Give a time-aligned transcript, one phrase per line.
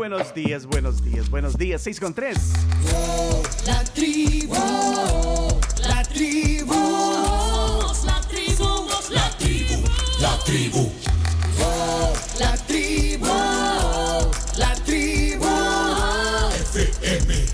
[0.00, 1.82] buenos días, buenos días, buenos días.
[1.82, 2.34] 6 con 3.
[3.66, 4.54] La tribu,
[5.86, 6.74] la tribu,
[8.06, 9.84] la tribu, la tribu,
[10.18, 10.92] la tribu,
[12.38, 13.26] la tribu,
[14.56, 15.46] la tribu,
[16.64, 17.44] FM.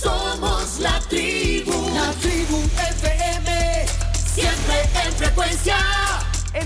[0.00, 2.58] Somos la tribu, la tribu
[3.00, 3.86] FM,
[4.32, 5.99] siempre en frecuencia.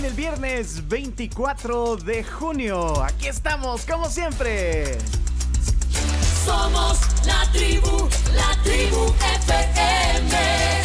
[0.04, 4.98] El viernes 24 de junio, aquí estamos como siempre.
[6.44, 9.06] Somos la tribu, la tribu
[9.46, 10.83] FM.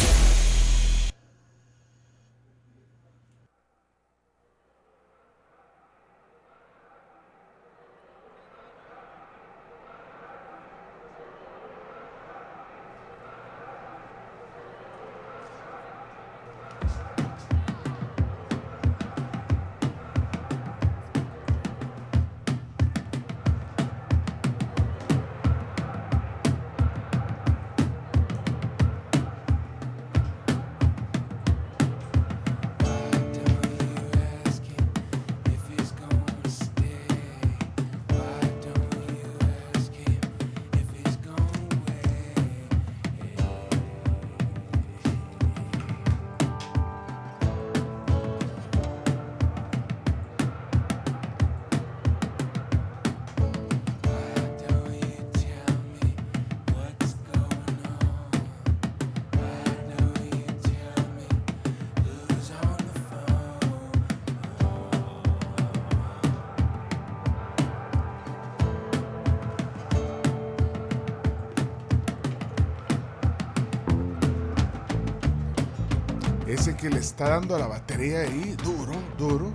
[76.80, 79.52] Que le está dando a la batería ahí, duro, duro,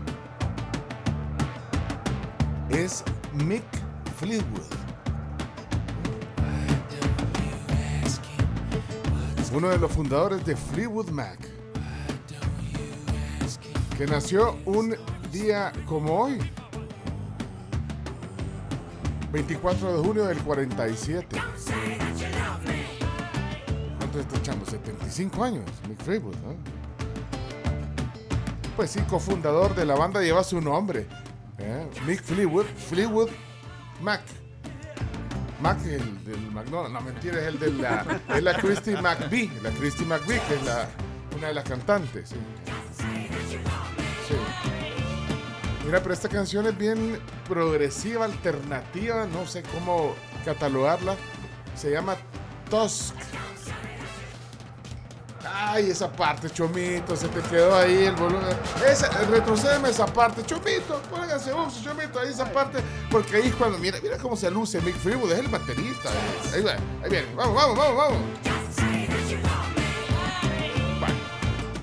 [2.69, 3.63] es Mick
[4.19, 4.61] Fleetwood.
[9.51, 11.39] Uno de los fundadores de Fleetwood Mac.
[13.97, 14.95] Que nació un
[15.31, 16.37] día como hoy.
[19.31, 21.37] 24 de junio del 47.
[23.97, 24.65] ¿Cuánto está echando?
[24.65, 26.74] 75 años, Mick Fleetwood, ¿no?
[28.75, 31.07] Pues sí, cofundador de la banda lleva su nombre.
[31.59, 31.87] ¿eh?
[32.05, 33.29] Mick Fleetwood, Fleetwood
[34.01, 34.21] Mac.
[35.61, 38.05] Mac el del McDonald's, no mentira, es el de la,
[38.35, 40.89] es la Christy McVie, la Christy McVie, que es la,
[41.37, 42.31] una de las cantantes.
[45.85, 51.15] Mira, pero esta canción es bien progresiva, alternativa, no sé cómo catalogarla.
[51.75, 52.15] Se llama
[52.69, 53.15] Tusk.
[55.57, 58.49] Ay, esa parte, Chomito, se te quedó ahí el volumen.
[58.85, 62.79] Esa, retrocédeme esa parte, Chomito, póngase uso, Chomito, ahí esa parte.
[63.09, 66.09] Porque ahí cuando, mira, mira cómo se luce Mick Freewood, es el baterista.
[66.53, 68.17] Ahí, va, ahí viene, vamos, vamos, vamos, vamos.
[70.99, 71.15] Bueno,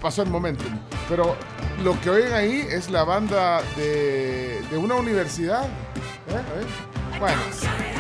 [0.03, 0.65] pasó el momento.
[1.09, 1.35] Pero
[1.83, 5.65] lo que oyen ahí es la banda de, de una universidad.
[5.65, 6.35] ¿Eh?
[6.35, 7.19] ¿Eh?
[7.19, 7.92] Bueno.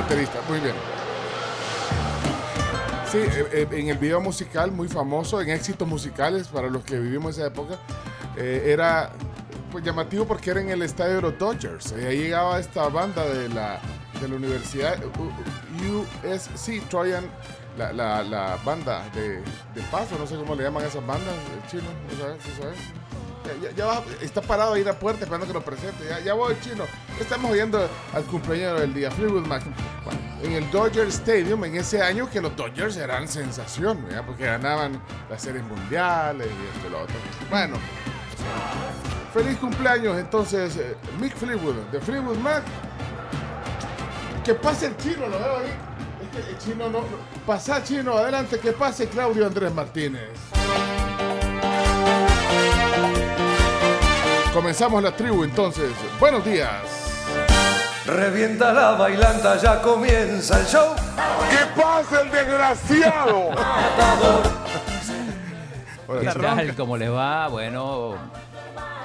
[0.00, 0.74] Baterista, muy bien.
[3.10, 6.98] Sí, eh, eh, en el video musical muy famoso, en éxitos musicales para los que
[6.98, 7.78] vivimos esa época,
[8.36, 9.10] eh, era
[9.72, 11.94] pues, llamativo porque era en el estadio de los Dodgers.
[12.00, 13.80] Y ahí llegaba esta banda de la,
[14.20, 17.24] de la universidad USC, Troyan,
[17.76, 21.34] la, la, la banda de, de paso, no sé cómo le llaman a esas bandas,
[21.56, 22.42] el chino, ¿no sabes?
[22.44, 22.76] ¿Sí sabes?
[23.62, 26.04] Ya, ya va, está parado ahí la puerta esperando que lo presente.
[26.24, 26.84] Ya, voy, chino.
[27.18, 29.62] Estamos oyendo al cumpleaños del día, Fleetwood Mac.
[30.42, 34.24] En el Dodger Stadium, en ese año que los Dodgers eran sensación, ¿verdad?
[34.26, 37.16] porque ganaban las series mundiales y esto y lo otro.
[37.50, 37.76] Bueno,
[39.34, 42.62] feliz cumpleaños entonces, eh, Mick Fleetwood, de Fleetwood Mac.
[44.44, 45.74] Que pase el chino, lo veo ahí.
[46.22, 47.04] Es que el chino no.
[47.46, 50.30] Pasa chino, adelante, que pase Claudio Andrés Martínez.
[54.52, 55.90] Comenzamos la tribu entonces.
[56.18, 56.70] Buenos días.
[58.06, 60.94] Revienta la bailanta, ya comienza el show.
[61.50, 63.50] ¿Qué pasa el desgraciado?
[66.20, 66.74] ¿Qué tal?
[66.74, 67.46] ¿Cómo les va?
[67.48, 68.14] Bueno,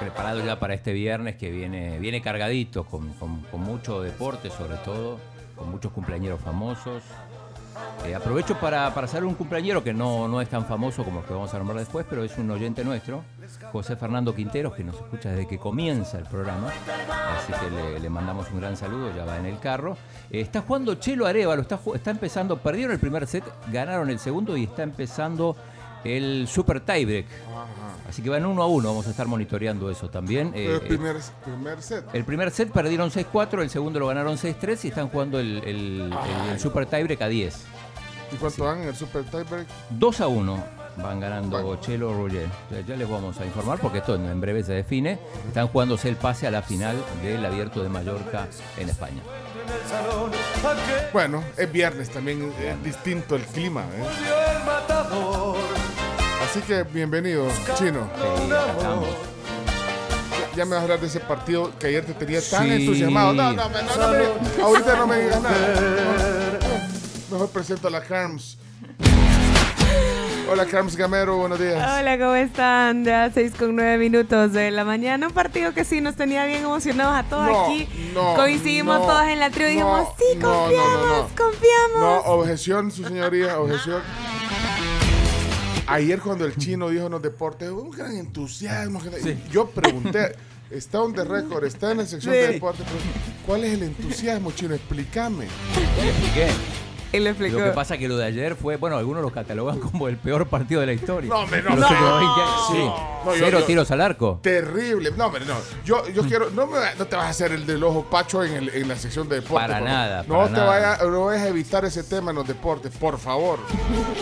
[0.00, 4.76] preparado ya para este viernes que viene, viene cargadito, con, con- con mucho deporte sobre
[4.78, 5.20] todo,
[5.54, 7.04] con muchos cumpleañeros famosos.
[8.04, 11.26] Eh, aprovecho para, para hacer un cumpleañero que no, no es tan famoso como el
[11.26, 13.24] que vamos a nombrar después, pero es un oyente nuestro,
[13.72, 16.68] José Fernando Quinteros, que nos escucha desde que comienza el programa.
[17.36, 19.96] Así que le, mandamos un gran saludo, ya va en el carro.
[20.30, 24.56] Eh, está jugando Chelo Arevalo, está, está empezando, perdieron el primer set, ganaron el segundo
[24.56, 25.56] y está empezando
[26.04, 27.26] el Super Tiebreak.
[28.08, 30.52] Así que van uno a uno, vamos a estar monitoreando eso también.
[30.52, 32.04] Pero Eh, el primer, primer set.
[32.12, 36.12] el primer set perdieron 6-4, el segundo lo ganaron 6-3 y están jugando el, el-
[36.12, 37.64] el- el Super Tiebreak a 10.
[38.32, 39.66] ¿Y cuánto van en el Super Tiebreak?
[39.90, 40.64] 2 a 1
[41.02, 41.80] van ganando Bueno.
[41.80, 42.46] Chelo Roger.
[42.70, 45.18] Ya, ya les vamos a informar porque esto en, breve se define.
[45.48, 48.46] Están jugándose el pase a la final del Abierto de Mallorca
[48.78, 49.22] en España.
[51.12, 53.82] Bueno, es viernes también, es distinto el clima.
[53.82, 54.04] ¿eh?
[56.56, 58.08] Así que bienvenido, Chino.
[58.16, 58.50] Sí.
[60.56, 62.72] Ya me vas a hablar de ese partido que ayer te tenía tan Sí.
[62.72, 63.34] entusiasmado.
[63.34, 64.08] No, no, no, no
[64.56, 66.58] me- ahorita no me digas nada.
[67.30, 68.56] Mejor presento a la Carms.
[70.48, 71.98] Hola Carms Gamero, buenos días.
[71.98, 73.04] Hola, ¿cómo están?
[73.04, 75.26] Ya 6 con 9 minutos de la mañana.
[75.26, 77.88] Un partido que sí nos tenía bien emocionados a todos No, aquí.
[78.14, 81.16] no, Coincidimos no, todos en la tribu y no, dijimos, sí, no, no, confiamos, no,
[81.16, 81.28] no.
[81.36, 82.00] confiamos.
[82.00, 84.00] No, objeción, su señoría, objeción.
[85.88, 89.00] Ayer cuando el chino dijo en los deportes, un gran entusiasmo.
[89.50, 90.34] Yo pregunté,
[90.70, 92.98] está on the record, está en la sección de deportes, pero
[93.46, 94.74] ¿cuál es el entusiasmo, chino?
[94.74, 95.44] Explícame.
[95.44, 96.48] Le
[97.12, 97.58] explicó.
[97.58, 100.16] Lo que pasa es que lo de ayer fue, bueno, algunos lo catalogan como el
[100.16, 101.28] peor partido de la historia.
[101.30, 101.96] No, hombre, no, De los no.
[101.96, 102.66] últimos 20 años.
[102.72, 102.78] Sí.
[103.24, 104.38] No, yo- Cero yo- tiros al arco.
[104.42, 105.10] Terrible.
[105.16, 105.54] No, hombre, no.
[105.84, 106.50] Yo, yo quiero.
[106.50, 108.96] No, me, no te vas a hacer el del ojo pacho en, el- en la
[108.96, 109.68] sección de deportes.
[109.68, 109.98] Para por favor.
[110.08, 110.66] nada, No para te nada.
[110.66, 113.58] vayas no vayas a evitar ese tema en los deportes, por favor.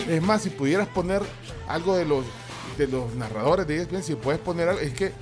[0.07, 1.21] Es más, si pudieras poner
[1.67, 2.25] algo de los
[2.77, 5.13] de los narradores de ESPN, si puedes poner algo, es que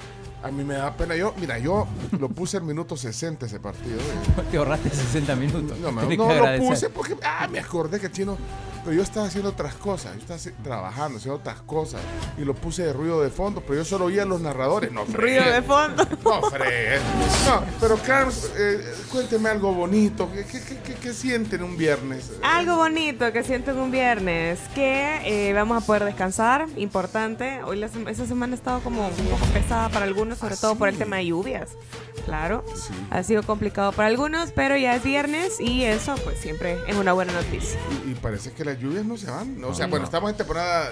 [0.44, 1.16] a mí me da pena.
[1.16, 1.88] Yo, mira, yo
[2.20, 4.00] lo puse en minuto 60 ese partido.
[4.52, 5.78] Te ahorraste 60 minutos.
[5.80, 8.38] No, me- no lo puse porque ah, me acordé que chino.
[8.84, 12.02] Pero yo estaba haciendo otras cosas, yo estaba trabajando, haciendo otras cosas.
[12.38, 14.92] Y lo puse de ruido de fondo, pero yo solo oía a los narradores.
[14.92, 16.06] No, Ruido de fondo.
[16.24, 17.02] No, fregues.
[17.48, 20.30] No, pero Carlos, eh, cuénteme algo bonito.
[20.34, 22.32] ¿Qué, qué, qué- qué- sienten un viernes?
[22.44, 27.62] Algo bonito que siento en un viernes, que eh, vamos a poder descansar, importante.
[27.64, 30.90] Hoy la esa semana ha estado como un poco pesada para algunos, sobre todo por
[30.90, 31.70] el tema de lluvias.
[32.26, 32.94] Claro, Sí.
[33.12, 37.14] ha sido complicado para algunos, pero ya es viernes y eso pues siempre es una
[37.14, 37.80] buena noticia.
[38.06, 39.64] Y, y parece que las lluvias no se van.
[39.64, 40.92] O sea, bueno, estamos en temporada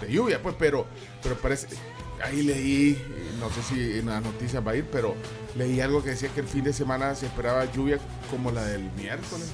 [0.00, 0.86] de lluvia, pues, pero,
[1.22, 1.68] pero parece.
[2.22, 3.00] Ahí leí,
[3.38, 5.14] no sé si en las noticias va a ir, pero
[5.56, 7.98] leí algo que decía que el fin de semana se esperaba lluvia
[8.30, 9.52] como la del miércoles.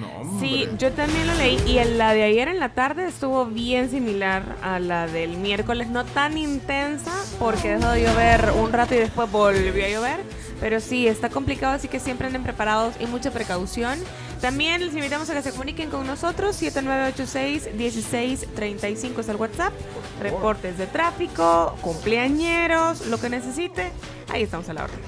[0.00, 0.46] No, hombre.
[0.46, 4.56] Sí, yo también lo leí y la de ayer en la tarde estuvo bien similar
[4.62, 9.30] a la del miércoles, no tan intensa porque dejó de llover un rato y después
[9.30, 10.20] volvió a llover,
[10.60, 13.98] pero sí, está complicado, así que siempre anden preparados y mucha precaución.
[14.44, 19.72] También les invitamos a que se comuniquen con nosotros, 7986-1635 es el WhatsApp,
[20.20, 23.90] reportes de tráfico, cumpleañeros, lo que necesite,
[24.30, 24.98] ahí estamos a la orden.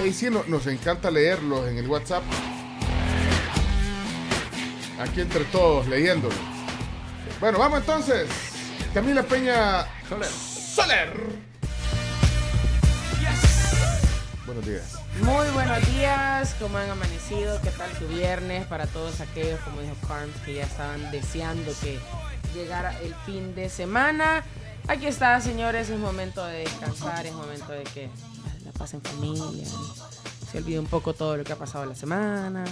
[0.00, 2.22] Ey, sí, no- nos encanta leerlos en el WhatsApp.
[5.00, 6.36] Aquí entre todos, leyéndolo.
[7.40, 8.28] Bueno, vamos entonces.
[8.94, 10.28] Camila Peña Soler.
[10.30, 11.53] Soler.
[14.46, 14.98] Buenos días.
[15.22, 17.58] Muy buenos días, ¿cómo han amanecido?
[17.62, 18.66] ¿Qué tal su viernes?
[18.66, 21.98] Para todos aquellos, como dijo Carms, que ya estaban deseando que
[22.54, 24.44] llegara el fin de semana.
[24.86, 28.10] Aquí está, señores, es momento de descansar, es momento de que
[28.66, 29.66] la pasen en familia,
[30.52, 32.64] se olvide un poco todo lo que ha pasado la semana.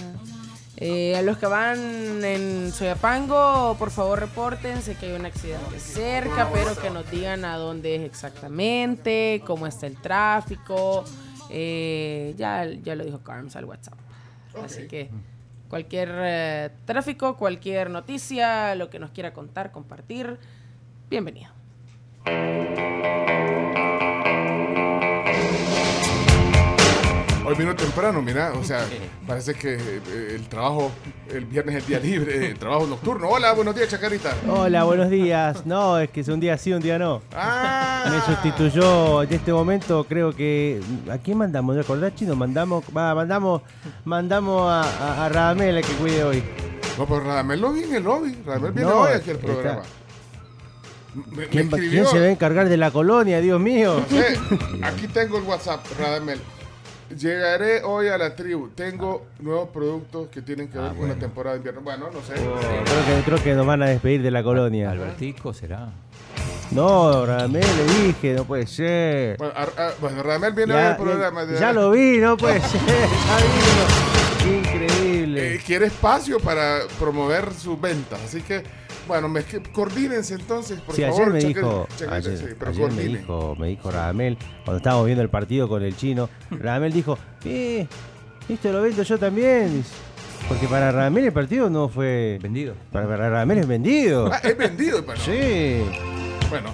[0.77, 5.79] Eh, a los que van en Soyapango, por favor reporten, sé que hay un accidente
[5.79, 11.03] cerca, pero que nos digan a dónde es exactamente, cómo está el tráfico.
[11.49, 13.97] Eh, ya, ya lo dijo Carms al WhatsApp.
[14.63, 15.09] Así que
[15.69, 20.37] cualquier eh, tráfico, cualquier noticia, lo que nos quiera contar, compartir,
[21.09, 21.51] bienvenido.
[27.45, 28.85] Hoy vino temprano, mira, o sea,
[29.27, 30.91] parece que eh, el trabajo,
[31.29, 33.27] el viernes es día libre, el trabajo nocturno.
[33.27, 34.33] Hola, buenos días, Chacarita.
[34.49, 35.65] Hola, buenos días.
[35.65, 37.21] No, es que es un día sí, un día no.
[37.35, 40.79] Ah, Me sustituyó en este momento, creo que.
[41.11, 41.75] ¿A quién mandamos?
[41.75, 42.33] ¿De acordás, chino?
[42.35, 43.61] Mandamos, va, mandamos,
[44.05, 46.43] mandamos a, a, a Radamel a que cuide hoy.
[46.97, 48.37] No, pues Radamel lo vi en el lobby.
[48.45, 49.81] Radamel viene No, hoy aquí al programa.
[51.13, 51.89] Me, me ¿Quién, va- escribió.
[52.03, 54.01] quién se va a encargar de la colonia, Dios mío?
[54.09, 54.39] No sé,
[54.83, 56.39] aquí tengo el WhatsApp, Radamel.
[57.17, 58.69] Llegaré hoy a la tribu.
[58.69, 61.81] Tengo nuevos productos que tienen que ver Ah, con la temporada de invierno.
[61.81, 62.33] Bueno, no sé.
[62.33, 62.55] Creo
[63.17, 64.91] que, creo que nos van a despedir de la colonia.
[64.91, 65.89] Albertico será.
[66.71, 69.37] No, Radamel, le dije, no puede ser.
[69.37, 71.43] Bueno, a- a- bueno, Radamel viene hoy al programa.
[71.45, 72.81] ya- ya lo vi, no puede ser.
[72.81, 73.37] Ya
[74.47, 74.57] vino.
[74.59, 75.55] Increíble.
[75.55, 78.19] Eh, quiere espacio para promover sus ventas.
[78.25, 78.63] Así que,
[79.07, 81.21] bueno, me, que- coordínense entonces, por Sí, favor.
[81.21, 84.77] ayer me chequen- dijo, chequen- ayer, sí, pero ayer me dijo, me dijo Radamel, cuando
[84.77, 87.87] estábamos viendo el partido con el chino, Radamel dijo, eh,
[88.49, 89.83] esto lo vendo yo también.
[90.49, 92.37] Porque para Radamel el partido no fue.
[92.41, 92.73] Vendido.
[92.91, 94.29] Para, para Radamel es vendido.
[94.31, 95.17] Ah, es vendido, pero.
[95.17, 95.81] Sí.
[96.49, 96.69] Bueno,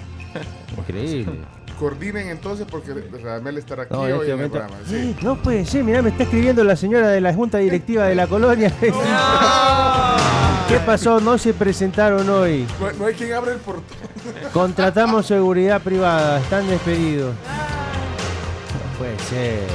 [0.76, 1.34] Increíble.
[1.78, 4.76] coordinen entonces porque Radamel estará aquí No, hoy este en el programa.
[4.88, 5.16] Sí.
[5.22, 8.26] No puede ser, mirá, me está escribiendo la señora de la Junta Directiva de la
[8.28, 8.74] colonia.
[10.70, 11.20] ¿Qué pasó?
[11.20, 12.68] No se presentaron hoy.
[12.80, 13.98] No, no hay quien abra el portón.
[14.54, 17.34] Contratamos seguridad privada, están despedidos.
[17.34, 19.68] No puede ser.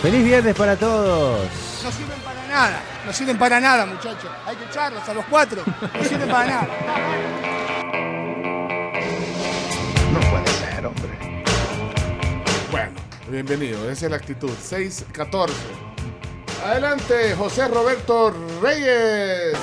[0.00, 1.40] Feliz viernes para todos.
[1.82, 4.30] No sirven para nada, no sirven para nada, muchachos.
[4.46, 5.62] Hay que echarlos a los cuatro.
[5.66, 6.68] No sirven para nada.
[10.12, 11.42] No puede ser, hombre.
[12.70, 12.92] Bueno,
[13.28, 13.90] bienvenido.
[13.90, 14.50] Esa es la actitud.
[14.50, 15.50] 6-14.
[16.64, 18.32] Adelante, José Roberto
[18.62, 19.58] Reyes.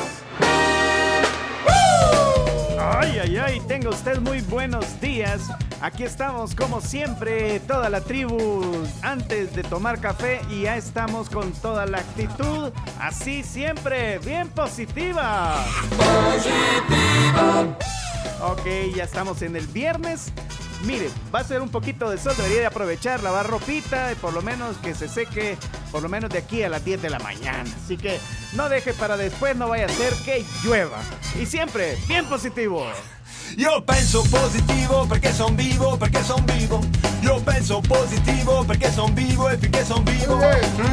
[2.85, 5.49] Ay, ay, ay, tenga usted muy buenos días.
[5.79, 8.61] Aquí estamos como siempre, toda la tribu,
[9.01, 15.63] antes de tomar café y ya estamos con toda la actitud, así siempre, bien positiva.
[18.41, 20.33] Ok, ya estamos en el viernes.
[20.83, 24.33] Mire, va a ser un poquito de sol, debería de aprovechar, lavar ropita y por
[24.33, 25.57] lo menos que se seque
[25.91, 27.69] por lo menos de aquí a las 10 de la mañana.
[27.83, 28.19] Así que
[28.53, 30.99] no deje para después, no vaya a ser que llueva.
[31.39, 32.85] Y siempre, bien positivo.
[33.57, 36.81] Io penso positivo perché son vivo, perché son vivo.
[37.21, 40.37] Io penso positivo perché son vivo e finché son vivo.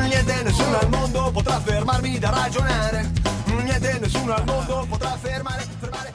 [0.03, 3.11] Niente, nessuno al mondo potrà fermarmi da ragionare.
[3.65, 6.13] Niente, nessuno al mondo potrà fermare, fermare,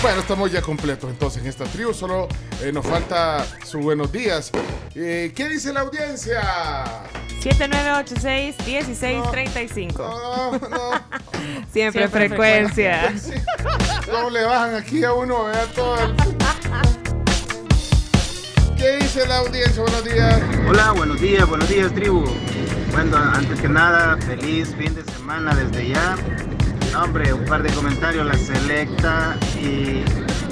[0.00, 1.92] Bueno, estamos ya completos entonces en esta tribu.
[1.92, 2.28] Solo
[2.62, 4.52] eh, nos falta su buenos días.
[4.94, 6.40] Eh, ¿Qué dice la audiencia?
[7.42, 9.96] 7986-1635.
[9.96, 10.58] No, no.
[11.72, 13.12] Siempre, Siempre frecuencia.
[14.10, 15.44] ¿Cómo le bajan aquí a uno?
[15.46, 16.14] Vea todo el-
[18.76, 19.82] ¿Qué dice la audiencia?
[19.82, 20.40] Buenos días.
[20.68, 22.24] Hola, buenos días, buenos días, tribu.
[22.92, 26.14] Bueno, antes que nada, feliz fin de semana desde ya.
[26.92, 30.04] No, hombre, un par de comentarios, la selecta y,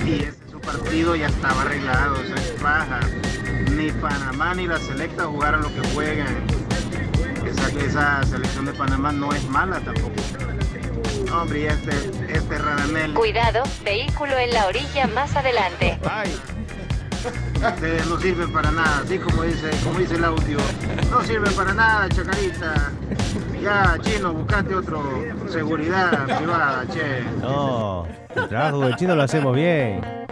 [0.05, 3.01] y ese su partido ya estaba arreglado, o sea, es baja.
[3.73, 6.47] Ni Panamá ni la selecta jugaron lo que juegan.
[7.45, 10.15] Esa, esa selección de Panamá no es mala tampoco.
[11.27, 11.91] No, hombre, este,
[12.33, 13.15] este Radamel.
[13.15, 15.99] Cuidado, vehículo en la orilla más adelante.
[16.09, 16.35] Ay,
[17.57, 20.59] Ustedes no sirven para nada, así como dice, como dice el audio.
[21.11, 22.93] No sirven para nada, chacarita.
[23.61, 25.03] Ya, chino, buscate otro
[25.49, 27.25] seguridad privada, che.
[27.41, 30.26] No, el trabajo del chino lo hacemos bien.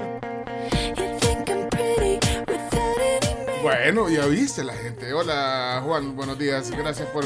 [3.65, 5.11] Bueno, ya viste la gente.
[5.15, 6.71] Hola, Juan, buenos días.
[6.71, 7.25] Gracias por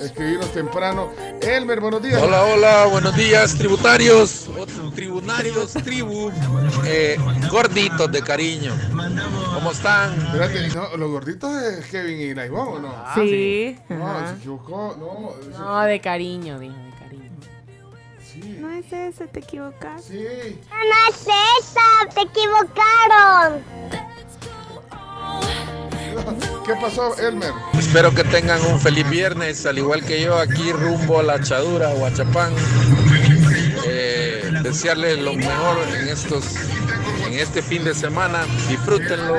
[0.00, 1.12] escribirnos temprano.
[1.42, 2.22] Elmer, buenos días.
[2.22, 4.48] Hola, hola, buenos días, tributarios,
[4.94, 6.32] tribunarios, tribu,
[6.86, 7.18] eh,
[7.50, 8.72] gorditos de cariño.
[9.52, 10.14] ¿Cómo están?
[10.24, 13.04] Espérate, no, los gorditos de Kevin y Naibón, ¿o no?
[13.14, 13.78] Sí.
[13.90, 14.96] No, se equivocó.
[14.98, 17.30] No, No, de cariño, dijo, de cariño.
[18.24, 18.56] sí.
[18.58, 20.02] No es ese, te equivocas.
[20.02, 20.24] Sí.
[20.70, 21.26] No es
[21.60, 23.62] esa, te equivocaron.
[26.66, 27.52] ¿Qué pasó, Elmer?
[27.78, 31.90] Espero que tengan un feliz viernes, al igual que yo, aquí rumbo a la Chadura,
[31.90, 32.52] Huachapán.
[33.86, 36.56] Eh, desearles lo mejor en estos
[37.26, 39.36] en este fin de semana, disfrútenlo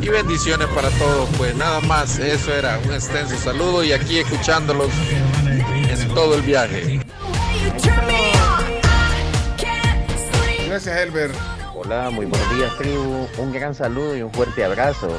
[0.00, 1.28] y bendiciones para todos.
[1.36, 4.90] Pues nada más, eso era un extenso saludo y aquí escuchándolos
[5.44, 7.00] en todo el viaje.
[10.68, 11.30] Gracias, Elmer.
[11.74, 13.26] Hola, muy buenos días, tribu.
[13.38, 15.18] Un gran saludo y un fuerte abrazo.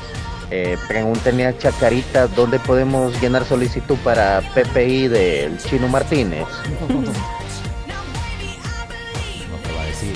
[0.49, 6.45] Eh, pregúntenle a Chacarita dónde podemos llenar solicitud para PPI del Chino Martínez.
[9.49, 10.13] No te va a decir.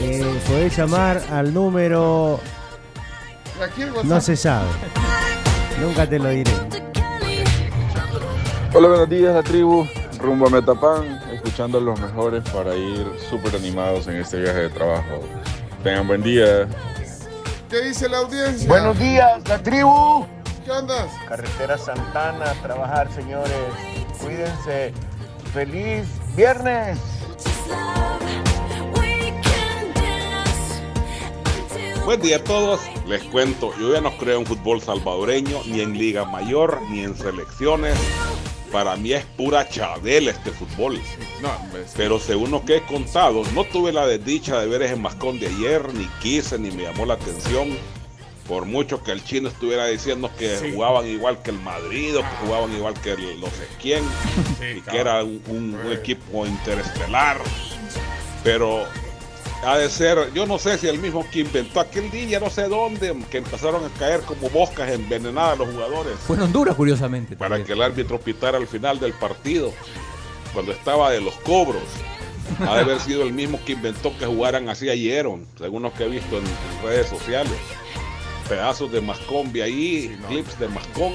[0.00, 2.40] Eh, podés llamar al número.
[4.04, 4.68] No se sabe.
[5.80, 6.52] Nunca te lo diré.
[8.74, 9.86] Hola, buenos días, la tribu.
[10.20, 15.20] Rumbo a Metapán, escuchando los mejores para ir súper animados en este viaje de trabajo.
[15.82, 16.68] Tengan buen día.
[17.68, 18.66] ¿Qué dice la audiencia?
[18.66, 20.26] Buenos días, la tribu.
[20.64, 21.10] ¿Qué andas?
[21.28, 23.52] Carretera Santana, a trabajar, señores.
[24.22, 24.94] Cuídense.
[25.52, 26.98] Feliz viernes.
[32.06, 32.80] Buen día a todos.
[33.06, 37.14] Les cuento, yo ya no creo en fútbol salvadoreño, ni en Liga Mayor, ni en
[37.14, 37.98] selecciones.
[38.72, 41.00] Para mí es pura chabela este fútbol.
[41.40, 41.50] No.
[41.96, 45.46] Pero según lo que he contado, no tuve la desdicha de ver ese mascón de
[45.46, 47.76] ayer, ni quise, ni me llamó la atención.
[48.46, 50.72] Por mucho que el chino estuviera diciendo que Sí.
[50.74, 54.02] jugaban igual que el Madrid o que jugaban igual que el no sé quién,
[54.58, 57.38] Sí, y que era un, un- un equipo interestelar.
[58.44, 58.84] Pero
[59.64, 62.68] ha de ser, yo no sé si el mismo que inventó aquel día, no sé
[62.68, 66.14] dónde, que empezaron a caer como moscas envenenadas los jugadores.
[66.26, 67.36] Fue en Honduras, curiosamente.
[67.36, 69.72] Para que el árbitro pitara al final del partido,
[70.52, 71.82] cuando estaba de los cobros.
[72.60, 75.26] Ha de haber sido el mismo que inventó que jugaran así ayer,
[75.58, 77.52] según lo que he visto en, en redes sociales.
[78.48, 81.12] Pedazos de mascombi ahí, clips de mascón.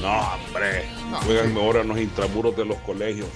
[0.00, 0.86] No, hombre,
[1.26, 3.28] juegan ahora en los intramuros de los colegios.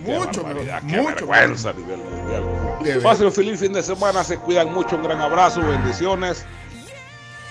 [0.00, 3.00] Mucho, qué mucho, vergüenza a nivel mundial.
[3.02, 6.44] Pasen un feliz fin de semana, se cuidan mucho, un gran abrazo, bendiciones.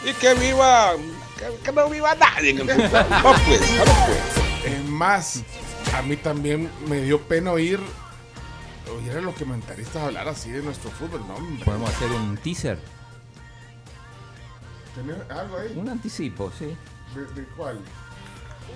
[0.04, 0.94] Y que viva,
[1.38, 3.06] que, que no viva nadie en el fútbol.
[3.46, 4.74] Pues, salud, pues.
[4.74, 5.44] Es más,
[5.96, 7.80] a mí también me dio pena oír,
[8.98, 11.64] oír a los comentaristas hablar así de nuestro fútbol, no, hombre.
[11.66, 12.80] Podemos hacer un teaser,
[14.96, 15.74] ¿Tenés algo ahí?
[15.76, 16.76] un anticipo, sí.
[17.16, 17.80] ¿De, de cuál?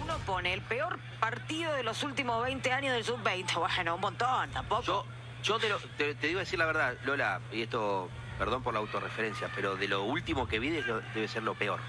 [0.04, 3.54] Uno pone el peor partido de los últimos 20 años del sub-20.
[3.76, 4.82] Bueno, un montón, tampoco.
[4.84, 5.06] Yo,
[5.44, 9.50] yo te, lo- te, digo decir la verdad, Lola, y esto, perdón por la autorreferencia,
[9.56, 11.80] pero de lo último que vi debe ser lo peor.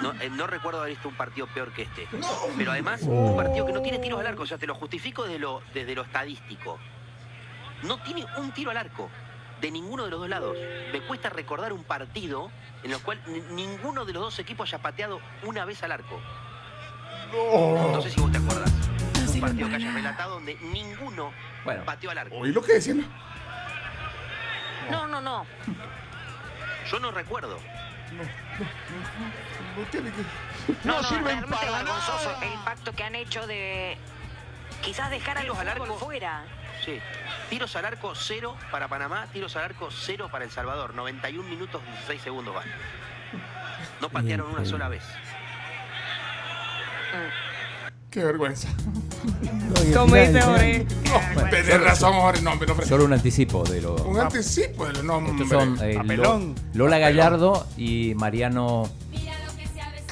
[0.00, 2.08] No, eh, no recuerdo haber visto un partido peor que este.
[2.56, 5.24] Pero además, un partido que no tiene tiros al arco, o sea, te lo justifico
[5.24, 6.78] desde lo, desde lo estadístico.
[7.82, 9.10] No tiene un tiro al arco
[9.60, 10.56] de ninguno de los dos lados.
[10.92, 12.50] Me cuesta recordar un partido
[12.82, 16.20] en el cual ni- ninguno de los dos equipos haya pateado una vez al arco.
[17.34, 18.70] No sé si vos te acuerdas.
[19.34, 21.32] Un partido que hayas relatado donde ninguno
[21.64, 21.84] Bueno.
[21.84, 22.36] pateó al arco.
[22.36, 23.04] Oí lo que decían.
[24.90, 25.46] No, no, no.
[26.90, 27.58] Yo no recuerdo.
[29.76, 30.22] No tiene que...
[30.86, 33.98] No, no, realmente vergonzoso el impacto que han hecho de
[34.82, 35.94] quizás dejar al Tiros al arco.
[35.98, 36.44] fuera.
[36.84, 37.00] Sí.
[37.50, 40.94] Tiros al arco cero para Panamá, tiros al arco cero para El Salvador.
[40.94, 42.66] 91 minutos 16 segundos van.
[44.00, 45.02] No patearon una sola vez.
[48.10, 48.68] Qué vergüenza.
[49.94, 50.86] Como dice Jorge.
[51.34, 52.42] No, tenés razón, Jorge.
[52.42, 52.52] No.
[52.86, 53.96] Solo un anticipo de lo.
[54.04, 55.32] Un anticipo del nombre.
[55.32, 56.54] Estos son eh, Lo- Papelón.
[56.74, 58.88] Lola Gallardo y Mariano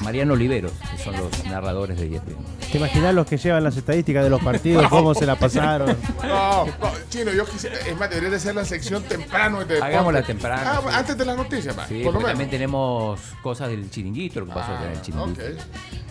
[0.01, 2.35] Mariano Oliveros, que son los narradores de ESPN.
[2.71, 5.95] ¿Te imaginas los que llevan las estadísticas de los partidos, cómo se la pasaron?
[6.23, 6.73] No, no,
[7.09, 7.77] chino, yo quisiera.
[7.79, 9.93] Es más, debería de ser la sección temprano de deporte.
[9.93, 10.87] Hagámosla temprano, Ah, sí.
[10.93, 12.31] antes de las noticias, va, Sí, por lo porque menos.
[12.31, 15.41] también tenemos cosas del chiringuito, lo que pasó en el chiringuito.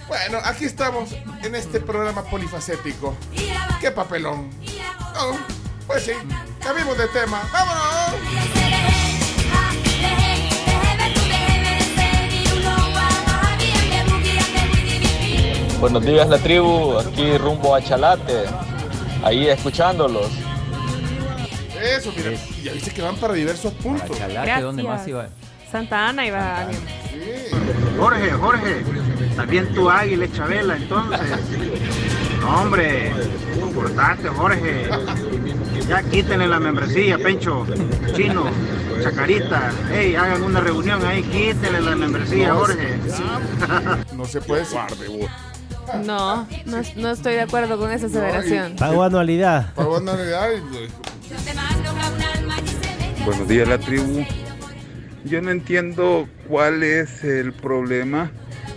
[0.09, 1.11] Bueno, aquí estamos
[1.43, 3.15] en este programa polifacético.
[3.81, 4.49] ¡Qué papelón!
[5.15, 5.37] No,
[5.87, 6.13] pues sí,
[6.63, 7.43] cambiemos de tema.
[7.53, 9.02] ¡Vámonos!
[15.83, 18.45] Buenos días la tribu, aquí rumbo a Chalate,
[19.25, 20.31] ahí escuchándolos.
[21.83, 24.17] Eso, mira, y ya viste que van para diversos puntos.
[24.17, 25.29] Gracias.
[25.73, 26.81] Santa Ana iba alguien.
[27.99, 28.85] Jorge, Jorge,
[29.35, 31.21] también tú águila Chabela, entonces.
[32.41, 33.11] No, hombre,
[33.61, 34.89] comportate, Jorge.
[35.89, 37.67] Ya quítenle la membresía, Pencho,
[38.15, 38.45] Chino,
[39.03, 39.73] Chacarita.
[39.91, 43.01] Hey, hagan una reunión ahí, quítenle la membresía, Jorge.
[44.15, 44.79] No se puede decir.
[46.05, 48.77] No, no, no estoy de acuerdo con esa aseveración.
[48.77, 49.75] Pago anualidad.
[49.75, 50.89] Pago anualidad y-
[53.25, 54.25] Buenos días, la tribu.
[55.25, 58.31] Yo no entiendo cuál es el problema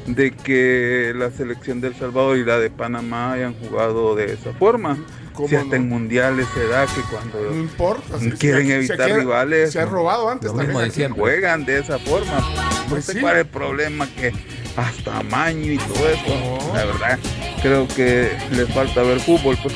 [0.05, 4.97] de que la selección del Salvador y la de Panamá hayan jugado de esa forma.
[5.33, 5.75] ¿Cómo Si hasta no?
[5.75, 8.17] en mundiales se da que cuando No importa.
[8.39, 10.67] quieren se- evitar se rivales Se ha robado antes también.
[10.77, 12.39] mismo de juegan de esa forma.
[12.39, 13.19] No Pues sé sí.
[13.19, 14.31] cuál es el problema que
[14.77, 16.73] hasta amaño y todo eso.
[16.73, 17.19] La verdad,
[17.61, 19.57] creo que les falta ver fútbol.
[19.61, 19.75] Pues.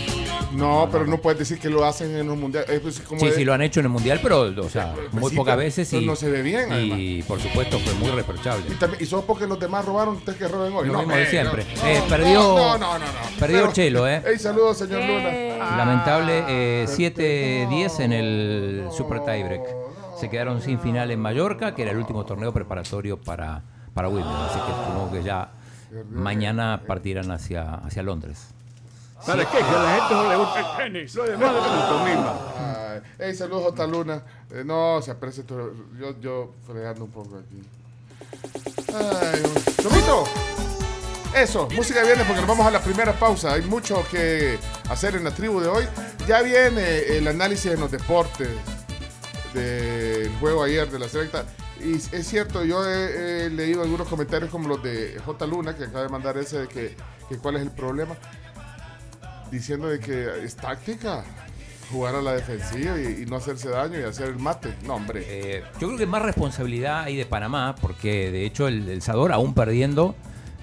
[0.52, 2.66] No, pero no puedes decir que lo hacen en un mundial.
[2.68, 4.96] Es pues como Sí, de- sí, lo han hecho en el Mundial, pero o sea,
[5.12, 8.66] muy sí, pocas veces y, no se ve bien, y por supuesto fue muy reprochable.
[8.68, 10.88] Y, también- y solo porque los demás robaron, ustedes que roben hoy.
[10.88, 11.66] Lo no, mismo de siempre.
[11.82, 13.06] no, Eh, no, perdió- No, no, no.
[13.06, 13.12] no.
[13.40, 14.24] perdió Pero- Chelo, ¿eh?
[14.26, 15.30] Ey, saludos, señor Luna.
[15.78, 19.62] Lamentable, eh, 7-10 en el Super Tiebreak.
[20.20, 23.62] Se quedaron sin final en Mallorca, que era el último torneo preparatorio para,
[23.94, 24.46] para Wimbledon.
[24.46, 25.50] Así que supongo que ya
[26.12, 28.48] mañana partirán hacia, hacia Londres.
[29.22, 29.58] ¿Sabes qué?
[29.58, 31.16] Que a la gente no le gusta el tenis.
[31.16, 32.34] Lo demás es lo mismo.
[32.58, 33.88] Ay, Ey, saludos, J.
[33.88, 34.22] Luna.
[34.52, 35.74] Eh, no, se aprecia todo.
[36.00, 37.62] Yo, yo fregando un poco aquí.
[38.94, 39.44] Ay,
[39.82, 40.24] Chomito.
[41.36, 43.54] Eso, música de viernes porque nos vamos a la primera pausa.
[43.54, 44.58] Hay mucho que
[44.90, 45.86] hacer en la tribu de hoy.
[46.28, 48.50] Ya viene el análisis en los deportes
[49.54, 51.46] del juego ayer de la selecta.
[51.84, 55.48] Y es cierto, yo he, leído algunos comentarios como los de J.
[55.48, 56.96] Luna, que acaba de mandar ese de que,
[57.30, 58.16] que cuál es el problema.
[59.50, 61.24] Diciendo de que es táctica
[61.92, 64.76] jugar a la defensiva y, no hacerse daño y hacer el mate.
[64.86, 65.24] No, hombre.
[65.28, 69.32] Eh, yo creo que más responsabilidad hay de Panamá, porque de hecho el, el Sador,
[69.32, 70.16] aún perdiendo,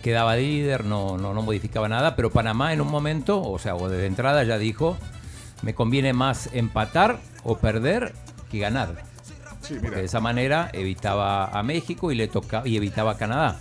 [0.03, 3.89] quedaba líder, no, no, no modificaba nada, pero Panamá en un momento, o sea, o
[3.89, 4.97] desde entrada ya dijo,
[5.63, 8.15] me conviene más empatar o perder
[8.51, 8.95] que ganar.
[9.63, 9.99] Sí, Porque mira.
[9.99, 13.61] de esa manera evitaba a México y le tocaba y evitaba a Canadá,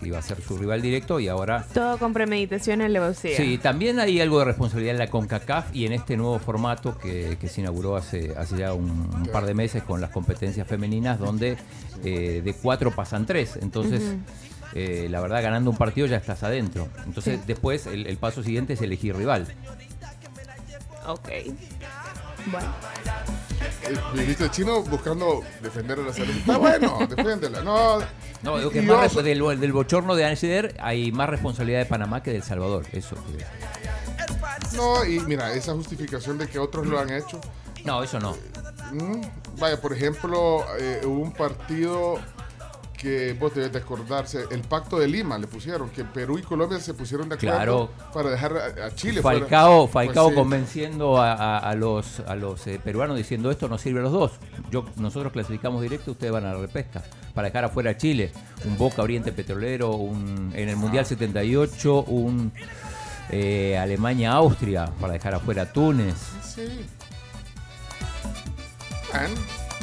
[0.00, 3.36] que iba a ser su rival directo y ahora Todo con premeditación en Levosía.
[3.38, 7.38] Sí, también hay algo de responsabilidad en la CONCACAF y en este nuevo formato que,
[7.40, 11.18] que se inauguró hace, hace ya un, un par de meses con las competencias femeninas,
[11.18, 11.56] donde
[12.04, 13.56] eh, de cuatro pasan tres.
[13.62, 14.02] Entonces,
[14.74, 16.86] eh, la verdad, ganando un partido ya estás adentro.
[17.06, 17.44] Entonces, Sí.
[17.46, 19.46] después el, el paso siguiente es elegir rival.
[21.06, 21.28] Ok.
[22.50, 22.68] Bueno.
[24.16, 26.30] El chino buscando defender a la salud.
[26.30, 27.62] Está bueno, defiéndela.
[27.62, 27.98] No,
[28.42, 32.22] No, digo que más resp- del, del bochorno de ayer hay más responsabilidad de Panamá
[32.22, 32.84] que de El Salvador.
[32.92, 33.16] Eso.
[34.76, 37.40] No, y mira, esa justificación de que otros lo han hecho.
[37.84, 38.36] No, eso no.
[38.92, 39.20] Mm,
[39.58, 42.18] Vaya, por ejemplo, eh, hubo un partido
[42.96, 46.80] que vos debes de acordarse, el Pacto de Lima le pusieron, que Perú y Colombia
[46.80, 47.90] se pusieron de acuerdo Claro.
[48.14, 49.40] para dejar a, a Chile fuera.
[49.40, 53.76] Falcao, Falcao Pues convenciendo a, a- a los, a los eh, peruanos diciendo esto no
[53.78, 54.32] sirve a los dos.
[54.70, 57.02] Yo, nosotros clasificamos directo, ustedes van a la repesca.
[57.34, 58.32] Para dejar afuera a Chile.
[58.64, 62.50] Un Boca Oriente Petrolero, un, en el Mundial 78, un
[63.28, 66.14] eh, Alemania-Austria, para dejar afuera a Túnez.
[66.42, 66.86] Sí.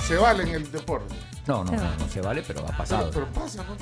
[0.08, 1.16] Se vale en el deporte.
[1.48, 3.10] No, no, no, no se vale, pero ha pasado.
[3.12, 3.76] Pero, pero pasa, ¿no?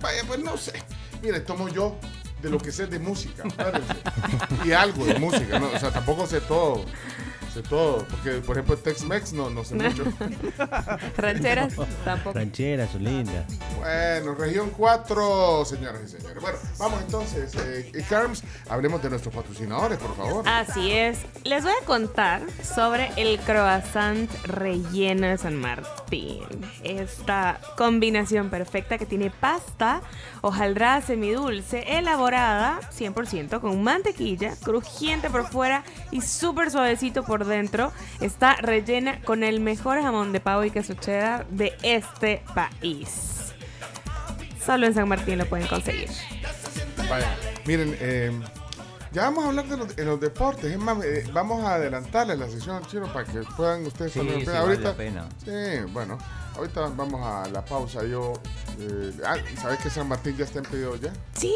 [0.00, 0.82] Vaya, pues no sé.
[1.22, 1.96] Mire, tomo yo
[2.42, 3.42] de lo que sé de música.
[3.46, 3.94] espérense.
[4.64, 5.68] y algo de música, ¿no?
[5.68, 6.84] O sea, tampoco sé todo.
[7.56, 8.04] Sé todo.
[8.10, 10.04] Porque, por ejemplo, Tex-Mex no, no sé mucho.
[11.16, 11.72] Rancheras
[12.04, 12.38] tampoco.
[12.38, 13.46] Rancheras son lindas.
[13.78, 16.42] Bueno, región 4, señoras y señores.
[16.42, 17.54] Bueno, vamos entonces.
[17.54, 20.46] Eh, eh, Carms, hablemos de nuestros patrocinadores, por favor.
[20.46, 21.20] Así es.
[21.44, 26.44] Les voy a contar sobre el croissant relleno de San Martín.
[26.84, 30.02] Esta combinación perfecta que tiene pasta,
[30.42, 37.92] hojaldrada semidulce, elaborada 100% con mantequilla, crujiente por fuera y súper suavecito por dentro.
[38.20, 43.52] Está rellena con el mejor jamón de pavo y queso cheddar de este país.
[44.64, 46.08] Solo en San Martín lo pueden conseguir.
[47.08, 48.32] Vaya, miren, eh,
[49.12, 50.64] ya vamos a hablar de los, de los deportes.
[50.72, 54.40] Es más, eh, vamos a adelantarle la sesión chino para que puedan ustedes Sí, poner-
[54.40, 54.88] sí, vale ahorita.
[54.90, 55.28] la pena.
[55.44, 55.50] Sí,
[55.92, 56.18] bueno,
[56.56, 58.04] ahorita vamos a la pausa.
[58.04, 58.32] Yo,
[58.80, 61.12] eh, ah, ¿sabes que San Martín ya está en pedido ya?
[61.34, 61.54] Sí,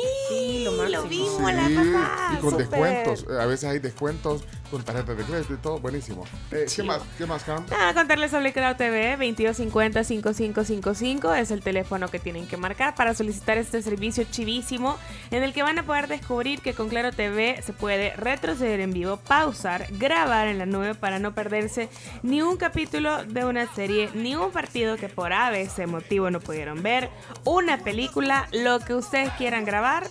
[0.65, 2.35] lo lo, vimos la Sí, pasada.
[2.35, 3.27] y con descuentos.
[3.31, 5.79] Eh, A veces hay descuentos con tarjetas de crédito y todo.
[5.81, 6.25] Buenísimo.
[6.53, 7.01] Eh, ¿Qué más?
[7.19, 7.65] ¿Qué más, Carm?
[7.71, 13.59] Nada, contarles sobre Claro TV 2250-5555 es el teléfono que tienen que marcar para solicitar
[13.59, 14.97] este servicio chivísimo
[15.31, 18.93] en el que van a poder descubrir que con Claro TV se puede retroceder en
[18.93, 21.89] vivo, pausar, grabar en la nube para no perderse
[22.23, 26.83] ni un capítulo de una serie, ni un partido que por ese motivo no pudieron
[26.83, 27.11] ver,
[27.45, 30.05] una película, lo que ustedes quieran grabar,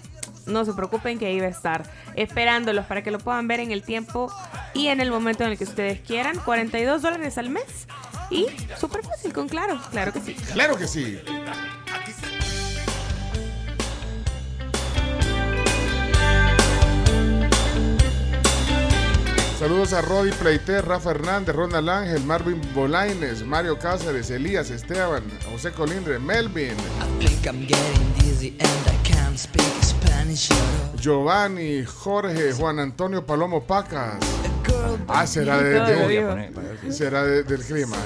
[0.46, 1.84] no se preocupen que va a estar
[2.15, 4.32] esperándolos para que lo puedan ver en el tiempo
[4.74, 6.38] y en el momento en el que ustedes quieran.
[6.39, 7.88] 42 dólares al mes
[8.30, 8.48] y
[8.80, 10.34] súper fácil con Claro, claro que sí.
[10.54, 11.20] Claro que sí.
[19.60, 25.72] Saludos a Rodi Pleiter, Rafa Hernández, Ronald Ángel, Marvin Bolaines, Mario Cáceres, Elías Esteban, José
[25.74, 26.76] Colindre, Melvin.
[30.98, 34.15] Giovanni, Jorge, Juan Antonio Palomo Pacas.
[35.10, 35.74] Ah, será, de,
[36.93, 37.98] será de- del clima.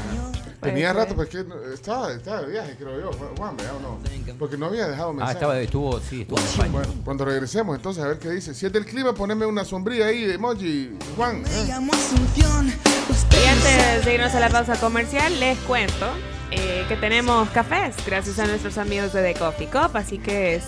[0.63, 3.99] Tenía rato porque no- estaba, estaba de viaje, creo yo, Juan, ¿verdad o no?
[4.39, 5.33] Porque no había dejado Ah, mensaje.
[5.33, 6.71] estaba, estuvo, sí, estuvo en España.
[6.71, 8.53] Bueno, cuando regresemos, entonces, a ver qué dice.
[8.53, 11.43] Si es del clima, poneme una sombrilla ahí, emoji, Juan.
[11.45, 11.65] ¿eh?
[11.67, 16.07] Y antes de irnos a la pausa comercial, les cuento
[16.51, 19.95] eh, que tenemos cafés gracias a nuestros amigos de The Coffee Cup.
[19.97, 20.61] Así que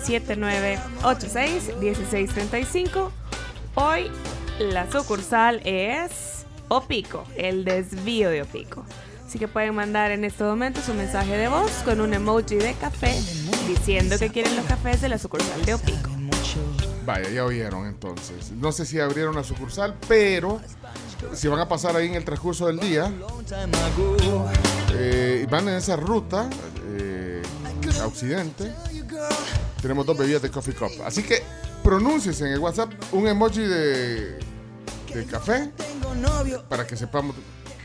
[1.80, 3.10] 7986-1635.
[3.74, 4.10] Hoy
[4.58, 8.84] la sucursal es Opico, el desvío de Opico.
[9.36, 12.72] Así que pueden mandar en este momento su mensaje de voz con un emoji de
[12.72, 13.14] café
[13.68, 16.08] diciendo que quieren los cafés de la sucursal de Opico.
[17.04, 18.52] Vaya, ya oyeron entonces.
[18.52, 20.58] No sé si abrieron la sucursal, pero
[21.34, 23.12] si van a pasar ahí en el transcurso del día
[24.94, 26.48] eh, van en esa ruta
[26.96, 27.42] eh,
[28.00, 28.72] a Occidente,
[29.82, 30.92] tenemos dos bebidas de Coffee Cup.
[31.04, 31.42] Así que
[31.82, 34.38] pronúnciese en el WhatsApp un emoji de,
[35.12, 35.72] de café
[36.70, 37.36] para que sepamos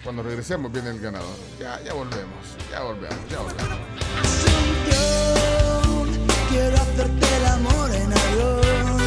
[0.04, 1.36] cuando regresemos viene el ganador.
[1.60, 3.78] Ya, ya volvemos, ya volvemos, ya volvemos.
[6.50, 9.02] Quiero hacerte el amor en avión.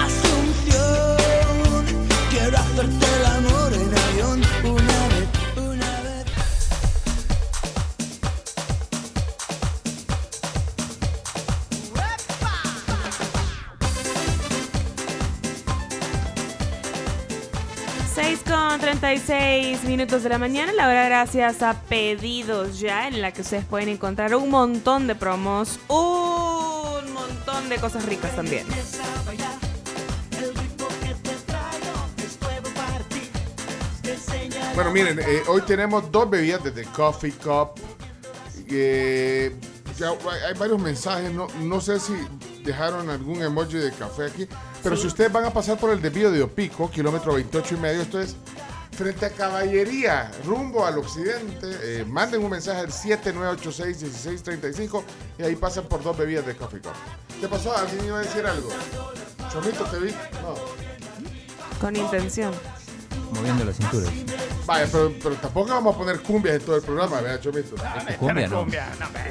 [0.00, 1.84] Asunción,
[2.30, 3.26] quiero hacerte el
[18.20, 23.30] 6 con 36 minutos de la mañana, la hora gracias a Pedidos Ya, en la
[23.32, 28.66] que ustedes pueden encontrar un montón de promos, un montón de cosas ricas también.
[34.74, 37.70] Bueno, miren, eh, hoy tenemos dos bebidas desde Coffee Cup.
[38.70, 39.54] Eh,
[39.98, 42.12] ya hay- varios mensajes, no, no sé si
[42.68, 44.46] dejaron algún emoji de café aquí,
[44.82, 45.02] pero Sí.
[45.02, 48.20] si ustedes van a pasar por el desvío de Opico, kilómetro 28 y medio, esto
[48.20, 48.36] es
[48.92, 55.02] frente a Caballería, rumbo al occidente, eh, manden un mensaje al 7986-1635
[55.38, 56.70] y ahí pasan por dos bebidas de Cup.
[57.40, 57.76] ¿Qué pasó?
[57.76, 58.68] ¿Alguien iba a decir algo?
[59.52, 60.10] Chomito, te vi.
[60.10, 60.54] No.
[61.80, 62.52] Con intención.
[63.32, 64.06] Moviendo la cintura.
[64.66, 67.76] Vaya, pero, pero tampoco vamos a poner cumbias en todo el programa, ¿verdad, Chomito?
[68.18, 68.66] cumbia, ¿no?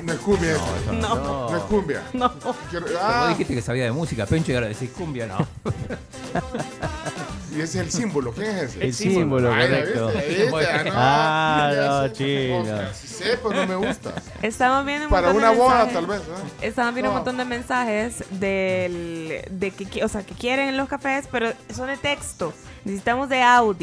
[0.04, 0.94] No es cumbia eso.
[0.94, 1.50] No.
[1.52, 2.04] No es cumbia.
[2.13, 2.32] No.
[2.70, 5.38] Quiero- ah, vos dijiste que sabía de música, Pencho, y ahora decís cumbia, no.
[7.56, 8.32] y ese es el símbolo.
[8.34, 8.84] ¿Quién es ese?
[8.86, 10.08] El símbolo, Ay, ¿ya correcto.
[10.08, 10.28] viste?
[10.44, 10.68] ¿Viste?
[10.68, 10.92] Ah, no.
[10.96, 12.63] Ah, no, chino.
[12.63, 14.13] No, Si sé, pero no me gusta.
[14.42, 15.94] Estamos viendo un Para montón una de boda, mensajes.
[15.94, 16.20] tal vez.
[16.22, 16.68] ¿eh?
[16.68, 17.20] Estamos viendo un No.
[17.24, 21.98] montón de mensajes del, de que, o sea, que quieren los cafés, pero son de
[21.98, 22.54] texto.
[22.86, 23.77] Necesitamos de audio.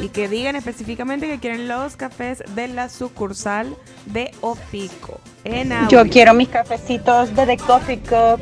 [0.00, 3.76] Y que digan específicamente que quieren los cafés de la sucursal
[4.06, 5.20] de Opico.
[5.44, 6.04] En audio.
[6.04, 8.40] Yo quiero mis cafecitos de The Coffee Cup.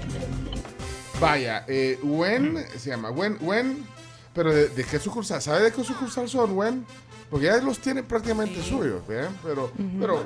[1.20, 3.86] Vaya, eh, Wen se llama Wen, Wen,
[4.34, 5.40] pero de, de qué sucursal?
[5.40, 6.84] ¿Sabe de qué sucursal son, Wen?
[7.30, 9.28] Porque ya los tiene prácticamente suyos, ¿ven?
[9.42, 10.24] Pero, pero,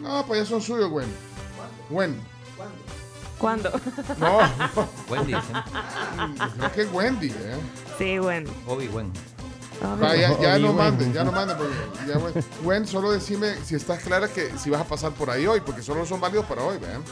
[0.00, 1.08] no, pues ya son suyos, Wen.
[1.90, 2.16] Wen.
[3.38, 3.70] ¿Cuándo?
[4.18, 4.38] No,
[5.10, 5.52] Wendy, ¿sí?
[6.56, 7.56] creo que es Wendy, ¿eh?
[7.98, 8.50] Sí, bueno.
[8.68, 9.12] Obi Wen.
[10.00, 10.76] Vaya, ya no Obi-Wan.
[10.76, 11.56] manden, ya no manden.
[11.56, 11.74] Porque
[12.06, 12.34] ya, Wen.
[12.64, 15.82] Wen, solo decime si estás clara que si vas a pasar por ahí hoy, porque
[15.82, 17.02] solo son válidos para hoy, ¿ven?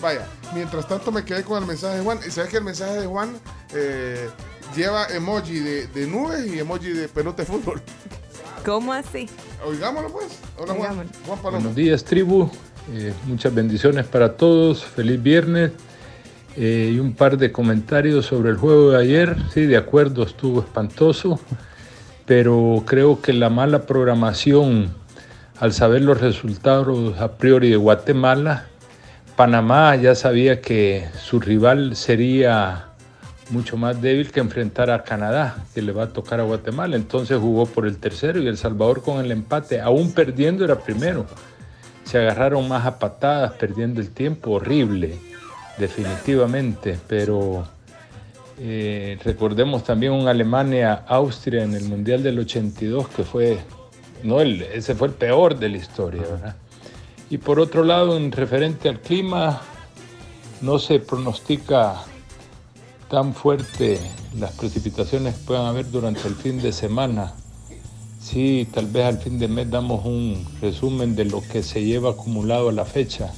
[0.00, 2.18] Vaya, mientras tanto me quedé con el mensaje de Juan.
[2.26, 3.30] ¿Y sabes que el mensaje de Juan
[3.74, 4.28] eh,
[4.74, 7.82] lleva emoji de, de nubes y emoji de pelota de fútbol?
[8.64, 9.28] ¿Cómo así?
[9.66, 10.38] Oigámoslo pues.
[10.58, 10.90] Hola Juan.
[10.90, 11.10] Oigámoslo.
[11.26, 11.58] Juan Palomo.
[11.58, 12.50] Buenos días, tribu.
[12.92, 14.84] Eh, muchas bendiciones para todos.
[14.84, 15.72] Feliz viernes.
[16.56, 19.36] Eh, y un par de comentarios sobre el juego de ayer.
[19.52, 21.38] Sí, de acuerdo, estuvo espantoso.
[22.30, 24.94] Pero creo que la mala programación,
[25.58, 28.66] al saber los resultados a priori de Guatemala,
[29.34, 32.90] Panamá ya sabía que su rival sería
[33.50, 36.94] mucho más débil que enfrentar a Canadá, que le va a tocar a Guatemala.
[36.94, 41.26] Entonces jugó por el tercero y El Salvador con el empate, aún perdiendo era primero.
[42.04, 45.18] Se agarraron más a patadas, perdiendo el tiempo, horrible,
[45.78, 46.96] definitivamente.
[47.08, 47.66] Pero
[48.62, 53.58] eh, recordemos también un Alemania-Austria en el Mundial del 82, que fue,
[54.22, 56.56] no, el, ese fue el peor de la historia, ¿verdad?
[57.30, 59.62] Y por otro lado, en referente al clima,
[60.60, 62.02] no se pronostica
[63.08, 63.98] tan fuerte
[64.38, 67.32] las precipitaciones que puedan haber durante el fin de semana.
[68.20, 72.10] Sí, tal vez al fin de mes damos un resumen de lo que se lleva
[72.10, 73.32] acumulado a la fecha.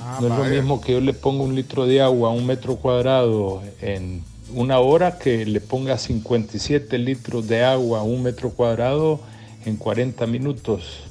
[0.00, 2.46] Ah, no es lo mismo que yo le ponga un litro de agua a un
[2.46, 4.22] metro cuadrado en
[4.54, 9.20] una hora que le ponga 57 litros de agua a un metro cuadrado
[9.64, 11.04] en 40 minutos.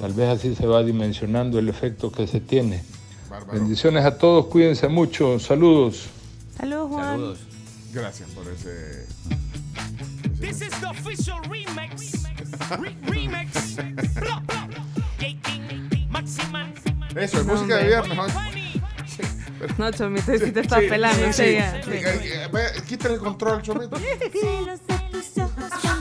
[0.00, 2.82] Tal vez así se va dimensionando el efecto que se tiene.
[3.52, 6.06] Bendiciones a todos, cuídense mucho, saludos.
[6.56, 7.34] Saludos, Juan.
[7.92, 9.06] Gracias por ese.
[10.40, 12.24] This is the official remix.
[12.78, 12.94] Re-.
[17.16, 18.18] Eso, es música de viernes.
[19.78, 21.32] No, Chomito, si te estás Sí, pelando.
[21.32, 21.90] sí, sí, sí.
[21.92, 22.82] sí.
[22.86, 23.96] Quítale el control, Chomito.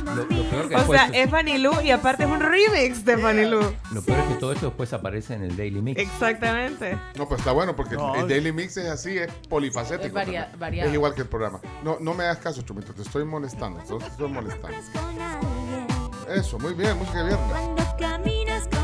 [0.06, 3.46] Lo, lo que O sea, es Fanny Lu y aparte es un remix de Fanny
[3.46, 3.60] Lu.
[3.92, 6.00] lo peor es que todo esto después aparece en el Daily Mix.
[6.02, 6.98] Exactamente.
[7.16, 8.14] No, pues está bueno porque No.
[8.16, 10.08] el Daily Mix es así, es polifacético.
[10.08, 10.60] Es varia- también.
[10.60, 10.90] variado.
[10.90, 11.60] Es igual que el programa.
[11.84, 13.80] No, no me hagas caso, Chumito, te estoy molestando.
[13.98, 14.78] Te estoy molestando.
[16.30, 18.83] Eso, muy bien, música de viernes.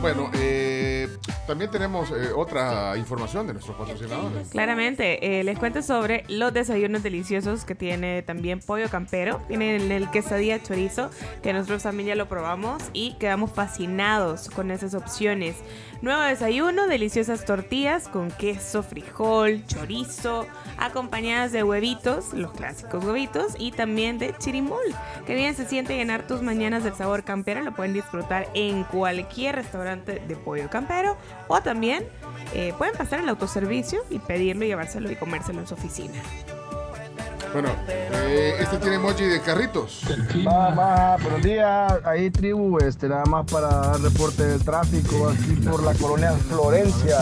[0.00, 1.08] Bueno, eh,
[1.46, 4.48] también tenemos eh, otra información de nuestros patrocinadores.
[4.48, 9.42] Claramente, eh, les cuento sobre los desayunos deliciosos que tiene también Pollo Campero.
[9.46, 11.10] Tienen el quesadilla chorizo,
[11.42, 15.56] que nosotros también ya lo probamos y quedamos fascinados con esas opciones.
[16.02, 20.46] Nuevo desayuno, deliciosas tortillas con queso, frijol, chorizo,
[20.78, 24.80] acompañadas de huevitos, los clásicos huevitos, y también de chirimol.
[25.26, 27.60] Que bien se siente llenar tus mañanas del sabor campero.
[27.60, 32.06] Lo pueden disfrutar en cualquier restaurante de pollo campero o también
[32.54, 36.14] eh, pueden pasar el autoservicio y pedirlo, llevárselo y comérselo en su oficina.
[37.52, 40.02] Bueno, eh, este tiene emoji de carritos.
[40.46, 45.54] Va, va, buenos días, ahí tribu, este, nada más para dar reporte del tráfico aquí
[45.68, 47.18] por la colonia Florencia.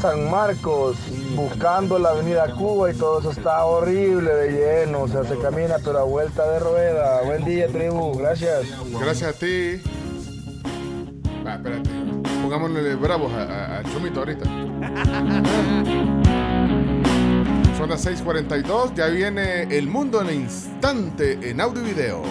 [0.00, 0.96] San Marcos,
[1.34, 4.50] buscando la avenida Cuba y todo eso está horrible de
[4.84, 5.02] lleno.
[5.02, 7.22] O sea, se camina pero a vuelta de rueda.
[7.22, 8.16] Buen día, tribu.
[8.18, 8.66] Gracias.
[9.00, 9.80] Gracias a ti.
[11.46, 11.90] Va, espérate.
[12.42, 14.44] Pongámosle bravos a, a- a Chomito ahorita.
[17.80, 18.92] Son las 6:42.
[18.94, 22.22] Ya viene El Mundo en el Instante en audio y video.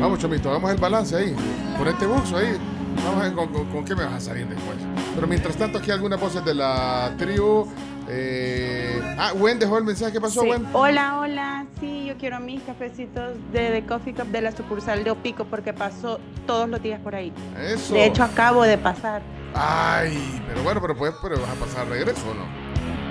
[0.00, 1.34] Vamos, Chomito, hagamos el balance ahí.
[1.78, 2.56] Ponete buxo ahí.
[3.04, 4.76] Vamos a ver con, con- con qué me vas a salir después.
[5.14, 7.66] Pero mientras tanto, aquí algunas voces de la tribu.
[8.08, 10.12] Eh, ah, Gwen dejó el mensaje.
[10.12, 10.46] ¿Qué pasó, Sí.
[10.46, 10.66] Gwen?
[10.72, 11.66] Hola, hola.
[11.80, 15.72] Sí, yo quiero mis cafecitos de The Coffee Cup de la sucursal de Opico porque
[15.72, 17.32] paso todos los días por ahí.
[17.60, 17.94] Eso.
[17.94, 19.22] De hecho, acabo de pasar.
[19.54, 22.44] Ay, pero bueno, pero pues, pero vas a pasar regreso o no.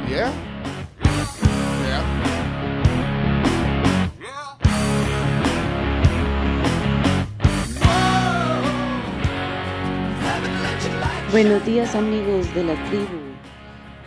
[0.10, 0.30] ¿Yeah?
[1.88, 2.04] Yeah.
[11.32, 13.33] Buenos días amigos de la tribu.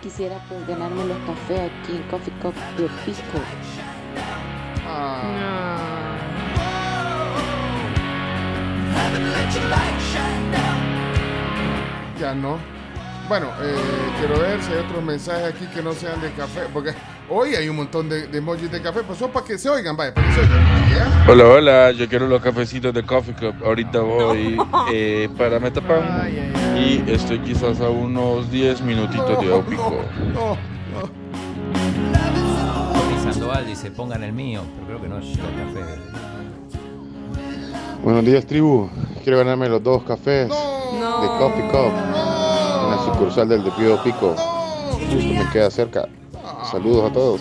[0.06, 3.38] Quisiera pues ganarme los cafés aquí en Coffee Cup de Pisco.
[12.20, 12.56] Ya no.
[13.28, 13.74] Bueno, eh,
[14.20, 16.60] quiero ver si hay otros mensajes aquí que no sean de café.
[16.72, 16.94] Porque
[17.28, 19.02] hoy hay un montón de, de emojis de café.
[19.02, 20.90] Pues son para que se oigan, vaya, para que se oigan.
[20.90, 21.24] ¿Ya?
[21.28, 23.64] Hola, hola, yo quiero los cafecitos de Coffee Cup.
[23.64, 24.58] Ahorita voy
[24.92, 26.30] eh, para Metapan
[26.76, 29.96] y estoy quizás a unos 10 minutitos de Opico.
[30.34, 30.56] No,
[32.92, 36.00] Tony Sandoval dice, pongan el mío, pero creo que no es el café.
[38.02, 38.88] Buenos días, tribu.
[39.24, 44.36] Quiero ganarme los dos cafés de Coffee Cup en la sucursal del de Pío Pico.
[44.92, 46.06] Justo me queda cerca.
[46.70, 47.40] Saludos a todos.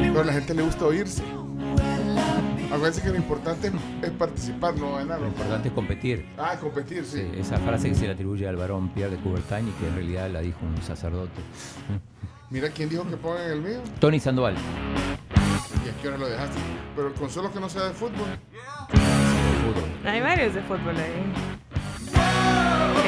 [0.00, 1.22] Pero a la gente le gusta oírse.
[2.66, 5.20] Acuérdense que lo importante es, participar, no ganar.
[5.20, 6.26] Lo importante es competir.
[6.38, 7.18] Ah, competir, sí.
[7.18, 9.94] Sí, esa frase que se le atribuye al varón Pierre de Coubertin y que en
[9.94, 11.40] realidad la dijo un sacerdote.
[12.50, 13.80] Mira quién dijo que pongan el mío.
[13.98, 14.54] Tony Sandoval.
[15.84, 16.58] ¿Y a qué hora lo dejaste?
[16.96, 18.28] Pero con solo que no sea de fútbol.
[20.04, 21.32] Hay varios de fútbol ahí.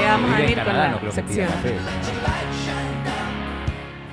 [0.04, 1.48] Vamos a ir con la sección.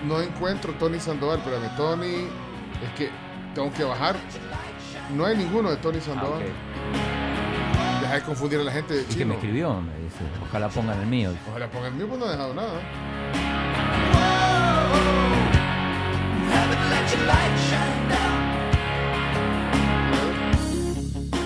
[0.09, 2.27] No encuentro Tony Sandoval, espérame, Tony.
[2.83, 3.11] Es que
[3.53, 4.15] tengo que bajar.
[5.15, 6.41] No hay ninguno de Tony Sandoval.
[8.01, 10.99] Deja de confundir a la gente de Y que me escribió, me dice, ojalá pongan
[10.99, 11.31] el mío.
[11.51, 12.81] Ojalá pongan el mío, pues no ha dejado nada.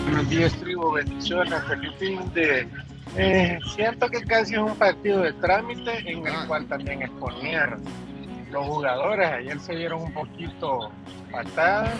[0.06, 2.69] Buenos días, tribu, bendiciones, feliz fin de...
[3.17, 7.84] Eh, siento que casi es un partido de trámite en el cual también exponieron
[8.53, 9.29] los jugadores.
[9.29, 10.91] Ayer se vieron un poquito
[11.31, 11.91] patadas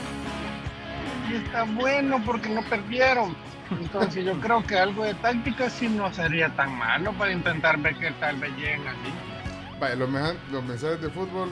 [1.30, 3.36] y está bueno porque no perdieron.
[3.72, 7.96] Entonces yo creo que algo de táctica sí no sería tan malo para intentar ver
[7.96, 9.80] que tal vez lleguen así.
[9.80, 10.10] Vaya, los,
[10.52, 11.50] los mensajes de fútbol.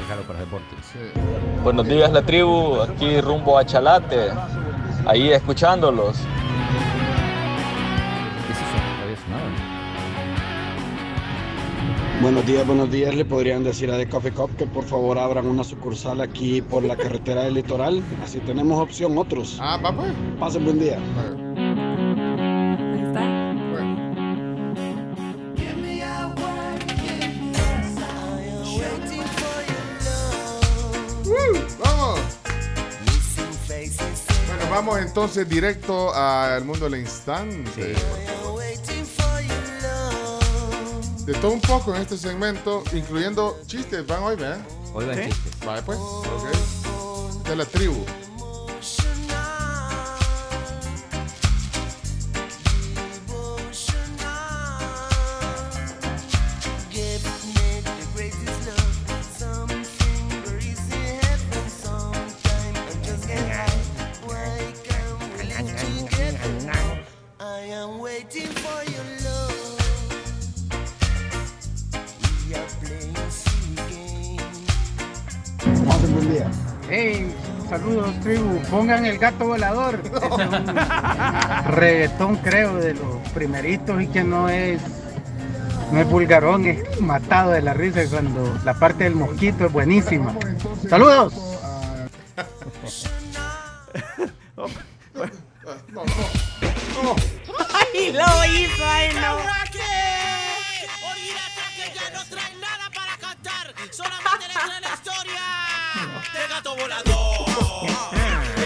[0.00, 0.78] Déjalo para deportes.
[1.62, 4.30] Buenos días la tribu, aquí rumbo a Chalate,
[5.06, 6.18] ahí escuchándolos.
[12.22, 13.14] Buenos días, buenos días.
[13.14, 16.82] Le podrían decir a The Coffee Cup que por favor abran una sucursal aquí por
[16.82, 18.02] la carretera del litoral.
[18.24, 19.58] Así tenemos opción otros.
[19.60, 20.12] Ah, va pues.
[20.40, 20.98] Pasen buen día.
[31.84, 32.20] ¡Vamos!
[34.46, 37.94] Bueno, vamos entonces directo al mundo del instante.
[41.26, 44.64] De todo un poco en este segmento, incluyendo chistes, van hoy, ¿verdad?
[44.94, 45.22] Hoy van ¿Sí?
[45.28, 45.66] chistes.
[45.66, 45.98] Vale, pues.
[45.98, 47.48] Ok.
[47.48, 48.04] De la tribu.
[77.68, 80.00] Saludos tribu, pongan el gato volador.
[80.04, 84.80] Es un reggaetón creo de los primeritos y que no es
[85.92, 90.34] no es vulgarón, es matado de la risa cuando la parte del mosquito es buenísima.
[90.88, 91.32] Saludos.
[97.72, 98.84] ¡Ay, lo hizo!
[98.84, 99.56] ¡Ay, no!
[103.90, 105.40] Solamente le trae la historia
[106.32, 107.35] de gato volador.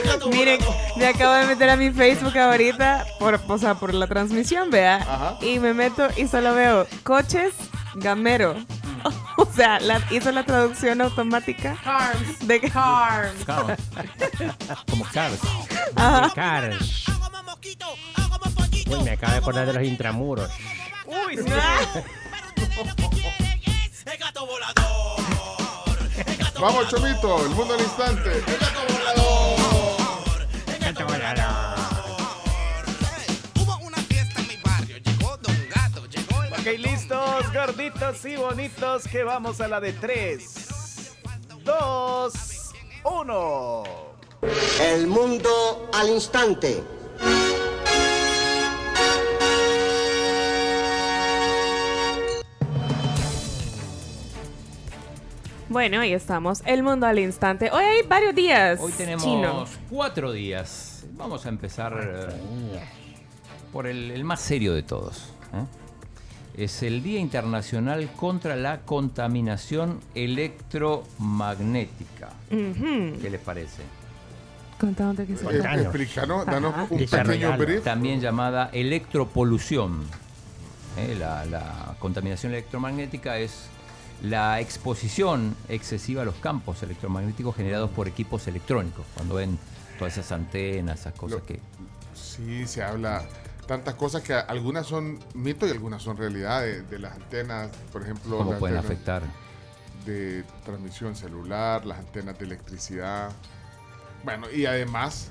[0.05, 0.61] Gato Miren,
[0.97, 5.37] me acabo de meter a mi Facebook ahorita, por, o sea, por la transmisión, vea.
[5.41, 7.53] Y me meto y solo veo coches
[7.95, 8.55] gamero.
[9.39, 11.75] O sea, la- hizo la traducción automática.
[11.83, 12.47] Cars.
[12.47, 13.33] De Cars.
[14.91, 15.39] Como Cars.
[15.97, 16.31] Ajá.
[16.35, 17.07] Cars.
[18.87, 20.51] Uy, me acabo de acordar de los intramuros.
[21.07, 21.39] Uy,
[26.61, 28.31] Vamos, Chomito, el mundo al instante.
[28.37, 28.45] El
[35.75, 36.03] gato
[36.53, 41.13] Ok, listos, gorditos y bonitos, que vamos a la de 3,
[41.65, 42.33] 2,
[43.05, 43.85] 1.
[44.83, 47.00] El mundo al instante.
[55.71, 56.63] Bueno, ahí estamos.
[56.67, 57.71] El mundo al instante.
[57.71, 58.79] Hoy hay varios días.
[58.81, 59.65] Hoy tenemos Chino.
[59.89, 61.05] cuatro días.
[61.13, 62.27] Vamos a empezar eh,
[63.73, 65.29] por el, el más serio de todos.
[65.55, 65.65] ¿eh?
[66.65, 72.31] Es el Día Internacional contra la Contaminación Electromagnética.
[72.49, 73.83] ¿Qué les parece?
[74.79, 77.85] Contándote que se Eh, explícanos, danos un pequeño brief.
[77.85, 80.01] También llamada electropolución.
[80.97, 83.69] Eh, La, la contaminación electromagnética es
[84.23, 89.07] la exposición excesiva a los campos electromagnéticos generados por equipos electrónicos.
[89.15, 89.59] Cuando ven
[89.99, 91.61] todas esas antenas, esas cosas que...
[92.15, 93.25] Sí, se habla
[93.67, 98.03] tantas cosas que algunas son mito y algunas son realidad de, de las antenas, por
[98.03, 98.39] ejemplo.
[98.39, 99.23] ¿Cómo pueden afectar?
[100.05, 103.31] De transmisión celular, las antenas de electricidad.
[104.25, 105.29] Bueno, y además,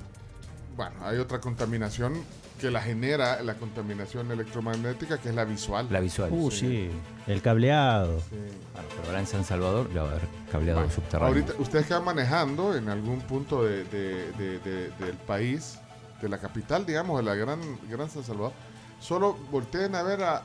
[0.76, 2.14] bueno, hay otra contaminación
[2.60, 5.86] que la genera la contaminación electromagnética, que es la visual.
[5.90, 6.30] La visual.
[6.32, 6.90] Uh, sí.
[7.26, 8.22] El cableado.
[8.30, 11.28] Bueno, pero ahora en San Salvador ya va a haber cableado subterráneo.
[11.28, 15.78] Ahorita, ustedes que van manejando en algún punto de- de- de- de- del país,
[16.20, 18.52] de la capital, digamos, de la gran, gran San Salvador,
[19.00, 20.36] solo volteen a ver a,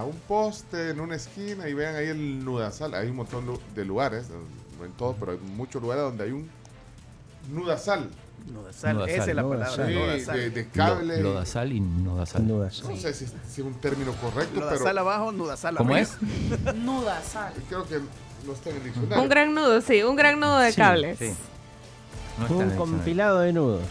[0.00, 2.94] a un poste en una esquina y vean ahí el nudazal.
[2.94, 4.26] Hay un montón de lugares,
[4.78, 6.50] no en todos, pero hay muchos lugares donde hay un
[7.50, 8.10] nudazal.
[8.46, 9.14] Nudazal, Nudazal.
[9.20, 9.86] esa es la palabra.
[9.86, 11.16] Sí, de, de cable.
[11.22, 12.46] Lo- Lodazal y nodazal.
[12.48, 16.08] No sé si, si es un término correcto, Nudazal pero abajo, nudazal ¿Cómo arriba.
[16.08, 16.74] es?
[16.76, 17.52] Nuda sal.
[17.68, 18.00] creo que
[18.46, 19.22] no está en el diccionario.
[19.22, 21.18] Un gran nudo, sí, un gran nudo de Sí, cables.
[21.18, 21.32] sí.
[22.38, 23.82] No está en Un compilado de nudos.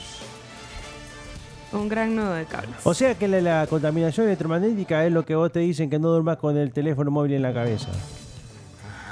[1.72, 2.76] Un gran nudo de cables.
[2.84, 6.10] O sea que la, la contaminación electromagnética es lo que vos te dicen que no
[6.10, 7.88] duermas con el teléfono móvil en la cabeza.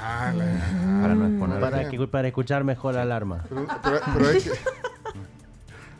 [0.02, 1.60] Ah, la- Para no exponer.
[1.60, 3.44] Para, que, para escuchar mejor la alarma.
[3.48, 4.50] Pero, pero- pero hay, que,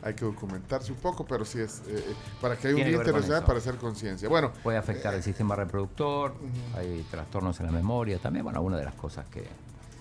[0.03, 3.01] hay que documentarse un poco, pero sí es eh, eh, para que haya un día
[3.01, 3.45] eso.
[3.45, 4.27] para hacer conciencia.
[4.29, 6.33] Bueno, Puede afectar el sistema reproductor,
[6.75, 9.43] hay trastornos en la memoria, también, bueno, una de las cosas que...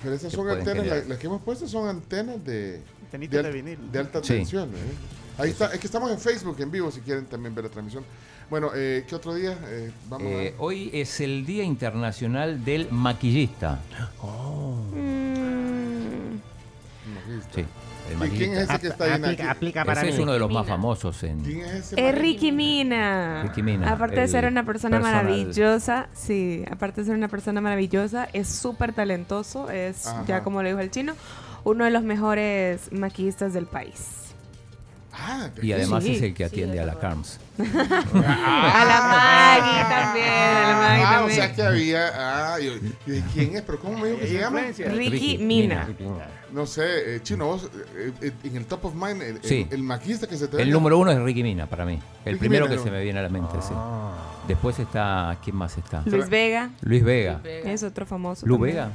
[0.03, 3.39] pero esas que son antenas, la- las que hemos puesto son antenas de, Antenitas de,
[3.39, 3.93] al- de vinil.
[3.93, 4.35] de alta Sí.
[4.35, 4.71] tensión.
[4.71, 4.79] ¿eh?
[5.39, 8.05] Ahí está, es que estamos en Facebook en vivo si quieren también ver la transmisión.
[8.51, 9.57] Bueno, eh, ¿qué otro día?
[9.69, 13.79] Eh, vamos Eh, hoy es el Día Internacional del Maquillista.
[14.93, 16.37] Mm,
[17.17, 17.55] a...
[17.55, 17.65] Sí,
[18.11, 18.47] el ¿Y maquillista.
[18.47, 19.11] quién es ese que está ahí?
[19.13, 20.17] en Aplica, aplica para Ese mí.
[20.17, 20.75] es uno de los más Mina.
[20.77, 21.41] famosos en...
[21.41, 22.09] ¿Quién es ese?
[22.09, 22.15] Es?
[22.19, 23.43] Ricky Mina.
[23.45, 25.25] Ricky Mina, Aparte de ser una persona personal.
[25.25, 30.25] maravillosa, sí, aparte de ser una persona maravillosa, es súper talentoso, es, Ajá.
[30.27, 31.15] ya como le dijo el chino,
[31.65, 34.20] uno de los mejores maquillistas del país.
[35.13, 36.15] Ah, Y además Sí.
[36.17, 36.99] es el que atiende a la.
[36.99, 37.39] CARMS.
[37.59, 42.55] a la Maggie también, a la Maggie Ah, o sea que había.
[42.55, 43.63] Ah, yo, yo dije, ¿quién es?
[43.63, 44.61] ¿Pero cómo me dijo que se llama?
[44.61, 45.89] Ricky, Ricky Mina.
[46.53, 49.67] No sé, eh, Chino, vos eh, eh, en el top of mind, el, Sí.
[49.71, 51.99] el maquista que se te El número uno es Ricky Mina para mí.
[52.25, 52.85] El Ricky primero Mina, que ¿no?
[52.85, 53.75] se me viene a la mente, sí.
[54.49, 55.37] Después está...
[55.45, 56.03] ¿Quién más está?
[56.07, 57.41] Luis Vega, Luis Vega.
[57.45, 58.47] Es otro famoso.
[58.47, 58.59] ¿Lu.
[58.59, 58.91] Vega?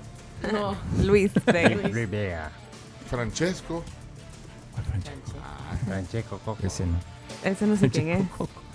[0.52, 0.76] No.
[1.04, 1.88] Luis Vega.
[1.88, 2.52] Luis Vega.
[3.10, 3.84] Francesco.
[4.90, 5.25] Francesco
[6.30, 6.58] Coco.
[6.64, 6.98] Ese no.
[7.44, 8.22] Ese no sé quién es.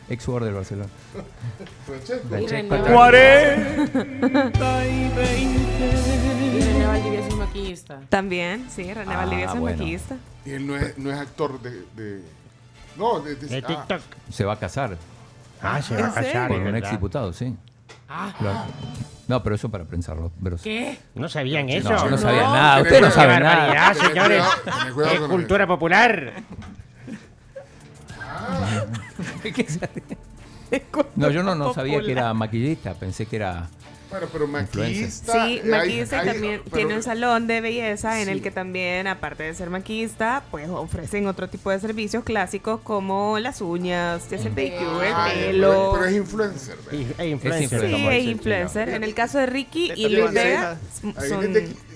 [0.08, 0.88] Ex jugador del Barcelona.
[1.86, 2.36] Francesco.
[2.38, 3.10] Y René Francesco.
[5.40, 8.00] Y René Valdivia es un maquillista.
[8.08, 9.76] También, sí, René Ah, Valdivia es bueno.
[9.76, 10.16] maquillista.
[10.44, 11.70] Y él no es, no es actor de.
[11.96, 12.22] de-
[12.96, 14.00] no, de, de- De ah, TikTok.
[14.30, 14.96] Se va a casar
[15.62, 16.48] Ah, se va a ¿En casar.
[16.48, 16.78] con un ¿verdad?
[16.80, 17.54] ex diputado, sí.
[18.08, 18.58] Ah, Claro.
[19.28, 20.32] No, pero eso para pensarlo.
[20.42, 20.98] Pero ¿qué?
[21.14, 21.90] ¿No sabían eso?
[21.90, 22.76] No, yo no sabía nada.
[22.78, 23.28] Qué Usted no ¡Qué nada.
[23.40, 24.42] barbaridad, Tener señores!
[24.42, 26.32] cuidado, tener cuidado ¡Es con cultura popular!
[29.42, 29.88] ¿Qué se-
[31.16, 32.94] No, yo no, no sabía que era maquillista.
[32.94, 33.68] Pensé que era.
[34.10, 35.32] Bueno, pero maquillista.
[35.32, 38.32] Sí, eh, hay- maquillista y hay- también pero- tiene un salón de belleza en Sí.
[38.32, 43.38] el que también, aparte de ser maquillista, pues ofrecen otro tipo de servicios clásicos como
[43.38, 45.68] las uñas, pedicure, el Ah, pelo.
[45.70, 46.76] Pero, pero es influencer.
[46.90, 46.96] ¿ve?
[46.96, 47.80] Y- e influencer.
[47.86, 48.88] Sí, es influencer.
[48.88, 50.76] En el caso de Ricky y Luis Vega,
[51.28, 51.52] son...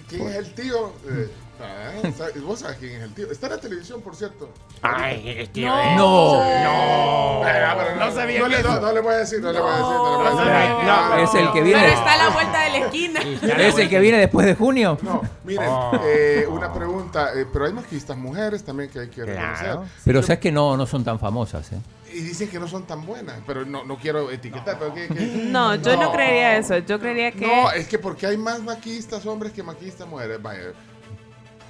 [0.08, 0.92] ¿Quién es el tío?
[1.10, 1.28] Eh,
[1.60, 2.42] Ah, ¿sabes?
[2.42, 3.30] Vos sabés quién es el tío.
[3.30, 4.50] Está en la televisión, por cierto.
[4.82, 5.68] Ay, el tío.
[5.68, 6.34] No.
[6.42, 7.42] No.
[7.44, 9.70] Ah, pero No sabía no, que le, no, no voy a decir, no le voy
[9.70, 10.52] a decir, no le voy a No decir.
[10.52, 10.84] sabía.
[10.84, 11.80] No, no, Es el que viene.
[11.80, 13.20] Pero está a la vuelta de la esquina.
[13.66, 14.98] ¿Es el que viene después de junio?
[15.02, 15.92] No, miren, Oh.
[16.04, 19.64] eh, una pregunta, eh, pero hay maquistas mujeres también que hay que reconocer.
[19.66, 19.84] Claro.
[20.04, 21.78] Pero sabes que no, no son tan famosas, ¿eh?
[22.12, 25.14] Y dicen que no son tan buenas, pero no, no quiero etiquetar, pero que, que-
[25.46, 26.78] No, yo no creería eso.
[26.78, 27.44] Yo creería que.
[27.46, 30.40] No, es que porque hay más maquistas hombres que maquistas mujeres.
[30.40, 30.60] Vaya.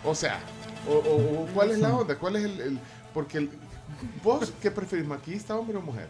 [0.04, 0.38] O sea,
[0.88, 2.16] o, o- o ¿cuál es la onda?
[2.16, 2.60] ¿Cuál es el...?
[2.60, 2.78] el-
[3.12, 3.50] porque el-
[4.22, 6.08] vos, ¿qué preferís, maquista, hombre o mujer?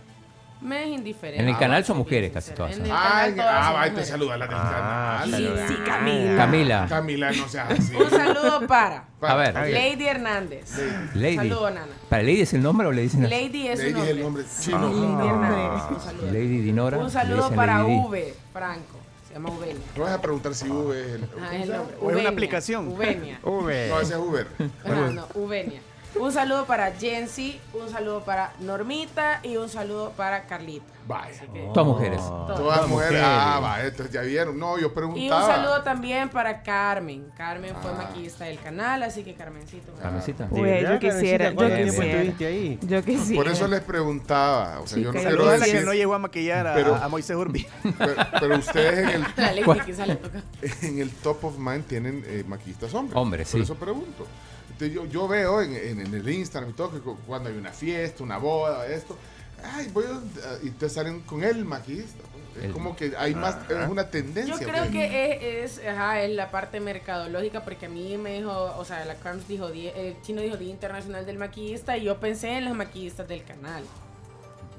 [0.60, 1.42] Me es indiferente.
[1.42, 2.74] En el Ah, canal son mujeres casi todas.
[2.78, 2.90] En el.
[2.94, 5.38] Ay, todas ah, va, te saluda la del Ah, canal.
[5.38, 5.68] Sí, saluda.
[5.68, 6.36] sí, Camila.
[6.36, 6.86] Camila.
[6.88, 7.94] Camila, no seas así.
[7.94, 9.52] Un saludo para A ver.
[9.54, 10.70] Lady Hernández.
[11.14, 11.36] Lady.
[11.36, 11.92] Saludo, Nana.
[12.08, 13.34] ¿Para Lady es el nombre o le dicen así?
[13.34, 14.44] Lady es Lady su es el nombre.
[14.44, 14.88] nombre chino.
[14.88, 15.82] Lady Hernández.
[15.90, 16.26] Un saludo.
[16.32, 16.98] Lady Dinora.
[16.98, 17.98] Un le saludo dicen para Lady Di.
[18.06, 18.98] V, Franco.
[19.34, 19.82] Se llama Uvenia.
[19.96, 21.28] No vas a preguntar si V es el...
[21.42, 21.96] Ah, es el nombre.
[21.96, 22.28] O es una Uvenia.
[22.30, 22.88] aplicación.
[22.88, 24.46] No, ese es Uber.
[24.84, 25.82] Ajá, no, Uvenia.
[26.16, 30.86] Un saludo para Jensi, un saludo para Normita y un saludo para Carlita.
[31.08, 31.40] Vaya.
[31.52, 32.20] Que- Todas mujeres.
[32.20, 32.56] Todas.
[32.56, 33.20] Todas mujeres.
[33.22, 34.56] Ah, va, entonces ya vieron.
[34.58, 35.46] No, yo Y un preguntaba.
[35.46, 37.26] saludo también para Carmen.
[37.36, 39.92] Carmen fue maquillista del canal, así que Carmencito.
[40.00, 40.46] Carmencita.
[40.50, 42.48] Uy, ¿verdad, yo quisiera, yo quisiera.
[42.48, 42.78] ahí?
[42.82, 43.42] Yo quisiera.
[43.42, 44.80] Por eso les preguntaba.
[44.80, 45.84] O sea, yo no quiero la que decir.
[45.84, 47.66] no llegó a maquillar a, Pero- a Moisés Urbi.
[47.98, 50.42] Pero, pero ustedes en el, La Lady quizá le toca.
[50.82, 53.16] en el top of mind tienen eh, maquillistas hombres.
[53.16, 53.64] Hombres, Por sí.
[53.64, 54.26] eso pregunto.
[54.74, 57.56] Entonces, yo, yo veo en, en- en el Instagram y todo que cu- cuando hay
[57.56, 59.16] una fiesta, una boda, esto,
[59.62, 62.22] ay, voy a- y te salen con el maquillista.
[62.32, 62.34] pues.
[62.58, 64.54] Es El- como que hay más, es una tendencia.
[64.54, 64.90] Yo creo pues.
[64.90, 69.04] que es, es, ajá, es la parte mercadológica porque a mí me dijo, o sea,
[69.04, 72.64] la Carms dijo, di- el chino dijo Día Internacional del Maquillista y yo pensé en
[72.66, 73.82] las maquillistas del canal,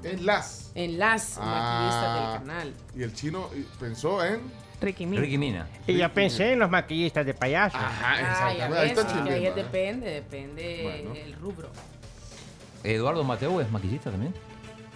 [0.03, 0.71] En las.
[0.75, 1.45] en las Ah.
[1.45, 2.73] maquillistas del canal.
[2.97, 4.39] Y el chino pensó en.
[4.81, 5.21] Ricky Mina.
[5.21, 5.67] Ricky Mina.
[5.87, 7.77] Y yo pensé en los maquillistas de payaso.
[7.77, 9.33] Ajá, Ah, ya exactamente.
[9.33, 11.15] Ahí depende, depende Bueno.
[11.15, 11.69] el rubro.
[12.83, 14.33] Eduardo Mateo es maquillista también.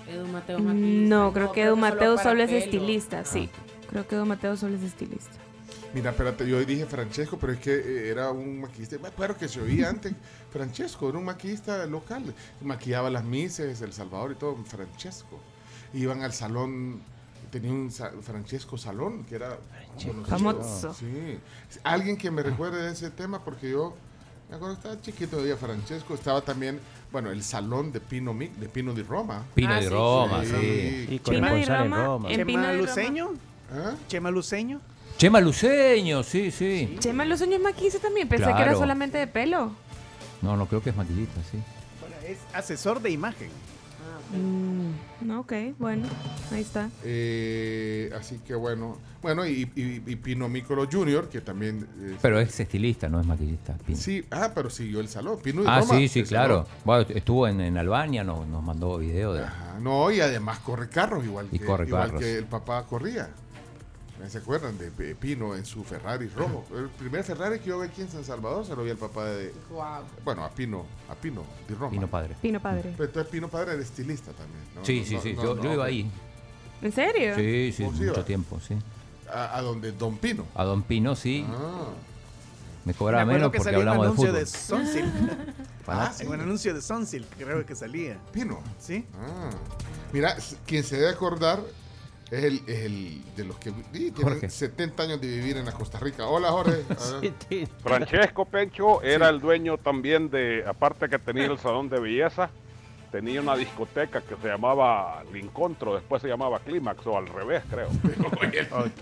[0.08, 1.16] Edu Mateo es maquillista.
[1.16, 3.50] No, creo que Edu Mateo solo es estilista, sí.
[3.90, 5.32] Creo que Edu Mateo solo es estilista.
[5.94, 8.98] Mira, espérate, yo dije Francesco, pero es que eh, era un maquillista.
[9.00, 10.14] Me acuerdo que se oía antes.
[10.52, 12.24] Francesco era un maquillista local.
[12.62, 14.56] Maquillaba las mises, El Salvador y todo.
[14.66, 15.40] Francesco.
[15.94, 17.02] Iban al salón.
[17.52, 19.58] Tenía un sa- Francesco Salón, que era.
[20.28, 20.94] Famoso.
[20.94, 21.40] Sí.
[21.84, 23.96] Alguien que me recuerde de ese tema, porque yo
[24.50, 26.14] me acuerdo que estaba chiquito todavía Francesco.
[26.14, 26.80] Estaba también,
[27.12, 29.44] bueno, el salón de Pino, Mi- de Pino di Roma.
[29.56, 30.50] Pino Ah, de sí, Roma, sí.
[30.52, 31.08] sí.
[31.10, 32.30] Y con Chema en Roma, Roma.
[32.32, 32.88] en- Pino Chema de Roma.
[32.90, 33.30] Luceño.
[33.74, 33.96] ¿Ah?
[34.08, 34.82] Chema Luceño.
[35.18, 36.96] Chema Luceño, sí, sí.
[37.00, 38.30] Chema Luceño es maquillista también.
[38.30, 38.80] Pensé que era Claro.
[38.80, 39.72] solamente de pelo.
[40.42, 41.58] No, no creo que es maquillista, sí.
[42.00, 43.50] Bueno, es asesor de imagen.
[44.32, 46.08] Mm, no, ok, bueno.
[46.52, 46.90] Ahí está.
[47.04, 48.98] Eh, así que bueno.
[49.22, 51.86] Bueno, y, y, y Pino Micolo Jr., que también.
[52.00, 53.76] eh, Pero es estilista, no es maquillista.
[53.86, 53.98] Pino.
[53.98, 55.40] Sí, ah, pero siguió el salón.
[55.42, 56.66] Pino Ah, Roma, sí, sí, claro.
[56.86, 59.44] Bueno, estuvo en, en Albania, nos, nos mandó video de...
[59.44, 62.22] Ajá, no, y además corre carros igual, Y que, corre igual carros.
[62.22, 63.30] que el papá corría.
[64.28, 66.66] ¿Se acuerdan de Pino en su Ferrari rojo?
[66.76, 69.26] El primer Ferrari que yo vi aquí en San Salvador se lo vi al papá
[69.26, 69.54] de.
[70.26, 71.90] Bueno, a Pino, a Pino de Roma.
[71.92, 72.36] Pino Padre.
[72.42, 72.94] Pino Padre.
[72.98, 74.62] Pero entonces Pino padre era estilista también.
[74.76, 74.84] ¿no?
[74.86, 75.34] Sí, No, sí, no, sí.
[75.34, 76.12] no, yo, no, yo iba ahí.
[76.82, 77.36] ¿En serio?
[77.36, 78.78] Sí, sí, ¿Vos mucho tiempo, sí.
[79.32, 80.46] A, a donde Don Pino.
[80.54, 81.46] A Don Pino, sí.
[81.50, 81.88] Ah.
[82.86, 84.40] Me cobraba menos que porque hablamos de anuncio fútbol.
[84.40, 85.14] de Sunsilk.
[85.92, 86.22] Ah, sí.
[86.24, 88.20] En un anuncio de Sunsilk, creo que salía.
[88.32, 88.60] Pino.
[88.80, 89.08] ¿Sí?
[89.20, 89.50] Ah.
[90.14, 90.36] Mira,
[90.68, 91.60] quien se debe acordar
[92.32, 94.50] es el, es el de los que sí, tienen Jorge.
[94.50, 96.28] 70 años de vivir en la Costa Rica.
[96.28, 96.84] Hola, Jorge.
[97.50, 97.68] Ver.
[97.82, 102.52] Francesco Pencho era el dueño también de, aparte que tenía el salón de belleza,
[103.12, 107.90] tenía una discoteca que se llamaba Lincontro, después se llamaba Clímax o al revés, creo.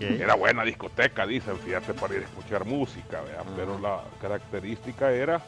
[0.00, 3.42] Era buena discoteca, dicen, fíjate, para ir a escuchar música, ¿vea?
[3.56, 5.42] pero la característica era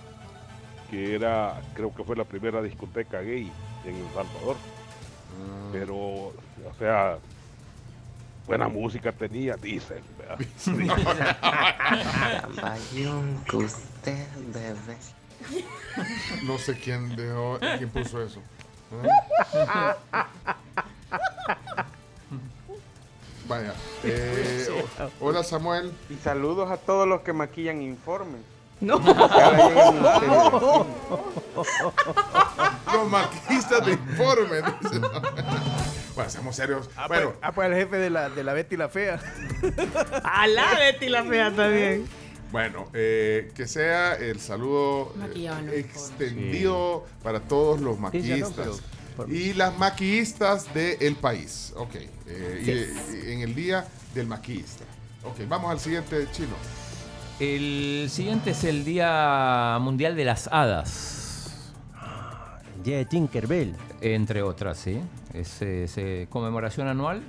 [0.90, 3.50] que era, creo que fue la primera discoteca gay
[3.84, 4.56] en El Salvador.
[5.72, 7.18] Pero, o sea,
[8.50, 10.02] buena música tenía, dicen.
[10.18, 10.36] ¿vea?
[12.60, 14.96] Bayón que usted bebé.
[16.42, 18.42] No sé quién dejó, quién puso eso.
[23.46, 23.72] Vaya.
[24.02, 24.84] eh,
[25.20, 25.92] hola Samuel.
[26.08, 28.40] Y saludos a todos los que maquillan informes.
[28.80, 28.98] No.
[32.92, 34.62] Los maquillistas de informe.
[36.20, 36.90] Bueno, seamos serios.
[36.96, 39.20] Ah, bueno, pues, ah, pues el jefe de la, de la Betty la Fea.
[40.24, 42.06] A la Betty la Fea también.
[42.52, 48.82] bueno eh, que sea el saludo eh, extendido para todos los maquillistas.
[49.28, 51.72] y las maquillistas del país.
[51.76, 51.96] Ok.
[52.26, 52.88] eh,
[53.24, 54.84] y- y en el día del maquillista.
[55.24, 56.56] Ok, vamos al siguiente chino.
[57.38, 61.19] El siguiente es el Día Mundial de las Hadas.
[62.84, 63.74] Día de Tinkerbell.
[64.00, 65.00] Entre otras, sí.
[65.34, 67.22] Es, eh, se- conmemoración anual.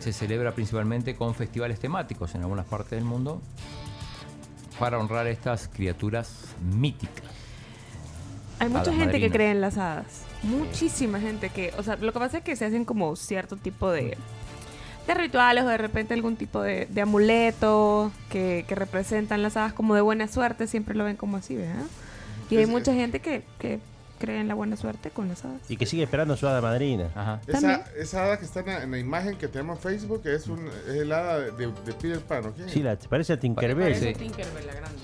[0.00, 3.40] Se celebra principalmente con festivales temáticos en algunas partes del mundo
[4.78, 7.24] para honrar a estas criaturas míticas.
[8.58, 10.22] Hay mucha gente que cree en las hadas.
[10.42, 13.90] Muchísima gente que, o sea, lo que pasa es que se hacen como cierto tipo
[13.90, 14.16] de,
[15.06, 19.72] de rituales o de repente algún tipo de, de amuleto que, que representan las hadas
[19.72, 21.84] como de buena suerte, siempre lo ven como así, ¿verdad?
[22.50, 23.80] Y hay mucha gente que, que
[24.16, 25.60] cree en la buena suerte con las hadas.
[25.68, 27.40] Y que sigue esperando su hada madrina.
[27.46, 30.46] Esa, esa hada que está en la, en la imagen que tenemos en Facebook es,
[30.48, 32.68] un, es el hada de, de Peter Pan, ¿o quién?
[32.68, 33.92] Sí, la, parece a Tinkerbell.
[33.92, 34.98] Parece Tinkerbell, la grande.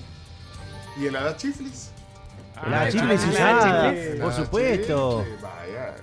[0.99, 1.89] ¿Y el hada Chiflis?
[2.69, 4.21] La Ah, Chiflis es hada Chiflis.
[4.21, 5.23] por supuesto.
[5.23, 5.95] Chiflis, Vaya.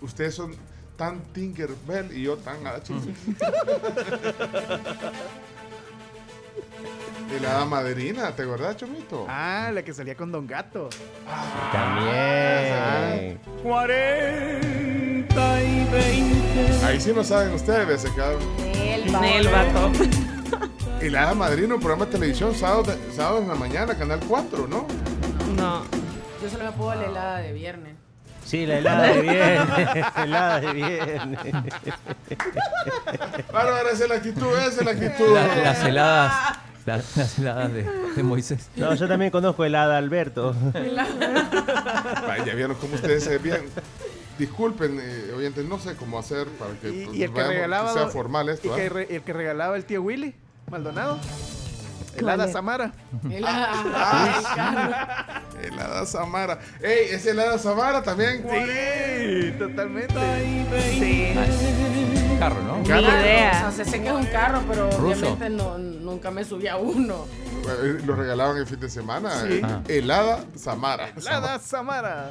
[0.00, 0.54] Ustedes son
[0.96, 3.16] tan Tinkerbell y yo tan hada Chiflis.
[7.34, 9.26] el hada madrina, ¿te acordás, Chomito?
[9.28, 10.88] Ah, la que salía con Don Gato.
[11.72, 13.40] También.
[13.62, 16.84] 40 y 20.
[16.86, 18.40] Ahí sí no saben ustedes, se quedaron.
[18.64, 19.92] El vato.
[21.00, 24.66] El hada madrina, un programa de televisión, sábado, de- sábado en la mañana, Canal 4,
[24.66, 24.86] ¿no?
[25.56, 25.82] No.
[26.42, 27.94] Yo solo me puedo la helada de viernes.
[28.44, 30.06] Sí, la helada de viernes.
[30.16, 31.38] helada de viernes.
[33.52, 35.34] Bárbara, esa es la actitud, esa es la actitud.
[35.34, 37.82] La- las heladas, la- las heladas de,
[38.16, 38.68] de Moisés.
[38.76, 40.54] No, yo también conozco el hada Alberto.
[40.72, 43.62] Vaya, ya vieron cómo ustedes se bien.
[44.38, 47.92] Disculpen, eh, oyentes, no sé cómo hacer para que, Y, pues, y el que regalaba.
[47.92, 48.68] sea don- formal esto.
[48.68, 49.14] y que ¿ah?
[49.14, 50.34] el que regalaba el tío Willy,
[50.70, 51.18] Maldonado.
[52.16, 52.52] El ¿Cuál hada es?
[52.52, 52.92] Samara.
[53.30, 55.42] El hada.
[55.62, 56.58] El hada Samara.
[56.82, 57.08] ¡Ey!
[57.10, 58.44] ¿Es el hada Samara también?
[58.48, 60.14] Sí, totalmente.
[60.92, 61.34] Sí.
[62.38, 62.78] Carro, ¿no?
[62.78, 63.00] Ni Carro.
[63.02, 63.66] idea.
[63.68, 65.32] O sea, sé que es un carro, pero Ruso.
[65.32, 67.26] obviamente no, nunca me subí a uno.
[68.04, 69.30] Lo regalaban el fin de semana.
[69.42, 69.60] Sí.
[69.88, 71.10] eh, El hada Samara.
[71.16, 72.30] El hada Samara.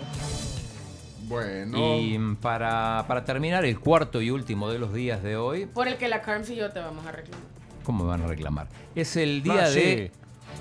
[1.23, 1.77] Bueno.
[1.97, 5.87] Y mm, para, para terminar, el cuarto y último de los días de hoy, Por
[5.87, 7.54] el que la Carms y yo te vamos a reclamar.
[7.85, 8.67] ¿Cómo me van a reclamar?
[8.95, 10.11] Es el día Ah, de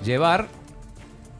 [0.03, 0.47] llevar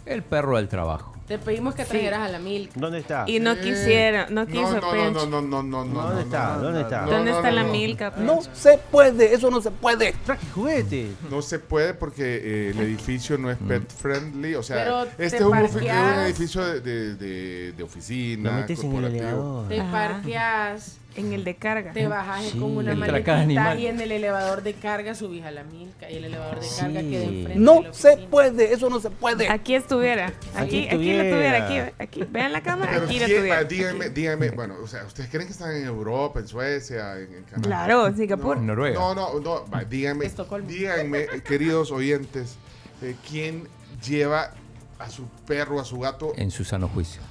[0.05, 1.13] el perro al trabajo.
[1.27, 2.71] Te pedimos que trajeras a la Milk.
[2.75, 3.23] ¿Dónde está?
[3.25, 5.25] Y no quisiera, no quiso, no, no, Pencho.
[5.25, 6.01] no, no, no, no, no.
[6.09, 6.57] ¿Dónde está?
[6.59, 7.01] ¿Dónde está?
[7.01, 7.71] no, ¿Dónde no, está no, la no.
[7.71, 8.13] milka?
[8.17, 10.13] No se puede, eso no se puede.
[10.23, 11.07] Traje juguete.
[11.31, 14.53] No se puede porque eh, el edificio no es pet friendly.
[14.53, 18.51] O sea, Pero este te es un, un edificio de, de, de- de oficina.
[18.51, 19.23] Lo metes en el corporativo.
[19.27, 19.67] elevador.
[19.69, 19.91] Te Ajá.
[19.91, 21.93] parqueas, En el de carga.
[21.93, 22.59] te bajas Sí.
[22.59, 26.25] con una maletita y en el elevador de carga subís a la Milka y el
[26.25, 29.47] elevador de carga queda enfrente de No la se puede, eso no se puede.
[29.49, 30.33] Aquí estuviera.
[30.55, 31.65] Aquí, aquí lo tuviera.
[31.65, 32.23] Aquí, aquí.
[32.29, 33.59] Vean la cámara, Pero aquí lo ¿quién- tuviera.
[33.59, 37.33] ah, díganme, díganme, bueno, o sea, ¿ustedes creen que están en Europa, en Suecia, en,
[37.33, 37.61] en Canadá?
[37.61, 38.57] Claro, en Singapur.
[38.57, 38.99] En Noruega.
[38.99, 40.67] No, no, no, va, díganme, Estocolmo.
[40.67, 42.57] díganme, eh, queridos oyentes,
[43.01, 43.69] eh, ¿quién
[44.05, 44.51] lleva
[44.99, 47.21] a su perro, a su gato En su sano juicio.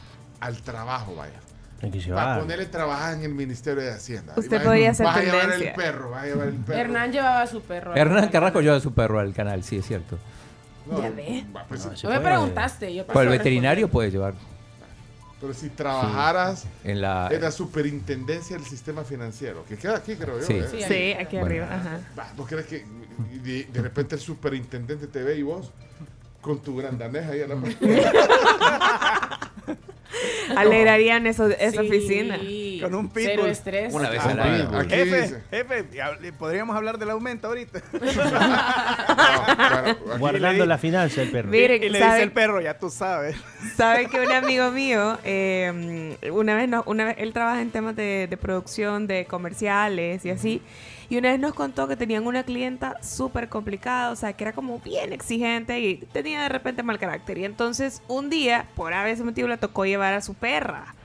[0.40, 1.34] al trabajo, vaya?
[2.14, 4.34] Para ponerle trabajar en el Ministerio de Hacienda.
[4.36, 5.70] Usted Vas- podría ser vas a llevar tendencia.
[5.70, 6.78] el perro, vas a llevar el perro.
[6.78, 7.94] Hernán llevaba a su perro.
[7.94, 8.60] Hernán Carrasco mañana.
[8.62, 10.18] lleva a su perro al canal, sí, es cierto.
[10.86, 11.44] No, Ya ve.
[11.68, 12.94] pues, No, sí, No me preguntaste.
[12.94, 14.34] Yo Pues el veterinario puede llevar
[15.40, 17.28] pero si trabajaras en la...
[17.30, 20.46] en la superintendencia del sistema financiero, que queda aquí, creo yo.
[20.46, 20.54] Sí.
[20.54, 20.64] ¿eh?
[20.70, 21.46] Sí, Sí, aquí Bueno.
[21.46, 21.68] arriba.
[21.70, 21.98] Ajá.
[22.34, 22.86] ¿Vos crees que
[23.42, 25.70] de, de repente el superintendente te ve y vos
[26.40, 27.56] con tu gran danés ahí a la
[30.56, 31.88] Alegrarían eso, esa Sí.
[31.88, 32.38] oficina.
[32.82, 33.50] Con un Cero pitbull.
[33.50, 33.94] estrés.
[33.94, 34.78] Una vez Ah, al año.
[34.78, 35.42] aquí Jefe, dice.
[35.50, 35.84] jefe,
[36.38, 37.80] podríamos hablar del aumento ahorita.
[37.94, 41.48] No, claro, aquí- Guardando la finanza el perro.
[41.50, 43.36] Miren, y le ¿sabe- dice el perro, ya tú sabes.
[43.76, 47.96] Sabe que un amigo mío, eh, una vez, no, una vez, él trabaja en temas
[47.96, 50.62] de, de producción de comerciales y así,
[51.14, 54.52] y una vez nos contó que tenían una clienta súper complicada, o sea, que era
[54.52, 57.38] como bien exigente y tenía de repente mal carácter.
[57.38, 60.96] Y entonces un día, por haber ese motivo, le tocó llevar a su perra.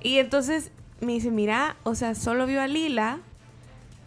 [0.00, 0.70] Y entonces
[1.02, 3.18] me dice, mira, o sea, solo vio a Lila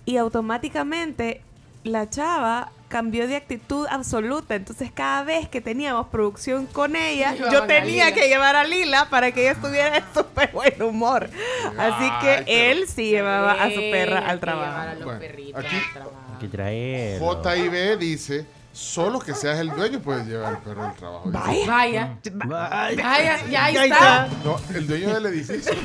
[0.05, 1.41] y automáticamente
[1.84, 4.54] la chava cambió de actitud absoluta.
[4.54, 9.08] Entonces cada vez que teníamos producción con ella, yo a tenía que llevar a Lila
[9.10, 11.30] para que ella estuviera en súper buen humor.
[11.78, 14.89] Así que él sí llevaba a su perra al a trabajo.
[14.96, 16.18] los Bueno, perritos aquí- al trabajo.
[16.34, 17.20] Hay que traer.
[17.22, 21.30] JIB dice, solo que seas el dueño puedes llevar el perro al trabajo.
[21.32, 21.66] Vaya.
[21.68, 22.18] Vaya.
[22.34, 23.04] Vaya.
[23.04, 24.28] Vaya, ya ahí está.
[24.44, 25.72] No, el dueño del edificio.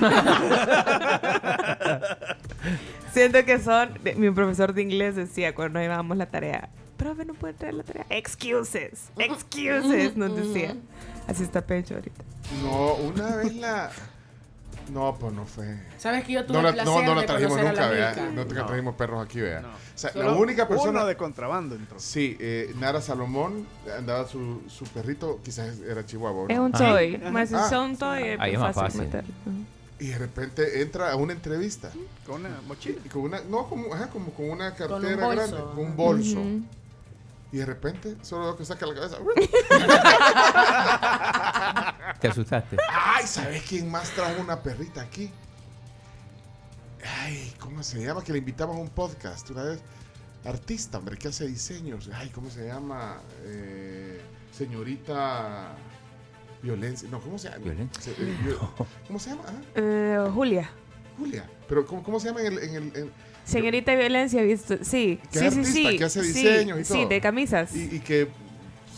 [3.13, 7.35] Siento que son, de- mi profesor de inglés decía cuando llevábamos la tarea, profe, no
[7.35, 8.07] puede traer la tarea.
[8.11, 10.77] Excuses, excuses, nos decía.
[11.29, 12.23] Así está Pecho ahorita.
[12.63, 13.91] No, una vez la...
[14.93, 15.81] No, pues no fue.
[15.99, 17.89] ¿Sabes que yo tuve no la, el no, placer no la de trajimos nunca, la
[17.89, 18.31] vea.
[18.33, 18.67] No, te- No.
[18.67, 19.59] trajimos perros aquí, vea.
[19.59, 20.91] O sea, la Solo única persona.
[20.91, 21.99] Uno de contrabando entró.
[21.99, 23.67] Sí, eh, Nara Salomón
[23.99, 26.45] andaba su, su perrito, quizás era chihuahua.
[26.47, 26.55] ¿no?
[26.55, 26.79] Es un Ah.
[26.79, 27.19] toy.
[27.33, 27.69] Más si Ah.
[27.69, 29.01] son toy, es Ahí es más fácil.
[29.01, 29.25] meter.
[29.99, 31.91] Y de repente entra a una entrevista.
[32.25, 32.99] Con una mochila.
[33.05, 35.35] Y con una, no, como, ajá, como con una cartera Con un bolso.
[35.57, 36.39] grande, con un bolso.
[36.41, 36.63] Ujú.
[37.57, 39.17] Y de repente, solo veo que saca la cabeza.
[42.21, 42.77] Te asustaste.
[42.87, 45.31] Ay, ¿sabes quién más trajo una perrita aquí?
[47.23, 48.23] Ay, ¿cómo se llama?
[48.23, 49.81] Que le invitamos a un podcast una vez.
[50.45, 52.11] Artista, hombre, que hace diseños.
[52.13, 53.23] Ay, ¿cómo se llama?
[53.45, 54.21] Eh,
[54.53, 55.71] señorita
[56.63, 57.09] Violencia.
[57.11, 57.65] No, ¿cómo se llama?
[58.01, 58.37] Se- eh,
[59.07, 59.45] ¿Cómo se llama?
[59.47, 60.69] Ah, Eh, Julia.
[61.19, 61.49] Julia.
[61.71, 62.59] Pero, ¿cómo, cómo se llama en el.
[62.59, 63.11] En el en-
[63.47, 64.77] Señorita Violencia, visto.
[64.83, 65.99] Sí, Que sí, es sí, artista, sí.
[65.99, 67.09] que hace sí, diseños y Sí, todo.
[67.09, 67.75] de camisas.
[67.75, 68.29] y, y que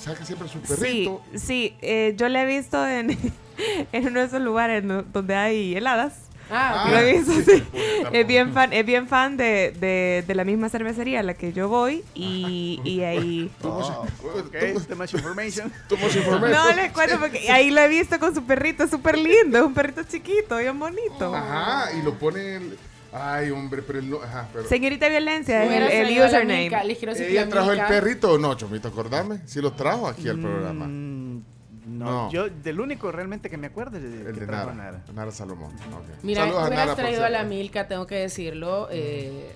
[0.00, 1.22] saca siempre su Sí, perrito.
[1.36, 1.74] sí.
[1.82, 3.10] eh, yo la he visto en,
[3.92, 6.14] en uno de esos lugares no- donde hay heladas.
[6.50, 7.62] Ah, Ah, Lo he visto, sí, sí.
[8.10, 11.52] Es bien fan, es bien fan de, de, de la misma cervecería a la que
[11.52, 13.50] yo voy y, y ahí...
[13.62, 15.70] Oh, too much information.
[15.90, 16.52] Too much information.
[16.52, 19.74] No les cuento porque ahí lo he visto con su perrito, súper lindo, es un
[19.74, 21.34] perrito chiquito, bien bonito.
[21.34, 22.56] Ajá, y lo pone.
[22.56, 22.78] el-
[23.12, 24.22] Ay, hombre, pero él no.
[24.22, 24.66] Ajá, pero.
[24.68, 26.68] Señorita Violencia el, la username.
[26.70, 28.88] Decir que ¿Ella la trajo el perrito o no, Chomito?
[28.88, 29.40] Acordame.
[29.46, 30.86] Si lo trajo aquí al programa.
[30.86, 31.42] Mm,
[31.86, 32.30] no, No.
[32.30, 34.92] yo del único realmente que me acuerdo es de, El que de trajo Nara.
[34.92, 35.02] Nara.
[35.14, 35.72] Nara Salomón.
[35.74, 36.22] ok.
[36.22, 37.44] Mira, Saludos a Nara, traído a la.
[37.44, 38.88] Milka, tengo que decirlo.
[38.90, 39.54] eh,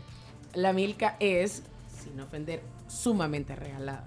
[0.54, 1.62] la Milka es,
[2.02, 4.04] sin ofender, sumamente regalada.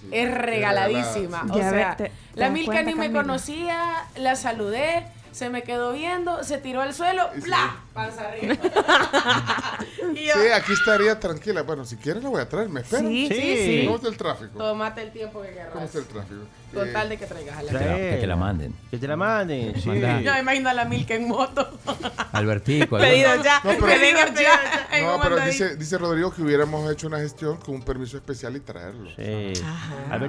[0.00, 1.42] Sí, Es regaladísima.
[1.42, 5.50] regalada, O Ya sea, ve, te- te la Milka ni me conocía, la saludé, se
[5.50, 7.40] me quedó viendo, se tiró al suelo, sí.
[7.42, 7.76] ¡bla!
[7.94, 8.54] Panza arriba.
[10.14, 11.62] y yo, Sí, aquí estaría tranquila.
[11.62, 12.68] Bueno, si quieres la voy a traer.
[12.68, 13.06] ¿Me esperan?
[13.08, 13.82] Sí, sí, sí.
[13.84, 14.58] ¿Cómo está el tráfico?
[14.58, 15.84] tómate el tiempo que ¿Cómo querrás.
[15.84, 16.40] está el tráfico?
[16.72, 18.10] Con Eh, tal de que traigas a la Que te la- Milka.
[18.10, 18.74] que te la manden.
[18.90, 20.00] Que te la manden, sí.
[20.22, 21.68] Yo me imagino a la Milka en moto.
[22.32, 22.98] Albertico.
[22.98, 25.00] Pedido ya, No, pero- que venga ya.
[25.02, 28.60] No, pero dice, dice Rodrigo que hubiéramos hecho una gestión con un permiso especial y
[28.60, 29.08] traerlo.
[29.16, 29.52] Sí.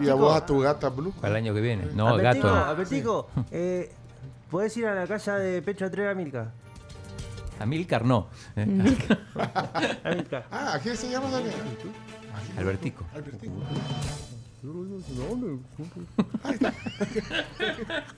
[0.02, 1.12] Y a vos a tu gata Blue.
[1.14, 1.88] Para el año que viene.
[1.94, 2.66] No, Albertico, gato.
[2.70, 3.92] Albertico, eh,
[4.50, 6.52] ¿puedes ir a la casa de Pecho a traer a Milka?
[7.60, 8.28] Amílcar no.
[8.56, 8.62] Eh,
[10.04, 10.46] A Milka.
[10.52, 11.54] Ah, ¿a quién se llama Daniel?
[12.58, 13.06] Albertico.
[13.14, 13.54] Albertico.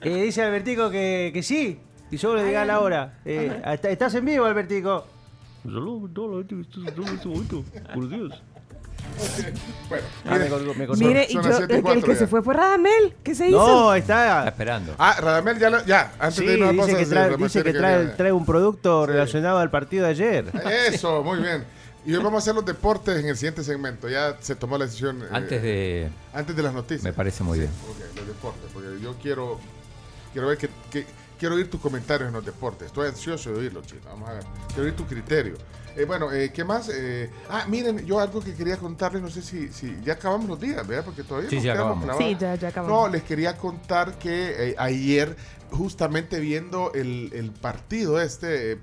[0.01, 1.79] Eh, dice Albertico que, que sí,
[2.09, 3.19] y solo le diga la hora.
[3.25, 5.05] Eh, está- ¿Estás en vivo, Albertico?
[9.89, 10.37] Bueno, Ah,
[10.77, 10.87] me me.
[10.95, 11.67] Mire, y yo, las el,
[12.03, 12.19] que ya.
[12.19, 13.13] se fue fue Radamel.
[13.23, 13.57] ¿Qué se hizo?
[13.57, 14.47] No, Está está.
[14.49, 14.95] esperando.
[14.97, 18.31] Ah, Radamel, ya, ya antes Sí, de irnos a dice que trae, dice que trae,
[18.31, 20.45] un producto relacionado al partido de ayer.
[20.89, 21.65] Eso, muy bien.
[22.05, 24.07] Y hoy vamos a hacer los deportes en el siguiente segmento.
[24.09, 25.21] Ya se tomó la decisión.
[25.23, 26.09] eh, Antes de.
[26.33, 27.03] antes de las noticias.
[27.03, 27.71] Me parece muy bien.
[27.89, 29.59] Ok, los deportes, porque yo quiero
[30.31, 31.05] quiero ver que, que-
[31.41, 32.85] quiero oír tus comentarios en los deportes.
[32.85, 34.01] Estoy ansioso de oírlo, chino.
[34.05, 34.43] Vamos a ver.
[34.67, 35.55] Quiero oír tu criterio.
[35.97, 36.87] Eh, bueno, eh, ¿qué más?
[36.93, 40.59] Eh, ah, miren, yo algo que quería contarles, no sé si, si ya acabamos los
[40.59, 41.03] días, ¿verdad?
[41.03, 42.23] Porque todavía Sí, nos ya quedamos acabamos.
[42.23, 42.95] Sí, ya, ya acabamos.
[43.07, 45.35] No, les quería contar que eh, ayer,
[45.71, 48.77] justamente viendo el, el partido este, eh,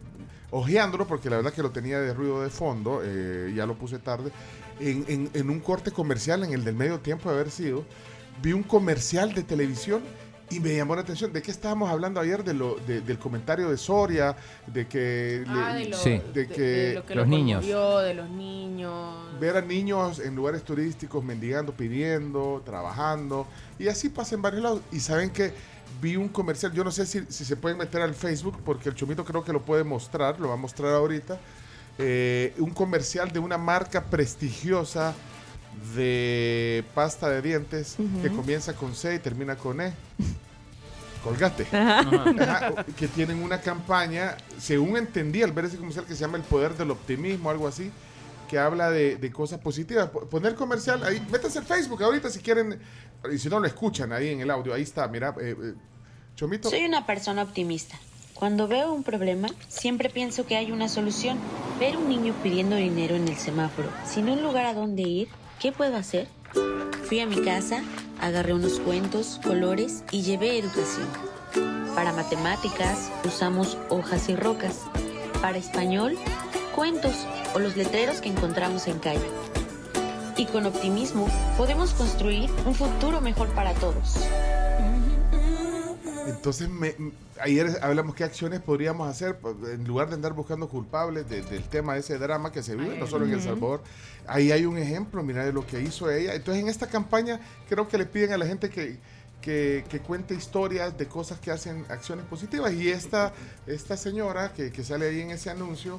[0.51, 4.01] ojeándolo, porque la verdad que lo tenía de ruido de fondo, eh, ya lo puse
[4.01, 4.33] tarde,
[4.81, 7.85] en, en- en un corte comercial, en el del medio tiempo de haber sido,
[8.43, 10.03] vi un comercial de televisión
[10.51, 11.33] y me llamó la atención.
[11.33, 12.43] ¿De qué estábamos hablando ayer?
[12.45, 14.35] De lo, de- del comentario de Soria,
[14.67, 15.45] de que...
[15.47, 16.21] Ah, le- de lo, Sí.
[16.33, 17.61] de que de lo que los lo niños.
[17.65, 19.41] conmovió, de los niños.
[19.41, 23.47] ver a niños en lugares turísticos mendigando, pidiendo, trabajando,
[23.79, 24.81] y así pasa en varios lados.
[24.93, 25.53] Y saben que
[26.01, 28.95] vi un comercial, yo no sé si, si se pueden meter al Facebook, porque el
[28.95, 31.39] Chomito creo que lo puede mostrar, lo va a mostrar ahorita,
[31.99, 35.15] eh, un comercial de una marca prestigiosa
[35.95, 39.93] de pasta de dientes que comienza con C y termina con E.
[41.25, 41.67] Colgate.
[41.77, 46.45] Ajá, que tienen una campaña, según entendí al ver ese comercial que se llama El
[46.45, 47.91] Poder del Optimismo, algo así,
[48.49, 50.11] que habla de, de cosas positivas.
[50.11, 52.79] Po- Poner comercial, ahí, métanse al Facebook ahorita si quieren,
[53.33, 55.75] y si no lo escuchan ahí en el audio, ahí está, mira, eh, eh,
[56.37, 56.71] Chomito.
[56.71, 57.97] Soy una persona optimista.
[58.35, 61.37] Cuando veo un problema, siempre pienso que hay una solución.
[61.81, 65.29] Ver un niño pidiendo dinero en el semáforo, sin un lugar a donde ir,
[65.59, 66.29] ¿qué puedo hacer?
[67.09, 67.83] Fui a mi casa,
[68.21, 71.09] agarré unos cuentos, colores y llevé educación.
[71.95, 74.83] Para matemáticas usamos hojas y rocas.
[75.41, 76.17] Para español,
[76.75, 79.31] cuentos o los letreros que encontramos en calle.
[80.37, 84.17] Y con optimismo podemos construir un futuro mejor para todos.
[86.29, 86.95] Entonces, me-
[87.41, 91.63] ayer hablamos qué acciones podríamos hacer pues, en lugar de andar buscando culpables de- del
[91.65, 93.83] tema de ese drama que se vive, no solo en El Salvador.
[94.27, 96.35] Ahí hay un ejemplo, mira, de lo que hizo ella.
[96.35, 98.97] Entonces, en esta campaña creo que le piden a la gente que,
[99.41, 102.73] que, que cuente historias de cosas que hacen acciones positivas.
[102.75, 103.33] Y esta,
[103.67, 105.99] esta señora que, que sale ahí en ese anuncio...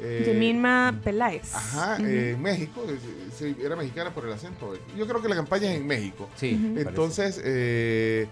[0.00, 1.54] eh, Yemima Peláez.
[1.54, 2.98] Ajá, eh, en México, eh,
[3.38, 4.72] sí, era mexicana por el acento.
[4.96, 6.28] Yo creo que la campaña es en México.
[6.36, 6.74] Sí.
[6.76, 8.26] Entonces, eh,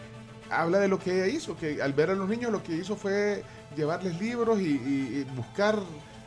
[0.50, 2.96] habla de lo que ella hizo, que al ver a los niños lo que hizo
[2.96, 3.42] fue
[3.76, 5.78] llevarles libros y, y- y buscar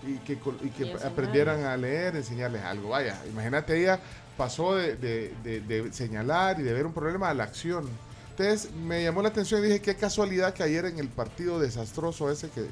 [0.03, 2.89] y que, y que aprendieran a leer, enseñarles algo.
[2.89, 3.99] Vaya, imagínate, ella
[4.37, 7.87] pasó de, de- de- de señalar y de ver un problema a la acción.
[8.31, 12.31] Entonces, me llamó la atención y dije, qué casualidad que ayer en el partido desastroso
[12.31, 12.65] ese que,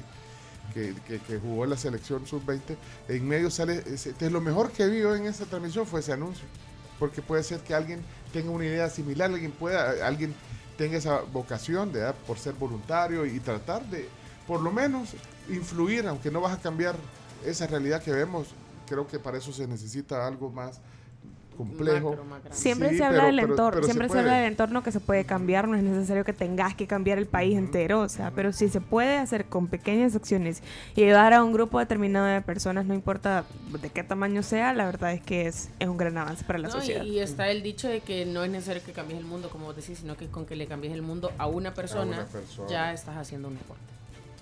[0.74, 2.60] que, que- que jugó la selección sub-20,
[3.08, 6.44] en medio sale, entonces lo mejor que vio en esa transmisión fue ese anuncio,
[6.98, 8.00] porque puede ser que alguien
[8.32, 10.34] tenga una idea similar, alguien pueda, alguien
[10.80, 14.08] tenga esa vocación de, ah, por ser voluntario y tratar de,
[14.46, 15.10] por lo menos,
[15.50, 16.96] influir, aunque no vas a cambiar
[17.44, 18.46] esa realidad que vemos,
[18.88, 20.80] creo que para eso se necesita algo más
[21.64, 22.16] complejo.
[22.50, 24.20] Siempre Sí, se habla pero- del pero- entorno, pero siempre se, puede.
[24.22, 27.26] habla del entorno que se puede cambiar, no es necesario que tengas que cambiar el
[27.26, 30.62] país entero, o sea, pero si se puede hacer con pequeñas acciones
[30.96, 33.44] y ayudar a un grupo determinado de personas, no importa
[33.80, 36.68] de qué tamaño sea, la verdad es que es, es un gran avance para la
[36.68, 37.04] No, sociedad.
[37.04, 39.66] y, y está el dicho de que no es necesario que cambies el mundo, como
[39.66, 42.68] vos decís, sino que con que le cambies el mundo a una persona, una persona.
[42.68, 43.82] ya estás haciendo un aporte.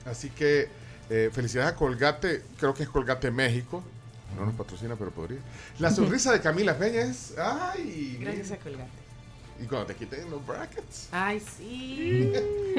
[0.05, 0.69] Así que
[1.11, 3.83] eh, felicidades a Colgate, creo que es Colgate México.
[4.37, 5.39] No nos patrocina, pero podría.
[5.79, 7.35] La sonrisa de Camila Peña es.
[7.39, 8.19] ¡Ay!
[8.21, 8.89] Gracias a Colgate.
[9.61, 11.09] Y cuando te quiten los brackets.
[11.11, 12.33] Ay, sí.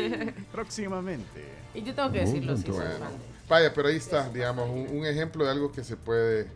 [0.52, 1.44] Próximamente.
[1.74, 3.08] y yo tengo que decirlo, sí, Bueno,
[3.50, 6.48] vaya, pero ahí está, digamos, un, un ejemplo de algo que se puede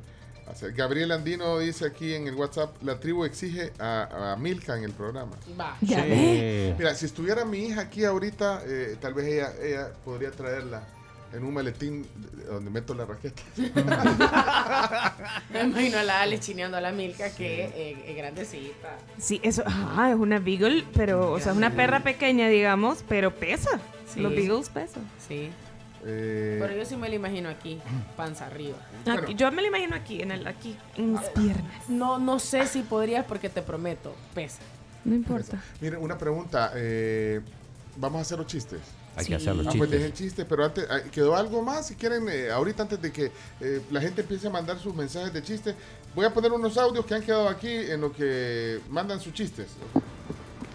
[0.48, 0.72] hacer.
[0.74, 4.91] Gabriel Andino dice aquí en el WhatsApp: la tribu exige a, a Milka en el
[4.94, 5.36] programa.
[5.60, 5.76] Va.
[5.82, 6.74] Ya ve.
[6.78, 10.84] Mira, si estuviera mi hija aquí ahorita, eh, tal vez ella, ella podría traerla
[11.34, 12.06] en un maletín
[12.48, 13.42] donde meto la raqueta.
[15.52, 18.98] Me imagino a la Ale chineando a la Milka, que eh, es grandecita.
[19.18, 23.32] Sí, eso, ajá, es una beagle, pero, o sea, es una perra pequeña, digamos, pero
[23.34, 23.80] pesa.
[24.14, 24.20] Sí.
[24.20, 25.04] Los beagles pesan.
[25.28, 25.50] Sí.
[26.06, 27.80] Eh, Pero yo sí me la imagino aquí,
[28.18, 28.78] panza arriba.
[29.08, 31.90] Aquí- yo me lo imagino aquí, en el, aquí, en mis piernas.
[31.90, 34.60] No, no sé si podrías porque te prometo, pesa.
[35.06, 35.62] No importa.
[35.82, 36.72] Mire, una pregunta.
[36.76, 37.42] eh,
[37.96, 38.82] ¿Vamos a hacer los chistes?
[39.16, 39.99] Hay que hacer los Ah, pues chistes.
[39.99, 41.88] dejen chistes, pero antes, ah, ¿quedó algo más?
[41.88, 45.32] Si quieren, eh, ahorita antes de que eh, la gente empiece a mandar sus mensajes
[45.34, 45.76] de chistes,
[46.16, 49.68] voy a poner unos audios que han quedado aquí en lo que mandan sus chistes.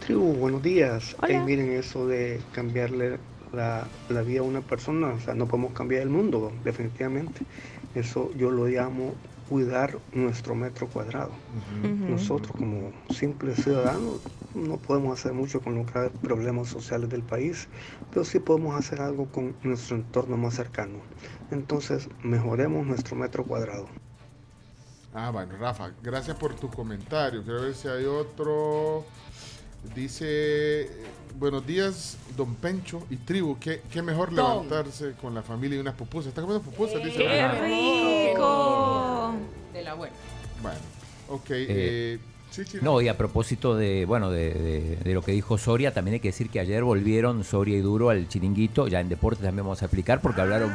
[0.07, 1.16] Tribu, buenos días.
[1.20, 1.34] Hola.
[1.34, 3.18] Eh, miren, eso de cambiarle
[3.53, 7.41] la, la vida a una persona, o sea, no podemos cambiar el mundo, definitivamente.
[7.95, 9.14] Eso yo lo llamo
[9.49, 11.31] cuidar nuestro metro cuadrado.
[11.83, 14.21] Nosotros como simples ciudadanos
[14.55, 17.69] no podemos hacer mucho con los graves problemas sociales del país,
[18.11, 20.99] pero sí podemos hacer algo con nuestro entorno más cercano.
[21.51, 23.87] Entonces, mejoremos nuestro metro cuadrado.
[25.15, 27.43] Ah, bueno, Rafa, gracias por tu comentario.
[27.43, 29.05] Quiero ver si hay otro.
[29.95, 30.26] Dice,
[30.83, 30.91] eh,
[31.39, 33.57] buenos días, don Pencho y tribu.
[33.59, 34.66] Qué, qué mejor Don.
[34.66, 36.29] levantarse con la familia y unas pupusas.
[36.29, 37.03] ¿Está comiendo pupusas?
[37.03, 37.18] Dice.
[37.18, 37.49] ¡Qué
[38.33, 39.35] rico!
[39.72, 40.14] De la buena.
[40.62, 40.79] Bueno,
[41.29, 41.47] ok.
[41.51, 42.18] eh,
[42.51, 42.83] sí, Chino.
[42.83, 46.20] No, y a propósito de, bueno, de, de- de lo que dijo Soria, también hay
[46.20, 49.81] que decir que ayer volvieron Soria y Duro al chiringuito, ya en deporte también vamos
[49.83, 50.72] a explicar, porque hablaron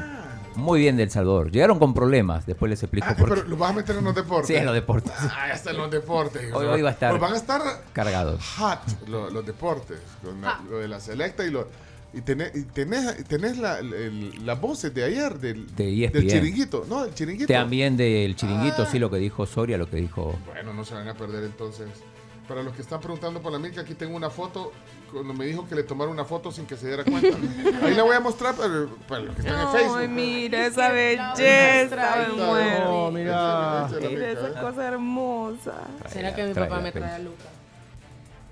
[0.55, 1.51] muy bien del Salvador.
[1.51, 3.35] Llegaron con problemas, después les explico Ah, por qué.
[3.35, 4.47] pero los vas a meter en los deportes.
[4.47, 5.13] Sí, en los deportes.
[5.19, 6.53] Ah, ya está en los deportes.
[6.53, 7.61] Hoy- hoy va a estar Pues van a estar
[7.93, 8.43] Cargados.
[8.57, 9.99] hot lo- los, deportes.
[10.23, 11.67] Con la- lo de la selecta y lo.
[12.15, 16.09] Y tenés, y tenés, y tenés la, el- las voces de ayer del, De E
[16.09, 16.85] del chiringuito.
[16.87, 17.51] No, del chiringuito.
[17.51, 18.87] También del chiringuito, Ah.
[18.91, 20.37] sí, lo que dijo Soria, lo que dijo...
[20.45, 21.87] Bueno, no se van a perder entonces.
[22.53, 24.71] Para los que están preguntando por la Milka, aquí tengo una foto.
[25.11, 27.35] Cuando me dijo que le tomaron una foto sin que se diera cuenta.
[27.83, 29.97] Ahí la voy a mostrar para, para los que están en Facebook.
[29.97, 32.89] Ay, mira esa belleza, me muero.
[33.05, 33.87] Oh, mira.
[33.89, 34.37] Esa Mira ¿eh?
[34.61, 35.73] cosa hermosa.
[36.09, 37.43] ¿Será que mi papá me trae a Luca?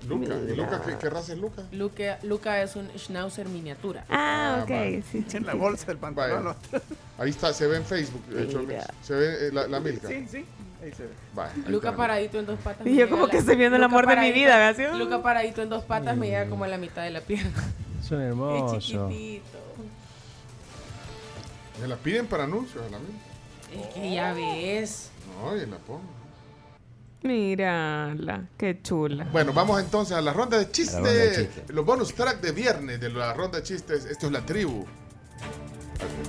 [0.08, 0.56] Luca, ¿y.
[0.56, 1.62] Luca ¿qué, qué raza es Luca?
[1.70, 4.04] Luca, Luca es un schnauzer miniatura.
[4.08, 5.04] Ah, Ah, ok, vale.
[5.12, 5.24] sí.
[5.32, 6.56] En la bolsa del pantalón.
[7.18, 8.26] Ahí está, se ve en Facebook.
[8.26, 8.66] de hecho,
[9.00, 10.08] se ve eh, la, la Milka.
[10.08, 10.44] Sí, sí.
[10.82, 11.10] Ahí se ve.
[11.36, 11.96] Ahí Luca está.
[11.96, 12.86] paradito en dos patas.
[12.86, 14.94] Y yo como que estoy viendo el amor de mi vida, ¿verdad?
[14.98, 17.52] Luca paradito en dos patas me llega como a la mitad de la pierna.
[18.02, 18.84] Son Es hermosos.
[18.84, 19.58] chiquitito.
[21.80, 23.86] Me la piden para anuncios a la Milka.
[23.88, 25.10] Es que ya ves.
[25.40, 26.02] No, y la pongo.
[27.22, 29.24] Mírala, qué chula.
[29.32, 30.96] Bueno, vamos entonces a la ronda de chistes.
[30.96, 31.70] ronda de chistes.
[31.70, 34.04] Los bonus track de viernes de la ronda de chistes.
[34.04, 34.84] Esto es la tribu.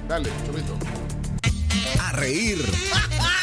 [0.08, 0.78] Dale, chomito.
[2.00, 2.60] A reír.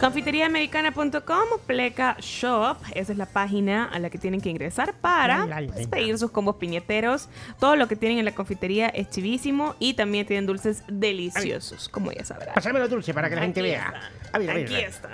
[0.00, 5.66] Confiteriaamericana.com, Pleca Shop, esa es la página a la que tienen que ingresar para ay,
[5.66, 7.28] pues, pedir sus combos piñeteros.
[7.58, 12.12] Todo lo que tienen en la confitería es chivísimo y también tienen dulces deliciosos, como
[12.12, 12.54] ya sabrán.
[12.54, 13.92] Pásame los dulces para que la gente vea.
[14.32, 14.88] A ver, a ver, Aquí a ver.
[14.88, 15.10] están.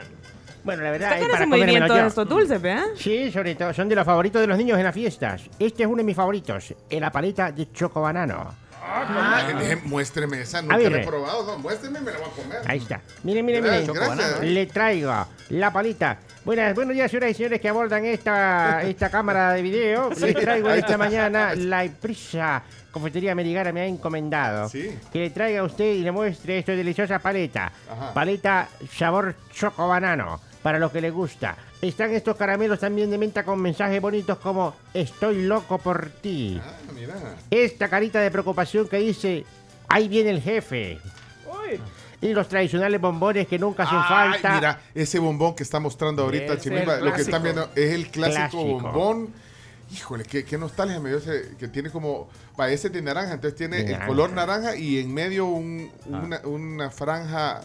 [0.64, 2.84] Bueno, la verdad es que para muy bien todos estos dulces, ¿verdad?
[2.96, 5.42] Sí, sobre todo, son de los favoritos de los niños en las fiestas.
[5.58, 8.63] Este es uno de mis favoritos, en la paleta de chocobanano.
[8.86, 11.44] Ah, deje- muéstreme esa, nunca ver, la he probado.
[11.46, 12.58] No, muéstreme, me la voy a comer.
[12.66, 13.00] Ahí está.
[13.22, 13.86] Miren, miren, miren.
[13.86, 14.40] Gracias.
[14.42, 16.18] Le traigo la palita.
[16.44, 20.10] Buenas, buenos días, señoras y señores que abordan esta, esta cámara de video.
[20.14, 25.60] Sí, Le traigo esta mañana la empresa Confitería Americana me ha encomendado que le traiga
[25.60, 27.72] a usted y le muestre esta deliciosa paleta.
[27.90, 28.14] Ajá.
[28.14, 30.40] Paleta sabor choco banano.
[30.64, 31.56] Para los que les gusta.
[31.82, 36.58] Están estos caramelos también de menta con mensajes bonitos como Estoy loco por ti.
[36.64, 37.14] Ah, mira.
[37.50, 39.44] Esta carita de preocupación que dice,
[39.88, 40.98] ahí viene el jefe.
[42.22, 44.54] Y los tradicionales bombones que nunca hacen Ay, falta.
[44.54, 48.40] mira, ese bombón que está mostrando ahorita Chimimba, lo que están viendo es el clásico,
[48.48, 48.64] Clásico.
[48.80, 49.28] bombón.
[49.92, 53.54] Híjole, qué, qué nostalgia me dio ese, que tiene como, va, ese de naranja, entonces
[53.58, 56.40] tiene el color naranja y en medio un- Ah.
[56.46, 57.60] una franja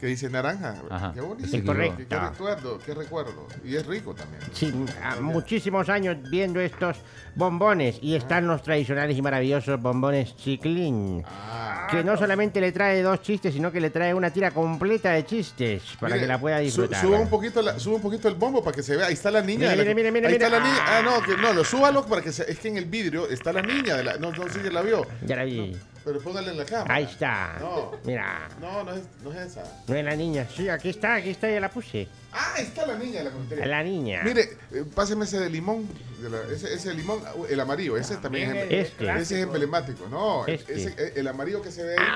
[0.00, 0.76] que dice naranja.
[0.88, 1.12] Ajá.
[1.14, 1.48] Qué bonito.
[1.50, 2.04] Qué, correcto.
[2.08, 3.46] qué recuerdo, qué recuerdo.
[3.64, 4.42] Y es rico también.
[4.52, 4.72] Sí,
[5.02, 6.96] a muchísimos años viendo estos
[7.34, 7.98] bombones.
[8.00, 11.22] Y están los tradicionales y maravillosos bombones chiclín.
[11.26, 11.86] Ah.
[11.90, 15.24] Que no solamente le trae dos chistes, sino que le trae una tira completa de
[15.26, 17.00] chistes para Mire, que la pueda disfrutar.
[17.00, 19.06] suba un poquito la- suba un poquito el bombo para que se vea.
[19.08, 19.70] Ahí está la niña.
[19.76, 20.78] Mire, mire, mire, ahí está la niña.
[20.86, 23.52] Ah, no, que no, lo súbalo para que se, es que en el vidrio está
[23.52, 25.06] la niña de la, no, no sé si la vio.
[25.26, 25.76] Ya la vi.
[26.04, 26.94] Pero póngale en la cámara.
[26.94, 27.56] Ahí está.
[27.60, 27.92] No.
[28.04, 28.48] Mira.
[28.60, 29.62] No, no es, no es esa.
[29.86, 30.46] No es la niña.
[30.54, 32.08] Sí, aquí está, aquí está, ya la puse.
[32.32, 33.66] Ah, está la niña de la confitería.
[33.66, 34.22] La niña.
[34.24, 35.86] Mire, eh, páseme ese de limón.
[36.20, 39.10] de la- ese, ese limón, uh, el amarillo, ese también es, Este.
[39.10, 40.06] ese es emblemático.
[40.08, 40.74] No, Este.
[40.74, 42.06] ese, eh, el amarillo que se ve ahí.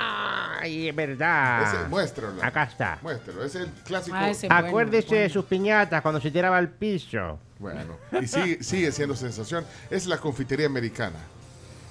[0.61, 1.62] Ay, es verdad.
[1.74, 2.43] Ese, muéstralo.
[2.43, 2.99] Acá está.
[3.03, 4.16] Muéstralo, ese es el clásico.
[4.51, 7.39] Acuérdese de sus piñatas cuando se tiraba al piso.
[7.59, 9.64] Bueno, y sigue, sigue siendo sensación.
[9.91, 11.18] Es la confitería americana.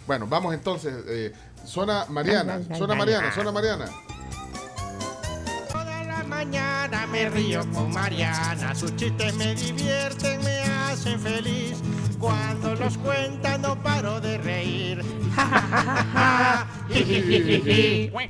[0.08, 0.94] Bueno, vamos entonces.
[1.08, 1.34] eh,
[1.66, 3.86] zona Mariana, zona Mariana, zona Mariana.
[5.74, 11.78] la mañana me río con Mariana, sus chistes me divierten, me hacen feliz.
[12.20, 15.04] Cuando los cuenta no paro de reír.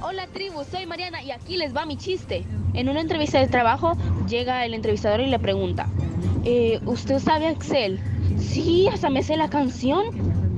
[0.00, 2.44] Hola tribu, soy Mariana y aquí les va mi chiste.
[2.74, 3.96] En una entrevista de trabajo
[4.28, 5.86] llega el entrevistador y le pregunta,
[6.44, 8.00] "Eh, ¿usted sabe Excel?
[8.38, 10.06] Sí, hasta me sé la canción.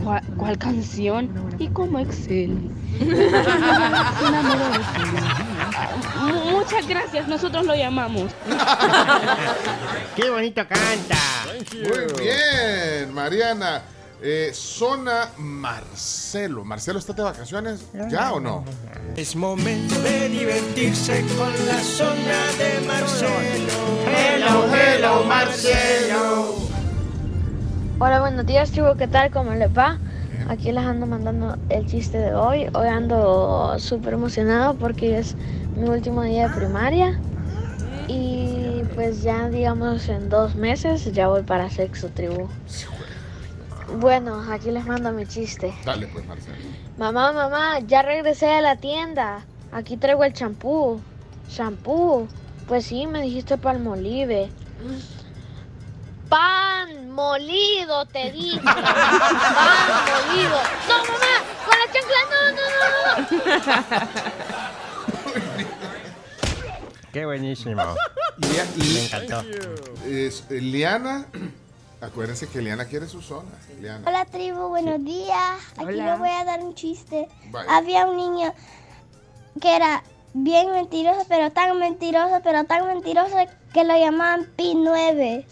[0.03, 1.31] "¿Cuál- ¿Cuál canción?
[1.59, 2.57] ¿Y cómo Excel?
[6.51, 8.31] Muchas gracias, nosotros lo llamamos.
[10.17, 11.17] ¡Qué bonito canta!
[11.73, 13.83] Muy bien, Mariana.
[14.23, 16.63] Eh, zona Marcelo.
[16.63, 17.81] ¿Marcelo está de vacaciones?
[18.11, 18.65] ¿Ya o no?
[19.17, 23.73] Es momento de divertirse con la zona de Marcelo.
[24.15, 26.55] Hello, hello, Marcelo.
[28.03, 29.31] Hola, buenos días, tribu, ¿qué tal?
[29.31, 29.99] ¿Cómo les va?
[30.49, 32.67] Aquí les ando mandando el chiste de hoy.
[32.73, 35.37] Hoy ando súper emocionado porque es
[35.77, 37.21] mi último día de primaria.
[38.09, 42.49] Y pues ya, digamos, en dos meses ya voy para sexo, tribu.
[43.99, 45.75] Bueno, aquí les mando mi chiste.
[45.85, 46.57] Dale, pues, Marcelo.
[46.97, 49.45] Mamá, mamá, ya regresé a la tienda.
[49.73, 51.03] Aquí traigo el champú.
[51.51, 52.27] ¿Champú?
[52.67, 54.51] Pues sí, me dijiste palmolive.
[56.31, 58.61] Pan molido, te dije.
[58.63, 58.79] Pan
[60.29, 60.59] molido.
[60.89, 61.35] No, mamá,
[61.67, 62.87] con la chancla, no, no, no,
[63.19, 64.09] no.
[67.13, 67.83] ¡Qué buenísimo!
[68.39, 69.43] Me encantó.
[70.07, 71.27] Es- eh, Liana,
[72.01, 73.51] acuérdense que Liana quiere su zona.
[73.81, 74.05] Liana.
[74.09, 75.59] Hola tribu, buenos días.
[75.73, 76.11] Aquí Hola.
[76.13, 77.29] les voy a dar un chiste.
[77.69, 78.55] Había un niño
[79.61, 83.35] que era bien mentiroso, pero tan mentiroso, pero tan mentiroso
[83.75, 85.45] que lo llamaban Pi 9.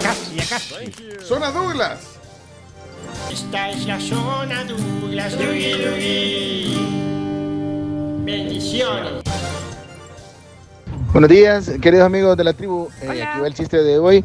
[0.00, 0.92] Casi, casi.
[1.22, 2.00] Zona Douglas.
[3.30, 6.78] Esta es la zona Douglas, Dougie Dougie.
[8.24, 9.22] Bendiciones.
[11.12, 12.88] Buenos días, queridos amigos de la tribu.
[13.02, 14.24] Eh, aquí va el chiste de hoy.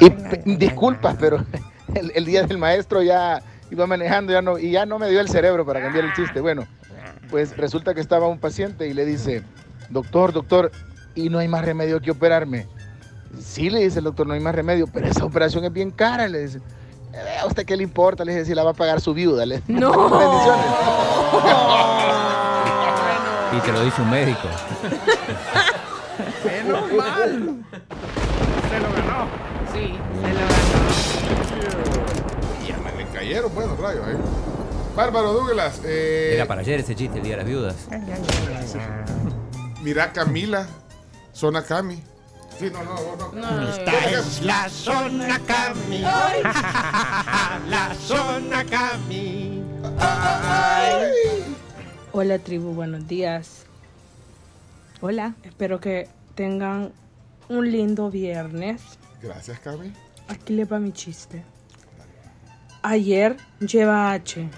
[0.00, 1.44] Y disculpas, pero
[1.94, 5.20] el, el día del maestro ya iba manejando ya no, y ya no me dio
[5.20, 6.40] el cerebro para cambiar el chiste.
[6.40, 6.66] Bueno,
[7.30, 9.42] pues resulta que estaba un paciente y le dice,
[9.90, 10.70] doctor, doctor,
[11.14, 12.66] ¿y no hay más remedio que operarme?
[13.40, 16.28] Sí, le dice el doctor, no hay más remedio, pero esa operación es bien cara,
[16.28, 16.58] le dice.
[17.12, 18.24] "Eh, ¿A usted qué le importa?
[18.24, 19.44] Le dice, si la va a pagar su viuda.
[19.44, 19.60] Le...
[19.66, 19.90] No.
[20.18, 20.64] Bendiciones.
[23.56, 24.48] Y te lo dice un médico.
[26.44, 27.64] Menos mal.
[28.70, 29.26] Se lo ganó.
[29.72, 32.06] Sí, se lo ganó.
[32.66, 34.16] Ya me le cayeron buenos rayos, ¿eh?
[34.96, 35.80] Bárbaro Douglas.
[35.84, 37.76] eh, Era para ayer ese chiste, el Día de las Viudas.
[39.82, 40.66] Mira Camila,
[41.32, 42.02] Zona Cami.
[42.58, 43.68] Sí, no, no, no.
[43.68, 45.98] Esta es la zona Cami.
[47.68, 49.62] la zona Cami.
[52.12, 53.64] Hola tribu, buenos días.
[55.00, 55.34] Hola.
[55.42, 56.92] Espero que tengan
[57.48, 58.80] un lindo viernes.
[59.20, 59.92] Gracias, Cami.
[60.28, 61.42] Aquí le va mi chiste.
[62.82, 64.48] Ayer lleva H.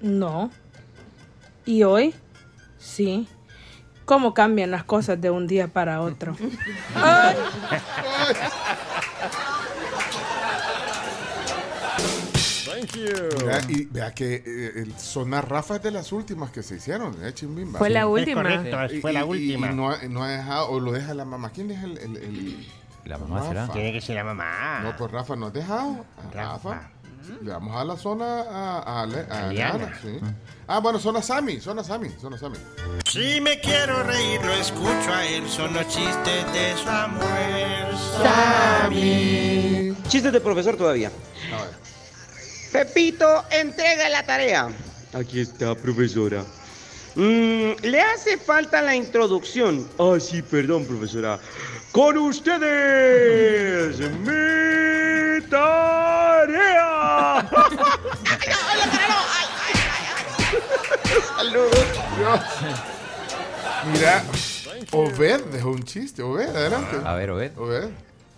[0.00, 0.50] No.
[1.66, 2.14] ¿Y hoy?
[2.78, 3.28] Sí.
[4.04, 6.34] ¿Cómo cambian las cosas de un día para otro?
[6.94, 7.36] Ay.
[12.64, 13.46] Thank you.
[13.46, 17.16] Vea, y vea que eh, el Sonar Rafa es de las últimas que se hicieron,
[17.24, 17.78] ¿eh, Chimbimba?
[17.78, 18.42] Fue la Sí, es última.
[18.42, 19.70] correcto, Y- fue la y- y- última.
[19.72, 21.50] Y, no, ha, no ha dejado, o lo deja la mamá.
[21.50, 22.66] ¿Quién deja el, el, el-
[23.04, 23.68] La mamá será.
[23.68, 24.80] Tiene que ser la mamá.
[24.82, 26.04] No, pues Rafa no has dejado.
[26.28, 26.90] A Rafa.
[27.42, 29.98] Le vamos a la zona a, a, Ale- a Aliana.
[30.02, 30.18] Sí.
[30.66, 32.58] Ah, bueno, zona Sami, zona Sami, zona Sami.
[33.06, 35.48] Si me quiero reír, lo escucho a él.
[35.48, 37.96] Son los chistes de Samuel.
[40.08, 41.10] Chistes de profesor todavía.
[42.72, 44.68] Pepito, entrega la tarea.
[45.14, 46.44] Aquí está, profesora.
[47.14, 49.88] Mm, le hace falta la introducción.
[49.98, 51.38] Ah, sí, perdón, profesora.
[51.92, 57.48] Con ustedes, mi tarea.
[61.36, 61.86] Saludos.
[63.92, 64.22] Mira,
[64.92, 66.22] Obed dejó un chiste.
[66.22, 66.96] Obed, adelante.
[67.04, 67.58] A ver, Obed.
[67.58, 67.90] Obed.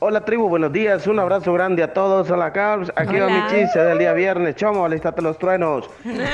[0.03, 3.78] Hola tribu, buenos días, un abrazo grande a todos, hola Carlos, aquí va mi chiste
[3.80, 5.90] del día viernes, chomo, alistate los truenos.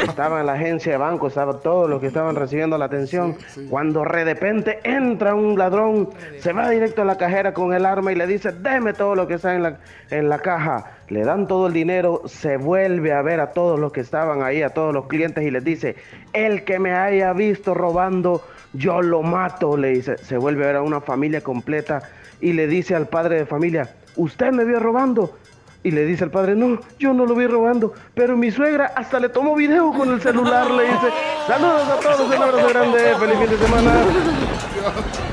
[0.09, 3.37] Estaba en la agencia de banco, estaban todos los que estaban recibiendo la atención,
[3.69, 8.13] cuando de repente entra un ladrón, se va directo a la cajera con el arma
[8.13, 9.79] y le dice, deme todo lo que está en la,
[10.11, 10.93] en la caja.
[11.09, 14.63] Le dan todo el dinero, se vuelve a ver a todos los que estaban ahí,
[14.63, 15.97] a todos los clientes y les dice,
[16.33, 18.43] el que me haya visto robando,
[18.73, 20.19] yo lo mato, le dice.
[20.19, 22.03] Se vuelve a ver a una familia completa
[22.41, 25.37] y le dice al padre de familia, ¿usted me vio robando?
[25.83, 29.21] Y le dice al padre, no, yo no lo vi robando, pero mi suegra hasta
[29.21, 31.09] le tomó video con el celular, le dice,
[31.47, 33.93] saludos a todos, un abrazo grande, feliz fin de semana.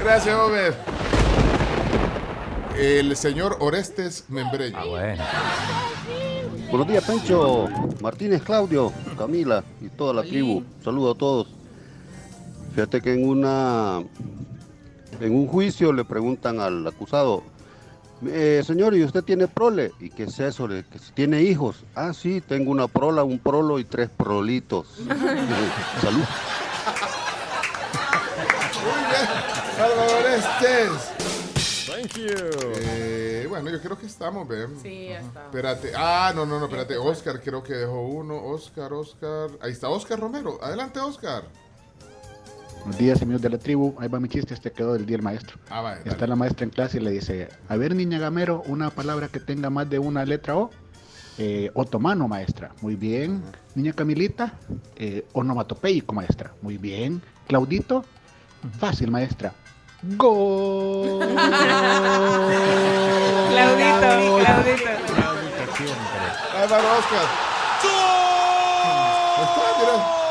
[0.04, 0.74] Gracias, Obed.
[2.78, 4.78] El señor Orestes Membreño.
[4.78, 5.24] Ah, bueno.
[6.70, 7.68] Buenos días, Pencho,
[8.02, 10.64] Martínez, Claudio, Camila y toda la tribu.
[10.84, 11.63] Saludos a todos.
[12.74, 14.02] Fíjate que en una
[15.20, 17.44] en un juicio le preguntan al acusado,
[18.26, 19.92] "Eh, señor, ¿y usted tiene prole?
[20.00, 20.68] ¿Y qué es eso?
[20.68, 21.84] Que tiene hijos.
[21.96, 24.88] Ah, sí, tengo una prola, un prolo y tres prolitos.
[26.02, 26.24] Salud.
[29.78, 31.12] Salvador Orestes.
[31.88, 32.36] Thank you.
[32.80, 34.80] Eh, bueno, yo creo que estamos, ¿ven?
[34.82, 35.46] Sí, ya está.
[35.46, 35.92] Espérate.
[35.96, 36.98] Ah, no, no, no, espérate.
[36.98, 38.44] Oscar creo que dejó uno.
[38.46, 39.52] Oscar, Oscar.
[39.62, 40.58] Ahí está Oscar Romero.
[40.62, 41.44] Adelante, Oscar.
[42.80, 43.96] Buenos días, amigos de la tribu.
[44.00, 45.58] Ahí va mi chiste, este quedó del día del maestro.
[45.70, 46.12] Ah, vaya, dale.
[46.12, 49.40] Está la maestra en clase y le dice, a ver, niña Gamero, una palabra que
[49.40, 50.70] tenga más de una letra O.
[51.38, 52.72] Eh, otomano, maestra.
[52.82, 53.42] Muy bien.
[53.74, 54.54] Niña Camilita,
[54.96, 56.54] eh, onomatopeico, maestra.
[56.62, 57.22] Muy bien.
[57.48, 58.06] Claudito,
[58.80, 59.54] fácil, maestra.
[60.18, 61.20] Gol.
[63.50, 64.00] Claudito,
[64.42, 64.84] Claudito.
[66.64, 67.28] Oscar.
[69.36, 69.96] Ahí está, mira.
[70.18, 70.23] Se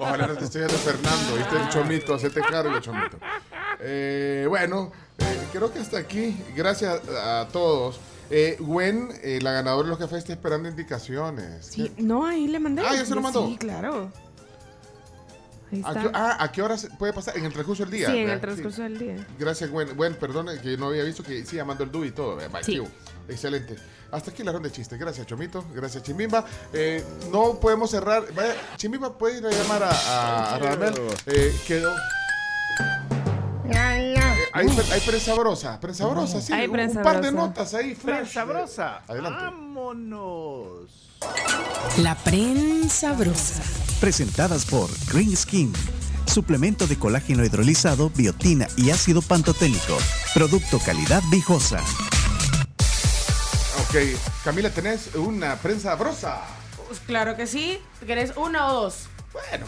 [0.00, 1.36] Ojalá no te esté viendo Fernando.
[1.36, 2.14] ¿Viste el chomito?
[2.14, 3.18] Hacete cargo, chomito.
[3.80, 6.36] Eh, bueno, eh, creo que hasta aquí.
[6.56, 8.00] Gracias a todos.
[8.30, 11.66] Eh, Gwen, eh, la ganadora de los cafés, está esperando indicaciones.
[11.66, 12.82] Sí, no, ahí le mandé.
[12.84, 13.46] Ah, ¿ya se lo mandó?
[13.46, 14.10] Sí, claro.
[15.70, 16.02] Ahí ¿A está.
[16.02, 17.36] qué, ah, ¿a qué hora puede pasar?
[17.36, 18.06] En el transcurso del día.
[18.10, 18.34] sí, en ¿verdad?
[18.34, 19.26] el transcurso del día.
[19.38, 19.94] Gracias, Gwen.
[19.96, 22.36] Gwen, perdone que no había visto que sí, llamando el dúo y todo.
[22.36, 22.80] Bye, Sí.
[23.28, 23.76] Excelente.
[24.12, 24.98] Hasta aquí la ronda de chistes.
[24.98, 25.64] Gracias, Chomito.
[25.74, 26.44] Gracias, Chimbimba.
[26.72, 28.24] Eh, no podemos cerrar.
[28.34, 30.94] Vaya, Chimbimba puede ir a llamar a, a, a Radamel.
[31.26, 31.92] Eh, quedó.
[33.66, 34.14] Eh,
[34.52, 36.52] hay, hay prensa sabrosa, prensa sabrosa, sí.
[36.52, 38.16] Hay un, prensa un par de notas ahí, fresh.
[38.16, 39.02] Prensa sabrosa.
[39.08, 39.44] Adelante.
[39.44, 40.90] Vámonos.
[41.98, 43.62] La prensa brosa.
[44.00, 45.72] Presentadas por Green Skin.
[46.26, 49.96] Suplemento de colágeno hidrolizado, biotina y ácido pantoténico.
[50.34, 51.80] Producto calidad viejosa.
[53.94, 54.00] Ok,
[54.42, 56.42] Camila, tenés una prensa sabrosa.
[56.88, 57.78] Pues claro que sí.
[58.04, 59.06] ¿Querés una o dos?
[59.32, 59.66] Bueno.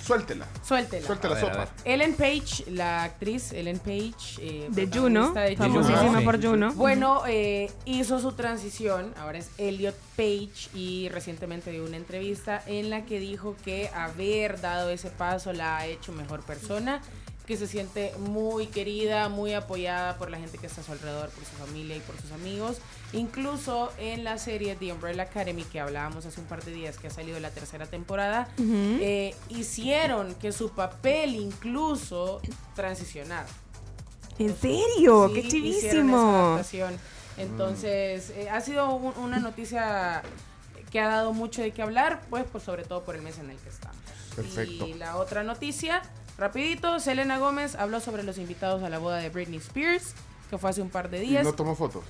[0.00, 0.46] Suéltela.
[0.62, 1.04] Suéltela.
[1.06, 1.64] Suelta la A ver, a sopa.
[1.64, 1.68] ver.
[1.94, 4.14] Ellen Page, la actriz Ellen Page.
[4.38, 6.72] eh, De protagonista Juno, de famosísima por Juno.
[6.74, 12.88] Bueno, eh, hizo su transición, ahora es Elliot Page y recientemente dio una entrevista en
[12.90, 17.00] la que dijo que haber dado ese paso la ha hecho mejor persona,
[17.46, 21.28] que se siente muy querida, muy apoyada por la gente que está a su alrededor,
[21.28, 22.78] por su familia y por sus amigos.
[23.12, 27.08] Incluso en la serie The Umbrella Academy que hablábamos hace un par de días que
[27.08, 28.98] ha salido la tercera temporada, Ujú.
[29.00, 32.40] eh, hicieron que su papel incluso
[32.74, 33.46] transicionara.
[34.38, 35.28] ¿En serio?
[35.28, 36.16] Sí, ¡Qué chivísimo!
[36.18, 36.98] adaptación.
[37.36, 40.22] Entonces, eh, ha sido un- una noticia
[40.90, 43.50] que ha dado mucho de qué hablar, pues, pues sobre todo por el mes en
[43.50, 43.96] el que estamos.
[44.34, 44.86] Perfecto.
[44.86, 46.02] Y la otra noticia,
[46.38, 50.14] rapidito, Selena Gómez habló sobre los invitados a la boda de Britney Spears,
[50.50, 51.44] que fue hace un par de Y días.
[51.44, 52.04] no tomó fotos.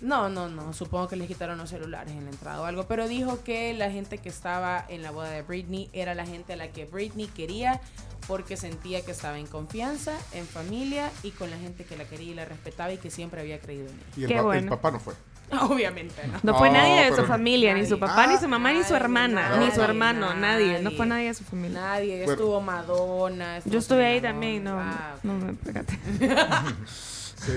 [0.00, 0.74] No, no, no.
[0.74, 2.84] Supongo que les quitaron los celulares en la entrada o algo.
[2.86, 6.52] Pero dijo que la gente que estaba en la boda de Britney era la gente
[6.52, 7.80] a la que Britney quería
[8.26, 12.32] porque sentía que estaba en confianza, en familia y con la gente que la quería
[12.32, 14.04] y la respetaba y que siempre había creído en ella.
[14.18, 14.70] Y el, Qué pa- el bueno.
[14.70, 15.14] papá no fue.
[15.60, 16.40] Obviamente, ¿no?
[16.42, 18.78] No fue No, nadie de su pero- familia, ni su papá, ni su mamá, ni
[18.82, 20.80] su Nadie, hermana, nadie, ni su hermano, nadie.
[20.82, 21.28] No fue nadie.
[21.28, 21.80] de su familia.
[21.80, 22.16] Nadie.
[22.24, 22.32] Bueno.
[22.32, 23.56] Estuvo Madonna.
[23.58, 24.94] estuvo Yo estuve ahí Selena también, no, Gomez.
[24.98, 25.56] Ah, no me.
[27.36, 27.52] Sí.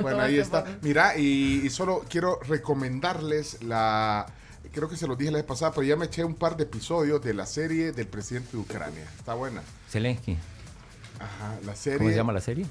[0.00, 0.64] Bueno, ahí está.
[0.80, 4.26] Mira, y, y solo quiero recomendarles la.
[4.72, 6.62] Creo que se los dije la vez pasada, pero ya me eché un par de
[6.64, 9.04] episodios de la serie del presidente de Ucrania.
[9.18, 9.60] Está buena.
[9.90, 10.38] Zelensky.
[11.18, 11.98] Ajá, la serie.
[11.98, 12.64] ¿Cómo se llama la serie?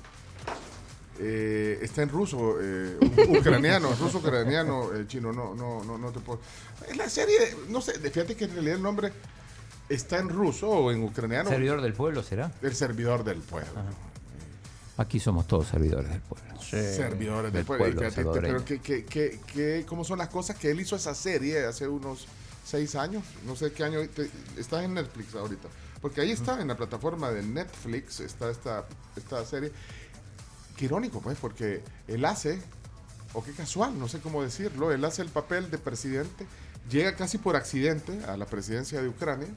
[1.20, 2.98] Eh, está en ruso, eh,
[3.38, 6.40] ucraniano, ruso ucraniano, eh, chino, no, no, no, no te puedo.
[6.90, 7.38] Es la serie,
[7.70, 9.12] no sé, fíjate que en realidad el nombre
[9.90, 11.50] está en ruso o en ucraniano.
[11.50, 12.52] ¿Servidor del pueblo será?
[12.62, 13.70] El servidor del pueblo.
[14.98, 16.62] Aquí somos todos servidores del pueblo.
[16.62, 17.86] Servidores del, Del pueblo.
[17.96, 21.14] Pueblo fíjate, pero que, que, que, que- ¿cómo son las cosas que él hizo esa
[21.16, 22.28] serie hace unos
[22.66, 23.24] seis años?
[23.46, 24.00] No sé qué año.
[24.10, 25.68] te- estás en Netflix ahorita.
[26.00, 28.86] Porque ahí está, en la plataforma de Netflix, está esta,
[29.16, 29.72] esta serie.
[30.78, 32.60] Qué irónico, pues, porque él hace,
[33.34, 36.46] o qué casual, no sé cómo decirlo, él hace el papel de presidente,
[36.90, 39.48] llega casi por accidente a la presidencia de Ucrania.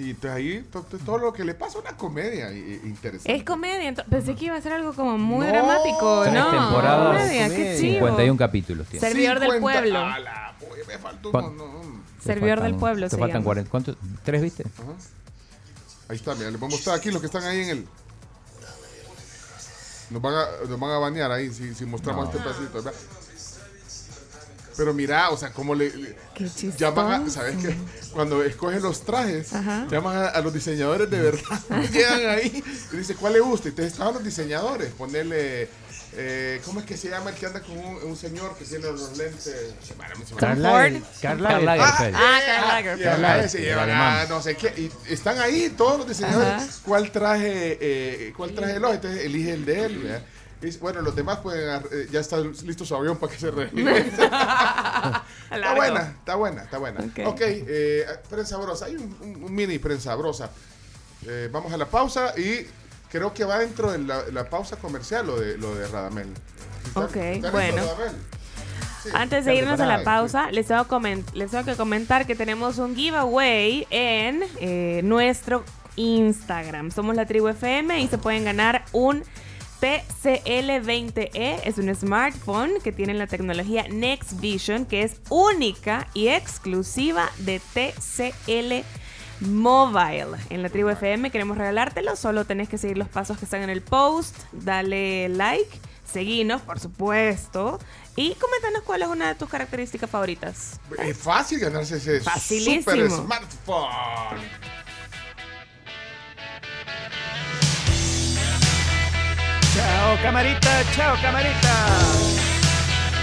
[0.00, 3.34] Y entonces ahí to- to- todo lo que le pasa una comedia i- i- interesante.
[3.34, 5.52] Es comedia, pensé que iba a ser algo como muy No.
[5.52, 6.50] dramático, Tres ¿no?
[6.52, 7.94] temporadas, Comedia, qué chivo.
[7.94, 8.86] 51 capítulos.
[8.86, 9.08] tiene.
[9.08, 9.80] Servidor del 50.
[9.80, 9.98] pueblo.
[10.20, 10.54] La-
[10.86, 12.02] me faltó ¿Cuán- uno, no.
[12.22, 13.44] Servidor del pueblo Te se faltan llama.
[13.44, 13.70] 40.
[13.70, 13.96] ¿Cuántos?
[14.24, 14.62] ¿Tres viste?
[14.62, 14.92] Ajá.
[16.08, 17.86] Ahí está, mira, les voy a mostrar aquí los que están ahí en el.
[20.10, 22.30] Nos van a, nos van a banear ahí si, si mostramos No.
[22.30, 22.92] este pedacito, ¿verdad?
[24.76, 25.90] Pero mira, o sea, cómo le.
[25.96, 26.48] le- Qué
[26.78, 27.76] llaman a, ¿sabes qué?
[28.12, 29.86] Cuando escogen los trajes, Ajá.
[29.90, 31.60] llaman a, a los diseñadores de verdad.
[31.92, 32.62] Llegan ahí
[32.92, 33.66] y dicen, ¿cuál le gusta?
[33.68, 34.92] Y entonces estaban los diseñadores.
[34.92, 35.68] Ponerle.
[36.14, 38.84] Eh, ¿Cómo es que se llama el que anda con un, un señor que tiene
[38.86, 39.42] los lentes?
[39.44, 39.94] Se
[40.36, 40.62] Karl
[41.20, 41.62] Karl Lager.
[41.62, 42.14] Lagerfeld.
[42.16, 43.64] Ah, Karl Lagerfeld.
[43.64, 44.72] Llevan a no sé qué.
[44.76, 46.62] Y están ahí todos los diseñadores.
[46.62, 46.66] Ajá.
[46.84, 49.98] ¿Cuál traje, eh, cuál traje el Entonces elige el de él.
[49.98, 50.22] ¿verdad?
[50.80, 54.24] Bueno, los demás pueden, eh, ya está listo su avión para que se regrese.
[54.24, 57.00] está buena, está buena, está buena.
[57.00, 57.18] Ok.
[57.26, 58.86] Ok, eh, prensa brosa.
[58.86, 60.50] Hay un, un- un mini prensa brosa.
[61.26, 62.66] Eh, vamos a la pausa y
[63.10, 66.28] creo que va dentro de la, la pausa comercial lo de, lo de Radamel.
[66.86, 67.76] ¿Está- Ok, está bueno.
[67.82, 68.16] Radamel?
[69.02, 72.34] Sí, Antes de irnos a la pausa, les tengo, comen- les tengo que comentar que
[72.34, 75.64] tenemos un giveaway en eh, nuestro
[75.96, 76.90] Instagram.
[76.90, 79.22] Somos la tribu FM y se pueden ganar un
[79.80, 81.30] TCL20E.
[81.34, 81.60] E.
[81.64, 87.60] Es un smartphone que tiene la tecnología Next Vision, que es única y exclusiva de
[87.74, 88.84] TCL
[89.40, 90.36] Mobile.
[90.50, 92.16] En la tribu FM queremos regalártelo.
[92.16, 94.36] Solo tenés que seguir los pasos que están en el post.
[94.52, 95.80] Dale like.
[96.10, 97.78] Seguinos, por supuesto.
[98.16, 100.80] Y coméntanos cuál es una de tus características favoritas.
[100.98, 102.80] Es fácil ganarse ese Facilísimo.
[102.92, 104.38] super smartphone.
[109.74, 111.86] Chao, camarita, chao, camarita.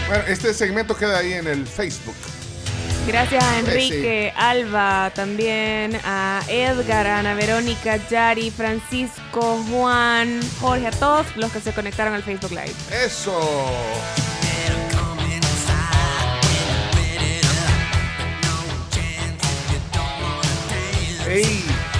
[0.07, 2.15] Bueno, este segmento queda ahí en el Facebook.
[3.07, 10.87] Gracias a Eh, Enrique, Alba, también a Edgar, a Ana Verónica, Yari, Francisco, Juan, Jorge,
[10.87, 12.73] a todos los que se conectaron al Facebook Live.
[13.05, 13.33] Eso.
[21.27, 21.94] Ey.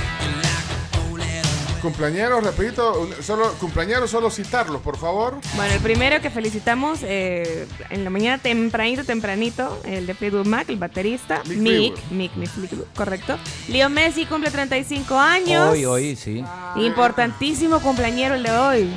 [1.86, 5.38] Cumpleaños, repito, un- solo cumpleaños, solo citarlos, por favor.
[5.56, 10.68] Bueno, el primero que felicitamos eh, en la mañana tempranito, tempranito, el de Fleetwood Mac,
[10.70, 12.12] el baterista, Mick Mick.
[12.12, 13.38] Mick, Mick Fleetwood, correcto.
[13.68, 15.70] Leo Messi cumple 35 años.
[15.70, 16.44] Hoy, hoy, sí.
[16.78, 18.94] Importantísimo cumpleañero el de hoy.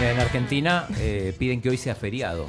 [0.00, 2.46] En Argentina eh, piden que hoy sea feriado.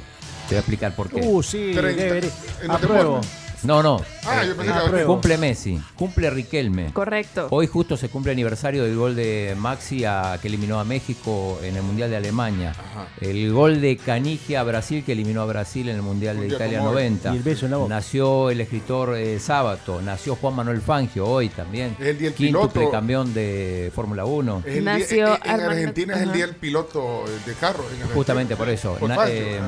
[0.48, 1.20] Te voy a explicar por qué.
[1.22, 2.02] Uh, sí, 30.
[2.02, 2.30] debería.
[2.62, 3.20] En los Apruebo.
[3.62, 4.00] No, no.
[4.24, 6.92] Ah, eh, yo pensé eh, que- cumple Messi, cumple Riquelme.
[6.92, 7.48] Correcto.
[7.50, 11.76] Hoy justo se cumple aniversario del gol de Maxi a- que eliminó a México en
[11.76, 12.72] el Mundial de Alemania.
[13.20, 16.78] El gol de Canigia a Brasil que eliminó a Brasil en el Mundial de Italia
[16.78, 16.94] como hoy.
[16.96, 17.34] 90.
[17.34, 17.94] Y el beso en la boca.
[17.94, 21.96] Nació el escritor eh, Sábato, nació Juan Manuel Fangio hoy también.
[22.00, 22.90] Es el día del piloto.
[22.90, 24.62] campeón de Fórmula 1.
[24.66, 26.36] Es el día- Nació en- Argentina es el Ajá.
[26.36, 27.80] día del piloto eh, de carro.
[27.80, 28.14] en Argentina.
[28.14, 28.94] Justamente por eso.
[28.94, 29.34] Por Na- Fangio.
[29.36, 29.60] eh,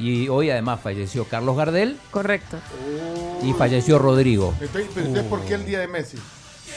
[0.00, 2.58] y hoy además falleció Carlos Gardel Correcto.
[3.42, 4.54] Y falleció Rodrigo.
[4.60, 6.18] Entonces, pero entonces, ¿por qué el día de Messi?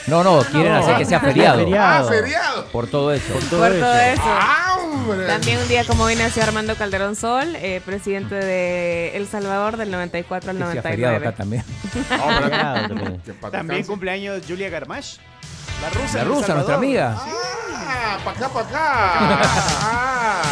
[0.06, 0.78] No, no, quieren No.
[0.80, 1.64] hacer que sea feriado.
[1.78, 2.66] Ah, feriado.
[2.72, 3.32] Por todo eso.
[3.34, 3.66] Por todo
[4.00, 4.22] eso.
[4.24, 5.26] ¡Ah, hombre!
[5.26, 9.90] También un día como hoy nació Armando Calderón Sol, eh, presidente de El Salvador del
[9.92, 11.26] 94 al Que sea feriado 99.
[11.28, 11.64] acá también.
[13.52, 15.18] También cumpleaños Julia Garmash.
[15.82, 16.18] La rusa.
[16.18, 17.16] La rusa, nuestra amiga.
[17.18, 19.40] Ah, para acá, para acá.
[19.84, 20.42] Ah.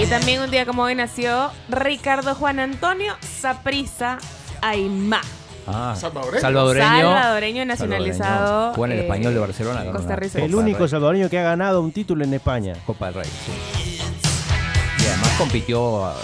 [0.00, 4.16] Y también un día como hoy nació Ricardo Juan Antonio Saprisa
[4.62, 5.20] Aymá.
[5.66, 6.40] Ah, Salvadoreño.
[6.40, 6.86] Salvadoreño.
[6.86, 8.72] Salvadoreño nacionalizado.
[8.72, 9.84] Juega en el eh, español de Barcelona.
[9.84, 10.38] ganó Costa Rica.
[10.42, 12.72] El único salvadoreño que ha ganado un título en España.
[12.86, 14.02] Copa del Rey, sí.
[15.04, 16.14] Y además compitió ah,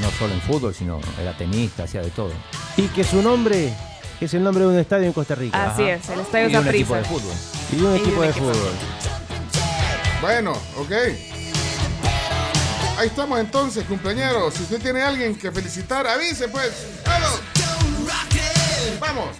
[0.00, 2.32] no solo en fútbol, sino era tenista, hacía de todo.
[2.78, 3.74] Y que su nombre
[4.22, 5.70] es el nombre de un estadio en Costa Rica.
[5.70, 6.76] Así es, el Estadio Y un Saprissa.
[6.76, 7.34] equipo de fútbol.
[7.72, 8.72] Y de un Y de equipo de fútbol.
[10.22, 11.37] Bueno, ok.
[12.98, 14.54] Ahí estamos entonces, compañeros.
[14.54, 16.72] Si usted tiene alguien que felicitar, avise pues.
[17.06, 17.40] ¡Vamos!
[18.98, 19.36] ¡Vamos!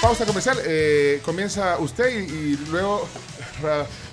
[0.00, 0.56] Pausa comercial.
[0.64, 3.08] eh, comienza usted y luego.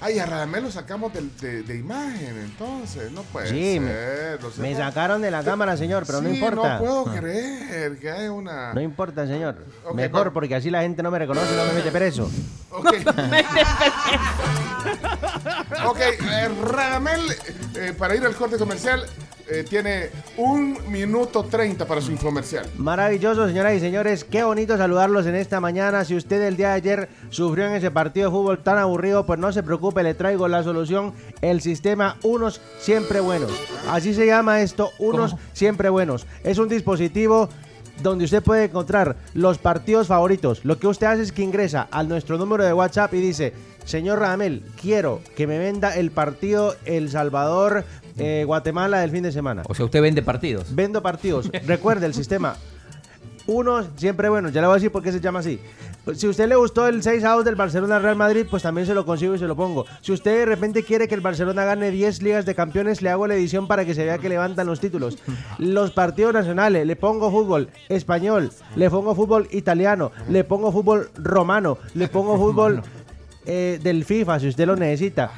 [0.01, 3.11] Ay, a Radamel lo sacamos de, de imagen, entonces.
[3.11, 4.39] No puede Sí, ser.
[4.41, 6.75] no sé Me sacaron de la cámara, señor, pero no importa.
[6.75, 8.73] No puedo creer que hay una.
[8.73, 9.57] No importa, señor.
[9.93, 12.29] Mejor, pa- porque así la gente no me reconoce y no me mete preso.
[12.71, 12.93] Ok.
[15.85, 17.21] Ok, eh, Radamel,
[17.75, 19.05] eh, para ir al corte comercial,
[19.49, 22.67] eh, tiene un minuto 30 para su infomercial.
[22.77, 24.23] Maravilloso, señoras y señores.
[24.23, 26.03] Qué bonito saludarlos en esta mañana.
[26.03, 29.39] Si usted el día de ayer sufrió en ese partido de fútbol tan aburrido, pues
[29.39, 31.13] no se preocupe, le traigo la solución.
[31.41, 33.51] El sistema Unos Siempre Buenos.
[33.89, 36.27] Así se llama esto, Unos Siempre Buenos.
[36.43, 37.49] Es un dispositivo
[38.03, 40.65] donde usted puede encontrar los partidos favoritos.
[40.65, 43.53] Lo que usted hace es que ingresa a nuestro número de WhatsApp y dice,
[43.85, 47.85] señor Radamel, quiero que me venda el partido El Salvador.
[48.17, 49.63] Eh, Guatemala del fin de semana.
[49.67, 50.73] O sea, usted vende partidos.
[50.73, 51.49] Vendo partidos.
[51.65, 52.55] Recuerde el sistema.
[53.47, 55.59] Uno siempre bueno, ya le voy a decir por qué se llama así.
[56.15, 58.87] Si a usted le gustó el 6 a 2 del Barcelona Real Madrid, pues también
[58.87, 59.85] se lo consigo y se lo pongo.
[60.01, 63.27] Si usted de repente quiere que el Barcelona gane 10 ligas de campeones, le hago
[63.27, 65.17] la edición para que se vea que levantan los títulos.
[65.57, 71.77] Los partidos nacionales, le pongo fútbol español, le pongo fútbol italiano, le pongo fútbol romano,
[71.93, 72.81] le pongo fútbol
[73.45, 75.31] eh, del FIFA si usted lo necesita.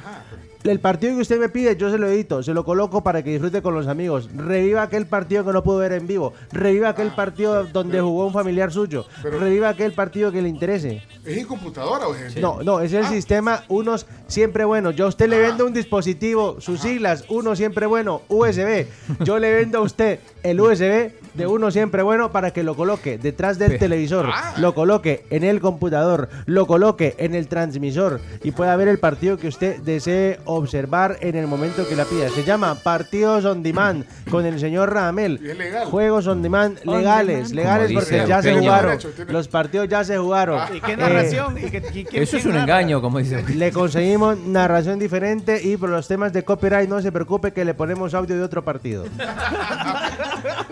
[0.62, 3.30] El partido que usted me pide, yo se lo edito, se lo coloco para que
[3.30, 4.28] disfrute con los amigos.
[4.36, 6.34] Reviva aquel partido que no pudo ver en vivo.
[6.52, 9.06] Reviva aquel partido donde jugó un familiar suyo.
[9.22, 11.02] Reviva aquel partido que le interese.
[11.24, 12.42] ¿Es en computadora o es en.?
[12.42, 14.90] No, no, es el sistema unos siempre bueno.
[14.90, 18.86] Yo a usted le vendo un dispositivo, sus siglas, uno siempre bueno, USB.
[19.24, 23.18] Yo le vendo a usted el USB de uno siempre bueno para que lo coloque
[23.18, 28.76] detrás del televisor, lo coloque en el computador, lo coloque en el transmisor y pueda
[28.76, 32.28] ver el partido que usted desee observar en el momento que la pida.
[32.28, 35.40] Se llama Partidos on Demand con el señor Ramel.
[35.42, 35.86] Y es legal.
[35.86, 37.54] Juegos on demand On legales, demand.
[37.54, 38.98] legales Como porque dice ya se jugaron.
[39.28, 40.60] Los partidos ya se jugaron.
[40.76, 41.56] ¿Y qué Eh, narración?
[41.58, 42.80] ¿Y qué- y quién- Eso es quién un narra?
[42.80, 43.42] engaño, como dice.
[43.54, 47.74] le conseguimos narración diferente y por los temas de copyright no se preocupe que le
[47.74, 49.04] ponemos audio de otro partido.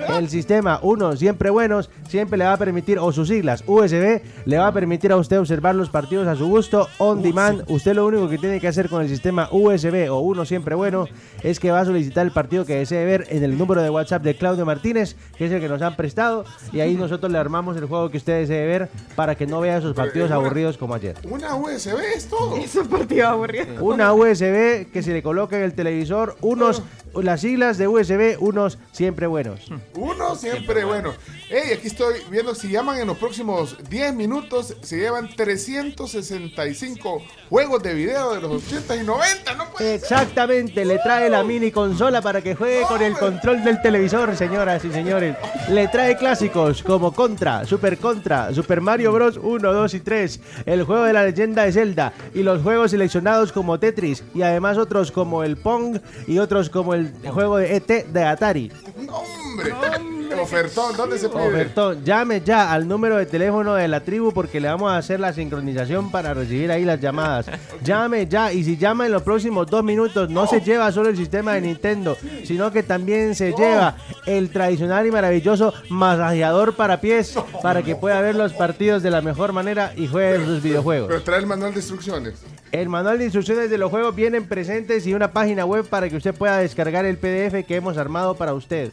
[0.09, 4.59] El sistema, uno, siempre buenos, siempre le va a permitir, o sus siglas, USB, le
[4.59, 7.65] va a permitir a usted observar los partidos a su gusto, on demand.
[7.69, 11.07] Usted lo único que tiene que hacer con el sistema USB o uno siempre bueno
[11.43, 14.23] es que va a solicitar el partido que desee ver en el número de WhatsApp
[14.23, 17.77] de Claudio Martínez, que es el que nos han prestado, y ahí nosotros le armamos
[17.77, 20.95] el juego que usted desee ver para que no vea esos partidos una- aburridos como
[20.95, 21.17] ayer.
[21.31, 22.57] Una USB es todo.
[22.69, 23.67] Es un partido aburrido.
[23.85, 26.83] Una USB que se le coloca en el televisor, unos
[27.15, 29.71] las siglas de USB, unos siempre buenos.
[29.97, 31.15] Uno siempre bueno.
[31.51, 37.83] Hey, aquí estoy viendo si llaman en los próximos 10 minutos, se llevan 365 juegos
[37.83, 39.71] de video de los 80 y 90, ¿no?
[39.71, 40.03] puede ser.
[40.03, 44.85] Exactamente, le trae la mini consola para que juegue con el control del televisor, señoras
[44.85, 45.37] y señores.
[45.71, 49.39] Le trae clásicos como Contra, Super Contra, Super Mario Bros.
[49.43, 53.53] 1, 2 y 3, el juego de la leyenda de Zelda y los juegos seleccionados
[53.53, 58.07] como Tetris y además otros como el Pong y otros como el juego de ET
[58.07, 58.71] de Atari.
[59.07, 60.28] No, hombre.
[60.37, 61.49] Ofertón, ¿dónde se pide?
[61.49, 65.21] Ofertón, llame ya al número de teléfono de la tribu porque le vamos a hacer
[65.21, 67.47] la sincronización para recibir ahí las llamadas.
[67.83, 71.17] Llame ya y si llama en los próximos dos minutos no se lleva solo el
[71.17, 73.97] sistema de Nintendo, sino que también se lleva
[74.27, 79.23] el tradicional y maravilloso masajeador para pies para que pueda ver los partidos de la
[79.23, 81.09] mejor manera y juegue sus videojuegos.
[81.09, 82.35] Pero trae el manual de instrucciones.
[82.73, 86.17] El manual de instrucciones de los juegos vienen presentes y una página web para que
[86.17, 88.93] usted pueda descargar el PDF que hemos armado para usted.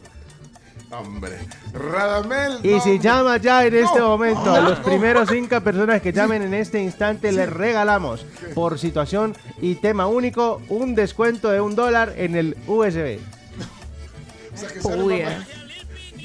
[0.90, 1.38] Hombre,
[1.72, 2.60] Radamel.
[2.62, 4.68] Y no, si llama ya en este No, momento a no.
[4.70, 10.06] los primeros cinco personas que llamen en este instante, les regalamos por situación y tema
[10.06, 13.18] único un descuento de un dólar en el USB.
[14.84, 15.26] Uy, eh.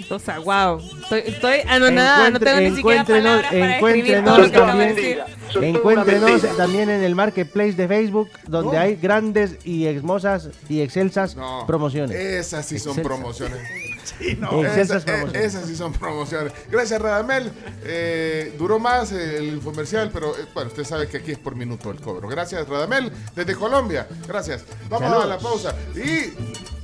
[0.09, 0.79] O sea, wow.
[1.03, 4.57] Estoy, estoy anonada, no tengo ni siquiera encuéntrenos- palabras para describir todo lo encuéntrenos de
[4.59, 5.19] también, decir.
[5.63, 11.35] encuéntrenos también en el marketplace de Facebook, donde hay grandes y hermosas y excelsas
[11.65, 12.15] promociones.
[12.17, 13.03] Esas sí son Excelsas.
[13.17, 13.59] promociones.
[14.39, 14.63] No.
[14.63, 16.53] Excelsas Esas, eh, esas sí son promociones.
[16.69, 17.51] Gracias, Radamel.
[17.83, 21.91] Eh, duró más el infomercial, pero eh, bueno, usted sabe que aquí es por minuto
[21.91, 22.27] el cobro.
[22.27, 24.07] Gracias, Radamel, desde Colombia.
[24.27, 24.63] Gracias.
[24.89, 25.23] Vamos Saludos.
[25.23, 25.75] a la pausa.
[25.95, 26.33] Y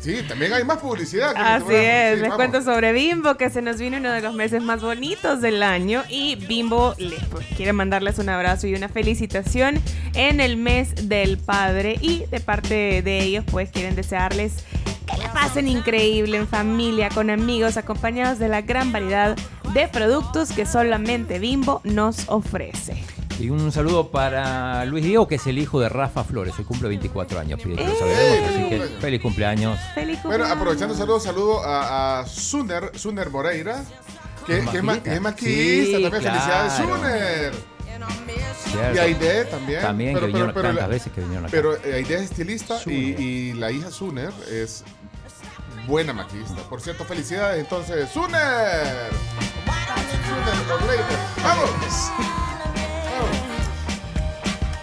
[0.01, 1.33] sí, también hay más publicidad.
[1.33, 2.35] que Así es, sí, les vamos.
[2.37, 6.03] cuento sobre Bimbo, que se nos viene uno de los meses más bonitos del año
[6.09, 9.81] y Bimbo les pues, quiere mandarles un abrazo y una felicitación
[10.13, 14.63] en el mes del padre y de parte de ellos pues quieren desearles
[15.07, 19.35] que la pasen increíble en familia, con amigos, acompañados de la gran variedad
[19.73, 23.03] de productos que solamente Bimbo nos ofrece.
[23.39, 26.55] Y un saludo para Luis Diego, que es el hijo de Rafa Flores.
[26.57, 29.79] Hoy cumple 24 años, pide que lo saludemos, así que feliz cumpleaños.
[29.93, 33.83] Feliz Bueno, aprovechando saludos, saludo a, a Suner, Suner Moreira,
[34.47, 36.23] que, que es, ma- que es maquillista Sí, también.
[36.23, 36.73] Felicidades.
[36.73, 37.77] Suner.
[38.71, 38.95] Cierto.
[38.95, 39.81] Y Aide también.
[39.81, 41.51] También, que vinieron tantas veces que vinieron acá.
[41.51, 44.83] Pero eh, Aide es estilista y, y la hija Suner es
[45.87, 46.61] buena maquillista.
[46.69, 49.09] Por cierto, felicidades entonces, Suner.
[51.43, 52.11] ¡Vamos!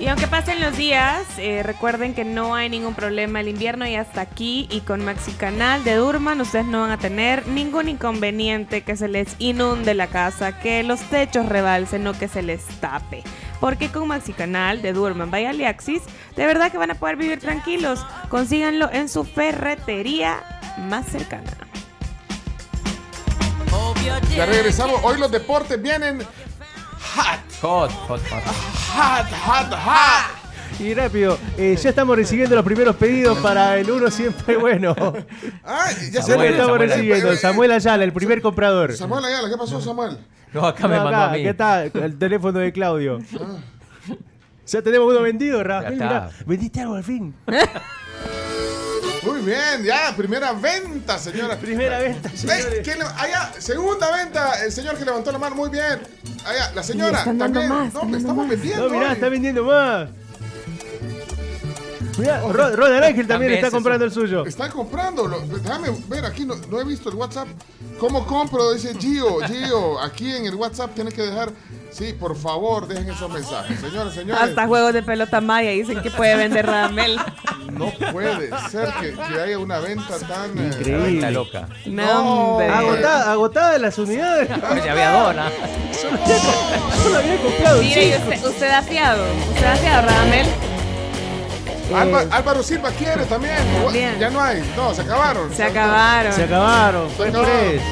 [0.05, 3.41] Y aunque pasen los días, eh, recuerden que no hay ningún problema.
[3.41, 6.99] El invierno ya está aquí y con Maxi Canal de Durman ustedes no van a
[6.99, 12.29] tener ningún inconveniente que se les inunde la casa, que los techos rebalsen o que
[12.29, 13.23] se les tape.
[13.61, 16.03] Porque con Maxi Canal de Durman by Aliaxis,
[16.37, 18.05] de verdad que van a poder vivir tranquilos.
[18.29, 21.51] Consíganlo en su ferretería más cercana.
[24.37, 25.01] Ya regresamos.
[25.03, 27.41] Hoy los deportes vienen hot.
[27.63, 28.43] Hot, hot, hot.
[28.95, 30.81] Hot, hot, hot.
[30.81, 34.95] Y rápido, eh, ya estamos recibiendo los primeros pedidos para el uno siempre bueno.
[35.65, 37.37] Ah, ya Ya lo estamos recibiendo.
[37.37, 38.97] Samuel Ayala, el primer comprador.
[38.97, 40.19] Samuel Ayala, ¿qué pasó, Samuel?
[40.53, 41.43] No, acá me No, mandó a mí.
[41.43, 41.91] ¿Qué tal?
[41.95, 43.19] El teléfono de Claudio.
[44.67, 45.93] Ya tenemos uno vendido, Rafael.
[45.95, 46.31] Está.
[46.47, 47.35] Vendiste algo al fin.
[49.25, 51.57] Muy bien, ya, primera venta, señora.
[51.59, 52.81] Primera venta, Ve, señores.
[52.85, 56.01] ¿quién le- allá, segunda venta, el señor que levantó la mano, muy bien.
[56.45, 57.85] Allá, la señora, están dando también.
[57.85, 58.49] más, no, le estamos más.
[58.49, 58.89] vendiendo.
[58.89, 59.13] No, mirá, hoy.
[59.15, 60.09] está vendiendo más.
[62.19, 62.43] Mirá,
[63.07, 64.45] Ángel también está comprando el suyo.
[64.47, 65.29] Está comprando.
[65.29, 67.49] Déjame ver aquí, no, no he visto el WhatsApp.
[67.99, 68.73] ¿Cómo compro?
[68.73, 70.01] Dice Gio, Gio.
[70.01, 71.51] Aquí en el WhatsApp tiene que dejar.
[71.91, 73.79] Sí, por favor, dejen esos mensajes.
[73.81, 74.43] Señores, señores.
[74.43, 77.17] Hasta juegos de pelota maya dicen que puede vender Radamel.
[77.73, 80.59] No puede ser que, que haya una venta tan.
[80.59, 81.05] eh, Increíble.
[81.13, 81.69] Venta loca.
[81.87, 82.69] No, hombre.
[82.69, 84.49] Agotada, agotada las unidades.
[84.85, 85.43] Ya había dos, ¿no?
[87.03, 89.25] Solo había- comprado Mire, usted, usted ha fiado.
[89.55, 90.47] Usted ha fiado, Radamel.
[91.95, 93.57] Álva- Álvaro Silva quiere también.
[93.85, 94.19] También.
[94.19, 94.63] Ya no hay.
[94.77, 95.55] No, se acabaron.
[95.55, 96.33] Se acabaron.
[96.33, 97.09] Se acabaron.
[97.11, 97.51] Por acabaron.
[97.51, 97.85] eso.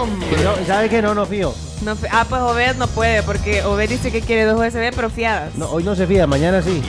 [0.00, 0.28] Hombre.
[0.28, 1.08] Que no-.
[1.08, 1.54] No, no fío.
[1.82, 5.54] No ah, pues Obed no puede, porque Obed dice que quiere dos USB, pero fiadas.
[5.56, 6.82] No, hoy no se fía, mañana sí.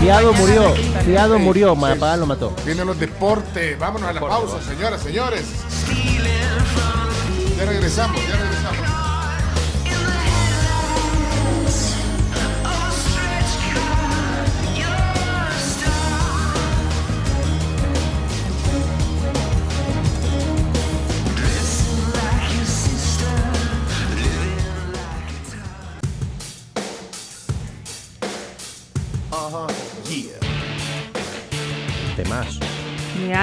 [0.00, 0.74] Fiado murió.
[1.04, 1.74] Fiado murió.
[1.74, 2.54] Papá lo mató.
[2.64, 3.78] Vienen los deportes.
[3.78, 5.44] Vámonos a la pausa, señoras, señores.
[7.58, 8.89] Ya regresamos, ya regresamos.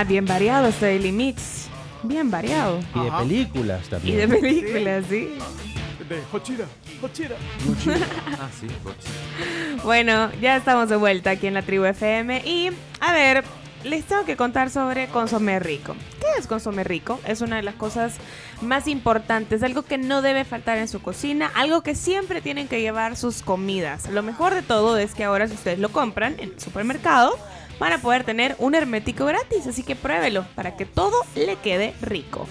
[0.03, 1.67] Bien variado este Daily Mix.
[2.03, 2.79] Bien variado.
[2.95, 4.29] Y de películas Y también.
[4.29, 5.29] de películas, sí.
[6.07, 6.65] De Hochira,
[7.01, 7.35] Hochira.
[8.39, 8.67] Ah, sí,
[9.83, 12.69] Bueno, ya estamos de vuelta aquí en la tribu FM y
[13.01, 13.43] a ver,
[13.83, 15.95] les tengo que contar sobre consomé rico.
[16.21, 17.19] ¿Qué es consomé rico?
[17.25, 18.15] Es una de las cosas
[18.61, 22.79] más importantes, algo que no debe faltar en su cocina, algo que siempre tienen que
[22.79, 24.09] llevar sus comidas.
[24.09, 27.37] Lo mejor de todo es que ahora si ustedes lo compran en el supermercado,
[27.79, 29.67] van a poder tener un hermético gratis.
[29.67, 32.47] Así que pruébelo para que todo le quede rico.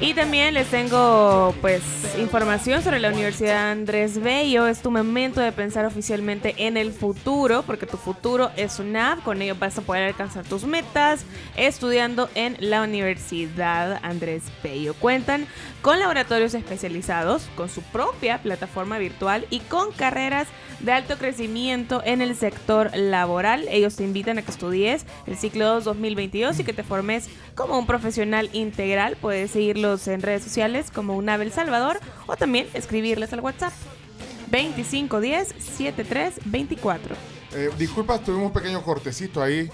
[0.00, 1.82] Y también les tengo pues
[2.18, 4.66] información sobre la Universidad Andrés Bello.
[4.66, 9.22] Es tu momento de pensar oficialmente en el futuro, porque tu futuro es un app.
[9.24, 11.24] Con ello vas a poder alcanzar tus metas
[11.56, 14.94] estudiando en la Universidad Andrés Bello.
[14.94, 15.46] Cuentan
[15.82, 20.46] con laboratorios especializados, con su propia plataforma virtual y con carreras
[20.80, 23.66] de alto crecimiento en el sector laboral.
[23.68, 27.78] Ellos te invitan a que estudies el ciclo 2 2022 y que te formes como
[27.78, 29.16] un profesional integral.
[29.20, 33.72] Puedes en redes sociales como Unabel Salvador o también escribirles al WhatsApp
[34.50, 37.14] 2510 7324.
[37.52, 39.70] Eh, disculpa, tuvimos un pequeño cortecito ahí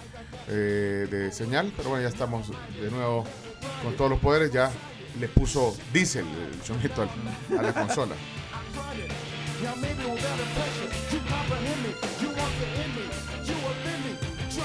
[0.48, 2.50] eh, de señal, pero bueno, ya estamos
[2.80, 3.24] de nuevo
[3.82, 4.52] con todos los poderes.
[4.52, 4.70] Ya
[5.18, 8.14] le puso diésel el chonito al- a la consola.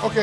[0.04, 0.18] Ok.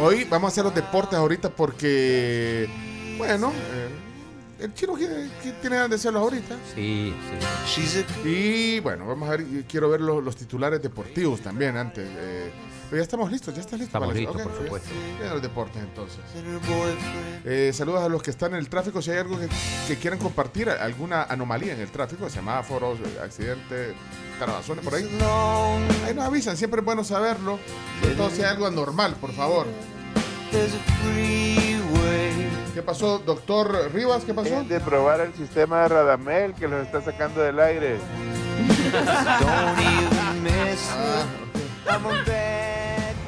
[0.00, 2.68] Hoy vamos a hacer los deportes ahorita porque,
[3.16, 3.88] bueno, eh,
[4.64, 6.56] el chino quiere- que tiene ganas de hacerlos ahorita.
[6.74, 7.14] Sí,
[8.24, 8.28] sí.
[8.28, 12.06] Y bueno, vamos a ver, quiero ver los, los titulares deportivos también antes.
[12.10, 12.52] eh,
[12.94, 13.88] pero ya estamos listos, ya está listo.
[13.88, 14.88] Estamos para listos, Ok, por supuesto.
[15.20, 16.20] ya los deportes entonces.
[17.44, 19.02] Eh, saludos a los que están en el tráfico.
[19.02, 19.48] Si hay algo que,
[19.88, 23.94] que quieran compartir, alguna anomalía en el tráfico, semáforos, accidentes,
[24.38, 25.02] carabazones por ahí.
[26.06, 27.58] Ahí nos avisan, siempre es bueno saberlo.
[28.00, 29.66] Sobre todo si hay algo anormal, por favor.
[32.74, 34.22] ¿Qué pasó, doctor Rivas?
[34.22, 34.62] ¿Qué pasó?
[34.62, 37.98] De probar el sistema de Radamel que los está sacando del aire.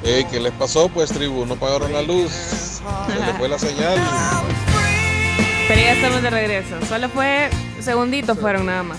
[0.03, 1.45] Ey, ¿qué les pasó pues tribu?
[1.47, 2.31] No pagaron la luz.
[2.31, 3.99] Se les fue la señal.
[5.69, 6.77] Pero ya estamos de regreso.
[6.89, 7.51] Solo fue
[7.81, 8.99] segunditos fueron nada más.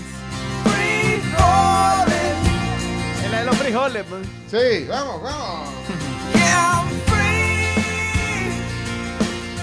[3.24, 4.22] Es la de los frijoles, man.
[4.50, 5.68] Sí, vamos, vamos.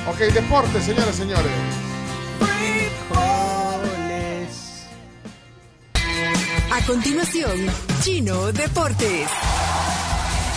[0.08, 1.52] Ok, deporte, señores, señores.
[6.72, 7.68] A continuación,
[8.02, 9.28] Chino Deportes.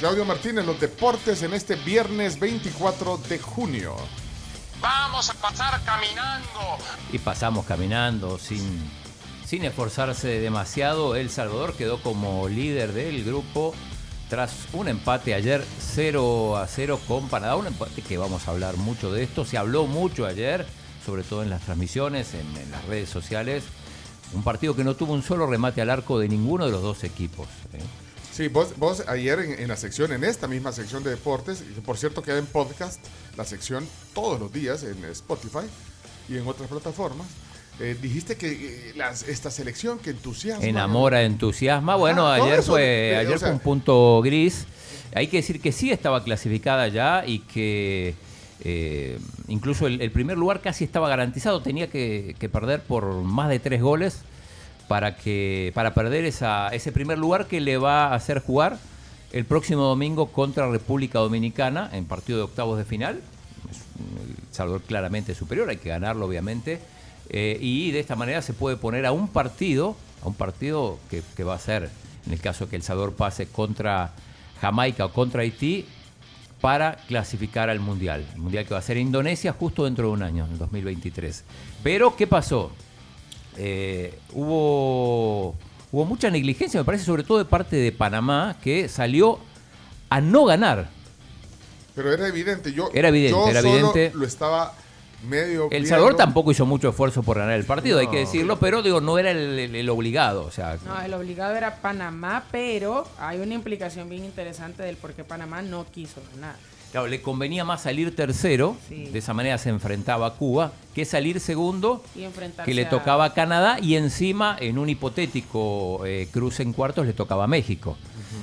[0.00, 3.94] Claudio Martínez, los deportes en este viernes 24 de junio.
[4.80, 6.78] Vamos a pasar caminando.
[7.12, 8.62] Y pasamos caminando sin,
[9.44, 11.16] sin esforzarse demasiado.
[11.16, 13.74] El Salvador quedó como líder del grupo
[14.30, 17.56] tras un empate ayer 0 a 0 con Panamá.
[17.56, 19.44] Un empate que vamos a hablar mucho de esto.
[19.44, 20.66] Se habló mucho ayer,
[21.04, 23.64] sobre todo en las transmisiones, en, en las redes sociales.
[24.32, 27.04] Un partido que no tuvo un solo remate al arco de ninguno de los dos
[27.04, 27.48] equipos.
[27.74, 27.82] ¿eh?
[28.32, 31.80] Sí, vos, vos ayer en, en la sección, en esta misma sección de deportes, que
[31.80, 33.00] por cierto queda en podcast,
[33.36, 35.66] la sección todos los días en Spotify
[36.28, 37.26] y en otras plataformas,
[37.80, 38.50] eh, dijiste que
[38.90, 40.64] eh, las- esta selección que entusiasma.
[40.64, 41.96] Enamora, entusiasma.
[41.96, 44.66] Bueno, ayer eso, fue eh, ayer o sea- fue un punto gris.
[45.14, 48.14] Hay que decir que sí estaba clasificada ya y que
[48.62, 51.62] eh, incluso el, el primer lugar casi estaba garantizado.
[51.62, 54.18] Tenía que, que perder por más de tres goles
[54.90, 58.76] para que para perder ese primer lugar que le va a hacer jugar
[59.30, 63.20] el próximo domingo contra República Dominicana en partido de octavos de final.
[64.50, 66.80] Salvador claramente superior, hay que ganarlo obviamente.
[67.28, 69.94] Eh, y de esta manera se puede poner a un partido,
[70.24, 71.88] a un partido que, va a ser,
[72.26, 74.10] en el caso que El Salvador pase contra
[74.60, 75.86] Jamaica o contra Haití,
[76.60, 78.26] para clasificar al Mundial.
[78.34, 81.44] El Mundial que va a ser Indonesia justo dentro de un año, en 2023.
[81.84, 82.72] Pero, ¿qué pasó?
[83.56, 85.54] Eh, hubo,
[85.92, 89.38] hubo mucha negligencia, me parece, sobre todo de parte de Panamá, que salió
[90.08, 90.88] a no ganar.
[91.94, 94.12] Pero era evidente, yo, Era evidente, yo era solo evidente.
[94.16, 94.74] lo estaba
[95.28, 95.68] medio.
[95.70, 95.86] El.
[95.86, 99.18] Salvador tampoco hizo mucho esfuerzo por ganar el partido, hay que decirlo, pero digo, no
[99.18, 100.44] era el, el- el obligado.
[100.44, 105.12] O sea, No, el obligado era Panamá, pero hay una implicación bien interesante del por
[105.12, 106.54] qué Panamá no quiso ganar.
[106.90, 109.04] Claro, le convenía más salir tercero, Sí.
[109.06, 112.24] de esa manera se enfrentaba a Cuba, que salir segundo, Y
[112.64, 117.12] que le tocaba a Canadá y encima en un hipotético eh, cruce en cuartos le
[117.12, 117.96] tocaba a México.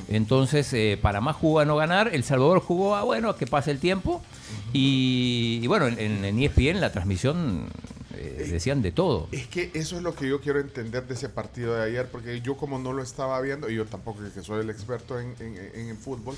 [0.07, 3.72] Entonces, eh, Panamá jugó a no ganar, El Salvador jugó a, bueno, a que pase
[3.72, 4.22] el tiempo.
[4.74, 7.68] y, y bueno, en, en ESPN la transmisión
[8.15, 9.28] eh, decían de todo.
[9.34, 12.40] Es que eso es lo que yo quiero entender de ese partido de ayer, porque
[12.41, 15.57] yo como no lo estaba viendo, y yo tampoco que soy el experto en, en-
[15.74, 16.36] en el fútbol,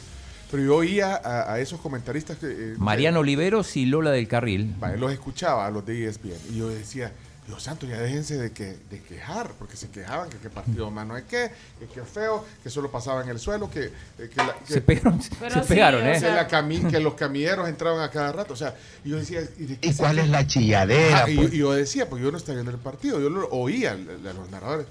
[0.52, 2.48] pero yo oía a, a esos comentaristas que...
[2.48, 4.76] eh, Mariano Oliveros y Lola del Carril.
[4.80, 7.12] Vale, los escuchaba a los de ESPN y yo decía,
[7.48, 11.08] Dios santo, ya déjense de, que, de quejar, porque se quejaban que qué partido más
[11.08, 11.50] no hay que,
[11.80, 13.86] que qué feo, que solo pasaba en el suelo, que...
[13.86, 13.92] eh,
[14.30, 16.14] que la- que- Se pegaron, Pero se sí, pegaron, ¿eh?
[16.14, 18.54] que, sea- la cami- que los camilleros entraban a cada rato.
[18.54, 21.24] O sea, y yo decía, ¿y, de qué ¿Y cuál es la chilladera?
[21.26, 21.54] Ah, y, pues?
[21.54, 24.52] y yo decía, pues yo no estaba viendo el partido, yo lo oía a los
[24.52, 24.86] narradores.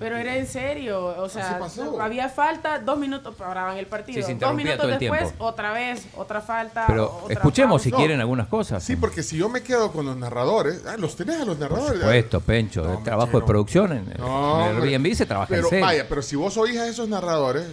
[0.00, 2.00] Pero era en serio, o sea, pasó.
[2.00, 4.26] había falta, dos minutos paraban el partido.
[4.26, 5.44] Sí, dos minutos todo el después, tiempo.
[5.44, 6.84] otra vez, otra falta.
[6.86, 7.98] Pero otra escuchemos si No.
[7.98, 8.82] quieren algunas cosas.
[8.82, 11.70] Sí, porque si yo me quedo con los narradores, ah, los tenés a los Por
[11.70, 12.00] narradores.
[12.00, 12.92] supuesto, Pencho.
[12.98, 14.82] el trabajo de producción en, No, en el.
[14.82, 15.84] Airbnb se trabaja pero, en serio.
[15.84, 17.66] Vaya, pero si vos oís a esos narradores,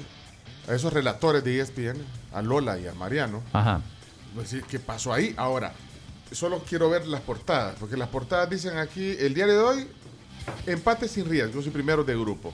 [0.69, 1.95] a esos relatores de ESPN,
[2.33, 3.79] a Lola y a Mariano, Ajá.
[4.35, 5.33] pues ¿qué pasó ahí?
[5.37, 5.71] Ahora,
[6.33, 9.87] solo quiero ver las portadas, porque las portadas dicen aquí, el diario de hoy,
[10.65, 12.53] empate sin riesgo, y primero de grupo.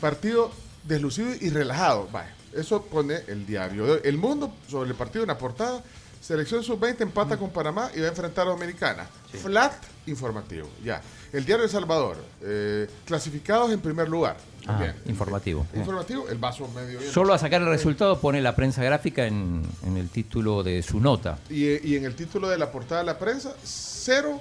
[0.00, 0.50] Partido
[0.84, 2.08] deslucido y relajado.
[2.12, 4.02] Vaya, eso pone el diario.
[4.02, 5.82] El mundo sobre el partido en la portada.
[6.20, 9.06] Selección sub-20 empata con Panamá y va a enfrentar a Dominicana.
[9.42, 9.74] Flat
[10.06, 10.68] informativo.
[10.82, 11.02] Ya.
[11.34, 12.16] El diario de Salvador.
[12.40, 14.36] eh, clasificados en primer lugar.
[14.66, 14.94] Ajá, Bien.
[15.04, 15.66] informativo.
[15.74, 17.12] Informativo, el vaso medio lleno.
[17.12, 20.98] Solo a sacar el resultado pone la prensa gráfica en, en el título de su
[20.98, 21.38] nota.
[21.50, 24.40] Y, eh, y en el título de la portada de la prensa, cero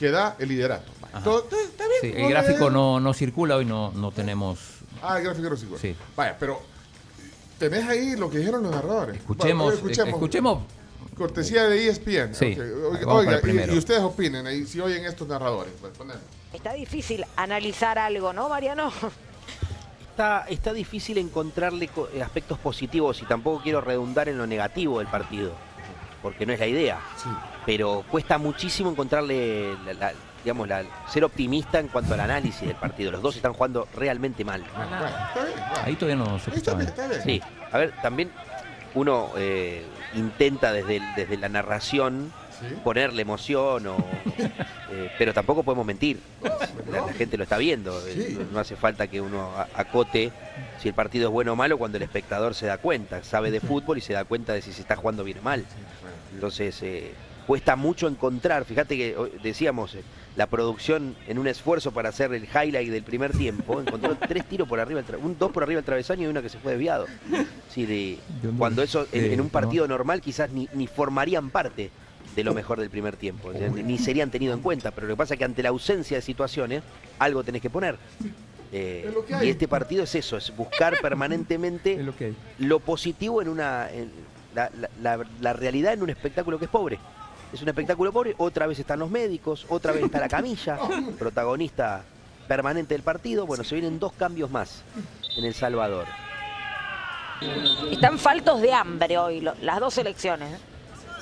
[0.00, 0.90] que da el liderato.
[1.22, 4.58] Todo- está bien, Sí, el gráfico no, no circula hoy, no, no tenemos.
[5.02, 5.78] Ah, el gráfico no circula.
[5.80, 5.94] Sí.
[6.16, 6.60] Vaya, pero
[7.58, 9.16] tenés ahí lo que dijeron los narradores.
[9.18, 10.62] Escuchemos, Bueno, escuchemos.
[11.18, 12.34] Cortesía de ESPN.
[12.34, 12.56] Sí.
[12.58, 13.74] Ok, Oiga, y- primero.
[13.74, 15.72] y, ustedes opinen ahí, si oyen estos narradores.
[15.78, 15.92] Pues.
[16.54, 18.90] Está difícil analizar algo, ¿no, Mariano?
[20.10, 24.98] Está, está difícil encontrarle co- eh, aspectos positivos y tampoco quiero redundar en lo negativo
[24.98, 25.52] del partido,
[26.22, 27.00] porque no es la idea.
[27.66, 30.12] Pero cuesta muchísimo encontrarle, la- la-
[30.42, 33.10] digamos, la- ser optimista en cuanto al análisis del partido.
[33.12, 34.62] Los dos están jugando realmente mal.
[35.84, 36.78] Ahí todavía no se escuchaba.
[37.22, 38.30] Sí, a ver, también
[38.94, 39.84] uno eh,
[40.14, 42.32] intenta desde, el- desde la narración
[42.82, 43.96] ponerle emoción, o,
[44.90, 46.20] eh, pero tampoco podemos mentir.
[46.90, 47.98] La, la gente lo está viendo.
[48.06, 50.32] eh, No, no hace falta que uno acote
[50.80, 53.60] si el partido es bueno o malo cuando el espectador se da cuenta, sabe de
[53.60, 55.64] fútbol y se da cuenta de si se está jugando bien o mal.
[56.34, 57.12] Entonces, eh,
[57.50, 60.02] cuesta mucho encontrar, fíjate que decíamos, eh,
[60.36, 64.68] la producción en un esfuerzo para hacer el highlight del primer tiempo, encontró tres tiros
[64.68, 67.06] por arriba, un dos por arriba del travesaño y una que se fue desviado.
[67.68, 68.18] Sí, de,
[68.56, 71.90] cuando eso en, un partido normal quizás ni, ni formarían parte
[72.36, 75.14] de lo mejor del primer tiempo, o sea, ni, serían tenido en cuenta, pero lo
[75.14, 76.84] que pasa es que ante la ausencia de situaciones,
[77.18, 77.96] algo tenés que poner.
[78.72, 79.12] Eh,
[79.42, 81.96] y este partido es eso, es buscar permanentemente
[82.60, 84.12] lo, positivo en una en
[84.54, 87.00] la, la- la- la realidad en un espectáculo que es pobre.
[87.52, 90.78] Es un espectáculo pobre, otra vez están los médicos, otra vez está la camilla,
[91.18, 92.02] protagonista
[92.46, 93.44] permanente del partido.
[93.46, 94.82] Bueno, se vienen dos cambios más
[95.36, 96.06] en El Salvador.
[97.90, 100.52] Están faltos de hambre hoy lo- las dos selecciones.
[100.52, 100.58] ¿eh?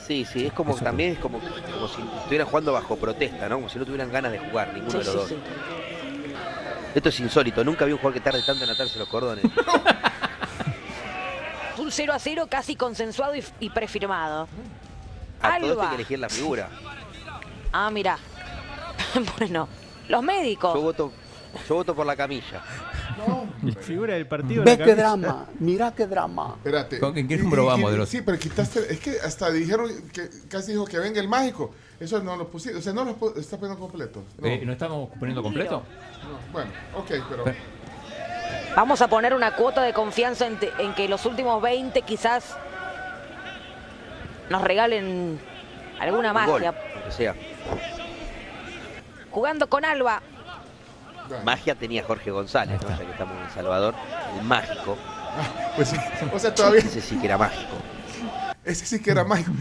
[0.07, 3.57] Sí, sí, es como también es como, como si estuvieran jugando bajo protesta, ¿no?
[3.57, 5.29] Como si no tuvieran ganas de jugar ninguno Sí, de los sí, dos.
[5.29, 5.37] sí.
[6.95, 9.45] Esto es insólito, nunca vi un jugador que tarde tanto en atarse los cordones.
[11.79, 14.49] Un 0 a 0 casi consensuado y, y prefirmado.
[15.41, 15.89] A todo esto hay Alba.
[15.91, 16.69] que elegir la figura.
[17.73, 18.19] Ah, mira.
[19.39, 19.69] bueno,
[20.09, 20.75] los médicos.
[20.75, 21.13] Yo voto,
[21.69, 22.63] yo voto por la camilla.
[23.81, 24.63] Figura del partido.
[24.65, 26.55] Ve qué drama, mira qué drama.
[26.57, 27.01] Espérate.
[27.01, 28.93] ¿Con- en qué número vamos de los- Sí, pero quitaste.
[28.93, 31.73] Es que hasta dijeron que casi dijo que venga el mágico.
[31.99, 32.79] Eso no lo pusiste.
[32.79, 34.23] O sea, no lo está poniendo completo.
[34.39, 34.47] No.
[34.47, 35.83] Eh, ¿No estamos poniendo completo?
[36.23, 37.45] No, Bueno, ok, pero.
[38.77, 42.57] Vamos a poner una cuota de confianza en, te- en que los últimos 20 quizás
[44.51, 45.39] nos regalen
[46.01, 46.75] alguna Un gol, magia.
[46.95, 47.35] aunque sea.
[49.31, 50.23] Jugando con Alba.
[51.45, 52.89] Magia tenía Jorge González, ¿no?
[52.89, 53.95] ya que estamos en Salvador.
[54.39, 54.97] El mágico.
[55.77, 55.97] Pues sí.
[56.35, 56.81] O sea, todavía.
[56.81, 57.77] Ese sí que era mágico.
[58.65, 59.53] Ese sí que era mágico.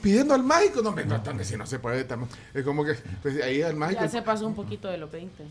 [0.00, 2.06] Pidiendo al mágico, no, me no, no, si no se puede.
[2.54, 4.02] Es como que pues, ahí al mágico.
[4.02, 5.42] Ya se pasó un poquito de los 20.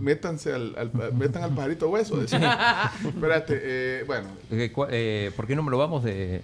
[0.00, 2.16] Métanse al, al- metan al pajarito hueso.
[2.16, 2.90] decía.
[3.04, 4.28] Espérate, eh, bueno.
[4.50, 6.42] Eh, eh, ¿Por qué número vamos de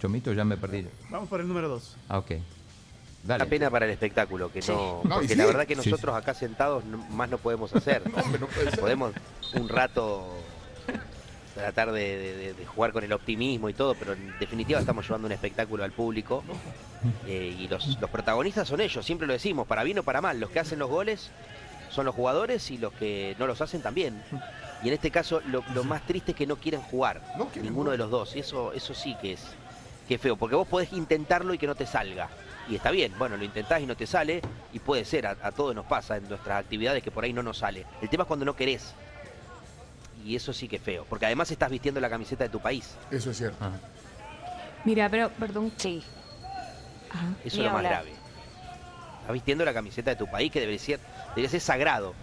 [0.00, 0.32] Chomito?
[0.32, 0.86] Ya me perdí.
[1.10, 1.96] Vamos por el número 2.
[2.08, 2.30] Ah, ok.
[3.24, 3.46] Una Dale.
[3.50, 6.98] pena para el espectáculo, que no, porque la verdad que Sí, nosotros acá sentados no-
[7.10, 8.02] más no podemos hacer.
[8.80, 9.12] Podemos
[9.54, 10.24] un rato
[11.54, 15.06] tratar de, de- de- de jugar con el optimismo y todo, pero en definitiva estamos
[15.06, 16.44] llevando un espectáculo al público
[17.26, 20.38] eh, y los, los protagonistas son ellos, siempre lo decimos, para bien o para mal,
[20.38, 21.30] los que hacen los goles
[21.90, 24.22] son los jugadores y los que no los hacen también.
[24.84, 27.22] Y en este caso lo, lo más triste es que no quieren jugar,
[27.60, 29.40] ninguno de los dos, y eso, eso sí que es,
[30.06, 32.28] que es feo, porque vos podés intentarlo y que no te salga.
[32.68, 34.42] Y está bien, bueno, lo intentás y no te sale,
[34.72, 37.42] y puede ser, a, a todos nos pasa en nuestras actividades que por ahí no
[37.42, 37.86] nos sale.
[38.02, 38.94] El tema es cuando no querés.
[40.24, 42.96] Y eso sí que es feo, porque además estás vistiendo la camiseta de tu país.
[43.10, 43.64] Eso es cierto.
[44.84, 45.72] Mira, pero, perdón.
[45.76, 46.02] Sí.
[47.44, 48.10] Eso es lo más grave.
[49.20, 51.00] Estás vistiendo la camiseta de tu país que debería ser,
[51.30, 52.14] debería ser sagrado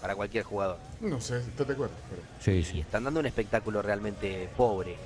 [0.00, 0.78] para cualquier jugador.
[1.00, 1.94] No sé, ¿estás de acuerdo?
[2.08, 2.22] Pero...
[2.40, 2.78] Sí, sí.
[2.78, 4.96] Y están dando un espectáculo realmente pobre.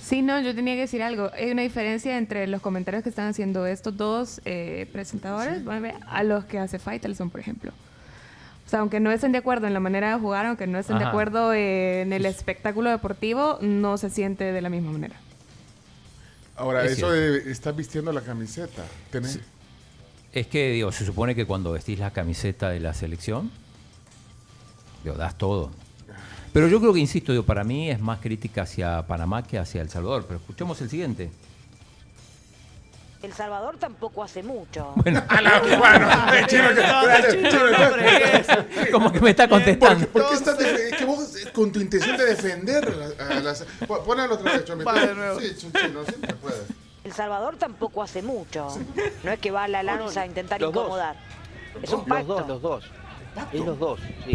[0.00, 1.30] Sí, no, yo tenía que decir algo.
[1.34, 5.94] Hay una diferencia entre los comentarios que están haciendo estos dos eh, presentadores ¿vale?
[6.08, 7.70] a los que hace Faitelson, por ejemplo.
[8.66, 10.98] O sea, aunque no estén de acuerdo en la manera de jugar, aunque no estén
[10.98, 11.10] de Ajá.
[11.10, 15.14] acuerdo eh, en el espectáculo deportivo, no se siente de la misma manera.
[16.56, 17.46] Ahora, Es eso cierto.
[17.46, 18.84] de estar vistiendo la camiseta.
[19.12, 19.40] tenés-
[20.32, 23.50] Es que, digo, se supone que cuando vestís la camiseta de la selección,
[25.04, 25.70] digo, das todo.
[26.58, 29.80] Pero yo creo que, insisto, digo, para mí es más crítica hacia Panamá que hacia
[29.80, 30.24] El Salvador.
[30.26, 31.30] Pero escuchemos el siguiente.
[33.22, 34.92] El Salvador tampoco hace mucho.
[35.04, 35.22] Bueno,
[35.78, 36.08] bueno,
[36.48, 37.60] chino, que- chino,
[38.90, 40.08] Como que me está contestando.
[40.08, 40.56] ¿Por, por qué estás
[40.98, 43.62] que vos eh, con tu intención de defender a, a las...
[43.86, 44.90] Pon- Ponelo otra vez, Chomito.
[45.38, 46.62] Sí, chino, siempre puedes.
[47.04, 48.76] El Salvador tampoco hace mucho.
[49.22, 50.82] No es que va a la lanza a intentar Los dos.
[50.86, 51.14] incomodar.
[51.80, 52.84] Es un Los dos, los dos.
[53.52, 54.00] Es los dos.
[54.26, 54.32] sí.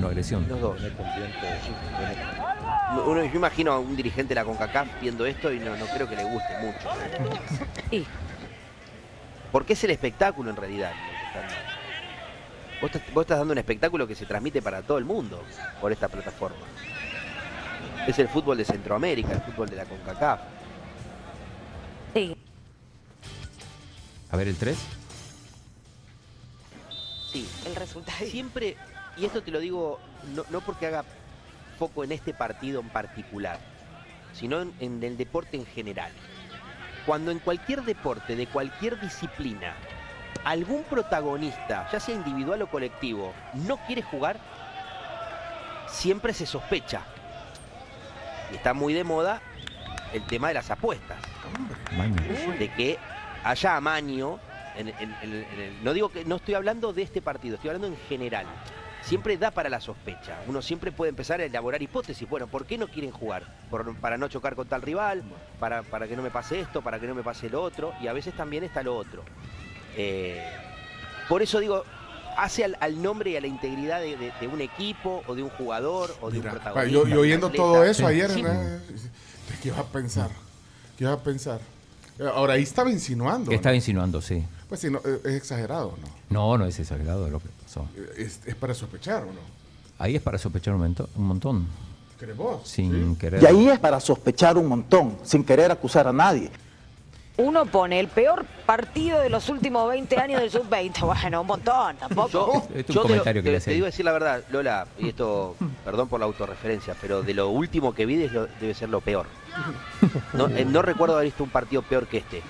[0.00, 0.46] No agresión.
[0.48, 0.80] Los dos.
[3.06, 6.08] Uno, yo imagino a un dirigente de la CONCACAF viendo esto y no, no creo
[6.08, 6.88] que le guste mucho.
[7.90, 8.06] Y
[9.52, 10.92] Porque es el espectáculo en realidad.
[12.82, 15.42] estás, vos estás dando un espectáculo que se transmite para todo el mundo
[15.80, 16.56] por esta plataforma.
[18.06, 20.40] Es el fútbol de Centroamérica, el fútbol de la CONCACAF.
[22.14, 22.36] sí.
[24.32, 24.78] A ver el 3.
[27.32, 28.24] Sí, El resultado.
[28.26, 28.76] siempre,
[29.16, 30.00] y esto te lo digo
[30.34, 31.04] no, no porque haga
[31.78, 33.58] foco en este partido en particular,
[34.32, 36.12] sino en, en el deporte en general.
[37.06, 39.74] Cuando en cualquier deporte, de cualquier disciplina,
[40.44, 44.38] algún protagonista, ya sea individual o colectivo, no quiere jugar,
[45.88, 47.02] siempre se sospecha.
[48.52, 49.40] Y está muy de moda
[50.12, 51.18] el tema de las apuestas
[52.58, 52.98] de que
[53.44, 54.38] haya amaño.
[54.76, 55.14] En, en- en-
[55.52, 58.46] en el- no digo que no estoy hablando de este partido, estoy hablando en general.
[59.02, 60.38] Siempre da para la sospecha.
[60.46, 62.28] Uno siempre puede empezar a elaborar hipótesis.
[62.28, 63.42] Bueno, ¿por qué no quieren jugar?
[63.70, 65.22] Por- para no chocar con tal rival,
[65.58, 67.92] para, para que no me pase esto, para que no me pase lo otro.
[68.02, 69.24] Y a veces también está lo otro.
[69.96, 70.44] Eh,
[71.28, 71.84] por eso digo,
[72.36, 75.42] hace al, al nombre y a la integridad de, de- de un equipo o de
[75.42, 77.08] un jugador o de un protagonista.
[77.08, 77.62] Yo, oyendo atleta.
[77.64, 78.42] todo eso ayer, Sí.
[78.42, 78.50] ¿no?
[79.62, 80.30] ¿qué iba a pensar?
[80.96, 81.60] ¿Qué iba a pensar?
[82.34, 83.50] Ahora, ahí estaba insinuando.
[83.50, 83.76] Estaba ¿no?
[83.76, 84.44] insinuando, sí.
[84.68, 86.08] Pues sí, no, eh, es exagerado, ¿no?
[86.28, 87.40] No, no es exagerado lo
[88.16, 89.40] Es, es para sospechar, ¿o no?
[89.98, 91.66] Ahí es para sospechar un, mento- un montón.
[92.18, 92.60] ¿Crees vos?
[92.64, 93.42] Sin querer.
[93.42, 96.50] Y ahí es para sospechar un montón, sin querer acusar a nadie.
[97.36, 101.00] Uno pone el peor partido de los últimos 20 años del sub-20.
[101.06, 102.28] Bueno, un montón, tampoco.
[102.28, 104.04] Yo, Este es un yo te, lo- comentario que te- le te digo a decir
[104.04, 108.22] la verdad, Lola, y esto, perdón por la autorreferencia, pero de lo último que vi
[108.22, 109.26] es lo- debe ser lo peor.
[110.34, 112.42] No, eh, no recuerdo haber visto un partido peor que este.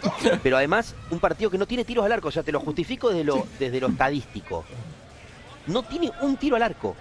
[0.43, 3.11] Pero además, un partido que no tiene tiros al arco, o sea, te lo justifico
[3.11, 4.65] desde lo, desde lo estadístico.
[5.67, 6.97] No tiene un tiro al arco,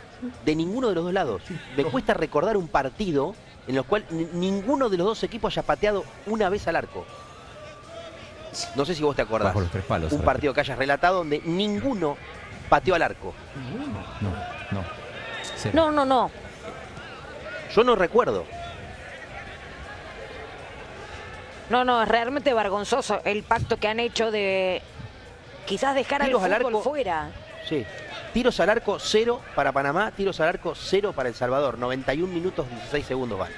[0.46, 1.42] de ninguno de los dos lados.
[1.78, 3.34] Me cuesta recordar un partido
[3.68, 7.06] en el cual ni- ninguno de los dos equipos haya pateado una vez al arco.
[8.76, 9.50] No sé si vos te acordás.
[9.50, 10.12] Bajo los tres palos.
[10.12, 12.18] Un partido que hayas relatado donde ninguno
[12.68, 13.34] pateó al arco.
[14.22, 14.30] No,
[14.72, 14.84] no.
[15.56, 15.74] Cero.
[15.76, 16.32] No, no, no.
[17.76, 18.46] Yo no recuerdo.
[21.70, 24.82] No, no, es realmente vergonzoso el pacto que han hecho de
[25.66, 26.82] quizás dejar al Tiros al fútbol arco.
[26.82, 27.30] fuera.
[27.68, 27.86] Sí.
[28.34, 30.12] Tiros al arco, cero para Panamá.
[30.12, 31.78] Tiros al arco, cero para El Salvador.
[31.78, 33.50] 91 minutos, 16 segundos van.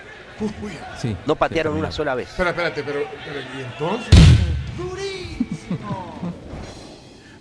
[0.99, 1.15] Sí.
[1.25, 2.29] No patearon una sola vez.
[2.29, 4.07] Espera, espérate, pero, pero ¿y entonces?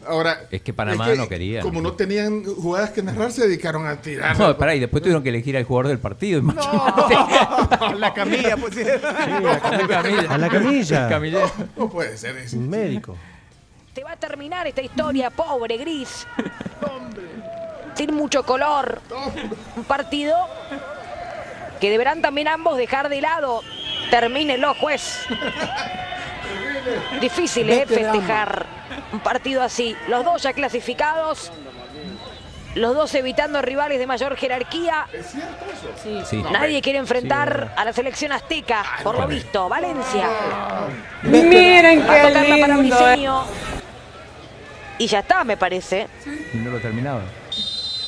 [0.07, 1.61] Ahora, Es que Panamá es que no quería.
[1.62, 4.36] Como no tenían jugadas que narrar, se dedicaron a tirar.
[4.36, 6.40] No, pará, y después tuvieron que elegir al jugador del partido.
[6.40, 7.15] imagínate.
[7.98, 8.82] la camilla, pues sí.
[8.85, 10.35] la camilla.
[10.35, 11.09] A la camilla.
[11.09, 11.52] Camillero.
[11.77, 12.57] No puede ser eso.
[12.57, 13.16] Un médico.
[13.95, 16.27] Se va a terminar esta historia, pobre, gris.
[17.95, 19.01] Sin mucho color.
[19.77, 20.37] Un partido
[21.81, 23.62] que deberán también ambos dejar de lado.
[24.11, 25.27] Termínelo, juez.
[27.21, 27.85] Difícil, ¿eh?
[27.87, 28.12] Vete, dama.
[28.12, 28.67] Festejar
[29.12, 29.97] un partido así.
[30.09, 31.51] Los dos ya clasificados.
[32.77, 35.07] Los dos evitando rivales de mayor jerarquía.
[35.13, 36.25] ¿Es cierto eso?
[36.25, 36.43] Sí.
[36.53, 39.69] Nadie quiere Sí, enfrentar a la selección azteca, por lo visto.
[39.69, 40.29] Valencia.
[41.23, 42.97] Miren Va a qué tocarla para lindo.
[42.97, 43.03] eh.
[43.13, 43.45] Briseño.
[44.99, 46.09] Y ya está, me parece.
[46.53, 47.23] Y no lo terminaba.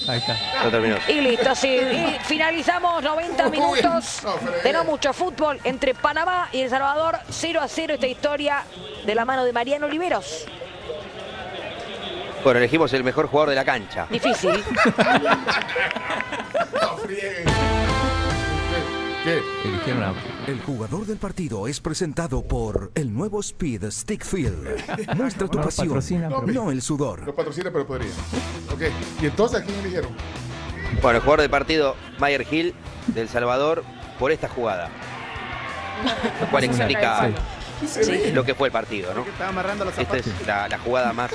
[0.08, 0.36] Ahí está.
[0.64, 0.96] No terminó.
[1.08, 1.68] Y listo, sí.
[1.68, 4.20] Y finalizamos 90 minutos
[4.62, 7.18] de no mucho fútbol entre Panamá y El Salvador.
[7.30, 8.62] 0 a 0 esta historia
[9.04, 10.46] de la mano de Mariano Oliveros.
[12.44, 14.06] Bueno, elegimos el mejor jugador de la cancha.
[14.10, 14.62] Difícil.
[19.24, 19.40] ¿Qué?
[19.64, 20.14] Eligieron a-
[20.48, 24.66] El jugador del partido es presentado por el nuevo Speed Stick Field.
[25.16, 26.02] Muestra tu No pasión,
[26.52, 27.20] no el sudor.
[27.24, 28.10] No patrocina, pero podría.
[28.72, 28.82] Ok.
[29.22, 30.10] ¿Y entonces a quién eligieron?
[31.00, 32.74] Bueno, el jugador del partido, Mayer Hill,
[33.08, 33.84] del Salvador,
[34.18, 34.90] por esta jugada.
[36.40, 37.30] Lo cual explica
[37.86, 38.30] Sí.
[38.32, 39.22] lo que fue el partido, ¿no?
[39.22, 41.30] Estaba amarrando los Esta es la, la jugada más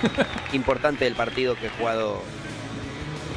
[0.52, 2.22] importante del partido que he jugado,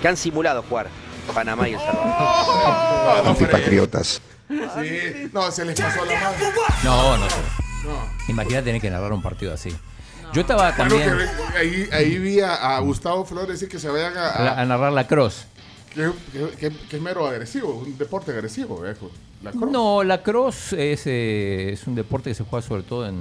[0.02, 0.88] que han simulado jugar
[1.34, 3.28] Panamá y El Salvador.
[3.28, 4.22] Antipatriotas.
[4.50, 5.30] Sí.
[5.32, 6.36] No, se les pasó la mano.
[6.84, 7.26] No, no.
[7.26, 8.10] No.
[8.28, 9.76] Imagínate tener que narrar un partido así.
[10.34, 11.18] Yo estaba Bueno, también
[11.54, 14.62] que ahí, ahí vi a, a Gustavo Flores decir que se vayan a, a, a-
[14.62, 15.46] a narrar la cross.
[15.94, 19.10] que, que- que- que es mero agresivo, un deporte agresivo, viejo.
[19.42, 19.72] La cross.
[19.72, 23.18] No, la cross es, eh, es un deporte que se juega sobre todo en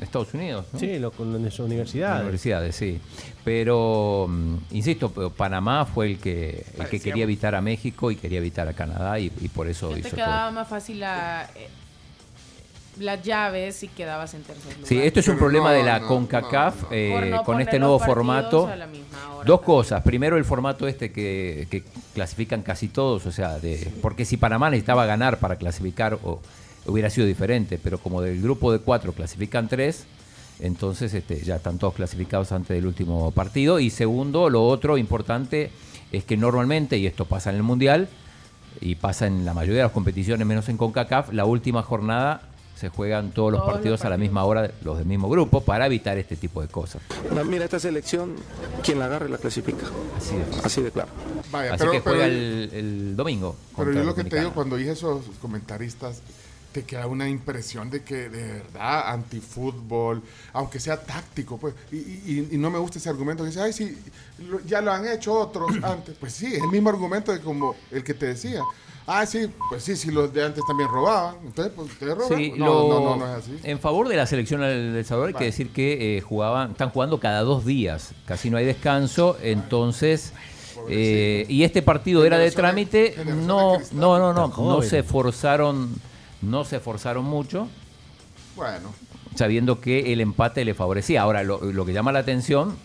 [0.00, 0.66] Estados Unidos.
[0.72, 0.78] ¿no?
[0.78, 2.20] Sí, lo, En universidad.
[2.20, 3.00] universidades, sí.
[3.42, 8.16] Pero, mm, insisto, pero Panamá fue el que, el que quería evitar a México y
[8.16, 10.16] quería evitar a Canadá y, y por eso Te hizo todo.
[10.16, 11.68] quedaba más fácil la, eh,
[12.98, 14.88] las llaves si quedabas en tercer lugar.
[14.88, 17.98] Sí, esto es un problema no, de la no, CONCACAF eh, no con este nuevo
[17.98, 18.66] formato.
[18.66, 20.02] a la misma hora Dos cosas.
[20.02, 24.70] Primero, el formato este que, que clasifican casi todos, o sea, de, porque si Panamá
[24.70, 26.40] necesitaba ganar para clasificar, o,
[26.86, 30.06] hubiera sido diferente, pero como del grupo de cuatro clasifican tres,
[30.60, 33.78] entonces este, ya están todos clasificados antes del último partido.
[33.78, 35.70] Y segundo, lo otro importante
[36.12, 38.08] es que normalmente, y esto pasa en el Mundial,
[38.80, 42.42] y pasa en la mayoría de las competiciones, menos en CONCACAF, la última jornada
[42.76, 45.62] se juegan todos los Todos los partidos a la misma hora, los del mismo grupo,
[45.62, 47.02] para evitar este tipo de cosas.
[47.46, 48.34] Mira, esta selección,
[48.84, 49.86] quien la agarre la clasifica.
[50.16, 51.08] Así de, Así de claro.
[51.50, 53.56] Vaya, Así pero- que juega pero- el, el domingo.
[53.76, 56.20] Pero yo lo que te digo, cuando dije esos comentaristas,
[56.72, 60.22] te queda una impresión de que de verdad antifútbol,
[60.52, 63.72] aunque sea táctico, pues, y, y- y no me gusta ese argumento que dice, ay,
[63.72, 63.96] sí,
[64.40, 66.14] lo- ya lo han hecho otros antes.
[66.20, 68.60] Pues sí, es el mismo argumento de como el que te decía.
[69.08, 71.36] Ah, sí, pues sí, sí, los de antes también robaban.
[71.44, 72.38] Entonces, pues ustedes roban.
[72.38, 73.56] Sí, no, lo- no, no, no es así.
[73.62, 76.90] En favor de la selección del El Salvador hay que decir que eh, jugaban, están
[76.90, 80.32] jugando cada dos días, casi no hay descanso, entonces
[80.88, 85.94] eh, y este partido era de trámite, no, no, no, no, no se forzaron,
[86.42, 87.68] no se forzaron mucho,
[88.56, 88.92] Bueno,
[89.36, 91.22] sabiendo que el empate le favorecía.
[91.22, 92.76] Ahora lo, lo que llama la atención,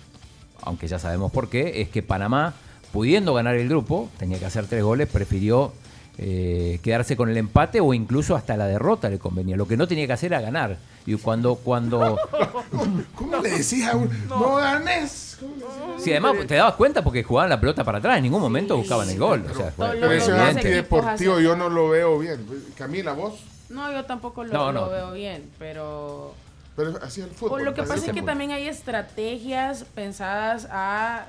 [0.61, 2.53] aunque ya sabemos por qué, es que Panamá,
[2.93, 5.73] pudiendo ganar el grupo, tenía que hacer tres goles, prefirió
[6.17, 9.55] eh, quedarse con el empate o incluso hasta la derrota le convenía.
[9.57, 10.77] Lo que no tenía que hacer era ganar.
[11.05, 12.17] Y cuando, cuando
[13.15, 15.37] ¿cómo le decís a un no ganes?
[15.39, 16.03] ¿Cómo le decís?
[16.03, 19.09] si además te dabas cuenta porque jugaban la pelota para atrás, en ningún momento buscaban
[19.09, 19.43] el gol.
[19.51, 20.59] O sea, fue- fue Pero eso es evidente.
[20.59, 22.45] antideportivo, yo no lo veo bien.
[22.77, 23.33] Camila, vos,
[23.69, 24.89] No, yo tampoco lo, No, lo no.
[24.89, 26.33] veo bien, pero...
[26.75, 26.97] pero el
[27.31, 27.49] fútbol.
[27.49, 31.27] Pues lo que pasa es que también hay estrategias pensadas a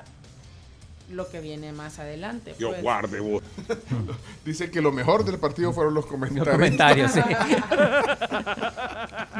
[1.09, 2.55] lo que viene más adelante.
[2.59, 2.81] Yo pues.
[2.81, 3.43] guarde vos.
[4.45, 6.47] Dice que lo mejor del partido fueron los comentarios.
[6.47, 7.21] Los comentarios, sí.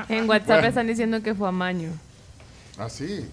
[0.09, 1.89] En WhatsApp están diciendo que fue amaño.
[2.77, 3.25] Ah, sí.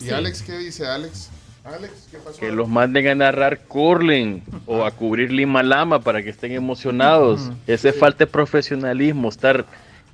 [0.00, 0.10] ¿Y Sí.
[0.10, 0.86] Alex qué dice?
[0.86, 1.30] Alex,
[1.64, 2.38] Alex, ¿qué pasó?
[2.38, 7.50] Que los manden a narrar curling o a cubrir Lima Lama para que estén emocionados.
[7.66, 9.64] Ese falta de profesionalismo, estar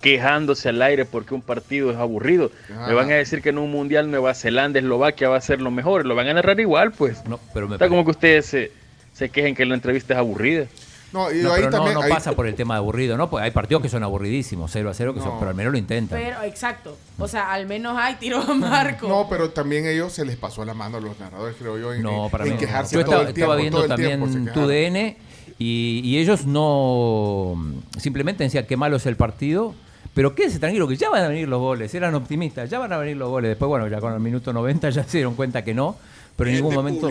[0.02, 2.50] quejándose al aire porque un partido es aburrido.
[2.76, 2.86] Ah.
[2.88, 5.70] Me van a decir que en un mundial Nueva Zelanda, Eslovaquia va a ser lo
[5.70, 6.04] mejor.
[6.04, 7.24] Lo van a narrar igual, pues.
[7.26, 8.72] No, pero me Está como que ustedes se,
[9.14, 10.66] se quejen que la entrevista es aburrida.
[11.12, 11.94] No, y No, ahí pero no, también.
[11.94, 13.28] no ahí- pasa por el tema de aburrido, ¿no?
[13.28, 15.78] Pues hay partidos que son aburridísimos, 0 a 0, que son, pero al menos lo
[15.78, 16.18] intentan.
[16.18, 16.96] Pero, exacto.
[17.18, 19.06] O sea, al menos hay tiro a marco.
[19.08, 22.02] No, pero también ellos se les pasó la mano a los narradores, creo yo, en,
[22.02, 22.54] No, para en mí.
[22.54, 22.60] no.
[22.60, 23.52] quejarse Yo todo estaba, el tiempo.
[23.52, 25.16] estaba viendo todo el también tu DN
[25.58, 27.56] y, y ellos no.
[27.98, 29.74] Simplemente decían qué malo es el partido.
[30.14, 31.94] Pero quédese tranquilo, que ya van a venir los goles.
[31.94, 33.48] Eran optimistas, ya van a venir los goles.
[33.50, 35.96] Después, bueno, ya con el minuto 90 ya se dieron cuenta que no.
[36.36, 37.08] Pero en ningún momento.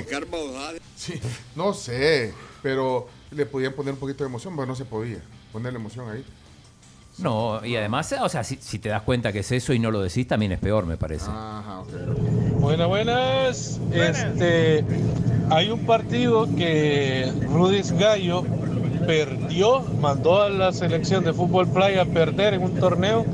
[0.95, 1.19] Sí,
[1.55, 5.19] no sé, pero le podían poner un poquito de emoción, pero no se podía
[5.51, 6.23] ponerle emoción ahí.
[7.17, 9.91] No, y además, o sea, si, si te das cuenta que es eso y no
[9.91, 11.29] lo decís, también es peor, me parece.
[11.29, 11.89] Ajá, ok.
[12.59, 13.79] Buenas, buenas.
[13.91, 14.85] Este,
[15.49, 18.43] hay un partido que Rudis Gallo
[19.05, 23.25] perdió, mandó a la selección de fútbol playa a perder en un torneo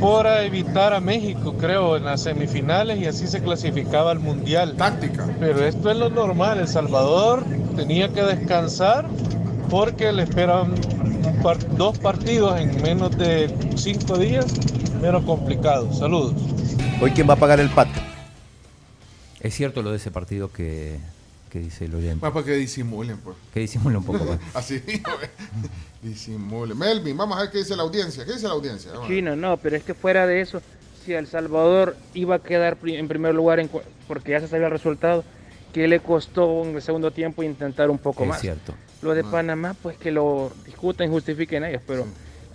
[0.00, 4.76] para evitar a México, creo, en las semifinales y así se clasificaba al mundial.
[4.76, 5.26] Táctica.
[5.38, 6.58] Pero esto es lo normal.
[6.58, 7.44] El Salvador
[7.76, 9.06] tenía que descansar
[9.70, 10.74] porque le esperan
[11.42, 14.46] par- dos partidos en menos de cinco días,
[15.00, 15.92] menos complicado.
[15.94, 16.34] Saludos.
[17.00, 17.98] Hoy, ¿quién va a pagar el pato?
[19.40, 20.98] Es cierto lo de ese partido que,
[21.50, 22.20] que dice el oyente.
[22.20, 23.36] Bueno, pues que disimulen, pues.
[23.54, 24.24] Que disimule un poco.
[24.24, 24.38] pues.
[24.54, 24.82] Así,
[26.02, 26.76] disimulen.
[26.76, 28.24] Melvin, vamos a ver qué dice la audiencia.
[28.24, 28.90] ¿Qué dice la audiencia?
[29.06, 30.60] Chino, no, pero es que fuera de eso,
[31.04, 33.70] si El Salvador iba a quedar en primer lugar en
[34.06, 35.24] porque ya se sabía el resultado,
[35.72, 38.40] ¿qué le costó en el segundo tiempo intentar un poco Es más?
[38.40, 38.74] cierto.
[39.02, 42.06] Lo de Panamá, pues que lo discuten, justifiquen ellos, pero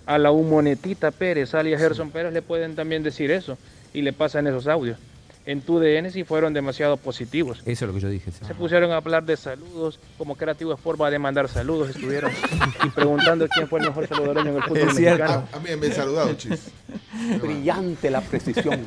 [0.06, 3.58] a la humonetita Pérez, alias Gerson Pérez, le pueden también decir eso
[3.92, 4.98] y le pasan esos audios.
[5.44, 7.58] En tu DN sí fueron demasiado positivos.
[7.66, 8.32] Eso es lo que yo dije.
[8.32, 8.44] sí.
[8.44, 12.32] Se pusieron a hablar de saludos, como creativo es forma de mandar saludos, estuvieron
[12.84, 15.46] y preguntando quién fue el mejor salvadoreño en el fútbol mexicano.
[15.52, 16.72] A, a mí me han saludado, chis.
[17.40, 18.84] Brillante la precisión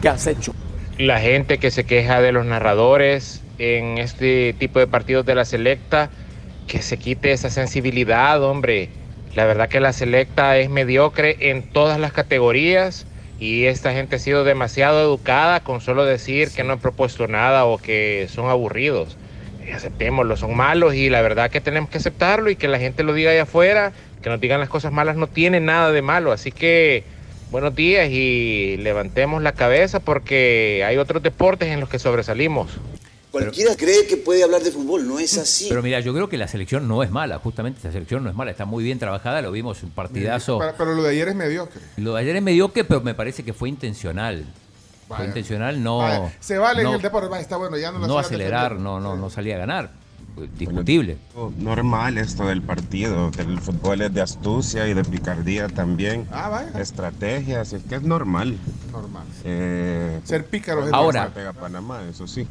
[0.00, 0.54] que has hecho.
[0.98, 5.44] la gente que se queja de los narradores en este tipo de partidos de la
[5.44, 6.08] selecta,
[6.66, 8.88] que se quite esa sensibilidad, hombre.
[9.34, 13.06] La verdad que la selecta es mediocre en todas las categorías
[13.38, 17.64] y esta gente ha sido demasiado educada con solo decir que no han propuesto nada
[17.64, 19.16] o que son aburridos.
[19.74, 23.14] Aceptémoslo, son malos y la verdad que tenemos que aceptarlo y que la gente lo
[23.14, 26.32] diga allá afuera, que nos digan las cosas malas no tiene nada de malo.
[26.32, 27.04] Así que
[27.50, 32.78] buenos días y levantemos la cabeza porque hay otros deportes en los que sobresalimos.
[33.30, 35.66] Cualquiera cree que puede hablar de fútbol, no es así.
[35.68, 38.34] Pero mira, yo creo que la selección no es mala, justamente esta selección no es
[38.34, 40.58] mala, está muy bien trabajada, lo vimos un partidazo.
[40.58, 41.80] Pero, pero lo de ayer es mediocre.
[41.96, 44.44] Lo de ayer es mediocre, pero me parece que fue intencional.
[45.08, 45.98] Fue intencional, no.
[45.98, 49.00] Vaya, se vale no, en el deporte, está bueno, ya no lo no acelerar, no,
[49.00, 49.90] no, no salía a ganar.
[50.56, 51.18] Discutible.
[51.58, 56.26] Normal esto del partido, que el fútbol es de astucia y de picardía también.
[56.30, 56.80] Ah, vaya.
[56.80, 58.56] Estrategias, es que es normal.
[58.92, 59.24] Normal.
[59.44, 62.46] Eh, Ser pícaros es Ahora- se pega a Panamá, eso sí.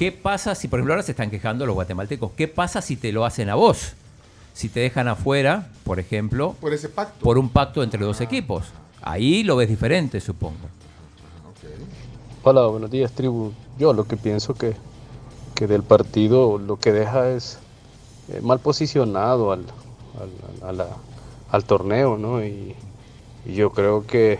[0.00, 2.30] ¿Qué pasa si, por ejemplo, ahora se están quejando los guatemaltecos?
[2.34, 3.92] ¿Qué pasa si te lo hacen a vos?
[4.54, 7.22] Si te dejan afuera, por ejemplo, Por ese pacto.
[7.22, 8.64] por un pacto entre dos equipos.
[9.02, 10.56] Ahí lo ves diferente, supongo.
[12.42, 13.52] Hola, buenos días, tribu.
[13.78, 14.72] Yo lo que pienso que,
[15.54, 17.58] que del partido lo que deja es
[18.32, 19.66] eh, mal posicionado al,
[20.62, 20.96] al, a la-
[21.50, 22.42] al torneo, ¿no?
[22.42, 22.74] Y,
[23.44, 24.38] y yo creo que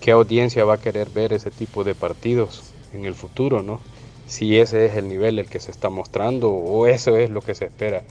[0.00, 3.80] qué audiencia va a querer ver ese tipo de partidos en el futuro, ¿no?
[4.28, 7.54] Si ese es el nivel el que se está mostrando o eso es lo que
[7.54, 8.02] se espera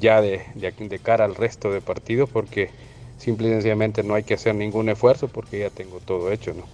[0.00, 2.70] ya de, de, de cara al resto de partidos, porque
[3.18, 6.64] simple y sencillamente no hay que hacer ningún esfuerzo porque ya tengo todo hecho, ¿no?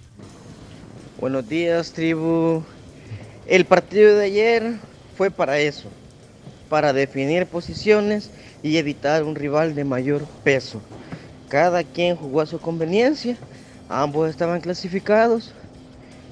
[1.19, 2.63] Buenos días, tribu.
[3.47, 4.73] El partido de ayer
[5.17, 5.89] fue para eso,
[6.69, 8.29] para definir posiciones
[8.61, 10.79] y evitar un rival de mayor peso.
[11.49, 13.37] Cada quien jugó a su conveniencia,
[13.89, 15.53] ambos estaban clasificados,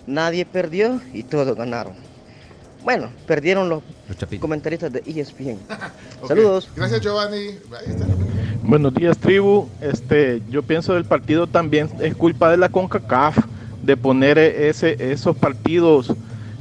[0.05, 2.12] nadie perdió y todos ganaron.
[2.83, 3.81] Bueno, perdieron los
[4.39, 5.57] comentaristas de ESPN.
[6.21, 6.29] Ok.
[6.29, 6.69] Saludos.
[6.73, 7.57] Gracias, Giovanni.
[8.63, 9.67] Buenos días, tribu.
[9.81, 13.39] Este, yo pienso del partido también es culpa de la CONCACAF
[13.81, 16.13] de poner e- ese, esos partidos.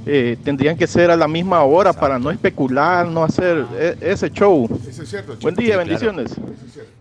[0.04, 4.30] eh, tendrían que ser a la misma hora para no especular, no hacer e- ese
[4.32, 4.68] show.
[4.88, 5.86] Eso es cierto, Buen día, Sí, claro.
[5.86, 6.32] bendiciones.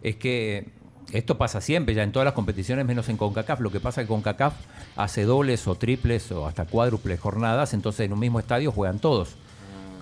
[0.03, 0.65] Es que
[1.13, 3.59] esto pasa siempre, ya en todas las competiciones, menos en CONCACAF.
[3.59, 4.53] Lo que pasa es que CONCACAF
[4.95, 9.35] hace dobles o triples o hasta cuádruples jornadas, entonces en un mismo estadio juegan todos.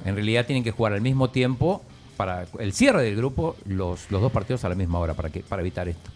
[0.05, 1.81] En realidad tienen que jugar al mismo tiempo
[2.15, 5.39] para el cierre del grupo los, los dos partidos a la misma hora para, que,
[5.39, 6.11] para evitar esto.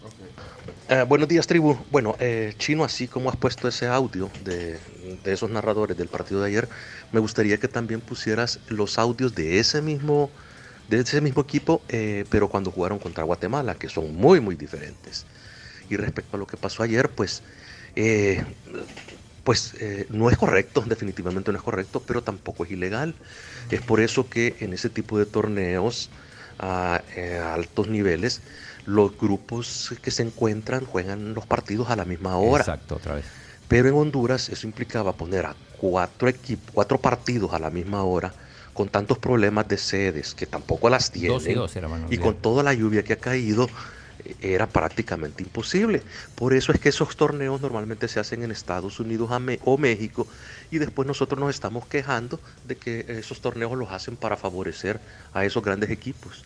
[0.90, 1.78] Eh, buenos días, tribu.
[1.90, 4.78] Bueno, eh, Chino, así como has puesto ese audio de,
[5.24, 6.68] de esos narradores del partido de ayer,
[7.10, 10.30] me gustaría que también pusieras los audios de ese mismo,
[10.88, 15.26] de ese mismo equipo, eh, pero cuando jugaron contra Guatemala, que son muy, muy diferentes.
[15.88, 17.42] Y respecto a lo que pasó ayer, pues,
[17.96, 18.44] eh,
[19.44, 23.14] pues eh, no es correcto, definitivamente no es correcto, pero tampoco es ilegal.
[23.70, 26.10] Es por eso que en ese tipo de torneos
[26.58, 28.42] a eh, altos niveles,
[28.84, 32.62] los grupos que se encuentran juegan los partidos a la misma hora.
[32.62, 33.26] Exacto, otra vez.
[33.68, 38.34] Pero en Honduras eso implicaba poner a cuatro equipos, cuatro partidos a la misma hora,
[38.74, 41.32] con tantos problemas de sedes que tampoco las tienen.
[41.32, 42.12] Dos y dos era, Manuel.
[42.12, 43.68] y con toda la lluvia que ha caído,
[44.24, 46.02] eh, era prácticamente imposible.
[46.34, 49.30] Por eso es que esos torneos normalmente se hacen en Estados Unidos
[49.64, 50.26] o México
[50.70, 55.00] y después nosotros nos estamos quejando de que esos torneos los hacen para favorecer
[55.32, 56.44] a esos grandes equipos.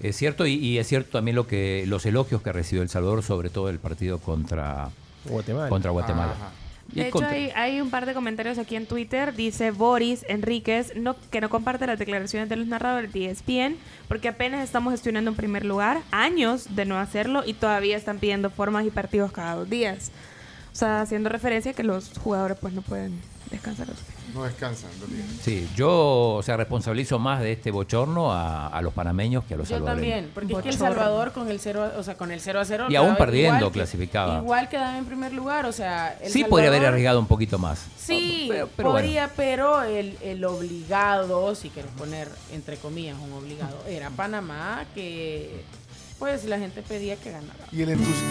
[0.00, 3.22] Es cierto, y, y es cierto también lo que los elogios que recibió El Salvador,
[3.22, 4.88] sobre todo el partido contra
[5.26, 5.68] Guatemala.
[5.68, 6.34] Contra Guatemala.
[6.34, 6.59] Y
[6.92, 9.34] De hecho, hay, hay un par de comentarios aquí en Twitter.
[9.34, 13.76] Dice Boris Enríquez no, que no comparte las declaraciones de los narradores de ESPN
[14.08, 18.50] porque apenas estamos gestionando un primer lugar, años de no hacerlo y todavía están pidiendo
[18.50, 20.10] formas y partidos cada dos días.
[20.72, 23.88] O sea, haciendo referencia a que los jugadores pues no pueden descansar.
[23.88, 24.19] lo suficiente.
[24.34, 24.90] No descansan.
[25.42, 29.56] Sí, yo o sea, responsabilizo más de este bochorno a, a los panameños que a
[29.56, 30.10] los Yo salvadoreños.
[30.14, 30.78] también, porque es que El.
[30.78, 33.72] Salvador con el 0, o sea, con el 0 a 0 Y aún perdiendo igual
[33.72, 34.38] que- clasificaba.
[34.38, 37.84] Igual quedaba en primer lugar, o sea, el Sí, podría haber arriesgado un poquito más.
[37.98, 39.04] Sí, Pero- pero bueno.
[39.06, 45.64] podría, pero el, el obligado, si quieres poner entre comillas un obligado, era Panamá que
[46.18, 47.64] pues la gente pedía que ganara.
[47.72, 48.28] Y el entusiasmo.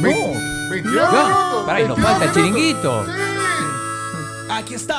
[0.00, 0.70] No.
[0.70, 1.22] 22 Ya.
[1.22, 1.66] minutos.
[1.66, 3.04] Pará, y nos 22 falta el chiringuito.
[4.50, 4.98] Aquí está,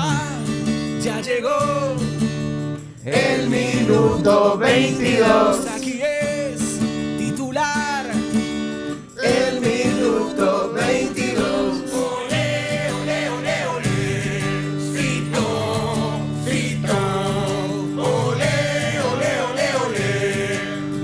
[1.02, 1.96] ya llegó
[3.04, 5.68] El minuto 22.
[5.68, 6.80] Aquí es
[7.18, 8.06] titular.
[9.24, 11.94] El minuto 22.
[11.94, 14.42] Ole, ole, ole, ole.
[14.94, 15.46] Fito,
[16.46, 16.98] Fito.
[17.98, 20.10] Ole, ole, ole, ole.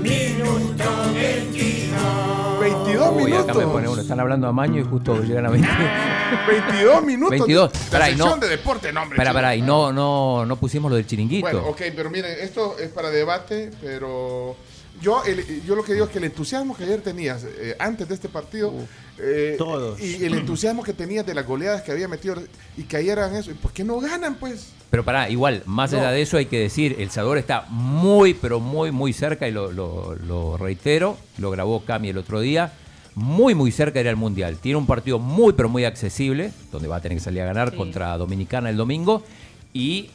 [0.00, 2.60] Minuto 22.
[2.60, 3.72] 22 Uy, acá me minutos.
[3.72, 4.00] pone uno.
[4.00, 5.68] Están hablando a Maño y justo llegan a 20.
[6.48, 7.30] 22 minutos.
[7.30, 7.70] 22.
[7.72, 9.18] La Pará, y no- sección de deporte, no, hombre.
[9.18, 9.32] Chico.
[9.32, 11.42] pará, y no, no, no pusimos lo del chiringuito.
[11.42, 14.56] Bueno, ok, pero miren, esto es para debate, pero
[15.00, 18.08] yo, el- yo lo que digo es que el entusiasmo que ayer tenías eh, antes
[18.08, 18.72] de este partido,
[19.18, 20.00] eh, Todos.
[20.00, 22.36] y el entusiasmo que tenías de las goleadas que había metido,
[22.76, 24.72] y que ayer eran eso, ¿y por qué no ganan, pues?
[24.90, 25.98] Pero pará, igual, más No.
[25.98, 29.52] allá de eso hay que decir, El Salvador está muy, pero muy, muy cerca, y
[29.52, 32.72] lo, lo- lo reitero, lo grabó Cami el otro día,
[33.16, 34.58] muy, muy cerca de ir al Mundial.
[34.58, 37.70] Tiene un partido muy, pero muy accesible, donde va a tener que salir a ganar
[37.70, 37.76] Sí.
[37.76, 39.24] contra Dominicana el domingo,
[39.72, 40.10] y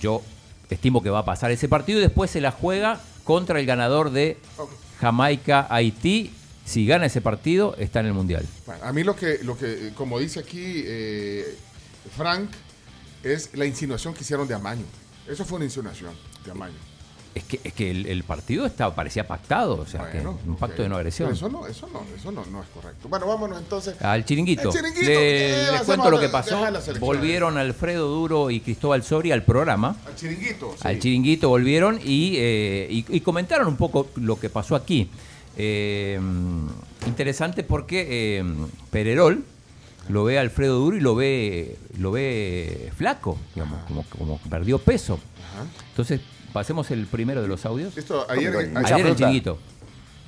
[0.00, 0.22] yo
[0.70, 4.10] estimo que va a pasar ese partido, y después se la juega contra el ganador
[4.10, 4.38] de.
[5.00, 6.32] Jamaica-Haití.
[6.64, 8.44] Si gana ese partido, está en el Mundial.
[8.66, 11.56] Bueno, a mí lo que, lo que, como dice aquí eh,
[12.16, 12.50] Frank,
[13.22, 14.84] es la insinuación que hicieron de Amaño.
[15.28, 16.12] Eso fue una insinuación
[16.44, 16.74] de Amaño.
[17.36, 20.82] Es que, es que el, el partido estaba, parecía pactado, o sea, que un pacto
[20.82, 21.28] de no agresión.
[21.28, 23.08] Pero Eso no, eso no, eso no, no es correcto.
[23.10, 24.00] Bueno, vámonos entonces.
[24.00, 24.70] Al chiringuito.
[24.70, 26.64] El chiringuito, Le- ¿qué les hacemos cuento lo que pasó.
[26.98, 29.96] Volvieron Alfredo Duro y Cristóbal Soria al programa.
[30.06, 30.72] Al chiringuito.
[30.80, 30.88] sí.
[30.88, 35.10] Al chiringuito volvieron y, eh, y- y comentaron un poco lo que pasó aquí.
[35.58, 36.18] Eh,
[37.06, 38.06] interesante porque
[38.40, 38.44] eh,
[38.90, 39.44] Pererol
[40.08, 44.48] lo ve a Alfredo Duro y lo ve, lo ve flaco, digamos, como, como que
[44.48, 45.18] perdió peso.
[45.90, 46.20] Entonces,
[46.56, 47.94] pasemos el primero de los audios.
[47.98, 49.14] Esto, ayer, Ayer ayer- el fruta.
[49.16, 49.58] chiringuito.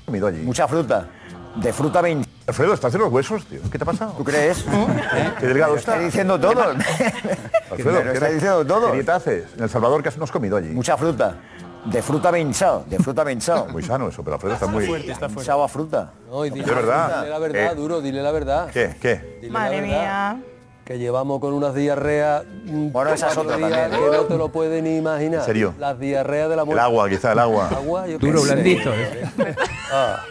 [0.05, 0.43] Comido allí.
[0.43, 1.09] Mucha fruta.
[1.57, 2.29] De fruta 20.
[2.47, 3.61] Alfredo, ¿estás en los huesos, tío?
[3.73, 4.13] ¿Qué te ha pasado?
[4.19, 4.63] ¿Tú crees?
[5.41, 5.93] Qué delgado está.
[5.95, 6.61] está diciendo todo.
[7.71, 8.89] Alfredo, lo está diciendo todo.
[8.89, 9.45] ¿Qué dieta haces?
[9.57, 10.69] En El Salvador, ¿qué has- comido allí?
[10.69, 11.37] Mucha fruta.
[11.87, 12.85] De fruta pinchado.
[12.91, 13.67] De fruta pinchado.
[13.69, 14.87] Muy sano eso, pero Alfredo está muy...
[14.87, 16.13] Pinchado a fruta.
[16.31, 17.21] No, y dile, Es verdad.
[17.21, 17.75] dile la verdad, Eh.
[17.75, 18.69] duro, dile la verdad.
[18.71, 18.95] ¿Qué?
[19.01, 19.39] ¿Qué?
[19.41, 20.35] Dile Madre la verdad.
[20.37, 20.43] mía.
[20.89, 22.45] Que llevamos con unas diarreas.
[22.65, 24.19] mm, Bueno, esa es cuatro otra días también, Que ¿eh?
[24.21, 25.41] no te lo puedes ni imaginar.
[25.41, 25.75] ¿En serio?
[25.79, 26.83] Las diarreas de la El muerte.
[26.83, 27.69] agua, quizá el agua.
[27.69, 28.45] Agua, yo qué Duro, sé.
[28.55, 28.91] blandito.
[29.93, 30.23] Ah,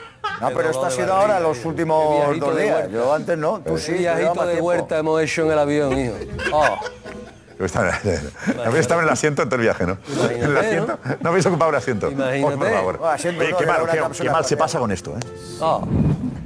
[0.42, 2.90] No, pero esto ha sido barriga, ahora los qué- últimos dos días.
[2.92, 3.60] Yo antes no.
[3.60, 3.92] Tú sí.
[3.92, 6.16] te viajito de vuelta hemos hecho en el avión, hijo.
[7.60, 9.98] Estaba, también estaba en el asiento en todo el viaje, ¿no?
[10.30, 11.00] En el asiento.
[11.22, 12.10] No habéis ocupado el asiento.
[12.12, 12.56] Imagínate.
[12.58, 13.00] Por favor.
[13.02, 15.20] Oye, qué mal, qué, qué mal se pasa con esto, ¿eh?
[15.62, 15.80] ah.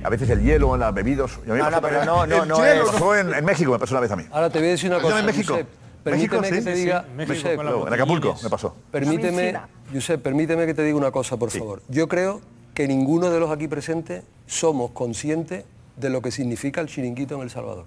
[0.03, 1.32] A veces el hielo en las bebidas.
[1.45, 3.94] No, no, pero no, no, el no hielo es- pasó en, en México, me pasó
[3.94, 4.23] una vez a mí.
[4.32, 5.19] Ahora te voy a decir una ¿Pasó cosa.
[5.19, 5.53] en México?
[5.53, 5.68] Josep,
[6.03, 7.06] permíteme México, que sí, te sí, diga.
[7.15, 8.76] México, Josep, luego, en Acapulco me pasó.
[8.91, 9.53] Permíteme,
[9.94, 11.82] Josep, permíteme que te diga una cosa, por favor.
[11.90, 12.41] Yo creo
[12.73, 15.65] que ninguno de los aquí presentes somos conscientes
[15.98, 17.86] de lo que significa el chiringuito en El Salvador.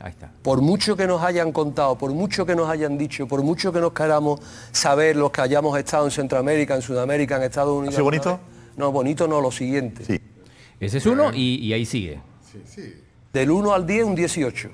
[0.00, 0.30] Ahí está.
[0.42, 3.80] Por mucho que nos hayan contado, por mucho que nos hayan dicho, por mucho que
[3.80, 4.40] nos queramos
[4.72, 7.94] saber los que hayamos estado en Centroamérica, en Sudamérica, en Estados Unidos.
[7.94, 8.38] sido bonito?
[8.76, 10.04] No, bonito no, lo siguiente.
[10.04, 10.20] Sí.
[10.80, 12.20] Ese es uno y, y ahí sigue.
[13.32, 14.68] Del 1 al 10, un 18.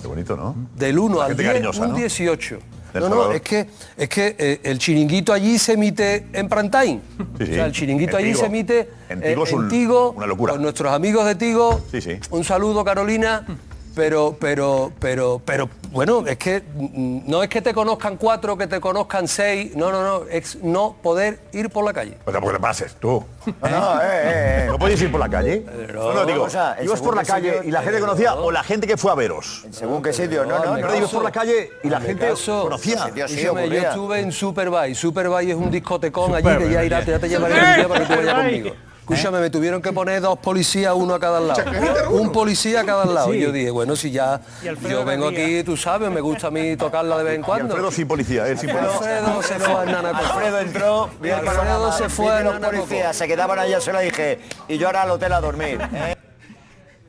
[0.00, 0.54] Qué bonito, ¿no?
[0.76, 1.96] Del 1 La al gente 10, cariñosa, un ¿no?
[1.96, 2.58] 18.
[2.94, 3.66] Del No, no, es que,
[3.96, 7.00] es que eh, el chiringuito allí se emite en prime time.
[7.38, 7.52] Sí, sí.
[7.52, 8.40] O sea, el chiringuito En allí Tigo.
[8.40, 10.52] se emite En eh, Tigo es un- Tigo, una locura.
[10.54, 11.80] con nuestros amigos de Tigo.
[11.90, 12.18] Sí, sí.
[12.30, 13.46] Un saludo, Carolina.
[13.94, 18.66] Pero, pero, pero, pero, bueno, es que mm, no es que te conozcan cuatro, que
[18.66, 19.76] te conozcan seis.
[19.76, 20.24] No, no, no.
[20.30, 22.16] Es no poder ir por la calle.
[22.24, 23.22] Pues tampoco te pases, tú.
[23.60, 24.66] No, no, eh, eh, eh.
[24.68, 25.64] ¿No podéis ir por la calle?
[25.92, 28.50] No, no, digo, O sea, ibas por la calle sitio- y la gente conocía o
[28.50, 29.64] la gente que fue a veros.
[29.70, 30.44] Según qué sitio.
[30.46, 30.96] No, no, no.
[30.96, 32.62] Ibas por la calle y la gente caso.
[32.62, 33.10] conocía.
[33.28, 33.90] Sí yo ocurría.
[33.90, 34.94] estuve en Superbike.
[34.94, 38.06] Superbike es un discotecón allí que ya irá, ya te llevaré un día para que
[38.06, 38.70] tú vayas conmigo.
[39.12, 41.62] Escúchame, me tuvieron que poner dos policías, uno a cada lado.
[42.10, 43.34] Un policía a cada lado.
[43.34, 44.40] Y yo dije, bueno, si ya
[44.88, 47.74] yo vengo aquí, tú sabes, me gusta a mí tocarla de vez en Y cuando.
[47.74, 49.18] Alfredo sin policía, él sin policía.
[49.18, 50.16] Alfredo se fue a Nanaco.
[50.16, 52.76] Alfredo entró, Alfredo se fue a Nanaco.
[52.76, 54.40] policías se quedaban allá, se lo dije.
[54.68, 55.80] Y yo ahora al hotel a dormir.
[55.92, 56.16] ¿eh?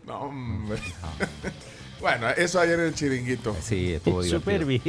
[0.06, 0.80] No, hombre.
[2.04, 3.56] Bueno, eso ayer en el chiringuito.
[3.62, 4.82] Sí, estuvo Super B.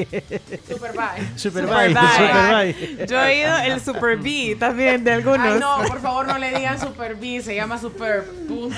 [0.69, 1.39] Super bye.
[1.39, 1.95] Super Bye.
[1.95, 2.75] bye.
[2.75, 3.07] Super bye.
[3.07, 5.39] Yo he oído el Super B también de algunos.
[5.39, 8.77] Ay, no, por favor, no le digan Super B, se llama Super Punto.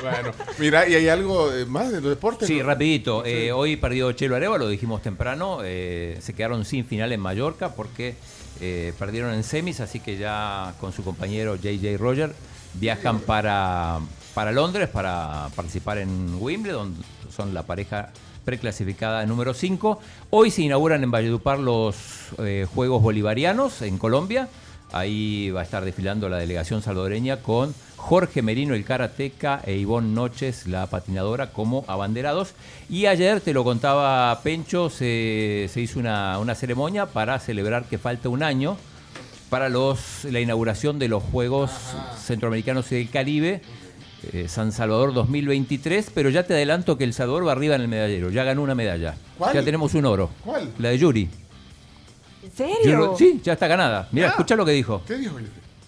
[0.00, 2.46] Bueno, mira, y hay algo eh, más de los deportes.
[2.46, 2.66] Sí, ¿no?
[2.66, 3.24] rapidito.
[3.26, 5.58] Eh, hoy perdió Chelo Areva, lo dijimos temprano.
[5.64, 8.14] eh, se quedaron sin final en Mallorca porque
[8.60, 12.32] eh, perdieron en semis, así que ya con su compañero JJ Roger
[12.74, 13.98] viajan para,
[14.34, 16.94] para Londres para participar en Wimbledon.
[17.34, 18.10] Son la pareja
[18.44, 20.00] preclasificada número 5.
[20.30, 21.96] Hoy se inauguran en Valledupar los
[22.38, 24.48] eh, Juegos Bolivarianos en Colombia.
[24.92, 30.12] Ahí va a estar desfilando la delegación salvadoreña con Jorge Merino, el karateca, e Ivonne
[30.12, 32.52] Noches, la patinadora, como abanderados.
[32.90, 37.96] Y ayer, te lo contaba Pencho, se, se hizo una, una ceremonia para celebrar que
[37.96, 38.76] falta un año
[39.48, 41.70] para los, la inauguración de los Juegos
[42.18, 43.62] Centroamericanos y del Caribe.
[44.32, 47.88] Eh, San Salvador 2023, pero ya te adelanto que El Salvador va arriba en el
[47.88, 49.14] medallero, ya ganó una medalla.
[49.38, 49.54] ¿Cuál?
[49.54, 50.30] Ya tenemos un oro.
[50.44, 50.70] ¿Cuál?
[50.78, 51.28] La de Yuri.
[52.44, 53.12] ¿En serio?
[53.14, 54.08] Yuri- Sí, ya está ganada.
[54.12, 54.30] Mira, Ya.
[54.30, 55.02] escucha lo que dijo.
[55.06, 55.36] ¿Qué dijo?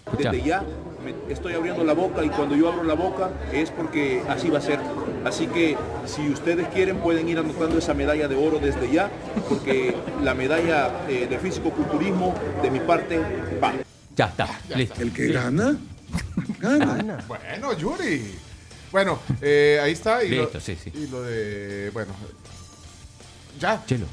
[0.05, 0.31] Escucha.
[0.31, 0.63] Desde ya
[1.03, 4.59] me estoy abriendo la boca y cuando yo abro la boca es porque así va
[4.59, 4.79] a ser.
[5.25, 5.75] Así que
[6.05, 9.09] si ustedes quieren pueden ir anotando esa medalla de oro desde ya,
[9.49, 13.19] porque la medalla eh, de físico-culturismo de mi parte
[13.63, 13.73] va.
[14.15, 15.01] Ya está, listo.
[15.01, 15.75] El que gana,
[17.27, 18.35] Bueno, Yuri.
[18.91, 20.23] Bueno, eh, ahí está.
[20.23, 20.91] Y Listo, lo, sí, sí.
[20.95, 21.89] Y lo de.
[21.93, 22.13] Bueno.
[23.59, 23.83] Ya.
[23.85, 24.05] Chelo.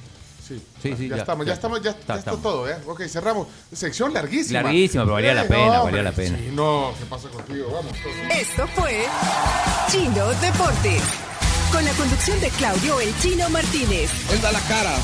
[0.47, 1.55] Sí, Sí, sí, ya, ya, estamos, ya, ya.
[1.55, 2.43] estamos, ya, Está, ya está estamos.
[2.43, 2.77] todo, ¿eh?
[2.87, 3.47] Ok, cerramos.
[3.73, 4.59] Sección larguísima.
[4.61, 6.37] Eh, Larguísima, pero valía la pena, valía la pena.
[6.37, 7.71] Sí, no, ¿qué pasa contigo?
[7.73, 7.93] Vamos.
[7.97, 8.49] entonces.
[8.49, 9.05] Esto fue
[9.89, 11.03] Chino Deportes.
[11.71, 14.11] Con la conducción de Claudio El Chino Martínez.
[14.31, 14.95] Él da la cara,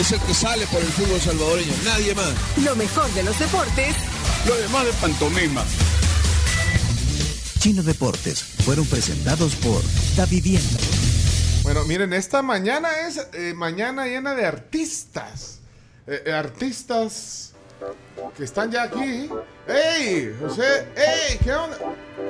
[0.00, 2.32] es el que sale por el fútbol salvadoreño, nadie más.
[2.64, 3.94] Lo mejor de los deportes
[4.46, 5.62] Lo demás de pantomima.
[7.58, 9.82] Chino Deportes fueron presentados por
[10.16, 10.78] Da Vivienda.
[11.62, 15.58] Bueno, miren, esta mañana es eh, mañana llena de artistas.
[16.06, 17.52] Eh, eh, artistas
[18.36, 19.28] que están ya aquí.
[19.66, 20.34] ¡Ey!
[20.40, 21.38] José, ¡ey!
[21.42, 21.76] ¿Qué onda?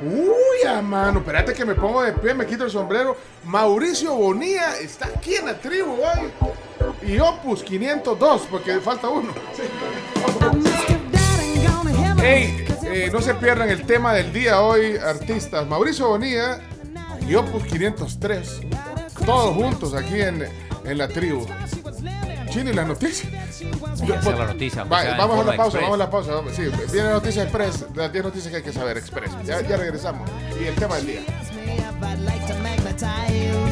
[0.02, 1.20] ¡Uy, a mano!
[1.20, 3.16] Espérate que me pongo de pie, me quito el sombrero.
[3.44, 6.30] Mauricio Bonilla está aquí en la tribu hoy.
[7.06, 9.32] Y Opus 502, porque falta uno.
[12.22, 12.65] ¡Ey!
[13.04, 15.66] Eh, no se pierdan el tema del día hoy, artistas.
[15.66, 16.60] Mauricio Bonilla
[17.28, 18.60] y Opus 503.
[19.24, 20.46] Todos juntos aquí en,
[20.84, 21.46] en la tribu.
[22.50, 23.32] Chino y las noticias.
[24.06, 25.82] La noticia, Va- en vamos a la pausa, express.
[25.82, 26.32] vamos a la pausa.
[26.34, 26.52] vamos.
[26.54, 26.62] Sí,
[26.92, 29.30] viene Noticias Express, las 10 noticias que hay que saber, Express.
[29.44, 30.28] Ya, ya regresamos.
[30.60, 31.20] Y el tema del día.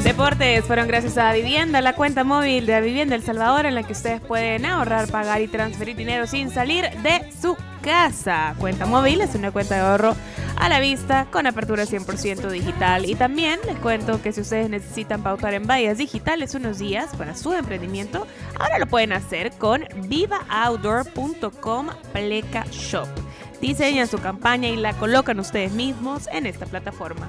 [0.03, 3.93] Deportes fueron gracias a Vivienda, la cuenta móvil de Vivienda El Salvador en la que
[3.93, 8.55] ustedes pueden ahorrar, pagar y transferir dinero sin salir de su casa.
[8.59, 10.17] Cuenta móvil es una cuenta de ahorro
[10.57, 13.09] a la vista con apertura 100% digital.
[13.09, 17.37] Y también les cuento que si ustedes necesitan pautar en vallas digitales unos días para
[17.37, 18.27] su emprendimiento,
[18.59, 23.09] ahora lo pueden hacer con vivaoutdoor.com Pleca Shop.
[23.61, 27.29] Diseñan su campaña y la colocan ustedes mismos en esta plataforma.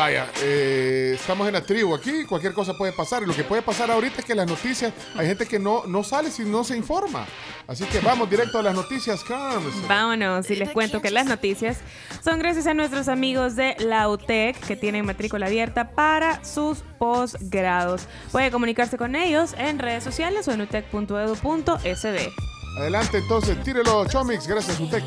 [0.00, 3.22] Vaya, eh, estamos en la tribu aquí, cualquier cosa puede pasar.
[3.22, 6.02] Y lo que puede pasar ahorita es que las noticias, hay gente que no, no
[6.02, 7.26] sale si no se informa.
[7.66, 9.86] Así que vamos directo a las noticias, Carms.
[9.86, 11.80] Vámonos y les cuento que las noticias
[12.24, 18.06] son gracias a nuestros amigos de la UTEC que tienen matrícula abierta para sus posgrados.
[18.32, 22.32] Puede comunicarse con ellos en redes sociales o en utec.edu.sb.
[22.78, 25.04] Adelante entonces, tírelo, Chomix, gracias, Utec.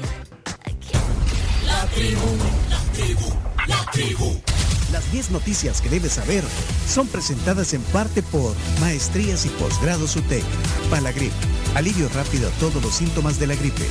[1.66, 2.38] La tribu,
[2.70, 3.34] la tribu,
[3.68, 4.53] la tribu.
[4.94, 6.44] Las 10 noticias que debes saber
[6.88, 10.44] son presentadas en parte por Maestrías y Posgrados UTEC,
[10.92, 11.34] Palagrip,
[11.74, 13.88] alivio rápido a todos los síntomas de la gripe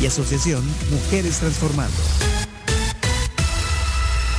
[0.00, 1.98] y Asociación Mujeres Transformando.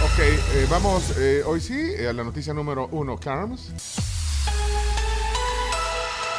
[0.06, 3.70] Ok, eh, vamos eh, hoy sí eh, a la noticia número uno, Carms.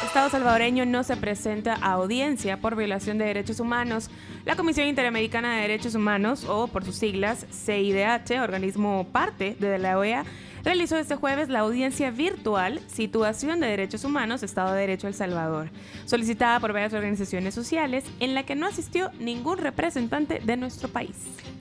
[0.09, 4.09] Estado salvadoreño no se presenta a audiencia por violación de derechos humanos.
[4.43, 9.99] La Comisión Interamericana de Derechos Humanos, o por sus siglas CIDH, organismo parte de la
[9.99, 10.25] OEA,
[10.63, 15.69] realizó este jueves la audiencia virtual Situación de Derechos Humanos, Estado de Derecho El Salvador,
[16.05, 21.15] solicitada por varias organizaciones sociales, en la que no asistió ningún representante de nuestro país.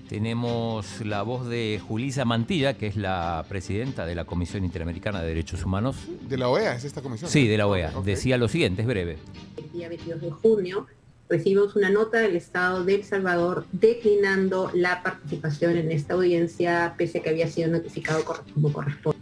[0.09, 5.29] Tenemos la voz de Julisa Mantilla, que es la presidenta de la Comisión Interamericana de
[5.29, 5.97] Derechos Humanos.
[6.27, 7.31] De la OEA, es esta comisión.
[7.31, 7.93] Sí, de la OEA.
[8.03, 9.19] Decía lo siguiente, es breve.
[9.59, 10.87] el día 22 de junio,
[11.28, 17.18] recibimos una nota del Estado de El Salvador declinando la participación en esta audiencia, pese
[17.18, 18.24] a que había sido notificado
[18.55, 19.18] como corresponde.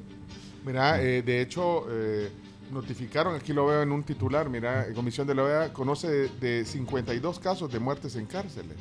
[0.65, 2.29] Mira, eh, de hecho, eh,
[2.73, 6.65] notificaron, aquí lo veo en un titular, mira, Comisión de la OEA conoce de, de
[6.65, 8.77] 52 casos de muertes en cárceles.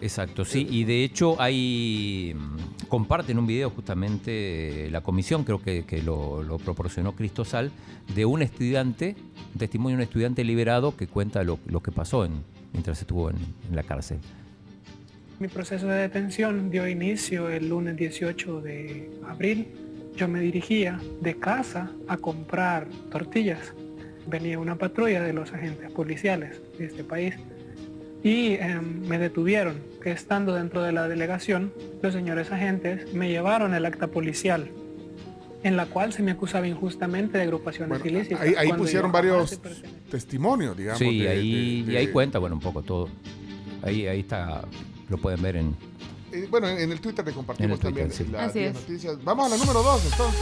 [0.00, 2.34] Exacto, sí, y de hecho hay
[2.88, 7.70] comparten un video justamente eh, la comisión, creo que, que lo, lo proporcionó Cristosal,
[8.14, 9.14] de un estudiante,
[9.58, 12.42] testimonio de un estudiante liberado que cuenta lo, lo que pasó en-
[12.72, 13.36] mientras estuvo en,
[13.68, 14.18] en la cárcel.
[15.38, 19.68] Mi proceso de detención dio inicio el lunes 18 de abril.
[20.16, 23.72] Yo me dirigía de casa a comprar tortillas.
[24.26, 27.34] Venía una patrulla de los agentes policiales de este país
[28.24, 29.76] y em, me detuvieron.
[30.12, 31.72] Estando dentro de la delegación,
[32.02, 34.70] los señores agentes me llevaron el acta policial
[35.64, 38.40] en la cual se me acusaba injustamente de agrupaciones ilícitas.
[38.56, 39.60] Ahí, pusieron varios
[40.10, 40.98] testimonios, digamos.
[41.00, 43.08] Sí, de- ahí, de- y ahí cuenta, bueno, un poco todo.
[43.82, 44.62] Ahí, ahí está,
[45.08, 45.74] lo pueden ver en...
[46.32, 48.32] eh, bueno, en el Twitter le compartimos En el Twitter, también sí.
[48.32, 48.80] las Así 10 es.
[48.82, 49.24] noticias.
[49.24, 50.40] Vamos a la número 2 entonces.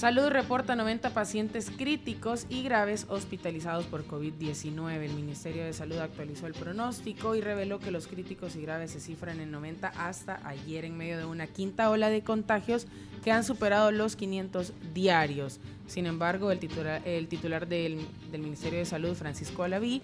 [0.00, 4.94] Salud reporta 90 pacientes críticos y graves hospitalizados por COVID-19.
[4.94, 9.00] El Ministerio de Salud actualizó el pronóstico y reveló que los críticos y graves se
[9.00, 12.86] cifran en 90 hasta ayer en medio de una quinta ola de contagios
[13.22, 15.60] que han superado los 500 diarios.
[15.86, 17.98] Sin embargo, el titular, el titular del,
[18.32, 20.00] del Ministerio de Salud, Francisco Alaví,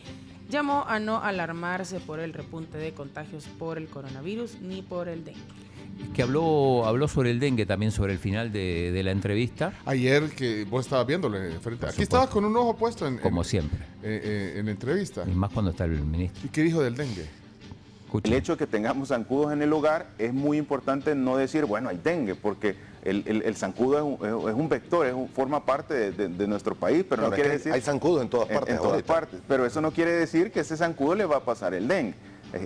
[0.51, 5.25] llamó a no alarmarse por el repunte de contagios por el coronavirus ni por el
[5.25, 5.66] dengue.
[6.15, 9.73] Que habló, habló sobre el dengue también sobre el final de, de la entrevista.
[9.85, 11.87] Ayer que vos estabas viéndolo en frente.
[11.87, 13.79] Aquí estabas con un ojo puesto en, Como en- siempre.
[14.03, 15.25] eh, eh, en la entrevista.
[15.27, 16.43] Y más cuando está el ministro.
[16.47, 17.27] ¿Y qué dijo del dengue?
[18.25, 21.91] El hecho de que tengamos zancudos en el hogar es muy importante no decir, bueno,
[21.91, 25.67] hay dengue, porque el, el- el zancudo es un, es un vector, es un- forma
[25.67, 27.73] parte de, de- de nuestro país, pero Claro, no quiere que decir...
[27.73, 29.13] hay zancudos en todas partes En, todas ahorita.
[29.13, 32.15] partes, pero eso no quiere decir que ese zancudo le va a pasar el dengue.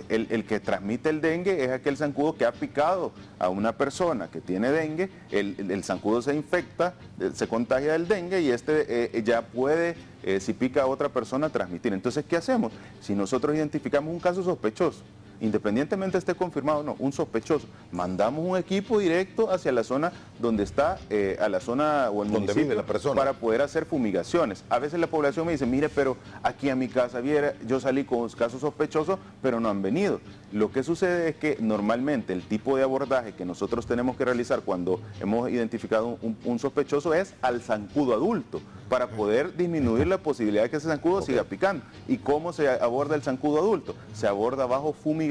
[0.09, 4.41] El, que transmite el dengue es aquel zancudo que ha picado a una persona que
[4.41, 9.41] tiene dengue, el zancudo se infecta, eh, se contagia del dengue y este eh, ya
[9.41, 11.93] puede, eh, si pica a otra persona, transmitir.
[11.93, 12.71] Entonces, ¿qué hacemos?
[13.01, 15.01] Si nosotros identificamos un caso sospechoso,
[15.41, 20.63] independientemente esté confirmado o no, un sospechoso, mandamos un equipo directo hacia la zona donde
[20.63, 23.15] está, eh, a la zona o el Donde municipio, vive la persona.
[23.15, 24.63] para poder hacer fumigaciones.
[24.69, 28.03] A veces la población me dice, mire, pero aquí a mi casa viera, yo salí
[28.05, 30.21] con casos sospechosos, pero no han venido.
[30.51, 34.61] Lo que sucede es que normalmente el tipo de abordaje que nosotros tenemos que realizar
[34.61, 40.63] cuando hemos identificado un, un sospechoso es al zancudo adulto, para poder disminuir la posibilidad
[40.63, 41.85] de que ese zancudo siga picando.
[42.09, 43.95] ¿Y cómo se aborda el zancudo adulto?
[44.13, 45.30] Se aborda bajo fumigación,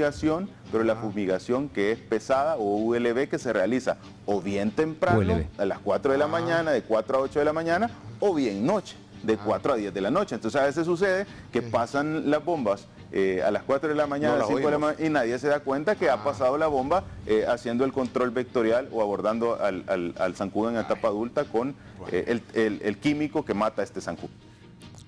[0.72, 3.96] pero la fumigación que es pesada o ULB que se realiza
[4.26, 5.44] o bien temprano, ULB.
[5.58, 7.90] a las 4 de la mañana, de 4 a 8 de la mañana,
[8.20, 10.34] o bien noche, de 4 a 10 de la noche.
[10.34, 14.34] Entonces a veces sucede que pasan las bombas eh, a las 4 de la mañana,
[14.34, 16.68] No las 5 de la mañana, y nadie se da cuenta que ha pasado la
[16.68, 21.44] bomba eh, haciendo el control vectorial o abordando al, al- al zancudo en etapa adulta
[21.44, 21.74] con
[22.12, 24.30] eh, el, el- el químico que mata a este zancudo.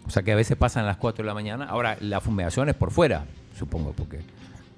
[0.04, 1.66] O sea que a veces pasan las 4 de la mañana.
[1.66, 3.24] Ahora, la fumigación es por fuera,
[3.56, 4.20] supongo, porque...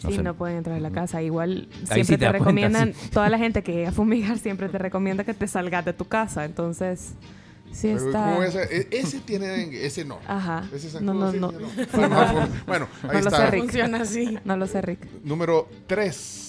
[0.04, 0.22] no sí, sé.
[0.22, 1.22] no pueden entrar a la casa.
[1.22, 3.10] Igual Ahí siempre sí te te, das cuenta, recomiendan, sí.
[3.10, 6.04] toda la gente que llega a fumigar siempre te recomienda que te salgas de tu
[6.06, 6.44] casa.
[6.44, 7.14] Entonces,
[7.72, 8.24] sí Pero, está...
[8.34, 10.18] ¿cómo ese, e- ese tiene dengue, ese no.
[10.26, 10.64] Ajá.
[10.72, 11.52] Ese No, no, no.
[11.52, 11.68] Bueno,
[12.08, 12.26] no.
[12.26, 13.36] fue- bueno, ahí No lo está.
[13.38, 13.60] sé, Rick.
[13.62, 14.38] Funciona así.
[14.44, 15.00] No lo sé, Rick.
[15.24, 16.40] Número 3.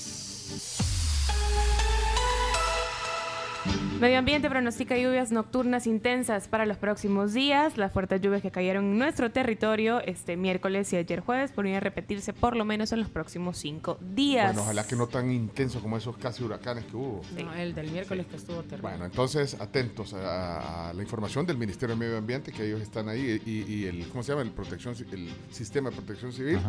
[4.00, 7.78] Medio Ambiente pronostica lluvias nocturnas intensas para los próximos días.
[7.78, 12.34] Las fuertes lluvias que cayeron en nuestro territorio este miércoles y ayer jueves podrían repetirse
[12.34, 14.48] por lo menos en los próximos cinco días.
[14.48, 17.22] Bueno, ojalá que no tan intenso como esos casi huracanes que hubo.
[17.42, 18.82] No, el del miércoles que estuvo terrible.
[18.82, 23.08] Bueno, entonces atentos a, a la información del Ministerio de Medio Ambiente, que ellos están
[23.08, 24.42] ahí, y, y el, ¿cómo se llama?
[24.44, 26.60] El, protección, ci- el sistema de protección civil.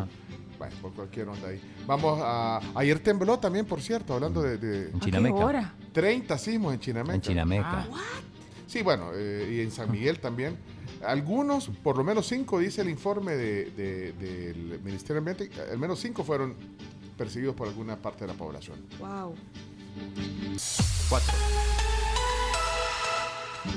[0.57, 1.61] Bueno, por cualquier onda ahí.
[1.85, 2.59] Vamos a...
[2.73, 4.57] Ayer tembló también, por cierto, hablando de...
[4.57, 4.91] de.
[4.95, 5.73] ¿A qué hora?
[5.91, 7.16] 30 sismos en Chinameca.
[7.17, 7.87] En Chinameca.
[7.91, 8.19] Ah.
[8.67, 10.57] Sí, bueno, eh, y en San Miguel también.
[11.05, 15.77] Algunos, por lo menos cinco, dice el informe de- de- del Ministerio de Ambiente, al
[15.77, 16.55] menos cinco fueron
[17.17, 18.77] perseguidos por alguna parte de la población.
[18.99, 19.35] Wow.
[21.09, 21.33] Cuatro.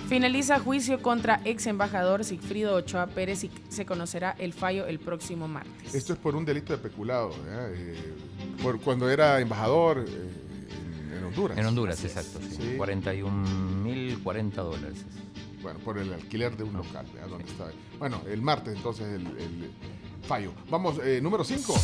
[0.08, 5.46] Finaliza juicio contra ex embajador Sigfrido Ochoa Pérez y se conocerá el fallo el próximo
[5.48, 5.94] martes.
[5.94, 7.32] Esto es por un delito de peculado.
[7.48, 8.14] Eh,
[8.62, 10.30] por cuando era embajador eh,
[11.30, 11.58] Honduras.
[11.58, 12.38] En Honduras, exacto.
[12.40, 12.56] Sí.
[12.56, 12.76] Sí.
[12.78, 15.04] 41.040 dólares.
[15.62, 17.06] Bueno, por el alquiler de un local.
[17.98, 19.70] Bueno, el martes entonces el, el
[20.26, 20.52] fallo.
[20.70, 21.74] Vamos, eh, número 5.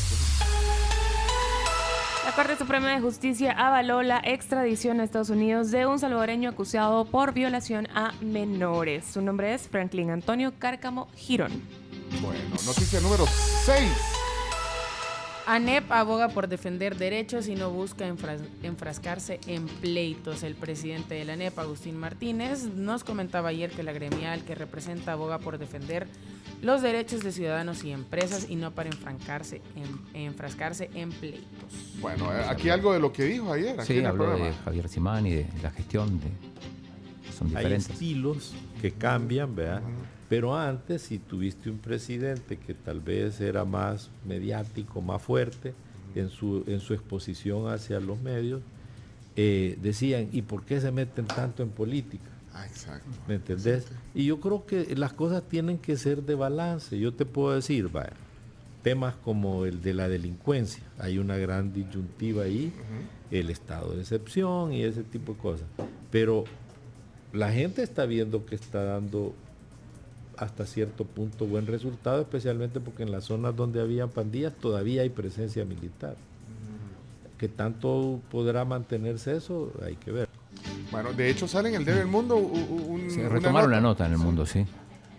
[2.24, 7.05] La Corte Suprema de Justicia avaló la extradición a Estados Unidos de un salvadoreño acusado
[7.05, 9.05] por violación a menores.
[9.05, 11.52] Su nombre es Franklin Antonio Cárcamo Girón.
[12.20, 14.15] Bueno, noticia número 6.
[15.47, 20.43] ANEP aboga por defender derechos y no busca enfras- enfrascarse en pleitos.
[20.43, 25.12] El presidente de la ANEP, Agustín Martínez, nos comentaba ayer que la gremial que representa
[25.12, 26.09] aboga por defender
[26.62, 31.47] los derechos de ciudadanos y empresas y no para enfrancarse en, enfrascarse en pleitos.
[32.01, 33.78] Bueno, eh, aquí algo de lo que dijo ayer.
[33.78, 34.52] Aquí Sí, en el habló de.
[34.64, 36.27] Javier Simán y de la gestión de...
[37.36, 37.90] Son Hay diferentes.
[37.90, 39.82] estilos que cambian, ¿verdad?
[40.28, 45.74] Pero antes, si tuviste un presidente que tal vez era más mediático, más fuerte
[46.14, 48.60] en su, en su exposición hacia los medios,
[49.36, 52.24] eh, decían, ¿y por qué se meten tanto en política?
[52.52, 53.08] Ah, exacto.
[53.28, 53.86] ¿Me entendés?
[54.14, 56.98] Y yo creo que las cosas tienen que ser de balance.
[56.98, 58.14] Yo te puedo decir, vaya,
[58.82, 62.72] temas como el de la delincuencia, hay una gran disyuntiva ahí,
[63.30, 65.66] el estado de excepción y ese tipo de cosas.
[66.10, 66.44] Pero
[67.32, 69.34] la gente está viendo que está dando
[70.36, 75.08] hasta cierto punto buen resultado, especialmente porque en las zonas donde había pandillas todavía hay
[75.10, 76.16] presencia militar.
[77.38, 79.72] ¿Qué tanto podrá mantenerse eso?
[79.84, 80.28] Hay que ver.
[80.90, 83.76] Bueno, de hecho sale en el Debe del Mundo un, Se una retomaron nota.
[83.76, 84.64] la nota en el mundo, sí.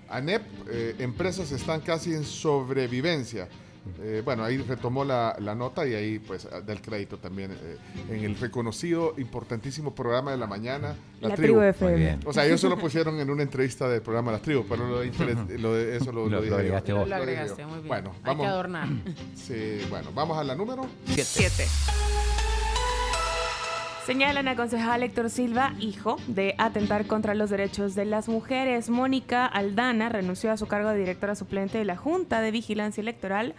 [0.10, 3.48] ANEP, eh, empresas están casi en sobrevivencia.
[4.02, 7.78] Eh, bueno, ahí retomó la, la nota y ahí pues da el crédito también eh,
[8.10, 12.20] en el reconocido, importantísimo programa de la mañana, La, La Tribu FM.
[12.26, 14.98] O sea, ellos se lo pusieron en una entrevista del programa La Tribu, pero lo
[15.58, 16.56] lo de- eso lo, Lo- lo lo dije yo.
[16.58, 17.10] agregaste vos.
[17.10, 17.88] Lo agregaste, muy bien.
[17.88, 18.44] Bueno, Hay vamos.
[18.46, 18.88] que adornar.
[19.36, 20.86] Sí, bueno, vamos a la número.
[21.16, 21.66] Siete.
[24.08, 28.90] Señalan a concejal Héctor Silva, hijo, de atentar contra los derechos de las mujeres.
[28.90, 33.54] Mónica Aldana renunció a su cargo de directora suplente de la Junta de Vigilancia Electoral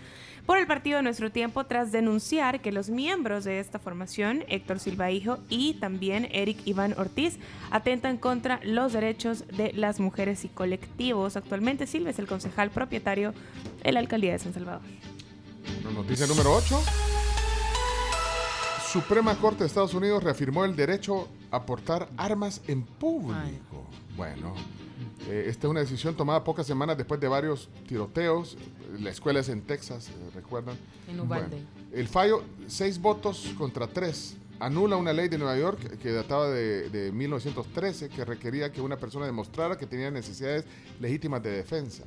[0.46, 4.78] por el partido de Nuestro Tiempo tras denunciar que los miembros de esta formación, Héctor
[4.78, 7.38] Silva Hijo y también Eric Iván Ortiz,
[7.70, 11.36] atentan contra los derechos de las mujeres y colectivos.
[11.36, 13.34] Actualmente Silva es el concejal propietario
[13.84, 14.80] de la alcaldía de San Salvador.
[15.94, 16.80] Noticia número 8.
[18.92, 23.86] Suprema Corte de Estados Unidos reafirmó el derecho a portar armas en público.
[24.16, 24.54] Bueno,
[25.28, 28.56] eh, esta es una decisión tomada pocas semanas después de varios tiroteos.
[29.00, 30.76] La escuela es en Texas, eh, ¿recuerdan?
[31.08, 31.62] En Uvalde.
[31.92, 36.48] el fallo, seis votos contra tres, anula una ley de Nueva York que- que databa
[36.48, 40.64] de, de 1913 que requería que una persona demostrara que tenía necesidades
[41.00, 42.04] legítimas de defensa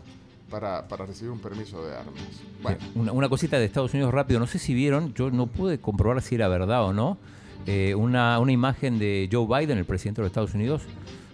[0.52, 2.14] para, para recibir un permiso de armas.
[2.62, 2.78] Bueno.
[2.96, 6.22] Una, una cosita de Estados Unidos rápido, no sé si vieron, yo no pude comprobar
[6.22, 7.18] si era verdad o no,
[7.66, 10.82] eh, una, una imagen de Joe Biden, el presidente de los Estados Unidos,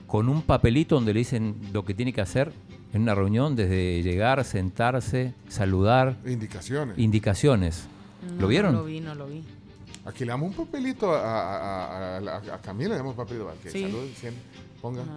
[0.05, 2.53] con un papelito donde le dicen lo que tiene que hacer
[2.93, 6.15] en una reunión, desde llegar, sentarse, saludar.
[6.25, 6.97] Indicaciones.
[6.97, 7.87] Indicaciones.
[8.35, 8.73] No, ¿Lo vieron?
[8.73, 9.43] No lo vi, no lo vi.
[10.05, 13.57] Aquí le damos un papelito a, a, a- a- Camila, le damos un papelito para
[13.59, 13.81] que Sí.
[13.81, 14.41] salude, siempre
[14.81, 15.01] ponga.
[15.01, 15.11] Ajá.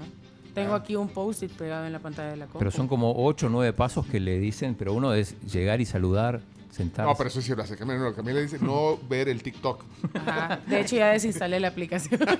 [0.55, 2.59] Tengo aquí un post-it pegado en la pantalla de la compu.
[2.59, 5.87] Pero son como ocho o nueve pasos que le dicen, pero uno es llegar y
[5.87, 6.41] saludar,
[6.71, 7.09] sentarse.
[7.11, 7.99] No, pero eso sí lo hace Camila.
[7.99, 9.85] No, Camila dice no ver el TikTok.
[10.15, 10.61] Ajá.
[10.67, 12.21] De hecho, ya desinstalé la aplicación.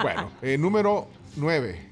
[0.00, 1.90] Bueno, eh, número 9.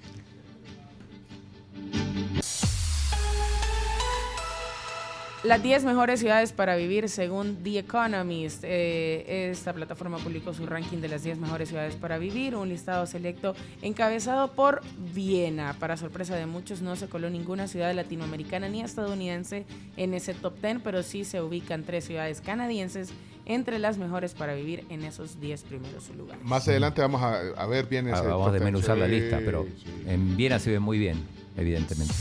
[5.47, 8.65] Las 10 mejores ciudades para vivir según The Economist.
[8.65, 13.07] Eh, esta plataforma publicó su ranking de las 10 mejores ciudades para vivir, un listado
[13.07, 14.83] selecto encabezado por
[15.15, 15.77] Viena.
[15.79, 19.67] Para sorpresa de muchos, no se coló ninguna ciudad latinoamericana ni estadounidense
[19.97, 23.11] en ese top 10, pero sí se ubican tres ciudades canadienses
[23.45, 26.45] entre las mejores para vivir en esos 10 primeros lugares.
[26.45, 28.19] Más adelante vamos a, a ver bien ese.
[28.19, 29.87] Ah, vamos a desmenuzar la lista, pero sí.
[30.09, 31.25] en Viena se ve muy bien,
[31.57, 32.15] evidentemente.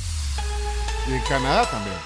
[1.09, 1.97] Y en Canadá también.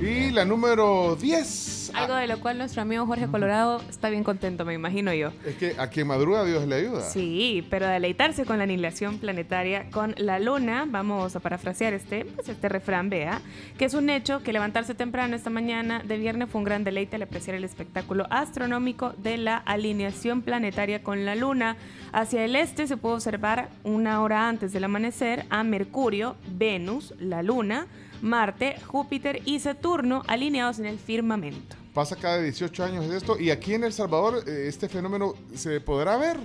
[0.00, 1.92] Y la número 10.
[1.94, 5.30] Algo de lo cual nuestro amigo Jorge Colorado está bien contento, me imagino yo.
[5.46, 7.02] Es que a quien madruga Dios le ayuda.
[7.02, 12.48] Sí, pero deleitarse con la aniquilación planetaria con la luna, vamos a parafrasear este, pues
[12.48, 13.40] este refrán, vea,
[13.78, 17.16] que es un hecho que levantarse temprano esta mañana de viernes fue un gran deleite
[17.16, 21.76] al apreciar el espectáculo astronómico de la alineación planetaria con la luna.
[22.12, 27.42] Hacia el este se puede observar una hora antes del amanecer a Mercurio, Venus, la
[27.42, 27.86] luna,
[28.24, 31.76] Marte, Júpiter y Saturno alineados en el firmamento.
[31.92, 33.38] Pasa cada 18 años de esto.
[33.38, 36.38] Y aquí en El Salvador eh, este fenómeno se podrá ver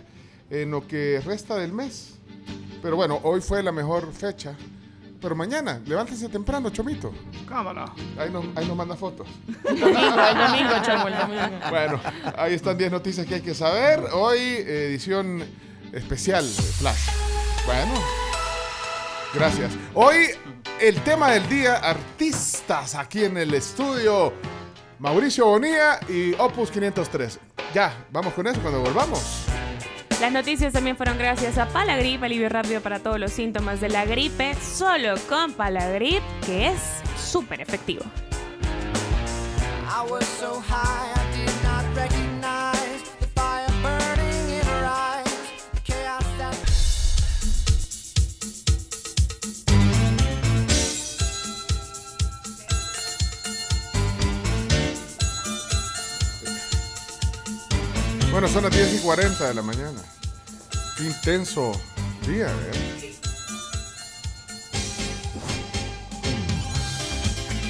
[0.50, 2.16] en lo que resta del mes.
[2.82, 4.56] Pero bueno, hoy fue la mejor fecha.
[5.22, 7.14] Pero mañana, levántense temprano, Chomito.
[7.48, 7.86] Cámara.
[8.18, 9.28] Ahí nos, ahí nos manda fotos.
[9.66, 11.70] El domingo, el domingo, Chomo, el domingo.
[11.70, 12.00] Bueno,
[12.38, 14.02] ahí están 10 noticias que hay que saber.
[14.14, 15.44] Hoy, edición
[15.94, 17.10] especial de Flash.
[17.66, 17.94] Bueno,
[19.34, 19.72] gracias.
[19.94, 20.28] Hoy,
[20.80, 24.34] el tema del día, artistas aquí en el estudio.
[25.00, 27.40] Mauricio Bonilla y Opus 503.
[27.74, 29.46] Ya, vamos con eso cuando volvamos.
[30.20, 34.04] Las noticias también fueron gracias a Palagrip, alivio rápido para todos los síntomas de la
[34.04, 36.82] gripe, solo con Palagrip, que es
[37.18, 38.04] súper efectivo.
[39.88, 41.19] I I was so high
[58.32, 60.02] Bueno, son las 10 y 40 de la mañana.
[60.98, 61.72] Qué intenso
[62.28, 63.00] día, ¿eh?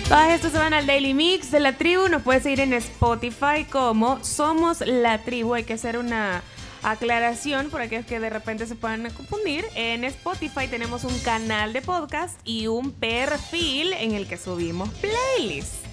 [0.10, 2.10] Todas estas se van al Daily Mix de la tribu.
[2.10, 5.54] Nos puedes seguir en Spotify como Somos la Tribu.
[5.54, 6.42] Hay que hacer una
[6.84, 9.66] aclaración por aquellos que de repente se puedan confundir.
[9.76, 15.89] En Spotify tenemos un canal de podcast y un perfil en el que subimos playlists.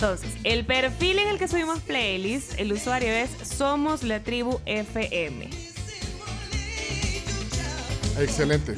[0.00, 5.50] Entonces, el perfil en el que subimos playlists, el usuario es Somos la Tribu FM.
[8.20, 8.76] Excelente.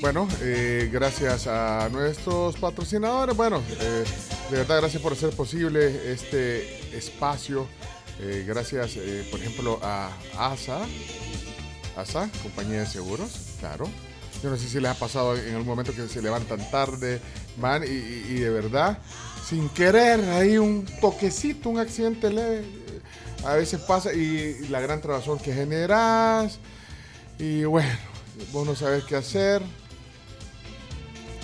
[0.00, 3.36] Bueno, eh, gracias a nuestros patrocinadores.
[3.36, 4.04] Bueno, eh,
[4.50, 7.68] de verdad, gracias por hacer posible este espacio.
[8.18, 10.86] Eh, gracias, eh, por ejemplo, a ASA,
[11.98, 13.30] ASA, compañía de seguros,
[13.60, 13.90] claro.
[14.42, 17.20] Yo no sé si les ha pasado en algún momento que se levantan tarde,
[17.58, 18.98] van y- y de verdad,
[19.46, 22.64] sin querer, hay un toquecito, un accidente leve.
[23.44, 26.58] A veces pasa y la gran trabazón que generas.
[27.38, 27.90] Y bueno,
[28.52, 29.62] vos no sabes qué hacer.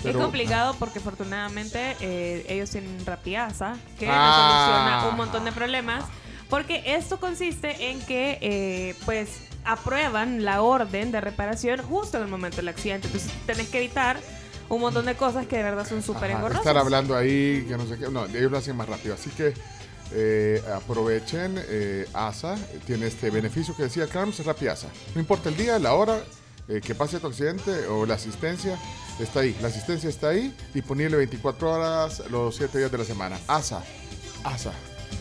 [0.03, 4.63] Es complicado porque afortunadamente eh, ellos tienen Rapiasa que nos Ah.
[4.71, 6.03] soluciona un montón de problemas.
[6.49, 12.29] Porque esto consiste en que eh, pues aprueban la orden de reparación justo en el
[12.29, 13.07] momento del accidente.
[13.07, 14.17] Entonces tenés que evitar
[14.75, 16.59] un montón de cosas que de verdad son súper engorrosas.
[16.61, 18.09] estar hablando ahí, que no sé qué.
[18.09, 19.13] No, ellos lo hacen más rápido.
[19.13, 19.53] Así que
[20.13, 21.61] eh, aprovechen.
[21.67, 24.87] eh, ASA tiene este beneficio que decía Carms, Rapiasa.
[25.13, 26.21] No importa el día, la hora
[26.67, 28.79] eh, que pase tu accidente o la asistencia,
[29.19, 29.57] está ahí.
[29.61, 33.37] La asistencia está ahí, disponible 24 horas los 7 días de la semana.
[33.47, 33.83] ASA,
[34.43, 34.71] ASA.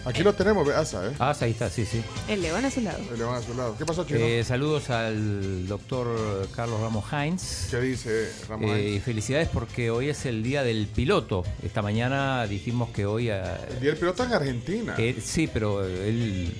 [0.04, 1.12] Aquí lo tenemos, ve, ASA, ¿eh?
[1.18, 2.02] Ah, ahí está, sí, sí.
[2.26, 2.98] El león a su lado.
[3.12, 3.76] El león a su lado.
[3.76, 4.18] ¿Qué pasó, Chino?
[4.20, 7.68] Eh, saludos al doctor Carlos Ramos Heinz.
[7.70, 9.04] ¿Qué dice Ramos Eh, Heinz?
[9.04, 11.44] felicidades porque hoy es el día del piloto.
[11.62, 13.28] Esta mañana dijimos que hoy...
[13.30, 14.94] ah, El día del piloto en Argentina.
[14.94, 16.50] que- sí, pero él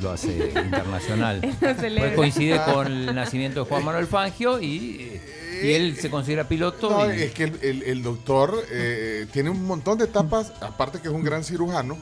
[0.00, 1.40] lo hace internacional.
[1.42, 2.02] Él lo celebra.
[2.14, 5.20] Pues coincide con el nacimiento de Juan Manuel Fangio y,
[5.64, 6.90] y él se considera piloto.
[6.90, 11.00] No, y- es que el, el- el doctor eh, tiene un montón de etapas, aparte
[11.00, 11.96] que es un gran cirujano,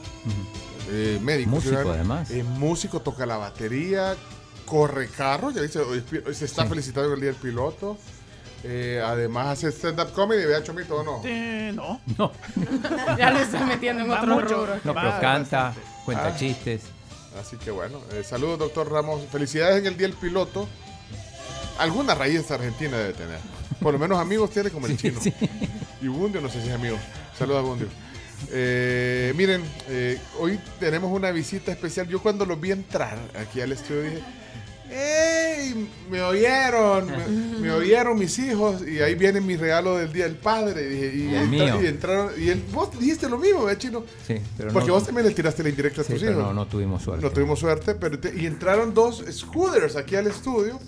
[0.91, 1.49] eh, médico.
[1.51, 2.29] Músico, cirujano, además.
[2.31, 4.15] Es músico, toca la batería,
[4.65, 5.79] corre carro, ya dice,
[6.33, 6.69] se está Sí.
[6.69, 7.97] felicitando el día del piloto.
[8.65, 11.21] Eh, además hace stand-up comedy, vea Chomito o no.
[11.73, 11.99] no.
[12.17, 12.31] No,
[13.17, 14.55] Ya lo estoy metiendo en Va otro mucho.
[14.55, 14.75] rubro.
[14.85, 15.73] no, pero canta,
[16.05, 16.35] cuenta Ah.
[16.37, 16.83] chistes.
[17.37, 20.67] Así que bueno, eh, saludos doctor Ramos, felicidades en el día del piloto.
[21.79, 23.39] Alguna raíz argentina debe tener.
[23.83, 25.19] Por lo menos amigos tiene como el Sí, chino.
[25.21, 25.33] sí.
[26.01, 26.97] Y Bundio, no sé si es amigo.
[27.37, 27.87] Saludos a Bundio.
[28.51, 32.07] Eh, miren, eh, hoy tenemos una visita especial.
[32.07, 34.23] Yo cuando los vi entrar aquí al estudio dije,
[34.91, 35.89] ¡Ey!
[36.11, 40.35] Me oyeron, me, me oyeron mis hijos y ahí viene mi regalo del Día del
[40.35, 40.93] Padre.
[40.93, 41.81] Y, y, mío.
[41.81, 44.03] y entraron, y él- vos dijiste lo mismo, ¿eh, chino?
[44.27, 46.43] Sí, pero Porque no, vos también le tiraste la indirecta a sí, tus pero hijos.
[46.43, 47.25] no, no tuvimos suerte.
[47.25, 50.79] No tuvimos suerte, pero te- y entraron dos scooters aquí al estudio,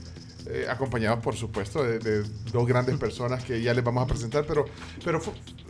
[0.47, 4.45] eh, acompañados por supuesto de, de dos grandes personas que ya les vamos a presentar,
[4.45, 4.65] pero,
[5.03, 5.19] pero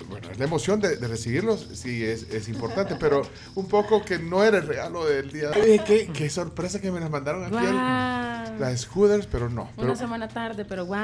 [0.09, 3.21] bueno, la emoción de, de recibirlos sí es, es importante, pero
[3.55, 5.51] un poco que no era el regalo del día.
[5.61, 8.59] Oye, qué, qué sorpresa que me las mandaron aquí, Guau.
[8.59, 9.69] las scooters, pero no.
[9.75, 10.99] Pero Una semana tarde, pero guau.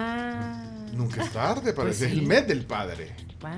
[0.94, 2.26] nunca es tarde, parece Pues es el sí.
[2.26, 3.16] mes del padre.
[3.40, 3.54] Guau.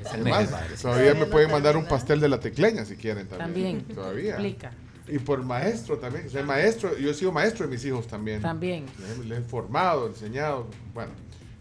[0.00, 0.76] Es el mes Además, del padre.
[0.80, 3.78] todavía me pueden mandar un pastel de la tecleña si quieren también.
[3.78, 3.94] También.
[3.96, 4.30] Todavía.
[4.32, 4.70] Explica.
[5.10, 6.28] Y por maestro también.
[6.30, 6.96] Soy maestro.
[6.98, 8.42] Yo he sido maestro de mis hijos también.
[8.42, 8.86] También.
[8.98, 10.66] Les, les he formado, enseñado.
[10.94, 11.12] Bueno,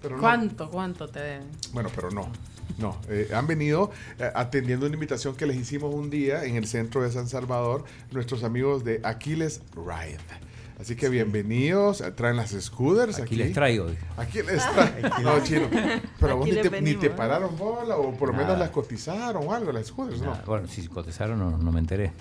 [0.02, 0.22] pero no.
[0.22, 1.48] ¿Cuánto, cuánto te deben?
[1.74, 2.32] Bueno, pero no.
[2.78, 6.68] No, eh, han venido eh, atendiendo una invitación que les hicimos un día en el
[6.68, 10.20] centro de San Salvador, nuestros amigos de Aquiles Ride.
[10.80, 13.20] Así que bienvenidos, traen las scooters.
[13.20, 13.88] Aquí les traigo.
[14.16, 15.10] Aquí les traigo.
[15.24, 15.68] No, chino.
[16.20, 18.70] Pero vos Aquí ni les te, ni te pararon bola o por lo menos las
[18.70, 20.38] cotizaron o algo, las scooters, ¿no?
[20.46, 22.12] Bueno, si cotizaron no, no me enteré.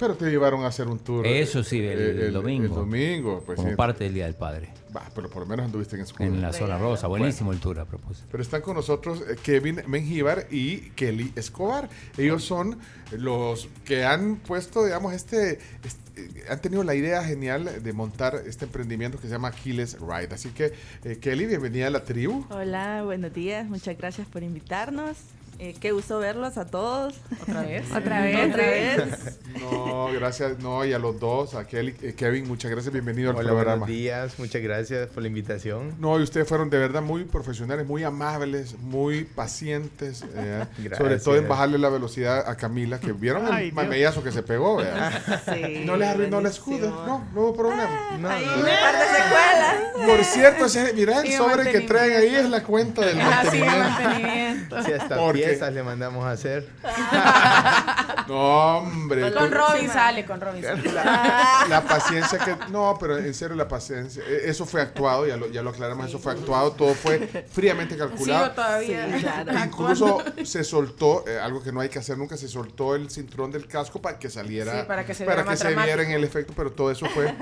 [0.00, 1.26] Pero te llevaron a hacer un tour.
[1.26, 2.64] Eso sí, el, eh, el domingo.
[2.64, 3.76] El domingo, pues como sí.
[3.76, 4.70] parte del Día del Padre.
[4.96, 6.06] Va, pero por lo menos anduviste en.
[6.18, 7.06] En la zona rosa.
[7.06, 8.26] Buenísimo el tour a propósito.
[8.30, 11.90] Pero están con nosotros eh, Kevin Mengíbar y Kelly Escobar.
[12.16, 12.78] Ellos son
[13.12, 18.42] los que han puesto, digamos, este, este, eh, han tenido la idea genial de montar
[18.46, 20.34] este emprendimiento que se llama Aquiles Ride.
[20.34, 20.72] Así que,
[21.04, 22.46] eh, Kelly, bienvenida a la tribu.
[22.50, 23.68] Hola, buenos días.
[23.68, 25.16] Muchas gracias por invitarnos.
[25.62, 27.12] Eh, qué gusto verlos a todos.
[27.42, 27.84] ¿Otra vez?
[27.94, 29.38] Otra vez, Otra vez.
[29.60, 30.58] No, gracias.
[30.60, 32.90] No, y a los dos, a Kelly, eh, Kevin, muchas gracias.
[32.90, 33.64] Bienvenido al programa.
[33.76, 34.38] buenos días.
[34.38, 35.96] Muchas gracias por la invitación.
[35.98, 40.96] No, y ustedes fueron de verdad muy profesionales, muy amables, muy pacientes, eh, Gracias.
[40.96, 44.42] sobre todo en bajarle la velocidad a Camila, que vieron Ay, el mamellazo que se
[44.42, 44.76] pegó.
[44.76, 45.12] ¿verdad?
[45.44, 48.08] Sí, no les arruinó la escuda, no, no hubo problema.
[48.12, 49.74] Hay un par de secuelas.
[50.06, 54.82] Por cierto, mira, el sobre que traen ahí es la cuenta del Ah, sí, mantenimiento.
[54.84, 55.16] Sí, hasta
[55.58, 56.68] Le mandamos a hacer.
[58.28, 59.32] No, hombre.
[59.32, 60.92] Con Robin sale, con Robin sale.
[60.92, 62.54] La, la paciencia que...
[62.70, 64.22] No, pero en serio, la paciencia.
[64.24, 67.96] eh, Eso fue actuado, ya lo, ya lo aclaramos, eso fue actuado, todo fue fríamente
[67.96, 68.44] calculado.
[68.44, 69.08] Sigo todavía.
[69.18, 69.52] Sí, claro.
[69.64, 73.50] Incluso se soltó, eh, algo que no hay que hacer nunca, se soltó el cinturón
[73.50, 76.02] del casco para que saliera, Sí, para que se para viera que más se viera
[76.04, 77.34] en el efecto, pero todo eso fue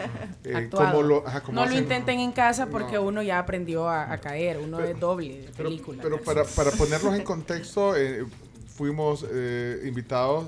[0.44, 4.10] eh, como lo, ajá, como no lo intenten en casa porque uno ya aprendió a,
[4.10, 6.02] a caer, uno es doble de película.
[6.02, 8.24] Pero para, para ponerlos en contexto, eh,
[8.66, 10.46] fuimos eh, invitados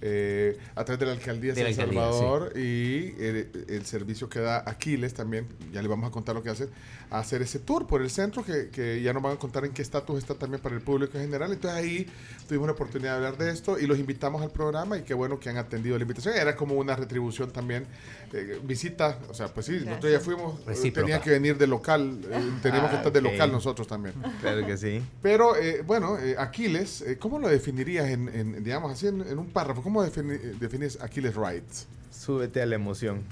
[0.00, 4.40] eh, a través de la alcaldía de San alcaldía, Salvador y el, el servicio que
[4.40, 6.68] da Aquiles también, ya le vamos a contar lo que hace,
[7.10, 9.72] a hacer ese tour por el centro que, que ya nos van a contar en
[9.72, 11.52] qué estatus está también para el público en general.
[11.52, 12.06] Entonces ahí
[12.48, 15.38] tuvimos la oportunidad de hablar de esto y los invitamos al programa y qué bueno
[15.40, 16.34] que han atendido la invitación.
[16.34, 17.86] Era como una retribución también,
[18.32, 21.00] eh, visita, o sea, pues sí, nosotros ya fuimos, eh, Recíproca.
[21.06, 24.14] tenían que venir de local, eh, teníamos que Ah, estar de local nosotros también.
[24.40, 25.02] Claro que sí.
[25.22, 29.38] Pero eh, bueno, eh, Aquiles, eh, ¿cómo lo definirías en, en, digamos así, en, en
[29.38, 29.82] un párrafo?
[29.86, 31.86] ¿Cómo defini- eh, defines Aquiles Rights?
[32.10, 33.22] Súbete a la emoción.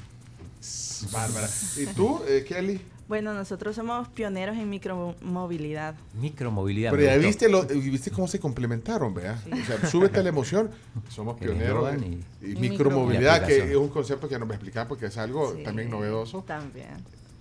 [1.11, 1.49] Bárbara.
[1.77, 2.81] ¿Y tú, eh, Kelly?
[3.09, 5.97] Bueno, nosotros somos pioneros en micromovilidad.
[6.15, 6.93] Micromovilidad.
[6.93, 9.37] Pero me ya viste, lo, y viste cómo se complementaron, ¿vea?
[9.51, 10.71] O sea, súbete a la emoción.
[11.09, 14.53] Somos pioneros en- y- y, y micromovilidad, micro- que es un concepto que nos va
[14.53, 16.45] a explicar porque es algo Sí, también novedoso.
[16.47, 16.87] También.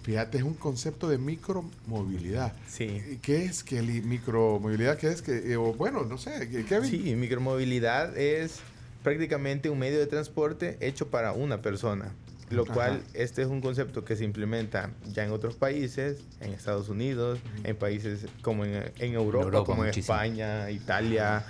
[0.01, 2.53] Fíjate, es un concepto de micromovilidad.
[2.67, 2.99] Sí.
[3.11, 4.01] ¿Y ¿Qué es, Kelly?
[4.01, 5.21] Micromovilidad, ¿qué es?
[5.21, 6.89] que eh, o bueno, no sé, ¿qué- Kevin?
[6.89, 8.59] Sí, micromovilidad es
[9.03, 12.13] prácticamente un medio de transporte hecho para una persona.
[12.49, 12.73] Lo Ajá.
[12.73, 17.39] cual, este es un concepto que se implementa ya en otros países, en Estados Unidos,
[17.63, 19.91] en países como en, en Europa, Europa, como en.
[19.91, 21.45] España, Italia.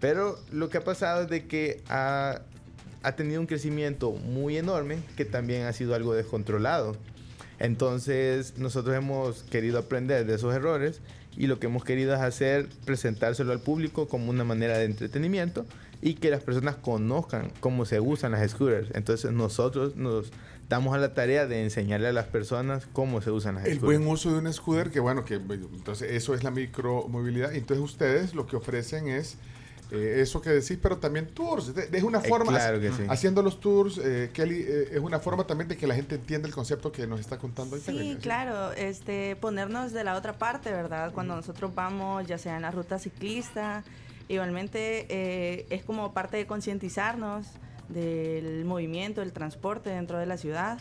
[0.00, 2.40] Pero lo que ha pasado es de que ha,
[3.02, 6.96] ha tenido un crecimiento muy enorme que también ha sido algo descontrolado.
[7.58, 11.00] Entonces nosotros hemos querido aprender de esos errores
[11.36, 15.66] y lo que hemos querido es hacer, presentárselo al público como una manera de entretenimiento
[16.00, 18.90] y que las personas conozcan cómo se usan las scooters.
[18.94, 20.30] Entonces nosotros nos
[20.68, 23.98] damos a la tarea de enseñarle a las personas cómo se usan las El scooters.
[24.00, 27.54] buen uso de un scooter, que bueno, que entonces eso es la micromovilidad.
[27.54, 29.36] Entonces ustedes lo que ofrecen es
[29.90, 31.74] eh, eso que decís, pero también tours.
[31.74, 33.04] De- Es una Eh, forma, claro que sí.
[33.08, 36.46] haciendo los tours, eh, Kelly, eh, es una forma también de que la gente entienda
[36.46, 37.78] el concepto que nos está contando.
[37.78, 41.10] Sí, claro, este, ponernos de la otra parte, ¿verdad?
[41.14, 43.82] Cuando nosotros vamos, ya sea en la ruta ciclista,
[44.28, 47.46] igualmente eh, es como parte de concientizarnos
[47.88, 50.78] del movimiento, del transporte dentro de la ciudad.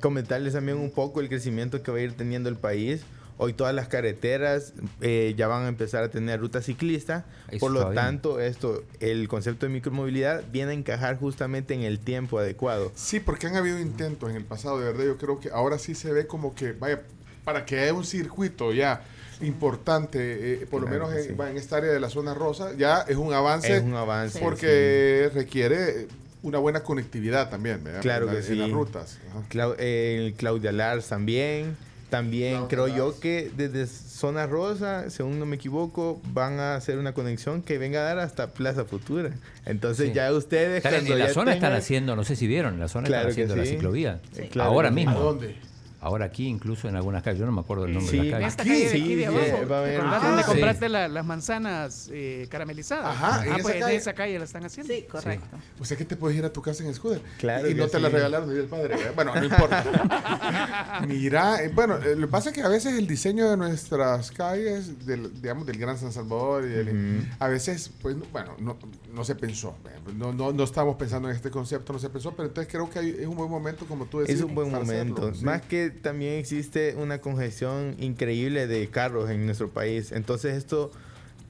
[0.00, 3.02] comentarles también un poco el crecimiento que va a ir teniendo el país.
[3.38, 7.24] Hoy todas las carreteras eh, ya van a empezar a tener ruta ciclista.
[7.48, 7.94] Eso Por lo bien.
[7.94, 12.92] tanto, esto, el concepto de micromovilidad viene a encajar justamente en el tiempo adecuado.
[12.94, 15.04] Sí, porque han habido intentos en el pasado, de verdad.
[15.06, 17.02] Yo creo que ahora sí se ve como que, vaya,
[17.44, 19.02] para que haya un circuito ya
[19.42, 20.18] importante,
[20.62, 21.34] eh, por lo Claro menos en, sí.
[21.34, 23.76] va, en esta área de la zona rosa, ya es un avance.
[23.76, 26.06] Es un avance, Porque requiere
[26.42, 28.00] una buena conectividad también, ¿verdad?
[28.02, 28.52] Claro En que sí.
[28.54, 29.18] En las rutas.
[29.50, 31.76] Clau- eh, el Claudia Lars también.
[32.10, 32.98] También Claudia creo Lars.
[32.98, 37.78] yo que desde Zona Rosa, según no me equivoco, van a hacer una conexión que
[37.78, 39.30] venga a dar hasta Plaza Futura.
[39.64, 40.14] Entonces Sí.
[40.14, 40.84] ya ustedes...
[40.84, 43.30] Están en, la ya zona están haciendo, no sé si vieron, en la zona Claro
[43.30, 43.70] están haciendo la sí.
[43.70, 44.20] ciclovía.
[44.36, 44.94] Sí, claro Ahora sí.
[44.94, 45.12] mismo.
[45.12, 45.56] ¿A dónde?
[46.04, 47.38] Ahora aquí, incluso en algunas calles.
[47.38, 49.68] Yo no me acuerdo el nombre Sí, de esta calle de aquí de sí, abajo.
[49.70, 50.48] va a haber- ¿Te acordás Ah, donde sí.
[50.50, 53.06] compraste la- las manzanas eh, caramelizadas?
[53.06, 53.94] Ajá, en ah, esa pues calle.
[53.94, 54.92] en esa calle la están haciendo.
[54.92, 55.56] Sí, correcto.
[55.80, 57.22] O sea que te puedes ir a tu casa en scooter.
[57.38, 58.14] Claro Y no te la sí.
[58.16, 58.96] regalaron ni el padre.
[58.96, 59.12] ¿verdad?
[59.14, 59.84] Bueno, no importa.
[61.06, 64.30] Mira, eh, bueno, eh, lo que pasa es que a veces el diseño de nuestras
[64.32, 68.76] calles, del, digamos, del Gran San Salvador, y del- a veces, pues, no- bueno, no,
[69.14, 69.76] no se pensó.
[69.86, 72.90] eh, No, no, no estamos pensando en este concepto, no se pensó, pero entonces creo
[72.90, 74.38] que hay- es un buen momento, como tú decías.
[74.38, 75.22] Es un buen momento.
[75.22, 75.44] hacerlo, sí.
[75.44, 80.12] Más que también existe una congestión increíble de carros en nuestro país.
[80.12, 80.90] Entonces esto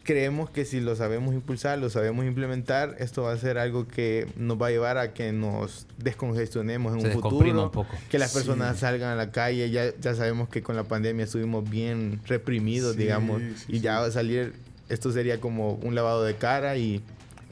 [0.04, 4.26] creemos que si lo sabemos impulsar, lo sabemos implementar, esto va a ser algo que
[4.36, 7.64] nos va a llevar a que nos descongestionemos en Se un futuro.
[7.64, 7.94] un poco.
[8.10, 8.38] Que las Sí.
[8.38, 9.70] personas salgan a la calle.
[9.70, 13.40] Ya, ya sabemos que con la pandemia estuvimos bien reprimidos, Sí, digamos.
[13.56, 14.54] sí, y ya va a salir,
[14.88, 17.00] esto sería como un lavado de cara y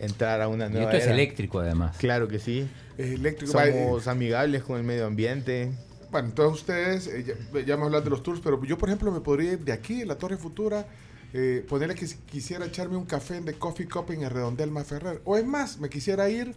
[0.01, 1.97] entrar a una Y nueva esto es eléctrico además.
[1.99, 2.67] Claro que sí.
[2.99, 3.59] Es eléctrico.
[3.61, 5.71] eh, Somos amigables con el medio ambiente.
[6.11, 8.89] Bueno, entonces ustedes, eh, ya, ya vamos a hablar de los tours, pero yo, por
[8.89, 10.87] ejemplo, me podría ir de aquí, de la Torre Futura,
[11.33, 14.71] eh, ponerle que si quisiera echarme un café en The Coffee Cup en el Redondel
[14.71, 15.21] Maferrer.
[15.25, 16.55] O es más, me quisiera ir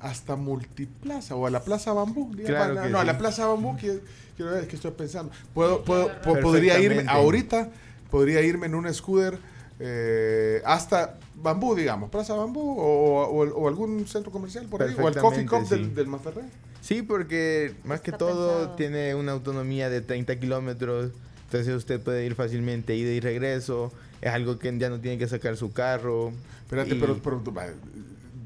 [0.00, 2.30] hasta Multiplaza o a la Plaza Bambú.
[2.32, 4.00] Claro para- que no, a la Plaza Bambú, quiero,
[4.36, 5.32] quiero ver, es que estoy pensando.
[5.54, 7.70] Puedo, puedo, po- podría irme ahorita,
[8.10, 9.38] podría irme en un scooter
[9.80, 15.08] eh, hasta Bambú, digamos, Plaza Bambú o, o- o algún centro comercial por ahí, o
[15.08, 15.90] el Coffee Cup del, sí.
[15.94, 16.42] del Maferré.
[16.80, 21.10] Sí, porque más que todo tiene una autonomía de 30 kilómetros,
[21.46, 25.28] entonces usted puede ir fácilmente ida y regreso, es algo que ya no tiene que
[25.28, 26.32] sacar su carro.
[26.64, 27.42] Espérate, y- pero, pero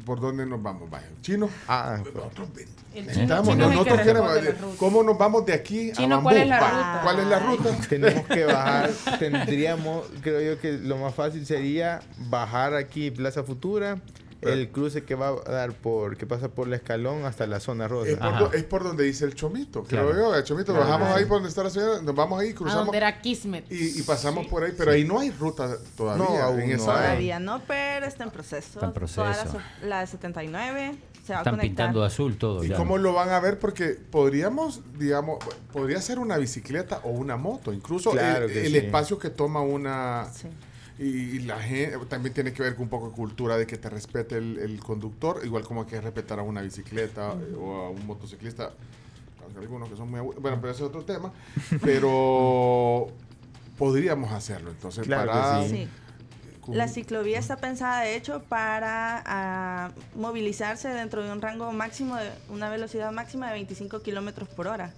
[0.05, 0.89] ¿por dónde nos vamos?
[0.91, 1.49] Vaya, Chino.
[1.69, 2.03] Ah,
[2.97, 4.55] El Necesitamos, chino que nosotros queremos, eh.
[4.79, 6.23] ¿cómo nos vamos de aquí a Bambú?
[6.25, 7.01] ¿cuál es la ruta?
[7.03, 7.77] ¿Cuál es la ruta?
[7.89, 13.99] Tenemos que bajar, tendríamos, creo yo que lo más fácil sería bajar aquí Plaza Futura,
[14.43, 17.89] el cruce que va a dar por, que pasa por la escalón hasta la zona
[17.89, 18.11] rosa.
[18.13, 20.35] Es por, do- es por donde dice el Chomito, creo yo.
[20.37, 20.87] El Chomito, Claro.
[20.89, 23.65] bajamos ahí por donde está la señora, nos vamos ahí, cruzamos era Kismet.
[23.73, 26.25] y, y pasamos por ahí, pero ahí no hay ruta todavía.
[26.25, 28.75] No, aún en no esa- Todavía no, pero está en proceso.
[28.75, 29.23] Está en proceso.
[29.23, 29.45] Toda
[29.83, 30.95] la, la de 79
[31.27, 31.69] se va a Están conectar.
[31.69, 32.63] pintando de azul todo.
[32.65, 32.77] ¿Y ya.
[32.77, 33.59] cómo lo van a ver?
[33.59, 35.39] Porque podríamos, digamos,
[35.73, 38.77] podría ser una bicicleta o una moto, incluso Claro el, sí.
[38.77, 40.29] espacio que toma una...
[40.99, 43.77] Y, y la gente también tiene que ver con un poco de cultura de que
[43.77, 47.75] te respete el, el conductor, igual como hay que respetar a una bicicleta eh, o
[47.83, 48.71] a un motociclista.
[49.45, 51.33] Aunque Algunos que son muy Bueno, pero ese es otro tema.
[51.83, 53.09] Pero
[53.77, 54.71] podríamos hacerlo.
[54.71, 55.69] Entonces, Claro para.
[55.69, 55.87] Sí.
[56.69, 62.31] La ciclovía está pensada, de hecho, para ah, movilizarse dentro de un rango máximo, de
[62.49, 64.93] una velocidad máxima de 25 kilómetros por hora.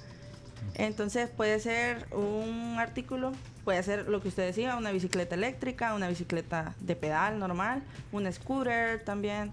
[0.75, 3.33] Entonces puede ser un artículo,
[3.65, 7.83] puede ser lo que usted decía, una bicicleta eléctrica, una bicicleta de pedal normal,
[8.13, 9.53] un scooter también.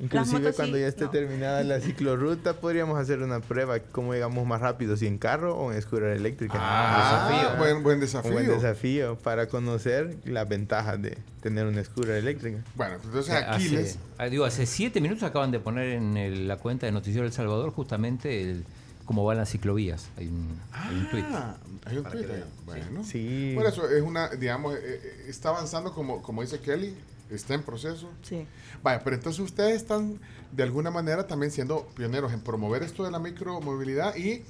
[0.00, 1.10] Inclusive motos cuando sí, ya esté no.
[1.10, 5.72] terminada la ciclorruta podríamos hacer una prueba cómo llegamos más rápido, si en carro o
[5.72, 6.54] en scooter eléctrica.
[6.58, 7.58] Ah, desafío.
[7.58, 8.30] buen- buen desafío.
[8.30, 12.58] Un buen desafío para conocer las ventajas de tener una scooter eléctrica.
[12.74, 16.86] Bueno, entonces Hace- ah, digo, hace siete minutos acaban de poner en el- la cuenta
[16.86, 18.64] de Noticiero El Salvador justamente el-
[19.04, 20.08] cómo van las ciclovías.
[20.16, 21.24] Hay un, hay un tuit.
[21.28, 22.26] Ah, hay un tweet.
[22.64, 23.04] Bueno.
[23.04, 23.52] Sí.
[23.54, 26.94] Por eso es una, digamos, eh, eh, está avanzando como, como dice Kelly,
[27.36, 28.08] está en proceso.
[28.22, 28.46] Sí.
[28.82, 30.18] Vaya, pero entonces ustedes están
[30.52, 34.42] de alguna manera también siendo pioneros en promover esto de la micromovilidad y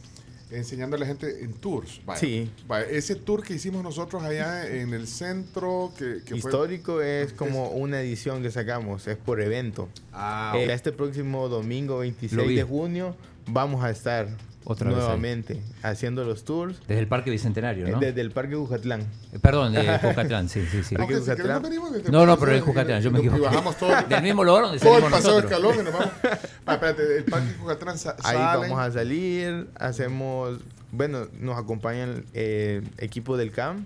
[0.51, 2.03] enseñando a la gente en tours.
[2.05, 2.51] Vaya, Sí.
[2.67, 7.33] vaya, ese tour que hicimos nosotros allá en el centro, que, que fue- Histórico es
[7.33, 9.89] como una edición que sacamos, es por evento.
[10.13, 12.55] Ah, Eh, este próximo domingo Lo 26 vi.
[12.57, 14.29] de junio vamos a estar
[14.65, 17.99] Otra vez nuevamente haciendo los tours Desde el Parque Bicentenario, ¿no?
[17.99, 19.01] desde el Parque Bucatlán.
[19.33, 20.95] Eh, Perdón, de Jucatlán, sí, sí, sí.
[20.97, 23.41] Parque nos venimos desde No, no, el pero el Jucatlán, yo me equivoqué.
[23.43, 23.91] bajamos todo.
[24.09, 25.53] Del mismo lugar donde Todo el salimos paseo de nosotros.
[25.75, 26.13] escalón y nos vamos.
[26.67, 28.71] Ah, espérate, el parque Jucatlán sa- Ahí salen.
[28.71, 30.61] vamos a salir, hacemos,
[30.93, 33.85] bueno, nos acompañan el equipo del CAM,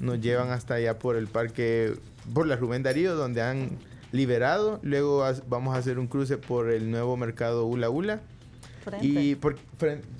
[0.00, 1.94] nos llevan hasta allá por el parque,
[2.34, 3.78] por la Rubén Darío, donde han
[4.12, 8.20] liberado, luego vamos a hacer un cruce por el nuevo mercado Ula Ula.
[8.86, 9.04] Frente.
[9.04, 9.56] Y por,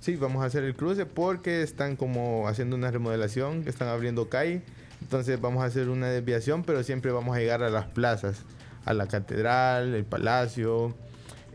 [0.00, 4.62] sí, vamos a hacer el cruce porque están como haciendo una remodelación, están abriendo calle.
[5.00, 8.42] Entonces vamos a hacer una desviación, pero siempre vamos a llegar a las plazas,
[8.84, 10.94] a la catedral, el palacio,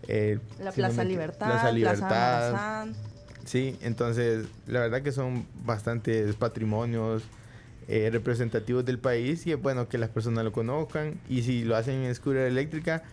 [0.08, 2.88] eh, La Plaza Libertad, Plaza Plaza Libertad.
[3.44, 7.24] Sí, entonces la verdad que son bastantes patrimonios
[7.90, 11.76] eh, representativos del país y es bueno que las personas lo conozcan y si lo
[11.76, 13.04] hacen en scooter eléctrica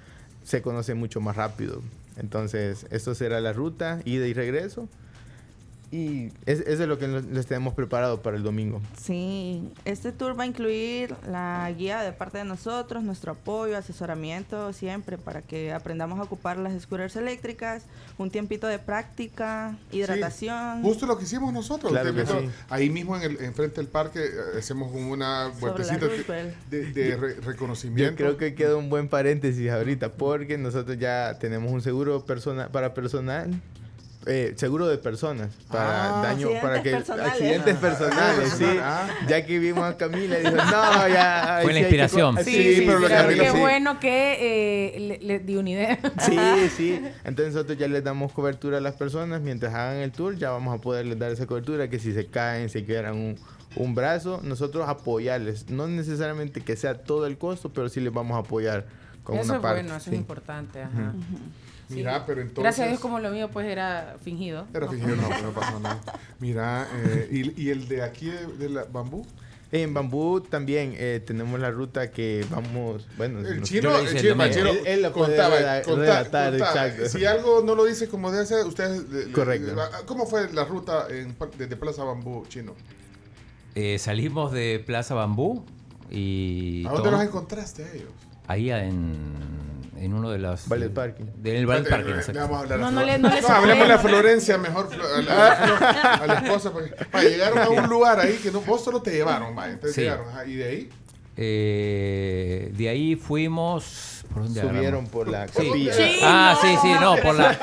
[0.44, 1.82] se conoce mucho más rápido.
[2.18, 4.88] Entonces esto será la ruta, ida y regreso
[5.90, 8.80] y es- eso es lo que les tenemos preparado para el domingo.
[9.00, 14.72] Sí, este tour va a incluir la guía de parte de nosotros, nuestro apoyo, asesoramiento
[14.72, 17.84] siempre para que aprendamos a ocupar las scooters eléctricas,
[18.18, 20.82] un tiempito de práctica, hidratación.
[20.82, 21.90] Justo lo que hicimos nosotros.
[21.92, 22.50] Claro que sí.
[22.68, 26.56] Ahí mismo en el enfrente del parque eh, hacemos como una vueltecita de, Roosevelt.
[26.70, 28.16] de- de re- Yo reconocimiento.
[28.16, 32.94] creo que queda un buen paréntesis ahorita porque nosotros ya tenemos un seguro persona para
[32.94, 33.60] personal.
[34.30, 36.22] Eh, seguro de personas para Ah.
[36.22, 37.32] daño para que Accidentes personales.
[37.32, 39.08] accidentes personales sí Ah.
[39.26, 42.36] ya que vimos a Camila dijo no ya Fue la sí que inspiración.
[42.36, 43.58] co- Sí, sí, sí, pero que pero qué sí.
[43.58, 44.36] bueno que
[44.96, 45.98] eh, le, le di una idea.
[46.20, 46.36] Sí,
[46.76, 47.02] sí.
[47.24, 50.78] Entonces nosotros ya les damos cobertura a las personas mientras hagan el tour, ya vamos
[50.78, 53.36] a poderles dar esa cobertura, que si se caen, se quedan un,
[53.76, 55.70] un brazo, nosotros apoyarles.
[55.70, 58.86] No necesariamente que sea todo el costo, pero sí les vamos a apoyar
[59.24, 59.80] con eso una es parte.
[59.82, 60.10] bueno, eso sí.
[60.10, 60.82] es importante.
[60.82, 61.12] Ajá.
[61.30, 61.36] Sí.
[61.90, 62.62] Mira, pero entonces...
[62.62, 64.66] Gracias a Dios como lo mío pues era fingido.
[64.74, 64.92] Era No.
[64.92, 66.00] fingido, no, no pasó nada.
[66.40, 69.26] Mira, eh, y, y el de aquí de, de la bambú?
[69.70, 74.16] En Bambú también eh, tenemos la ruta que vamos, bueno, El chino, yo el hice
[74.16, 76.48] el chino, chino, Él- él lo puede contaba, contá.
[76.56, 77.06] exacto.
[77.10, 79.06] Si algo no lo dice como debe ser, ustedes...
[79.10, 79.74] le- Correcto.
[79.74, 82.74] le- ¿Cómo fue la ruta en, desde Plaza Bambú, chino?
[83.74, 85.62] Eh, salimos de Plaza Bambú
[86.10, 86.86] y...
[86.86, 88.08] ¿A dónde tomamos- los encontraste a ellos?
[88.46, 89.12] Ahí en,
[90.00, 90.68] en uno de los...
[90.68, 91.24] Ballet Parking.
[91.36, 93.98] Del Ballet Parking, le- vamos a hablar a No, no le- no le hablemos a.
[93.98, 98.20] Florencia mejor, a la, a la- a la esposa, porque- para llegar a un lugar
[98.20, 100.00] ahí que no, vos solo te llevaron, vaya, entonces Sí.
[100.02, 100.90] llegaron, ajá, y de ahí,
[101.36, 104.17] Eh, de ahí fuimos...
[104.32, 105.10] ¿Por dónde Subieron agarramos?
[105.10, 105.54] por la Sí.
[105.68, 105.92] capilla.
[106.22, 107.58] Ah, sí, sí, no, por la,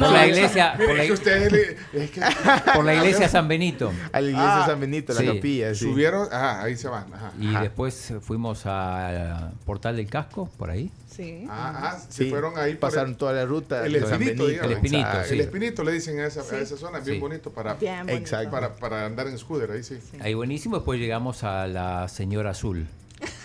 [0.00, 0.74] por la iglesia...
[0.76, 1.04] Por la,
[2.74, 3.92] por la iglesia San Benito.
[4.12, 5.26] A la iglesia Ah, San Benito, la sí.
[5.26, 5.74] capilla.
[5.74, 5.84] sí.
[5.84, 7.32] subieron, ajá, ahí se van, ajá.
[7.40, 10.90] Y después fuimos al Portal del Casco, por ahí.
[11.10, 11.46] Sí.
[11.48, 13.86] Ah, ah, se fueron ahí pasaron toda la ruta.
[13.86, 14.70] el espinito, digamos.
[14.72, 15.20] El Espinito.
[15.30, 17.20] El espinito le dicen a esa, a esa zona, bien Sí.
[17.20, 18.14] bonito para, Bien bonito.
[18.18, 18.50] Exacto.
[18.50, 19.98] para, para andar en scooter, ahí sí.
[20.20, 20.76] Ahí buenísimo.
[20.76, 22.86] Después llegamos a la Señora Azul.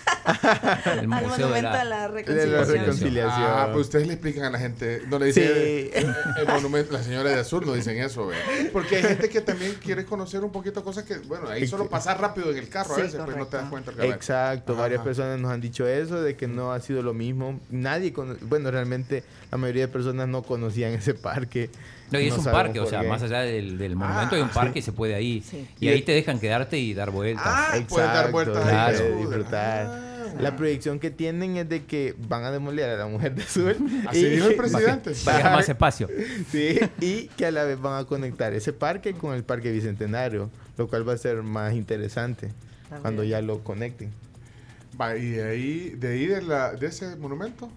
[0.85, 1.56] El Al de monumento la...
[1.58, 2.67] a la De la reconciliación.
[2.80, 3.43] reconciliación.
[3.48, 5.90] Ah, pues ustedes le explican a la gente, no le dicen Sí.
[5.93, 8.35] el, el monumento, la señora de azul, no dicen eso, ve.
[8.72, 12.19] Porque hay gente que también quiere conocer un poquito cosas que, bueno, ahí solo pasar
[12.22, 13.91] rápido en el carro Sí, a veces, pues no te das cuenta.
[13.91, 15.06] que- Exacto, Ajá, varias ajá.
[15.06, 17.59] personas nos han dicho eso, de que no ha sido lo mismo.
[17.69, 21.69] Nadie, cono- bueno, realmente la mayoría de personas no conocían ese parque.
[22.11, 23.07] No, y es un parque, o sea, qué.
[23.07, 25.43] más allá del, del monumento hay un parque y se puede ahí.
[25.79, 27.45] Y Y ahí te dejan quedarte y dar vueltas.
[27.45, 28.95] Ah, puedes dar Exacto, vueltas sí, ahí.
[28.95, 29.17] Claro.
[29.17, 29.85] disfrutar.
[29.88, 30.05] Ah.
[30.39, 33.75] La proyección que tienen es de que van a demoler a la mujer de azul.
[34.07, 35.11] Así dijo el presidente.
[35.25, 36.07] Para más espacio.
[36.51, 40.49] Sí, y que a la vez van a conectar ese parque con el parque bicentenario,
[40.77, 42.49] lo cual va a ser más interesante
[43.01, 44.11] cuando ya lo conecten.
[44.99, 47.69] Va, y de ahí, de ahí de, la, de ese monumento,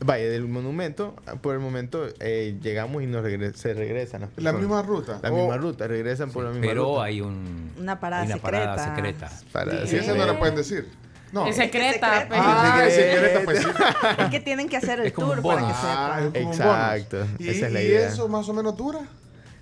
[0.00, 4.52] Vaya, del monumento, por el momento eh, llegamos y nos regre- se regresan las la
[4.52, 5.18] misma ruta.
[5.22, 7.04] La O- misma ruta, regresan por la misma Pero ruta.
[7.04, 9.28] hay un, Una parada una parada secreta.
[9.28, 9.50] secreta.
[9.52, 10.88] Para Si esa no la pueden decir.
[11.32, 11.46] No.
[11.48, 13.68] Es secreta, pero- Ah, es secreta, pues sí.
[14.18, 15.66] Es que tienen que hacer el Es tour para que.
[15.68, 16.42] Ah, sepan.
[16.42, 17.26] es Exacto.
[17.38, 18.08] ¿Y, esa es la y idea.
[18.08, 19.00] eso más o menos dura?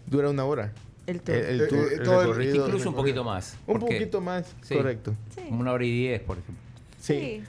[0.07, 0.71] Dura una hora.
[1.07, 1.35] El tour.
[1.35, 2.67] El, el Eh, tour, eh, el todo recorrido.
[2.67, 3.57] Incluso un poquito más.
[3.67, 4.75] Un poquito más, Sí.
[4.77, 5.15] correcto.
[5.49, 6.63] Como una hora y diez, por ejemplo.
[7.01, 7.43] Sí.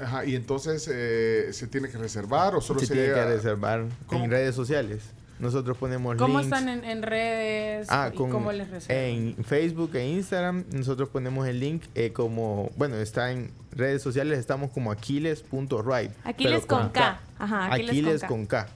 [0.00, 3.34] Ajá, y entonces eh, se tiene que reservar o solo Se se, tiene llega- que
[3.36, 4.24] reservar ¿Cómo?
[4.24, 5.02] en redes sociales.
[5.38, 6.52] Nosotros ponemos ¿Cómo links.
[6.54, 7.86] están en, en redes?
[7.90, 9.04] Ah, ¿Y con- cómo les reservan?
[9.38, 14.38] en Facebook e Instagram nosotros ponemos el link eh, como, bueno, está en redes sociales,
[14.38, 16.10] estamos como aquiles.ride.
[16.24, 17.20] Aquiles con K.
[17.38, 18.66] Ajá, Aquiles Aquiles con K.
[18.66, 18.68] con K.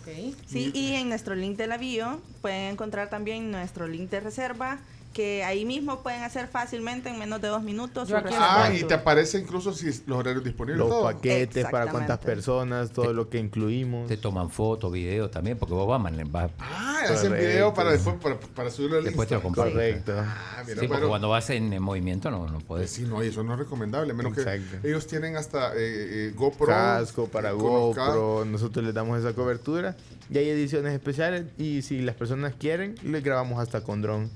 [0.00, 0.34] Ok.
[0.46, 4.78] Sí, y en nuestro link de la bio pueden encontrar también nuestro link de reserva,
[5.14, 8.08] que ahí mismo pueden hacer fácilmente en menos de dos minutos.
[8.08, 10.78] Yo Ah, y te aparece incluso si los horarios disponibles.
[10.80, 11.04] Los todo.
[11.04, 14.08] paquetes, para cuántas personas, todo lo que incluimos.
[14.08, 18.38] Te toman fotos, videos también, porque vos vas, vas Ah, hacen video para después para,
[18.38, 19.72] para subirlo al después te lo Instagram.
[19.72, 20.12] Correcto.
[20.18, 22.90] Ah, mira, Sí, porque pero- cuando vas en, en movimiento no, no puedes.
[22.90, 24.78] sí, no, eso no es recomendable, a menos Exacto.
[24.82, 26.66] que ellos tienen hasta eh, eh, GoPro.
[26.66, 29.96] casco para ca- GoPro, nosotros les damos esa cobertura
[30.28, 34.28] y hay ediciones especiales y si las personas quieren, les grabamos hasta con dron.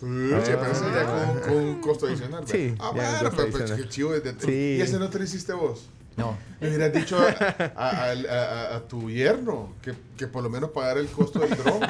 [0.00, 2.40] Sí, pero eso ya con, con un costo adicional.
[2.44, 2.54] ¿verdad?
[2.54, 3.76] Sí, ah, ya un bueno, pero, pero adicional.
[3.82, 4.12] qué chivo.
[4.12, 4.76] desde- Sí.
[4.78, 5.88] ¿Y ese no te lo hiciste vos?
[6.16, 6.36] No.
[6.60, 7.28] Le hubieras dicho a,
[7.76, 11.50] a- a- a- a tu yerno que, que por lo menos pagara el costo del
[11.56, 11.80] dron.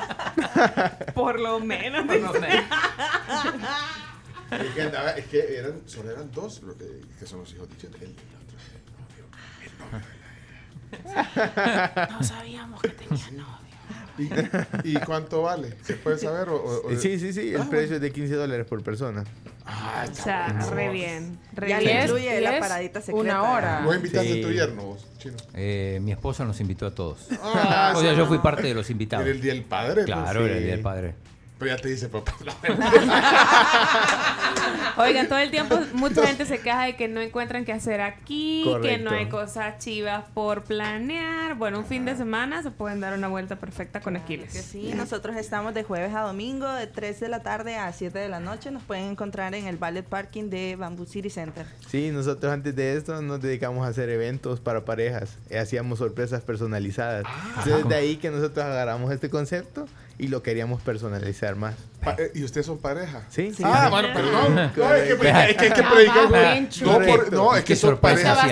[1.14, 2.06] Por lo menos.
[4.50, 7.68] es, que andaba- es que eran, solo eran dos lo que, que son los hijos
[7.68, 7.94] de Jen.
[7.94, 9.24] El, el otro el novio.
[9.62, 9.72] El
[12.04, 12.08] novio.
[12.18, 13.67] No sabíamos que tenía novio.
[14.18, 15.74] ¿Y, y cuánto vale?
[15.82, 16.48] ¿Se puede saber?
[16.48, 19.24] O, o- o- Sí, sí, sí, el Ah, precio es de 15 dólares por persona.
[19.64, 21.38] Ah, O sea, re bien.
[21.52, 21.98] Re Ya le bien.
[21.98, 23.20] es- incluye y la paradita secreta.
[23.20, 23.82] una hora.
[23.84, 24.42] ¿Vos invitaste Sí.
[24.42, 25.36] a tu yerno, vos, chino?
[25.54, 27.28] Eh, mi esposa nos invitó a todos.
[27.42, 28.16] Ah, o sea, sí.
[28.16, 29.26] yo fui parte de los invitados.
[29.26, 30.04] Era el día del padre.
[30.04, 31.14] Claro, pues, era el día del padre.
[31.58, 32.32] Pero ya te dice papá.
[34.96, 38.62] Oigan, todo el tiempo mucha gente se queja de que no encuentran qué hacer aquí,
[38.64, 39.10] que Correcto.
[39.10, 41.54] no hay cosas chivas por planear.
[41.56, 44.52] Bueno, un fin de semana se pueden dar una vuelta perfecta con Que Aquiles.
[44.52, 48.28] sí, nosotros estamos de jueves a domingo, de 3 de la tarde a 7 de
[48.28, 48.70] la noche.
[48.70, 51.66] Nos pueden encontrar en el Ballet Parking de Bamboo City Center.
[51.88, 55.36] Sí, nosotros antes de esto nos dedicamos a hacer eventos para parejas.
[55.50, 57.24] Eh, Hacíamos sorpresas personalizadas.
[57.58, 59.86] Entonces de ahí que nosotros agarramos este concepto
[60.18, 61.74] y lo queríamos personalizar más.
[62.02, 63.22] Pa- eh, ¿Y ustedes son pareja?
[63.30, 63.62] Sí, sí.
[63.64, 64.54] Ah, bueno, perdón.
[64.76, 66.82] No, es que, es que hay que Ah, predicar.
[66.82, 68.46] No, por- no, es que son pareja-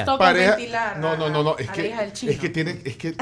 [0.56, 1.58] ventilar No, no, no, no.
[1.58, 1.92] Es que,
[2.28, 3.16] es que tienen, es que,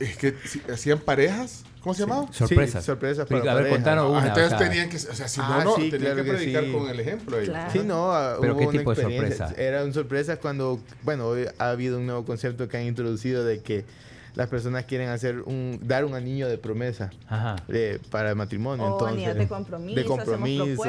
[0.00, 1.64] es que si- hacían parejas.
[1.80, 2.28] ¿Cómo se llamaba?
[2.32, 2.84] Sorpresas.
[2.84, 4.28] Sí, sorpresas para a ver, contanos Ah, una.
[4.28, 6.30] entonces o sea, tenían que, o sea, si Ah, no, no, sí, tenían claro que
[6.32, 6.70] predicar sí.
[6.72, 7.38] con el ejemplo.
[7.44, 7.72] Claro.
[7.72, 9.52] Sí, no, ah, ¿Pero hubo qué una tipo de sorpresa?
[9.56, 13.84] Eran sorpresas cuando, bueno, hoy ha habido un nuevo concepto que han introducido de que
[14.34, 17.56] las personas quieren hacer un, dar un anillo de promesa Ajá.
[17.68, 18.84] de- para matrimonio.
[18.84, 20.84] O entonces, de compromiso, de compromiso.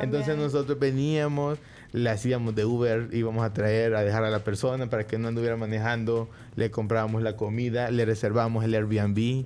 [0.00, 1.58] Entonces nosotros veníamos,
[1.92, 5.28] le hacíamos de Uber, íbamos a traer, a dejar a la persona para que no
[5.28, 9.44] anduviera manejando, le comprábamos la comida, le reservábamos el Airbnb.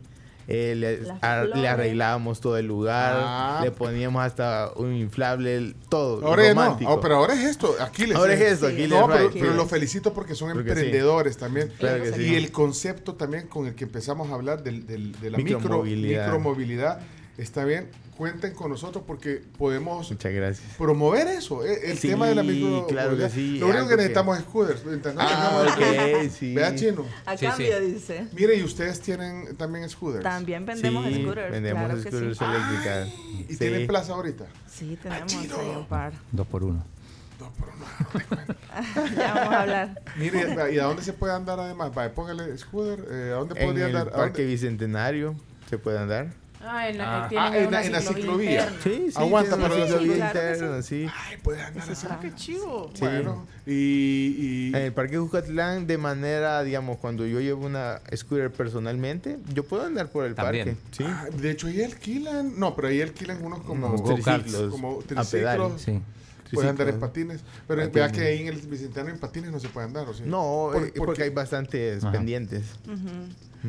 [0.49, 3.61] Eh, le, arreglábamos todo el lugar, Ah.
[3.63, 6.27] le poníamos hasta un inflable, todo.
[6.27, 6.93] Ahora no, romántico.
[6.93, 8.17] oh, pero ahora es esto, Aquiles.
[8.17, 8.51] Ahora es eh.
[8.51, 10.81] esto, Aquiles, No, pero, pero lo felicito porque son Porque sí.
[10.81, 11.73] emprendedores también.
[11.79, 12.35] Claro que y sí.
[12.35, 14.73] el concepto también con el que empezamos a hablar de
[15.31, 17.01] la micro- micromovilidad
[17.39, 17.89] está bien.
[18.23, 20.75] Cuenten con nosotros porque podemos Muchas gracias.
[20.79, 22.87] promover eso, eh, el Sí, tema de la micromovilidad.
[22.87, 24.45] claro que sí, Lo único que que- necesitamos es
[25.13, 26.55] no Ah, tengamos- ok, sí.
[26.55, 27.05] Vea, chino.
[27.27, 28.29] A cambio, dice.
[28.33, 30.23] Mire, y ustedes tienen también scooters.
[30.23, 31.51] También vendemos Sí, scooters.
[31.51, 32.45] vendemos claro que scooters sí.
[32.45, 33.09] eléctricas.
[33.49, 33.59] ¿Y Sí.
[33.59, 34.45] tienen plaza ahorita?
[34.73, 36.13] Sí, tenemos ahí un par.
[36.31, 36.85] Dos por uno.
[39.17, 40.03] ya vamos a hablar.
[40.17, 41.93] Mire, ¿y a dónde se puede andar además?
[41.93, 43.05] Vaya, póngale scooter.
[43.11, 44.15] eh, ¿A dónde En podría el andar?
[44.15, 44.53] ¿A Parque dónde?
[44.53, 45.35] Bicentenario
[45.69, 46.41] se puede andar.
[46.65, 48.79] Ah, en la, Ah, ah, en una la- en la ciclovía interna.
[48.85, 49.13] Sí, sí.
[49.17, 51.07] Aguanta para la ciclovía interna, sí.
[51.13, 52.07] Ay, puede andar así.
[52.09, 52.91] Ah, qué chivo.
[52.95, 53.01] Sí.
[53.01, 58.51] Bueno, y, y- En el Parque Jucatlán, de manera, digamos, cuando yo llevo una scooter
[58.53, 60.67] personalmente, yo puedo andar por el También.
[60.77, 60.81] parque.
[60.93, 61.05] Sí.
[61.07, 62.59] Ah, de hecho, ahí alquilan.
[62.59, 64.45] No, pero ahí alquilan unos como, go-karts.
[64.45, 65.57] triciclos como a pedal.
[65.59, 65.83] triciclos.
[65.83, 66.01] Sí.
[66.55, 67.41] Puedes andar en patines.
[67.67, 67.93] Pero Patines.
[67.95, 70.23] vea que ahí en el Bicentenario en patines no se puede andar, ¿o sí?
[70.27, 72.13] No, Por- eh, porque, hay bastantes Ajá.
[72.13, 72.65] pendientes.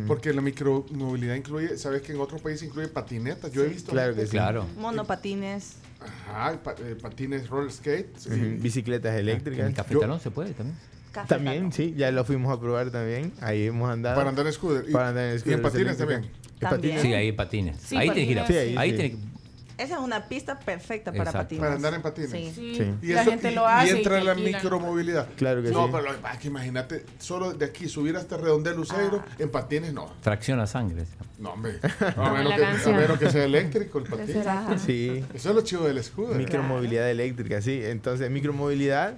[0.07, 3.51] Porque la micromovilidad incluye, ¿sabes que en otros países incluye patinetas?
[3.51, 3.91] Yo he visto.
[3.91, 4.37] Claro que gente- sí.
[4.37, 4.65] Claro.
[4.77, 5.75] Monopatines.
[6.27, 8.07] Ajá, pa- eh, patines, roller skate.
[8.17, 8.29] sí.
[8.29, 9.67] Ujú, Bicicletas En eléctricas.
[9.67, 10.77] el cafetalón se puede también.
[11.27, 13.31] También, sí, ya lo fuimos a probar también.
[13.39, 14.15] Ahí hemos andado.
[14.15, 14.89] Para andar en scooter.
[14.89, 16.19] Y, Para andar en y en scooters patines también.
[16.23, 16.95] En También.
[16.95, 17.01] patines.
[17.03, 17.77] Sí, ahí patines.
[17.81, 18.63] Sí, ahí tienes que ir a- patines.
[18.63, 18.97] Sí, ahí ahí sí.
[18.97, 19.32] tienes que-
[19.83, 21.37] Esa es una pista perfecta para Exacto.
[21.39, 21.59] patines.
[21.61, 22.31] Para andar en patines.
[22.31, 22.51] Sí.
[22.55, 22.93] Sí, Sí.
[23.01, 23.87] Y, la eso- gente y- lo hace.
[23.87, 25.27] y entra te la micromovilidad.
[25.35, 25.89] Claro que no, sí.
[25.91, 29.35] pero lo- ah, que imagínate, solo de aquí subir hasta Redondel Luceiro, Ah.
[29.39, 30.11] en patines no.
[30.21, 31.03] Tracciona sangre.
[31.39, 31.79] No, hombre.
[32.17, 32.95] A menos, que, a canción.
[32.95, 34.27] menos que sea eléctrico el patín.
[34.27, 34.77] será?
[34.77, 35.23] Sí.
[35.33, 36.37] Eso es lo chido del scooter.
[36.37, 37.81] Micromovilidad eléctrica, sí.
[37.83, 39.17] Entonces, micromovilidad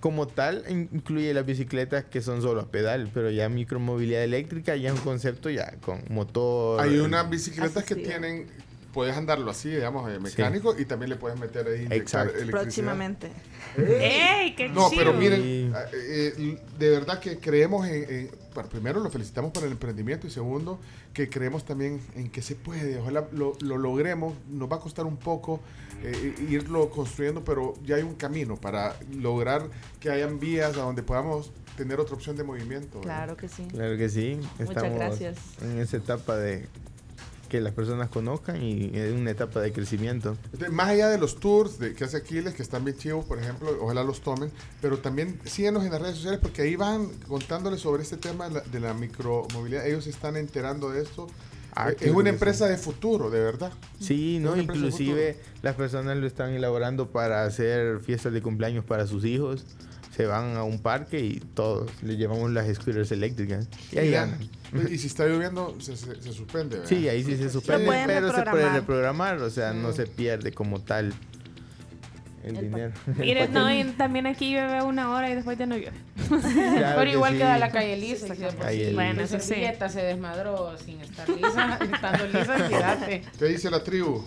[0.00, 4.74] como tal in- incluye las bicicletas que son solo a pedal, pero ya micromovilidad eléctrica
[4.74, 6.80] ya es un concepto ya con motor.
[6.80, 8.48] Hay unas bicicletas que tienen,
[8.92, 12.38] puedes andarlo así, digamos, eh, mecánico, y también le puedes meter ahí inyectar Exacto.
[12.38, 12.62] electricidad.
[12.62, 13.30] Próximamente.
[13.76, 18.30] ¡Ey, qué No, pero miren, eh, de verdad que creemos en,
[18.70, 20.78] primero lo felicitamos por el emprendimiento y segundo
[21.14, 25.06] que creemos también en que se puede, ojalá lo, lo logremos, nos va a costar
[25.06, 25.60] un poco
[26.04, 29.62] eh, irlo construyendo, pero ya hay un camino para lograr
[30.00, 32.98] que hayan vías a donde podamos tener otra opción de movimiento.
[33.00, 33.16] ¿verdad?
[33.16, 33.66] Claro que sí.
[33.70, 34.40] Claro que sí.
[34.58, 35.38] Muchas gracias.
[35.62, 36.66] en esa etapa de
[37.52, 40.38] que las personas conozcan y en una etapa de crecimiento.
[40.70, 43.76] Más allá de los tours de, que hace Aquiles, que están bien chivos, por ejemplo,
[43.78, 44.50] ojalá los tomen,
[44.80, 48.54] pero también síguenos en las redes sociales porque ahí van contándoles sobre este tema de
[48.54, 49.86] la, de la micromovilidad.
[49.86, 51.26] Ellos se están enterando de esto.
[51.74, 53.70] Ah, Eh, es una empresa de futuro, de verdad.
[54.00, 54.56] Sí, Es ¿no?
[54.56, 59.66] Inclusive las personas lo están elaborando para hacer fiestas de cumpleaños para sus hijos.
[60.22, 63.66] Se van a un parque y todos le llevamos las scooters eléctricas.
[63.90, 64.22] Y ahí Ya.
[64.22, 64.38] andan.
[64.88, 66.76] Y si está lloviendo, se, se- se suspende.
[66.76, 66.88] ¿verdad?
[66.88, 69.38] Sí, ahí sí se suspende, pero se puede reprogramar.
[69.38, 71.12] o sea, no se pierde como tal
[72.44, 72.92] el, dinero.
[73.06, 73.88] El Mire, no, paquete.
[73.88, 75.96] y también aquí llueve una hora y después ya no llueve.
[76.28, 77.38] Claro Pero que igual sí.
[77.38, 78.28] queda la calle lisa.
[78.28, 78.94] Calle sí lisa.
[78.94, 79.46] Bueno, la eso sí.
[79.48, 81.78] servilleta se desmadró sin estar lisa.
[81.82, 83.22] Estando lisa, cuídate.
[83.38, 84.22] ¿Qué dice la tribu?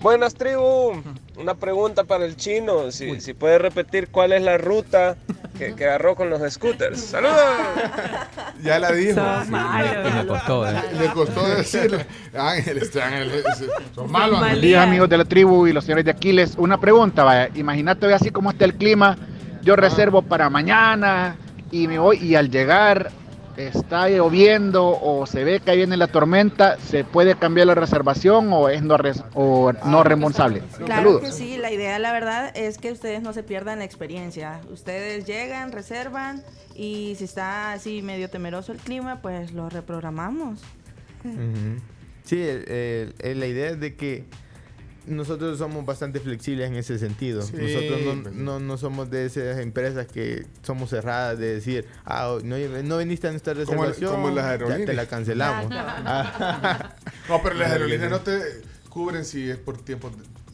[0.00, 1.02] Buenas tribu,
[1.36, 5.16] una pregunta para el chino, si, si puede repetir cuál es la ruta
[5.58, 7.00] que, que agarró con los scooters.
[7.00, 7.36] ¡Saludos!
[8.62, 9.20] Ya la dijo.
[9.20, 10.74] Y me costó, ¿eh?
[10.98, 11.98] Le costó decirlo.
[12.36, 13.42] Ángel, este Ángel,
[13.94, 14.38] son malos.
[14.38, 14.60] Mal Ángel.
[14.62, 14.88] días día.
[14.88, 16.54] amigos de la tribu y los señores de Aquiles.
[16.56, 19.16] Una pregunta, vaya, imagínate así como está el clima,
[19.62, 21.36] yo reservo para mañana
[21.72, 23.10] y me voy y al llegar
[23.58, 28.52] está lloviendo o se ve que ahí viene la tormenta, ¿se puede cambiar la reservación
[28.52, 30.62] o es no, res- o no reembolsable?
[30.76, 31.20] Claro Saludos.
[31.22, 34.60] que sí, la idea la verdad es que ustedes no se pierdan la experiencia.
[34.72, 36.42] Ustedes llegan, reservan
[36.74, 40.60] y si está así medio temeroso el clima, pues lo reprogramamos.
[42.24, 42.36] Sí,
[43.22, 44.24] la idea es de que
[45.08, 47.42] nosotros somos bastante flexibles en ese sentido.
[47.42, 52.38] Sí, nosotros no, no, no somos de esas empresas que somos cerradas de decir, ah,
[52.42, 54.86] no, no viniste a nuestra reservación, como las ya aerolíneas.
[54.86, 55.72] te la cancelamos.
[55.74, 56.94] Ah,
[57.28, 58.40] No, pero las aerolíneas no te
[58.88, 60.10] cubren si es por tiempo,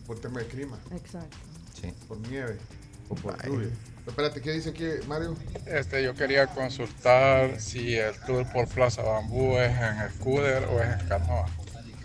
[0.06, 1.36] por tema de clima, Exacto.
[1.80, 1.92] Sí.
[2.08, 2.56] por nieve
[3.08, 3.68] o por lluvia.
[4.04, 5.34] Pero espérate, ¿qué dice aquí Mario?
[5.66, 11.00] Este, yo quería consultar si el tour por Plaza Bambú es en scooter o es
[11.00, 11.46] en canoa.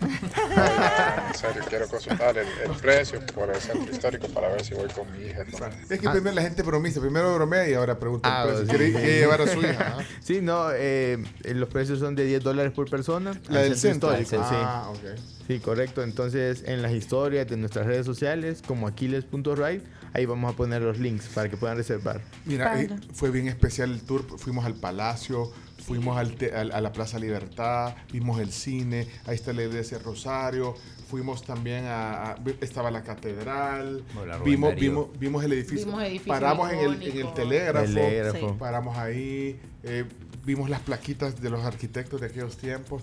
[0.00, 4.88] en serio, quiero consultar el, el precio por el centro histórico para ver si voy
[4.88, 5.42] con mi hija.
[5.88, 8.64] Es que primero la gente bromista, primero bromea y ahora pregunta Ah, el precio.
[8.66, 8.70] sí.
[8.76, 9.96] Quiere, quiere llevar a su hija.
[9.98, 10.02] ¿ah?
[10.20, 13.32] sí, no, eh, los precios son de 10 dólares por persona.
[13.48, 14.18] La del centro.
[14.18, 14.56] histórico, sí.
[14.58, 15.18] Ah, ok.
[15.46, 16.02] Sí, correcto.
[16.02, 20.98] Entonces, en las historias de nuestras redes sociales, como aquiles.ride, ahí vamos a poner los
[20.98, 22.20] links para que puedan reservar.
[22.44, 24.24] Mira, eh, fue bien especial el tour.
[24.38, 25.50] Fuimos al palacio,
[25.84, 29.98] fuimos al te- al- a la Plaza Libertad, vimos el cine, ahí está la iglesia
[29.98, 30.74] Rosario,
[31.08, 34.04] fuimos también a, a- estaba la catedral,
[34.44, 38.48] vimos, vimos, vimos el edificio, Vimos edificio paramos en el, en el telégrafo, Telégrafo.
[38.50, 38.54] Sí.
[38.58, 40.04] paramos ahí, eh,
[40.44, 43.02] vimos las plaquitas de los arquitectos de aquellos tiempos.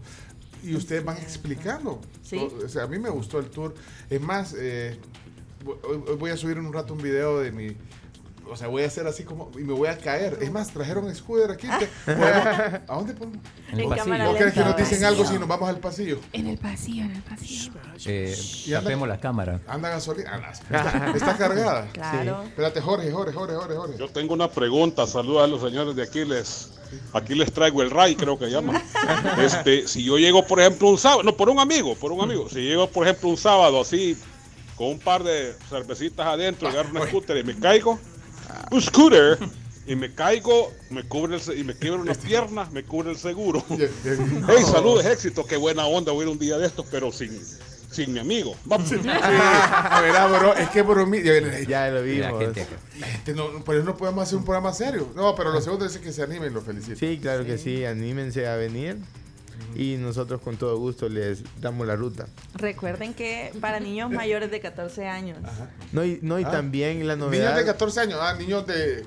[0.64, 2.02] Y ustedes van explicando.
[2.24, 2.38] Sí.
[2.38, 3.76] O- sea, a mí me gustó el tour.
[4.10, 4.98] Es más, eh,
[6.18, 7.76] voy a subir en un rato un video de mi.
[8.50, 9.52] O sea, voy a hacer así como.
[9.56, 10.38] Y me voy a caer.
[10.42, 11.68] Es más, trajeron scooter aquí.
[11.68, 12.12] te-
[12.88, 13.40] ¿A dónde podemos?
[13.72, 16.20] En ¿No crees que nos dicen algo si nos vamos al pasillo?
[16.34, 17.72] En el pasillo, en el pasillo.
[18.06, 18.36] Eh,
[18.66, 19.60] Y anda- tapemos la cámara.
[19.68, 20.32] Anda gasolina.
[20.34, 21.88] Ah, Está, está cargada.
[21.94, 22.44] Claro.
[22.44, 23.98] Espérate, Jorge, Jorge, Jorge, Jorge, Jorge.
[23.98, 26.72] Yo tengo una pregunta, saludos a los señores de aquí, les,
[27.14, 28.82] aquí les traigo el RAI, creo que llama.
[29.42, 32.50] Este, si yo llego, por ejemplo, un sábado, no, por un amigo, por un amigo,
[32.50, 34.18] si llego, por ejemplo, un sábado así,
[34.76, 38.00] con un par de cervecitas adentro, agarro una scooter y me caigo,
[38.72, 39.38] un scooter,
[39.86, 43.64] y me caigo, me cubre el, y me quiebro una pierna, me cubre el seguro.
[43.70, 47.32] Hey, saludos, éxito, qué buena onda, voy a ir un día de estos, pero sin,
[47.92, 48.56] sin mi amigo.
[48.66, 48.90] Vamos.
[48.90, 51.24] Sí, a ver, ah, bro, es que bromi-
[51.68, 52.44] Ya lo Mira, vimos.
[52.44, 52.68] gente.
[53.16, 55.10] Este, no, por eso no podemos hacer un programa serio.
[55.16, 56.98] No, pero los segundos dicen que se animen, los felicito.
[56.98, 58.98] Sí, claro que sí, anímense a venir
[59.76, 62.28] y nosotros con todo gusto les damos la ruta.
[62.56, 65.38] Recuerden que para niños mayores de 14 años.
[65.92, 66.52] No, y, no, y Ah.
[66.52, 67.56] también la Niños novedad...
[67.56, 69.06] de 14 años, ah, niños de,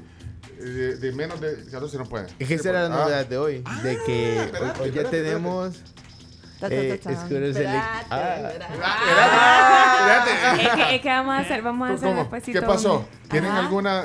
[0.59, 2.27] de, de menos de 14 no pueden.
[2.39, 2.99] Es que esa era la Ah.
[3.05, 5.75] novedad de hoy, de que hoy- espérate, hoy, ya espérate, tenemos
[6.61, 8.51] ta, eh, scooters Espérate, elec- Ah.
[9.99, 10.63] Espérate.
[10.63, 12.21] Es que, es que vamos a hacer, vamos a hacer ¿Cómo?
[12.21, 12.61] despacito.
[12.61, 13.09] ¿Qué pasó?
[13.31, 13.61] ¿Tienen Ajá.
[13.61, 14.05] alguna...?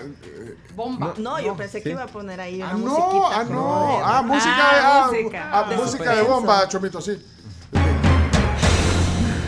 [0.76, 1.14] Bomba.
[1.18, 1.84] No, yo pensé sí.
[1.84, 3.88] que iba a poner ahí una Ah, no, ah, no.
[3.88, 5.50] de- Ah, música, Ah, ah, música.
[5.54, 6.32] ah, De música de suspenso.
[6.34, 7.26] bomba, Chomito, sí.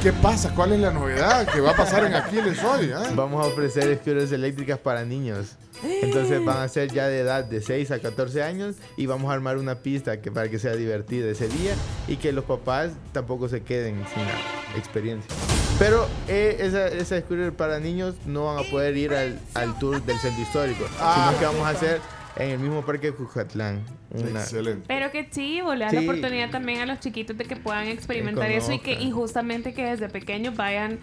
[0.01, 0.51] ¿Qué pasa?
[0.55, 2.91] ¿Cuál es la novedad que va a pasar en Aquiles hoy?
[2.95, 3.09] ah?
[3.13, 5.55] Vamos a ofrecer scooters eléctricas para niños.
[5.83, 9.33] Entonces van a ser ya de edad de 6 a 14 años y vamos a
[9.33, 11.73] armar una pista que para que sea divertida ese día
[12.07, 15.33] y que los papás tampoco se queden sin la experiencia.
[15.79, 20.01] Pero eh, esa, esa scooter para niños no van a poder ir al, al tour
[20.03, 21.27] del centro histórico, Ah.
[21.29, 22.01] sino que vamos a hacer
[22.37, 23.81] en el mismo parque de.
[24.11, 24.85] Una, Excelente.
[24.87, 25.97] Pero qué chivo, le da Sí.
[25.97, 29.73] la oportunidad también a los chiquitos de que puedan experimentar eso y que y justamente
[29.73, 30.99] que desde pequeños vayan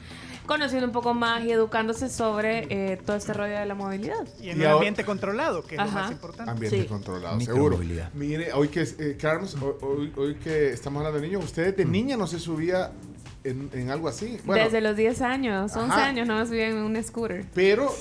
[0.47, 4.27] conociendo un poco más y educándose sobre eh, todo este rollo de la movilidad.
[4.41, 6.51] Y en Y un ahora- ambiente controlado, que es lo más importante.
[6.51, 6.87] Ambiente Sí.
[6.87, 7.79] controlado, seguro.
[8.15, 9.57] Mire, hoy que, eh, Carlos,
[10.17, 12.93] hoy, que estamos hablando de niños, usted de niña no se subía
[13.43, 14.39] en, en algo así.
[14.45, 16.07] Bueno, Desde los 10 años, 11 Ajá.
[16.07, 17.45] años no me subí en un scooter.
[17.55, 17.93] pero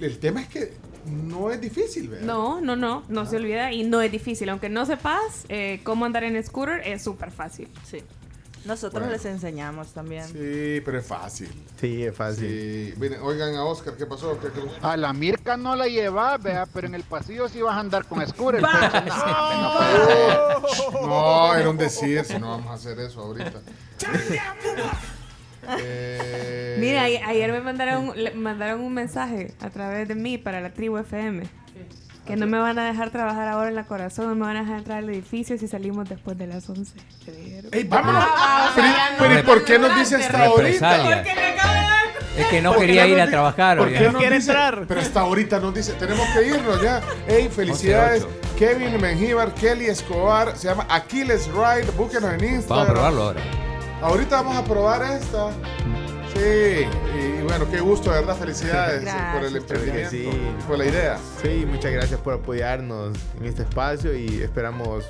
[0.00, 0.72] el, tema es que
[1.06, 2.24] no es difícil, ¿verdad?
[2.26, 4.48] No, no, no, no se olvida y no es difícil.
[4.48, 7.68] Aunque no sepas eh, cómo andar en scooter, es súper fácil.
[7.84, 7.98] Sí.
[8.64, 9.10] Nosotros Bueno.
[9.12, 10.24] les enseñamos también.
[10.28, 11.48] Sí, pero es fácil.
[11.80, 12.48] Sí, es fácil.
[12.48, 12.94] Sí.
[13.00, 14.38] Miren, oigan a Oscar, ¿qué pasó?
[14.40, 17.74] ¿Qué- qué- A la Mirka no la llevas, vea, pero en el pasillo sí vas
[17.76, 18.62] a andar con scooter.
[18.62, 18.70] No,
[21.00, 21.06] no.
[21.06, 23.60] No, era un decir, si no vamos a hacer eso ahorita.
[25.78, 30.70] Eh, Mira, ayer me mandaron, le- mandaron un mensaje a través de mí para la
[30.74, 31.44] tribu FM.
[32.26, 34.60] Que no me van a dejar trabajar ahora en la corazón, no me van a
[34.60, 36.94] dejar entrar al edificio si salimos después de las 11.
[37.26, 37.70] Me dijeron.
[37.72, 38.24] ¡Ey, vámonos!
[38.24, 40.62] Ah, o sea, pero, no ¿y por qué nos dice hasta ahorita?
[40.62, 41.16] Represalia.
[41.16, 43.78] Porque me acabo de dar Es que no ¿Por qué quería no ir a trabajar.
[43.78, 44.84] ¿Por qué nos quiere entrar?
[44.86, 47.00] Pero hasta ahorita nos dice, tenemos que irnos ya.
[47.26, 48.24] Hey, felicidades.
[48.24, 48.28] 11-8.
[48.56, 52.68] Kevin Mengíbar, Kelly Escobar, se llama Aquiles Ride, búsquenos en Instagram.
[52.68, 53.40] Vamos a probarlo ahora.
[54.02, 55.50] Ahorita vamos a probar esta.
[56.34, 56.86] Sí,
[57.18, 60.28] y bueno, qué gusto, de verdad, felicidades Gracias, por el emprendimiento, sí.
[60.28, 61.18] y por la idea.
[61.42, 65.04] Sí, muchas gracias por apoyarnos en este espacio y esperamos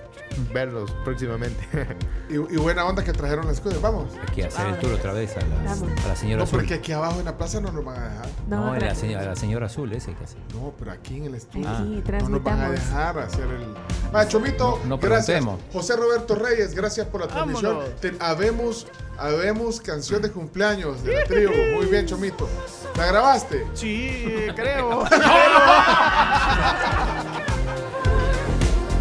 [0.52, 1.66] verlos próximamente.
[2.30, 3.82] Y, y buena onda que trajeron las cosas.
[3.82, 4.06] Vamos.
[4.18, 5.82] Hay que hacer el tour otra vez a la, Vamos.
[6.02, 6.60] a la señora No, azul.
[6.60, 8.26] porque aquí abajo en la plaza no nos van a dejar.
[8.48, 10.38] No, No, la, señora, la señora azul, ese hay que hacer.
[10.54, 13.74] No, pero aquí en el estudio Aquí, no nos van a dejar hacer el.
[14.14, 15.44] Ah, Chomito, No- no gracias.
[15.74, 17.80] José Roberto Reyes, gracias por la transmisión.
[18.00, 18.86] Te- habemos,
[19.18, 21.52] habemos canción de cumpleaños de la tribu.
[21.74, 22.48] Muy bien, Chomito.
[22.96, 23.66] ¿La grabaste?
[23.74, 25.04] Sí, creo.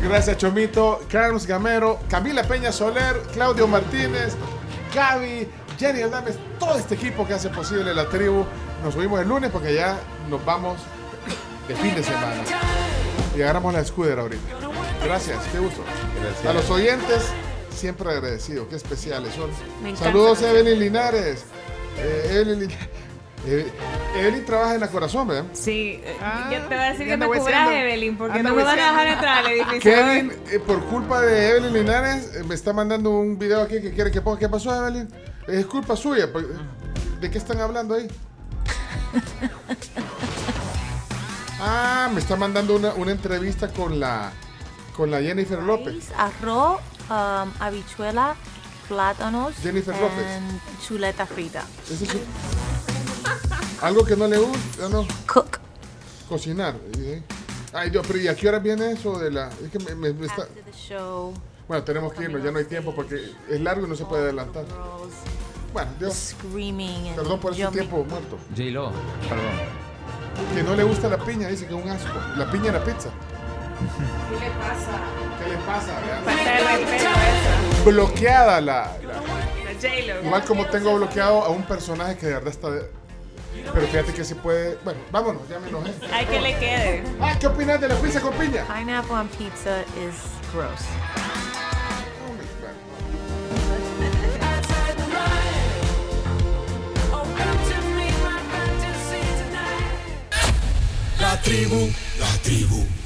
[0.03, 1.01] Gracias, Chomito.
[1.09, 4.35] Carlos Gamero, Camila Peña Soler, Claudio Martínez,
[4.93, 8.45] Gaby, Jenny Aldames, todo este equipo que hace posible la tribu.
[8.83, 9.99] Nos subimos el lunes porque ya
[10.30, 10.80] nos vamos
[11.67, 12.43] de fin de semana.
[13.38, 14.43] Y agarramos la escudera ahorita.
[15.03, 15.81] Gracias, qué gusto.
[16.22, 16.45] Gracias.
[16.45, 17.23] A los oyentes,
[17.73, 19.49] siempre agradecidos, qué especiales son.
[19.95, 21.45] Saludos a Evelyn Linares.
[21.97, 22.71] Eh, Evelyn,
[23.45, 23.71] eh,
[24.15, 25.45] Evelyn trabaja en la corazón, ¿verdad?
[25.53, 28.55] Sí, eh, Ah, yo te voy a decir que me cubras, Evelyn, porque Anda no
[28.55, 29.79] me van a dejar entrar al edificio.
[29.81, 33.91] Kevin, eh, por culpa de Evelyn Linares, eh, me está mandando un video aquí que
[33.93, 34.39] quiere que ponga.
[34.39, 35.07] ¿Qué pasó, Evelyn?
[35.47, 36.31] Es culpa suya.
[36.31, 36.45] pues,
[37.19, 38.07] ¿De qué están hablando ahí?
[41.63, 44.31] Ah, me está mandando una, una entrevista con la
[44.97, 46.09] Con la Jennifer López.
[46.17, 46.79] arroz,
[47.09, 48.35] um, habichuela,
[48.91, 50.25] plátanos Jennifer López.
[50.85, 51.63] chuleta frita.
[51.89, 52.21] Ese es un-
[53.81, 55.07] Algo que no le gusta, no.
[55.31, 55.59] Cook.
[56.27, 56.75] Cocinar.
[56.95, 57.23] ¿sí?
[57.71, 59.49] Ay, Dios, pero ¿y a qué hora viene eso de la...?
[59.63, 60.41] Es que me, me- me está...
[60.43, 61.33] After the show,
[61.69, 64.23] Bueno, tenemos que irnos, ya no hay tiempo porque es largo y no se puede
[64.23, 64.65] adelantar.
[65.71, 68.37] Bueno, Dios, screaming and perdón por ese tiempo muerto.
[68.49, 68.91] J-Lo,
[69.29, 70.53] perdón.
[70.53, 72.19] Que no le gusta la piña, dice que es un asco.
[72.35, 73.09] La piña en la pizza.
[74.29, 74.99] ¿Qué le pasa?
[75.43, 75.99] ¿Qué le pasa?
[76.05, 76.23] Vean.
[76.23, 77.83] Falta de respeto esa.
[77.89, 78.91] Bloqueada la...
[79.03, 79.21] la-
[79.81, 80.25] J-Lo.
[80.25, 82.69] Igual como tengo bloqueado a un personaje que de verdad está...
[82.69, 82.91] de-
[83.73, 84.77] Pero fíjate que sí puede...
[84.83, 85.91] Bueno, vámonos, ya me enojé.
[86.13, 87.03] Hay que le quede.
[87.19, 88.63] Ah, ¿qué opinas de la pizza con piña?
[88.67, 90.15] Pineapple on pizza is
[90.53, 90.81] gross.
[101.19, 102.83] La tribu, la tribu,